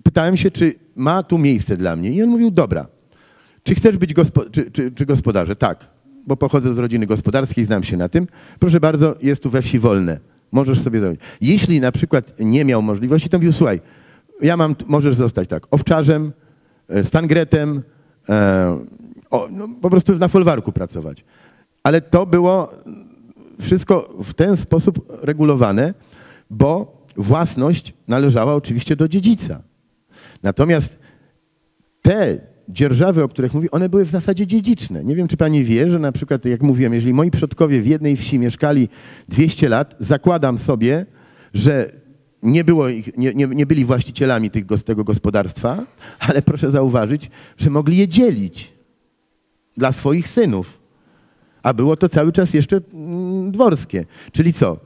pytałem 0.04 0.38
się, 0.38 0.52
czy 0.52 0.76
ma 0.96 1.24
tu 1.24 1.38
miejsce 1.38 1.78
dla 1.78 1.96
mnie. 1.96 2.12
I 2.12 2.24
on 2.24 2.30
mówił, 2.30 2.52
dobra, 2.52 2.88
czy 3.64 3.76
chcesz 3.76 3.98
być 3.98 4.14
gospo, 4.14 4.44
czy, 4.52 4.72
czy, 4.72 4.92
czy 4.92 5.06
gospodarze? 5.06 5.56
Tak, 5.56 5.88
bo 6.28 6.38
pochodzę 6.38 6.74
z 6.74 6.78
rodziny 6.78 7.06
gospodarskiej, 7.06 7.66
znam 7.66 7.84
się 7.84 7.98
na 7.98 8.10
tym. 8.10 8.28
Proszę 8.60 8.80
bardzo, 8.80 9.16
jest 9.22 9.44
tu 9.44 9.50
we 9.50 9.62
wsi 9.62 9.80
wolne. 9.80 10.20
Możesz 10.52 10.82
sobie 10.82 11.00
zrobić. 11.00 11.22
Jeśli 11.42 11.80
na 11.80 11.92
przykład 11.92 12.34
nie 12.40 12.66
miał 12.66 12.82
możliwości, 12.82 13.30
to 13.30 13.38
mówił, 13.38 13.54
słuchaj, 13.54 13.82
ja 14.42 14.58
mam, 14.58 14.76
możesz 14.88 15.16
zostać 15.16 15.50
tak, 15.50 15.68
owczarzem, 15.72 16.32
e, 16.90 17.04
stangretem, 17.04 17.82
e, 18.30 18.80
o, 19.30 19.48
no, 19.52 19.68
po 19.82 19.90
prostu 19.90 20.16
na 20.16 20.28
folwarku 20.28 20.72
pracować. 20.72 21.26
Ale 21.84 22.02
to 22.02 22.26
było 22.26 22.74
wszystko 23.62 24.16
w 24.24 24.34
ten 24.34 24.58
sposób 24.58 25.14
regulowane, 25.22 25.94
bo 26.50 26.98
własność 27.18 27.94
należała 28.08 28.56
oczywiście 28.56 28.96
do 28.96 29.08
dziedzica. 29.08 29.62
Natomiast 30.44 31.00
te 32.02 32.40
dzierżawy, 32.70 33.24
o 33.24 33.30
których 33.30 33.54
mówi, 33.54 33.72
one 33.72 33.90
były 33.90 34.06
w 34.06 34.10
zasadzie 34.10 34.48
dziedziczne. 34.48 35.04
Nie 35.04 35.16
wiem, 35.16 35.28
czy 35.28 35.38
pani 35.38 35.64
wie, 35.64 35.90
że 35.90 36.00
na 36.00 36.12
przykład, 36.12 36.46
jak 36.46 36.62
mówiłem, 36.62 36.94
jeżeli 36.94 37.14
moi 37.14 37.32
przodkowie 37.32 37.82
w 37.82 37.88
jednej 37.88 38.18
wsi 38.18 38.40
mieszkali 38.40 38.90
200 39.30 39.70
lat, 39.70 39.96
zakładam 40.00 40.58
sobie, 40.58 41.06
że 41.54 41.92
nie, 42.44 42.64
było 42.64 42.90
ich, 42.90 43.18
nie, 43.18 43.34
nie, 43.34 43.48
nie 43.48 43.66
byli 43.66 43.86
właścicielami 43.86 44.50
tych, 44.50 44.66
tego 44.86 45.04
gospodarstwa, 45.04 45.86
ale 46.20 46.42
proszę 46.42 46.72
zauważyć, 46.72 47.30
że 47.58 47.70
mogli 47.70 47.98
je 47.98 48.08
dzielić 48.08 48.74
dla 49.78 49.92
swoich 49.92 50.30
synów. 50.30 50.77
A 51.68 51.74
było 51.74 51.98
to 51.98 52.10
cały 52.10 52.32
czas 52.32 52.54
jeszcze 52.54 52.82
mm, 52.94 53.52
dworskie. 53.52 54.06
Czyli 54.32 54.54
co? 54.54 54.78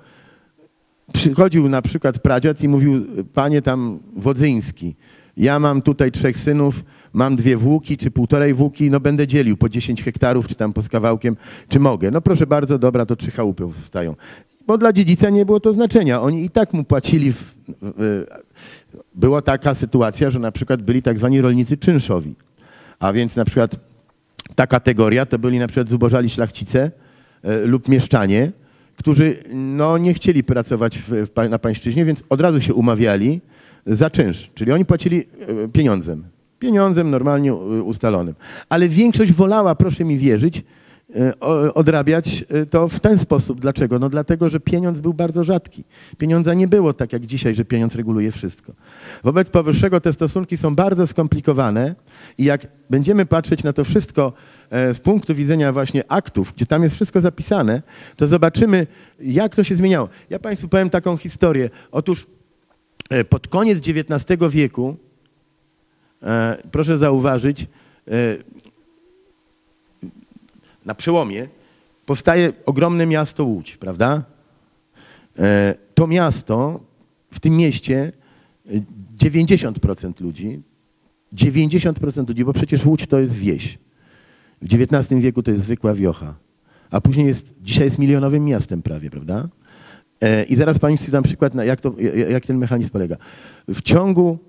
Przychodził 1.13 1.69
na 1.69 1.81
przykład 1.81 2.19
pradziad 2.19 2.63
i 2.63 2.67
mówił, 2.67 3.05
panie 3.33 3.61
tam 3.61 3.99
Wodzyński, 4.15 4.95
ja 5.37 5.59
mam 5.59 5.81
tutaj 5.81 6.11
trzech 6.11 6.37
synów, 6.37 6.83
mam 7.13 7.35
dwie 7.35 7.57
włóki 7.57 7.97
czy 7.97 8.11
półtorej 8.11 8.53
włóki, 8.53 8.89
no 8.91 8.99
będę 8.99 9.27
dzielił 9.27 9.57
po 9.57 9.69
10 9.69 10.03
hektarów 10.03 10.47
czy 10.47 10.55
tam 10.55 10.73
po 10.73 10.81
kawałkiem, 10.91 11.37
czy 11.69 11.79
mogę? 11.79 12.11
No 12.11 12.21
proszę 12.21 12.47
bardzo, 12.47 12.79
dobra, 12.79 13.05
to 13.05 13.15
trzy 13.15 13.31
chałupy 13.31 13.63
powstają. 13.63 14.15
Bo 14.67 14.77
dla 14.77 14.93
dziedzica 14.93 15.29
nie 15.29 15.45
było 15.45 15.59
to 15.59 15.73
znaczenia. 15.73 16.21
Oni 16.21 16.45
i 16.45 16.49
tak 16.49 16.73
mu 16.73 16.83
płacili. 16.83 17.33
W, 17.33 17.55
w, 17.81 18.25
była 19.15 19.41
taka 19.41 19.75
sytuacja, 19.75 20.29
że 20.29 20.39
na 20.39 20.51
przykład 20.51 20.81
byli 20.81 21.01
tak 21.01 21.17
zwani 21.17 21.41
rolnicy 21.41 21.77
czynszowi. 21.77 22.35
A 22.99 23.13
więc 23.13 23.35
na 23.35 23.45
przykład 23.45 23.90
ta 24.55 24.67
kategoria 24.67 25.25
to 25.25 25.39
byli 25.39 25.59
na 25.59 25.67
przykład 25.67 25.89
zubożali 25.89 26.29
szlachcice 26.29 26.91
e, 27.43 27.65
lub 27.65 27.87
mieszczanie, 27.87 28.51
którzy 28.95 29.37
no, 29.53 29.97
nie 29.97 30.13
chcieli 30.13 30.43
pracować 30.43 30.97
w, 30.97 31.09
w, 31.09 31.49
na 31.49 31.59
pańszczyźnie, 31.59 32.05
więc 32.05 32.23
od 32.29 32.41
razu 32.41 32.61
się 32.61 32.73
umawiali 32.73 33.41
za 33.85 34.09
czynsz, 34.09 34.51
czyli 34.55 34.71
oni 34.71 34.85
płacili 34.85 35.19
e, 35.19 35.67
pieniądzem. 35.67 36.23
Pieniądzem 36.59 37.09
normalnie 37.09 37.51
e, 37.51 37.55
ustalonym. 37.81 38.35
Ale 38.69 38.89
większość 38.89 39.33
wolała, 39.33 39.75
proszę 39.75 40.05
mi 40.05 40.17
wierzyć, 40.17 40.63
odrabiać 41.73 42.45
e, 42.49 42.65
to 42.65 42.87
w 42.87 42.99
ten 42.99 43.17
sposób. 43.17 43.61
Dlaczego? 43.61 43.99
No 43.99 44.09
dlatego, 44.09 44.49
że 44.49 44.59
pieniądz 44.59 44.99
był 44.99 45.13
bardzo 45.13 45.43
rzadki. 45.43 45.83
Pieniądza 46.17 46.53
nie 46.53 46.67
było 46.67 46.93
tak 46.93 47.13
jak 47.13 47.25
dzisiaj, 47.25 47.55
że 47.55 47.65
pieniądz 47.65 47.95
reguluje 47.95 48.31
wszystko. 48.31 48.73
Wobec 49.23 49.49
powyższego 49.49 50.01
te 50.01 50.13
stosunki 50.13 50.57
są 50.57 50.75
bardzo 50.75 51.07
skomplikowane 51.07 51.95
i 52.37 52.43
jak 52.43 52.67
będziemy 52.89 53.25
patrzeć 53.25 53.63
na 53.63 53.73
to 53.73 53.83
wszystko 53.83 54.33
e, 54.69 54.93
z 54.93 54.99
punktu 54.99 55.35
widzenia 55.35 55.73
właśnie 55.73 56.11
aktów, 56.11 56.53
gdzie 56.55 56.65
tam 56.65 56.83
jest 56.83 56.95
wszystko 56.95 57.21
zapisane, 57.21 57.81
to 58.15 58.27
zobaczymy, 58.27 58.87
jak 59.19 59.55
to 59.55 59.63
się 59.63 59.75
zmieniało. 59.75 60.09
Ja 60.29 60.39
Państwu 60.39 60.67
powiem 60.67 60.89
taką 60.89 61.17
historię. 61.17 61.69
Otóż 61.91 62.27
e, 63.09 63.23
pod 63.23 63.47
koniec 63.47 63.79
XIX 63.87 64.39
wieku, 64.49 64.95
e, 66.23 66.57
proszę 66.71 66.97
zauważyć, 66.97 67.67
e, 68.07 68.51
na 70.85 70.95
przełomie 70.95 71.47
powstaje 72.05 72.53
ogromne 72.65 73.05
miasto 73.05 73.45
Łódź, 73.45 73.77
prawda? 73.77 74.23
E, 75.39 75.75
To 75.93 76.07
miasto, 76.07 76.79
w 77.31 77.39
tym 77.39 77.57
mieście 77.57 78.11
e, 78.65 78.81
90% 79.17 80.21
ludzi, 80.21 80.61
90% 81.33 82.27
ludzi, 82.27 82.45
bo 82.45 82.53
przecież 82.53 82.85
Łódź 82.85 83.07
to 83.07 83.19
jest 83.19 83.33
wieś. 83.33 83.79
W 84.61 84.73
XIX 84.73 85.21
wieku 85.21 85.43
to 85.43 85.51
jest 85.51 85.63
zwykła 85.63 85.93
wiocha, 85.93 86.35
a 86.91 87.01
później 87.01 87.27
jest, 87.27 87.55
dzisiaj 87.61 87.85
jest 87.85 87.99
milionowym 87.99 88.45
miastem 88.45 88.81
prawie, 88.81 89.09
prawda? 89.09 89.47
E, 90.21 90.43
I 90.43 90.55
zaraz 90.55 90.79
Państwu 90.79 91.11
dam 91.11 91.23
przykład, 91.23 91.55
jak, 91.55 91.81
to, 91.81 91.95
jak 92.29 92.45
ten 92.45 92.57
mechanizm 92.57 92.89
polega. 92.89 93.17
W 93.67 93.81
ciągu 93.81 94.39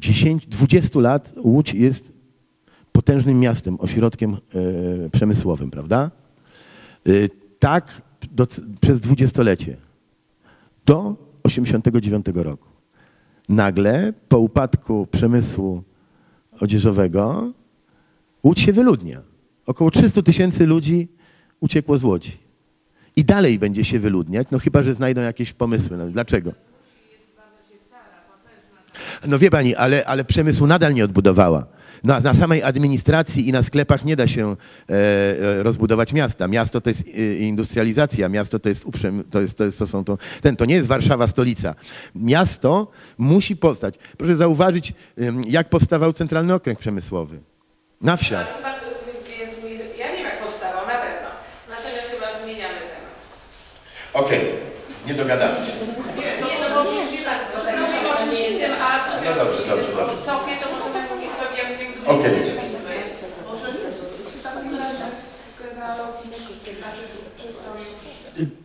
10, 0.00 0.46
20 0.46 1.00
lat 1.00 1.34
Łódź 1.36 1.74
jest 1.74 2.12
potężnym 3.00 3.40
miastem, 3.40 3.76
ośrodkiem 3.80 4.34
e, 4.34 5.10
przemysłowym, 5.10 5.70
prawda? 5.70 6.10
E, 7.06 7.10
tak 7.58 8.02
do, 8.30 8.46
przez 8.80 9.00
dwudziestolecie, 9.00 9.76
do 10.86 11.16
89 11.42 12.26
roku. 12.34 12.68
Nagle 13.48 14.12
po 14.28 14.38
upadku 14.38 15.06
przemysłu 15.06 15.82
odzieżowego 16.60 17.52
Łódź 18.44 18.60
się 18.60 18.72
wyludnia. 18.72 19.22
Około 19.66 19.90
300 19.90 20.22
tysięcy 20.22 20.66
ludzi 20.66 21.08
uciekło 21.60 21.98
z 21.98 22.04
Łodzi. 22.04 22.38
I 23.16 23.24
dalej 23.24 23.58
będzie 23.58 23.84
się 23.84 23.98
wyludniać, 23.98 24.48
no 24.50 24.58
chyba, 24.58 24.82
że 24.82 24.94
znajdą 24.94 25.20
jakieś 25.20 25.52
pomysły. 25.52 25.96
No, 25.96 26.08
dlaczego? 26.08 26.52
No 29.26 29.38
wie 29.38 29.50
pani, 29.50 29.74
ale, 29.74 30.04
ale 30.04 30.24
przemysłu 30.24 30.66
nadal 30.66 30.94
nie 30.94 31.04
odbudowała. 31.04 31.79
Na, 32.04 32.20
na 32.20 32.34
samej 32.34 32.62
administracji 32.62 33.48
i 33.48 33.52
na 33.52 33.62
sklepach 33.62 34.04
nie 34.04 34.16
da 34.16 34.26
się 34.28 34.50
e, 34.50 34.94
e, 35.58 35.62
rozbudować 35.62 36.12
miasta. 36.12 36.48
Miasto 36.48 36.80
to 36.80 36.90
jest 36.90 37.00
e, 37.00 37.34
industrializacja, 37.36 38.28
miasto 38.28 38.58
to 38.58 38.68
jest, 38.68 38.84
uprzem, 38.84 39.24
to, 39.30 39.40
jest, 39.40 39.54
to, 39.54 39.64
jest 39.64 39.78
to 39.78 39.86
są 39.86 40.04
to, 40.04 40.18
ten, 40.42 40.56
to 40.56 40.64
nie 40.64 40.74
jest 40.74 40.86
Warszawa 40.86 41.28
stolica. 41.28 41.74
Miasto 42.14 42.90
musi 43.18 43.56
powstać. 43.56 43.94
Proszę 44.18 44.36
zauważyć, 44.36 44.94
jak 45.46 45.68
powstawał 45.68 46.12
Centralny 46.12 46.54
Okręg 46.54 46.78
Przemysłowy. 46.78 47.40
Na 48.00 48.16
wsiach. 48.16 48.46
Ja 49.98 50.10
nie 50.10 50.16
wiem 50.16 50.24
jak 50.24 50.40
powstało, 50.40 50.86
na 50.86 50.98
pewno. 51.04 51.28
Natomiast 51.68 52.08
chyba 52.10 52.26
zmieniamy 52.44 52.74
temat. 52.74 54.24
Okej, 54.24 54.40
nie 55.06 55.14
dogadamy 55.14 55.54
się. 55.66 55.72
Nie, 56.16 56.22
nie 56.22 56.68
no 56.68 56.74
bo 56.74 56.90
mówimy 56.90 57.24
tak, 57.24 57.40
no, 57.54 57.60
No 59.24 59.44
dobrze, 59.44 59.62
już... 62.16 62.60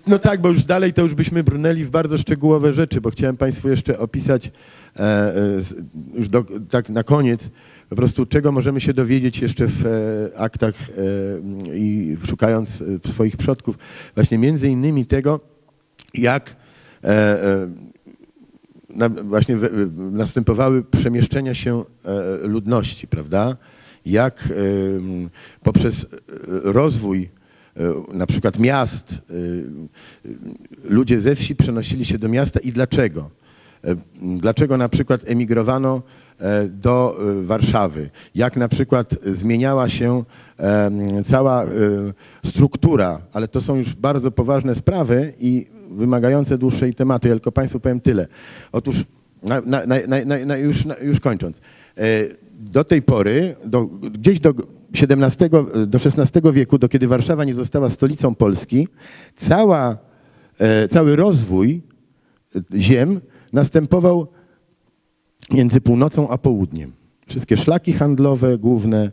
No 0.07 0.19
tak, 0.19 0.41
bo 0.41 0.49
już 0.49 0.63
dalej 0.63 0.93
to 0.93 1.01
już 1.01 1.13
byśmy 1.13 1.43
brnęli 1.43 1.84
w 1.84 1.89
bardzo 1.89 2.17
szczegółowe 2.17 2.73
rzeczy, 2.73 3.01
bo 3.01 3.09
chciałem 3.09 3.38
Państwu 3.38 3.69
jeszcze 3.69 3.99
opisać 3.99 4.47
e, 4.47 5.01
e, 5.01 5.35
już 6.13 6.30
do, 6.30 6.43
tak 6.69 6.89
na 6.89 7.03
koniec 7.03 7.49
po 7.89 7.95
prostu 7.95 8.26
czego 8.26 8.51
możemy 8.51 8.81
się 8.81 8.93
dowiedzieć 8.93 9.39
jeszcze 9.39 9.67
w 9.67 9.85
e, 9.85 10.39
aktach 10.39 10.76
e, 10.89 11.77
i 11.77 12.17
szukając 12.27 12.84
e, 13.05 13.09
swoich 13.09 13.38
przodków, 13.38 13.77
właśnie 14.15 14.38
między 14.38 14.69
innymi 14.69 15.05
tego, 15.05 15.39
jak 16.13 16.55
właśnie 19.23 19.57
następowały 19.95 20.84
przemieszczenia 20.84 21.53
się 21.53 21.84
e, 22.05 22.47
ludności, 22.47 23.07
prawda? 23.07 23.57
Jak 24.05 24.53
poprzez 25.63 26.03
e, 26.03 26.07
rozwój 26.63 27.30
e, 27.77 27.93
na 28.13 28.27
przykład 28.27 28.59
miast 28.59 29.22
ludzie 30.84 31.19
ze 31.19 31.35
wsi 31.35 31.55
przenosili 31.55 32.05
się 32.05 32.17
do 32.17 32.30
miasta 32.30 32.59
i 32.59 32.72
dlaczego? 32.72 33.30
Dlaczego 34.22 34.77
na 34.77 34.89
przykład 34.89 35.22
emigrowano 35.26 36.01
do 36.69 37.19
Warszawy? 37.43 38.09
Jak 38.35 38.57
na 38.57 38.67
przykład 38.67 39.15
zmieniała 39.26 39.89
się 39.89 40.23
cała 41.26 41.65
struktura, 42.45 43.22
ale 43.34 43.47
to 43.47 43.61
są 43.61 43.76
już 43.76 43.93
bardzo 43.93 44.31
poważne 44.31 44.76
sprawy 44.76 45.34
i 45.39 45.67
wymagające 45.90 46.57
dłuższej 46.57 46.94
tematy. 46.94 47.30
Tylko 47.30 47.52
Państwu 47.52 47.80
powiem 47.80 47.99
tyle. 47.99 48.28
Otóż, 48.72 49.03
na, 49.44 49.62
na, 49.62 49.82
na, 50.45 50.57
już, 50.57 50.84
już 51.02 51.20
kończąc, 51.20 51.57
e, 51.57 52.02
do 52.60 52.84
tej 52.84 53.02
pory, 53.02 53.56
do, 53.66 53.86
gdzieś 53.86 54.40
do 54.40 54.53
XVII, 54.94 55.49
do 55.88 55.98
XVI 55.98 56.52
wieku, 56.53 56.78
do 56.78 56.90
kiedy 56.90 57.07
Warszawa 57.07 57.44
nie 57.44 57.53
została 57.53 57.90
stolicą 57.90 58.36
Polski, 58.36 58.88
cała, 59.36 59.98
e, 60.60 60.88
cały 60.88 61.16
rozwój 61.16 61.82
ziem 62.76 63.22
następował 63.53 64.28
między 65.52 65.82
północą 65.82 66.30
a 66.30 66.38
południem. 66.38 66.91
Wszystkie 67.28 67.57
szlaki 67.57 67.94
handlowe 67.94 68.57
główne 68.57 69.12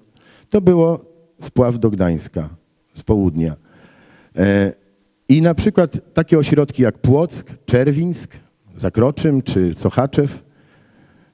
to 0.51 0.61
było 0.61 1.05
spław 1.41 1.79
do 1.79 1.91
Gdańska 1.91 2.49
z 2.93 3.03
południa. 3.03 3.57
I 5.29 5.43
na 5.43 5.55
przykład 5.55 6.15
takie 6.15 6.39
ośrodki 6.39 6.83
jak 6.83 6.99
Płock, 6.99 7.51
Czerwińsk, 7.67 8.37
Zakroczym 8.77 9.43
czy 9.43 9.75
Sochaczew, 9.77 10.45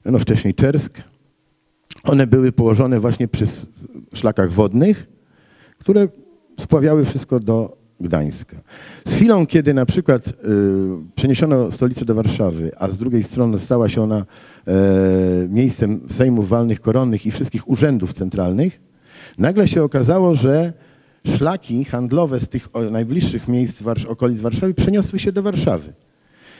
no 0.05 0.19
wcześniej 0.19 0.53
Czersk, 0.53 1.01
one 2.03 2.27
były 2.27 2.51
położone 2.51 2.99
właśnie 2.99 3.27
przy 3.27 3.45
szlakach 4.13 4.51
wodnych, 4.51 5.07
które 5.77 6.07
spławiały 6.59 7.05
wszystko 7.05 7.39
do 7.39 7.77
Gdańska. 7.99 8.57
Z 9.07 9.13
chwilą, 9.13 9.47
kiedy 9.47 9.73
na 9.73 9.85
przykład 9.85 10.27
y, 10.27 10.33
przeniesiono 11.15 11.71
stolicę 11.71 12.05
do 12.05 12.15
Warszawy, 12.15 12.71
a 12.77 12.89
z 12.89 12.97
drugiej 12.97 13.23
strony 13.23 13.59
stała 13.59 13.89
się 13.89 14.01
ona 14.01 14.25
e, 14.67 14.73
miejscem 15.49 16.01
sejmów 16.09 16.49
walnych 16.49 16.81
koronnych 16.81 17.25
i 17.25 17.31
wszystkich 17.31 17.69
urzędów 17.69 18.13
centralnych, 18.13 18.81
nagle 19.37 19.67
się 19.67 19.83
okazało, 19.83 20.35
że 20.35 20.73
szlaki 21.27 21.85
handlowe 21.85 22.39
z 22.39 22.47
tych 22.47 22.67
najbliższych 22.91 23.47
miejsc 23.47 23.81
okolic 24.07 24.41
Warszawy 24.41 24.73
przeniosły 24.73 25.19
się 25.19 25.31
do 25.31 25.43
Warszawy. 25.43 25.93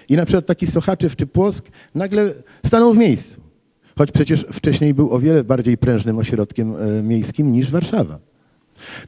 I 0.10 0.15
na 0.15 0.26
przykład 0.26 0.45
taki 0.45 0.68
Sochaczew 0.68 1.15
czy 1.15 1.27
Płock 1.27 1.69
nagle 1.95 2.34
stanął 2.65 2.94
w 2.94 2.98
miejscu. 2.98 3.41
Choć 3.98 4.11
przecież 4.11 4.45
wcześniej 4.52 4.94
był 4.94 5.14
o 5.14 5.19
wiele 5.19 5.44
bardziej 5.44 5.77
prężnym 5.77 6.18
ośrodkiem 6.18 6.76
e, 6.76 7.03
miejskim 7.03 7.52
niż 7.52 7.72
Warszawa. 7.72 8.19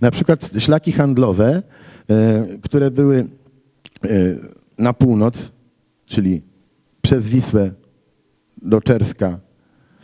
Na 0.01 0.11
przykład 0.11 0.49
szlaki 0.59 0.91
handlowe, 0.91 1.63
e, 2.09 2.47
które 2.61 2.91
były 2.91 3.17
e, 3.19 3.27
na 4.77 4.93
północ, 4.93 5.51
czyli 6.05 6.41
przez 7.01 7.29
Wisłę 7.29 7.71
do 8.61 8.81
Czerska, 8.81 9.39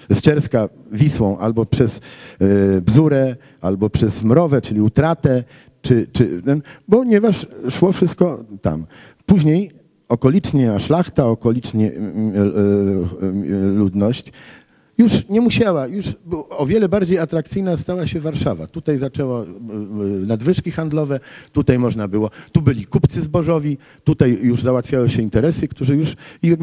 z 0.10 0.22
Czerska 0.22 0.70
Wisłą, 0.92 1.38
albo 1.38 1.66
przez 1.66 2.02
e, 2.40 2.82
Bzurę, 2.82 3.36
albo 3.62 3.90
przez 3.90 4.24
Mrowę, 4.24 4.62
czyli 4.62 4.82
Utratę, 4.82 5.44
czy, 5.82 6.08
czy, 6.14 6.42
ponieważ 6.90 7.48
szło 7.70 7.92
wszystko 7.92 8.44
tam. 8.62 8.86
Później 9.26 9.72
okoliczna 10.10 10.80
szlachta, 10.80 11.26
okolicznie 11.26 11.92
mm, 11.92 12.34
e, 12.36 12.40
e, 12.40 13.68
ludność 13.68 14.32
już 14.98 15.30
nie 15.30 15.42
musiała, 15.42 15.88
już 15.88 16.06
o 16.50 16.66
wiele 16.66 16.90
bardziej 16.90 17.20
atrakcyjna 17.20 17.78
stała 17.78 18.08
się 18.08 18.20
Warszawa. 18.20 18.68
Tutaj 18.68 18.98
zaczęło 18.98 19.46
nadwyżki 20.28 20.72
handlowe, 20.72 21.20
tutaj 21.52 21.80
można 21.80 22.08
było, 22.08 22.30
tu 22.52 22.62
byli 22.62 22.86
kupcy 22.86 23.22
zbożowi, 23.22 23.78
tutaj 24.04 24.40
już 24.42 24.62
załatwiały 24.62 25.10
się 25.10 25.22
interesy, 25.22 25.68
którzy 25.68 25.96
już, 25.96 26.16
i 26.44 26.58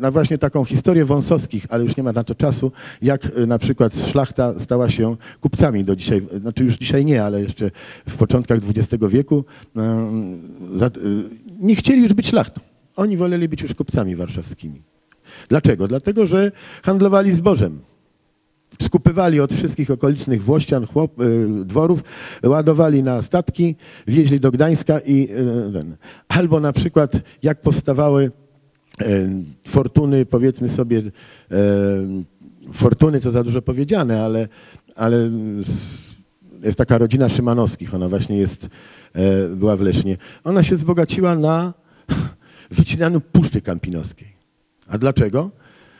na 0.00 0.10
właśnie 0.10 0.38
taką 0.38 0.64
historię 0.64 1.04
wąsowskich, 1.04 1.66
ale 1.68 1.84
już 1.84 1.96
nie 1.96 2.02
ma 2.02 2.12
na 2.12 2.24
to 2.24 2.34
czasu, 2.34 2.72
jak 3.02 3.32
e, 3.36 3.46
na 3.46 3.58
przykład 3.58 3.98
szlachta 4.10 4.58
stała 4.58 4.90
się 4.90 5.16
kupcami 5.40 5.84
do 5.84 5.96
dzisiaj, 5.96 6.22
znaczy 6.40 6.64
już 6.64 6.78
dzisiaj 6.78 7.04
nie, 7.04 7.24
ale 7.24 7.42
jeszcze 7.42 7.70
w 8.08 8.16
początkach 8.16 8.60
XX 8.68 9.04
wieku 9.08 9.44
e, 9.76 10.10
nie 11.60 11.76
chcieli 11.76 12.02
już 12.02 12.14
być 12.14 12.28
szlachtą. 12.28 12.60
Oni 12.96 13.16
woleli 13.16 13.48
być 13.48 13.62
już 13.62 13.74
kupcami 13.74 14.16
warszawskimi. 14.16 14.95
Dlaczego? 15.48 15.88
Dlatego, 15.88 16.26
że 16.26 16.52
handlowali 16.82 17.32
zbożem. 17.32 17.80
Skupywali 18.82 19.40
od 19.40 19.52
wszystkich 19.52 19.90
okolicznych 19.90 20.42
włościan, 20.44 20.86
chłop, 20.86 21.20
y, 21.20 21.48
dworów, 21.64 22.02
ładowali 22.42 23.02
na 23.02 23.22
statki, 23.22 23.76
wieźli 24.06 24.40
do 24.40 24.50
Gdańska 24.50 24.98
i 24.98 25.28
y, 25.30 25.72
ten. 25.72 25.96
Albo 26.28 26.60
na 26.60 26.72
przykład 26.72 27.12
jak 27.42 27.60
powstawały 27.60 28.30
e, 29.00 29.06
fortuny, 29.68 30.26
powiedzmy 30.26 30.68
sobie, 30.68 31.02
fortuny 32.72 33.20
to 33.20 33.30
za 33.30 33.44
dużo 33.44 33.62
powiedziane, 33.62 34.24
ale, 34.24 34.48
ale 34.96 35.30
jest 36.62 36.78
taka 36.78 36.98
rodzina 36.98 37.28
Szymanowskich, 37.28 37.94
ona 37.94 38.08
właśnie 38.08 38.38
jest, 38.38 38.68
była 39.56 39.76
w 39.76 39.80
Lesznie. 39.80 40.16
Ona 40.44 40.62
się 40.62 40.76
wzbogaciła 40.76 41.36
na 41.36 41.74
wycinaniu 42.70 43.20
Puszczy 43.20 43.60
Kampinoskiej. 43.60 44.35
A 44.88 44.98
dlaczego? 44.98 45.50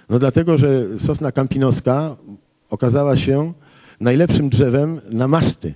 No 0.08 0.18
dlatego, 0.18 0.58
że 0.58 0.86
sosna 0.98 1.32
kampinoska 1.32 2.16
okazała 2.70 3.16
się 3.16 3.52
najlepszym 4.00 4.48
drzewem 4.48 5.00
na 5.10 5.28
maszty, 5.28 5.74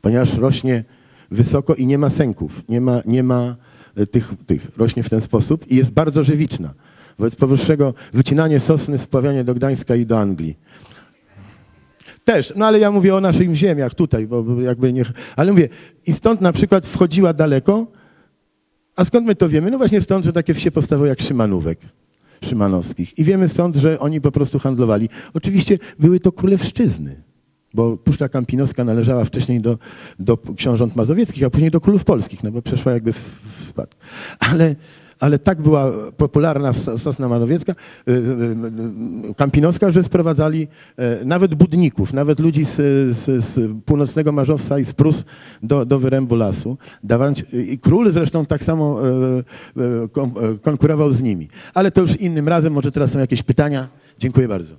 ponieważ 0.00 0.34
rośnie 0.34 0.84
wysoko 1.30 1.74
i 1.74 1.86
nie 1.86 1.98
ma 1.98 2.10
sęków, 2.10 2.62
nie 2.68 2.80
ma, 2.80 3.02
nie 3.06 3.22
ma 3.22 3.56
e, 3.96 4.06
tych, 4.06 4.32
tych, 4.46 4.68
rośnie 4.76 5.02
w 5.02 5.10
ten 5.10 5.20
sposób 5.20 5.70
i 5.70 5.76
jest 5.76 5.90
bardzo 5.90 6.24
żywiczna. 6.24 6.74
Wobec 7.18 7.36
powyższego 7.36 7.94
wycinanie 8.12 8.60
sosny, 8.60 8.98
spławianie 8.98 9.44
do 9.44 9.54
Gdańska 9.54 9.94
i 9.94 10.06
do 10.06 10.20
Anglii. 10.20 10.56
Też, 12.24 12.52
no 12.56 12.66
ale 12.66 12.78
ja 12.78 12.90
mówię 12.90 13.14
o 13.14 13.20
naszych 13.20 13.54
ziemiach 13.54 13.94
tutaj, 13.94 14.26
bo 14.26 14.60
jakby 14.60 14.92
nie... 14.92 15.04
Ale 15.36 15.52
mówię, 15.52 15.68
i 16.06 16.12
stąd 16.12 16.40
na 16.40 16.52
przykład 16.52 16.86
wchodziła 16.86 17.32
daleko, 17.32 17.86
a 18.96 19.04
skąd 19.04 19.26
my 19.26 19.34
to 19.34 19.48
wiemy? 19.48 19.70
No 19.70 19.78
właśnie 19.78 20.00
stąd, 20.00 20.24
że 20.24 20.32
takie 20.32 20.54
wsie 20.54 20.70
powstawały 20.70 21.08
jak 21.08 21.22
Szymanówek, 21.22 21.78
Szymanowskich. 22.44 23.18
I 23.18 23.24
wiemy 23.24 23.48
stąd, 23.48 23.76
że 23.76 23.98
oni 23.98 24.20
po 24.20 24.32
prostu 24.32 24.58
handlowali. 24.58 25.08
Oczywiście 25.34 25.78
były 25.98 26.20
to 26.20 26.32
królewszczyzny, 26.32 27.22
bo 27.74 27.96
Puszcza 27.96 28.28
Kampinoska 28.28 28.84
należała 28.84 29.24
wcześniej 29.24 29.60
do, 29.60 29.78
do 30.18 30.38
książąt 30.56 30.96
mazowieckich, 30.96 31.44
a 31.44 31.50
później 31.50 31.70
do 31.70 31.80
królów 31.80 32.04
polskich, 32.04 32.44
no 32.44 32.50
bo 32.50 32.62
przeszła 32.62 32.92
jakby 32.92 33.12
w, 33.12 33.40
w 33.60 33.68
spadku. 33.68 34.00
Ale, 34.38 34.76
ale 35.22 35.38
tak 35.38 35.62
była 35.62 35.92
popularna 36.16 36.72
sos- 36.72 36.98
sosna 36.98 37.28
mazowiecka, 37.28 37.72
y, 37.72 38.12
y, 38.12 38.16
y, 39.30 39.34
kampinoska, 39.34 39.90
że 39.90 40.02
sprowadzali 40.02 40.68
e, 40.96 41.24
nawet 41.24 41.54
budników, 41.54 42.12
nawet 42.12 42.40
ludzi 42.40 42.64
z, 42.64 42.76
z, 43.16 43.44
z 43.44 43.70
północnego 43.84 44.32
Marzowca 44.32 44.78
i 44.78 44.84
z 44.84 44.92
Prus 44.92 45.24
do, 45.62 45.86
do 45.86 45.98
wyrębu 45.98 46.34
lasu. 46.34 46.76
Dawając, 47.04 47.44
I 47.52 47.78
król 47.78 48.10
zresztą 48.10 48.46
tak 48.46 48.64
samo 48.64 49.00
e, 49.08 49.12
e, 49.82 50.58
konkurował 50.62 51.12
z 51.12 51.22
nimi. 51.22 51.48
Ale 51.74 51.90
to 51.90 52.00
już 52.00 52.16
innym 52.16 52.48
razem, 52.48 52.72
może 52.72 52.92
teraz 52.92 53.10
są 53.10 53.18
jakieś 53.18 53.42
pytania. 53.42 53.88
Dziękuję 54.18 54.48
bardzo. 54.48 54.74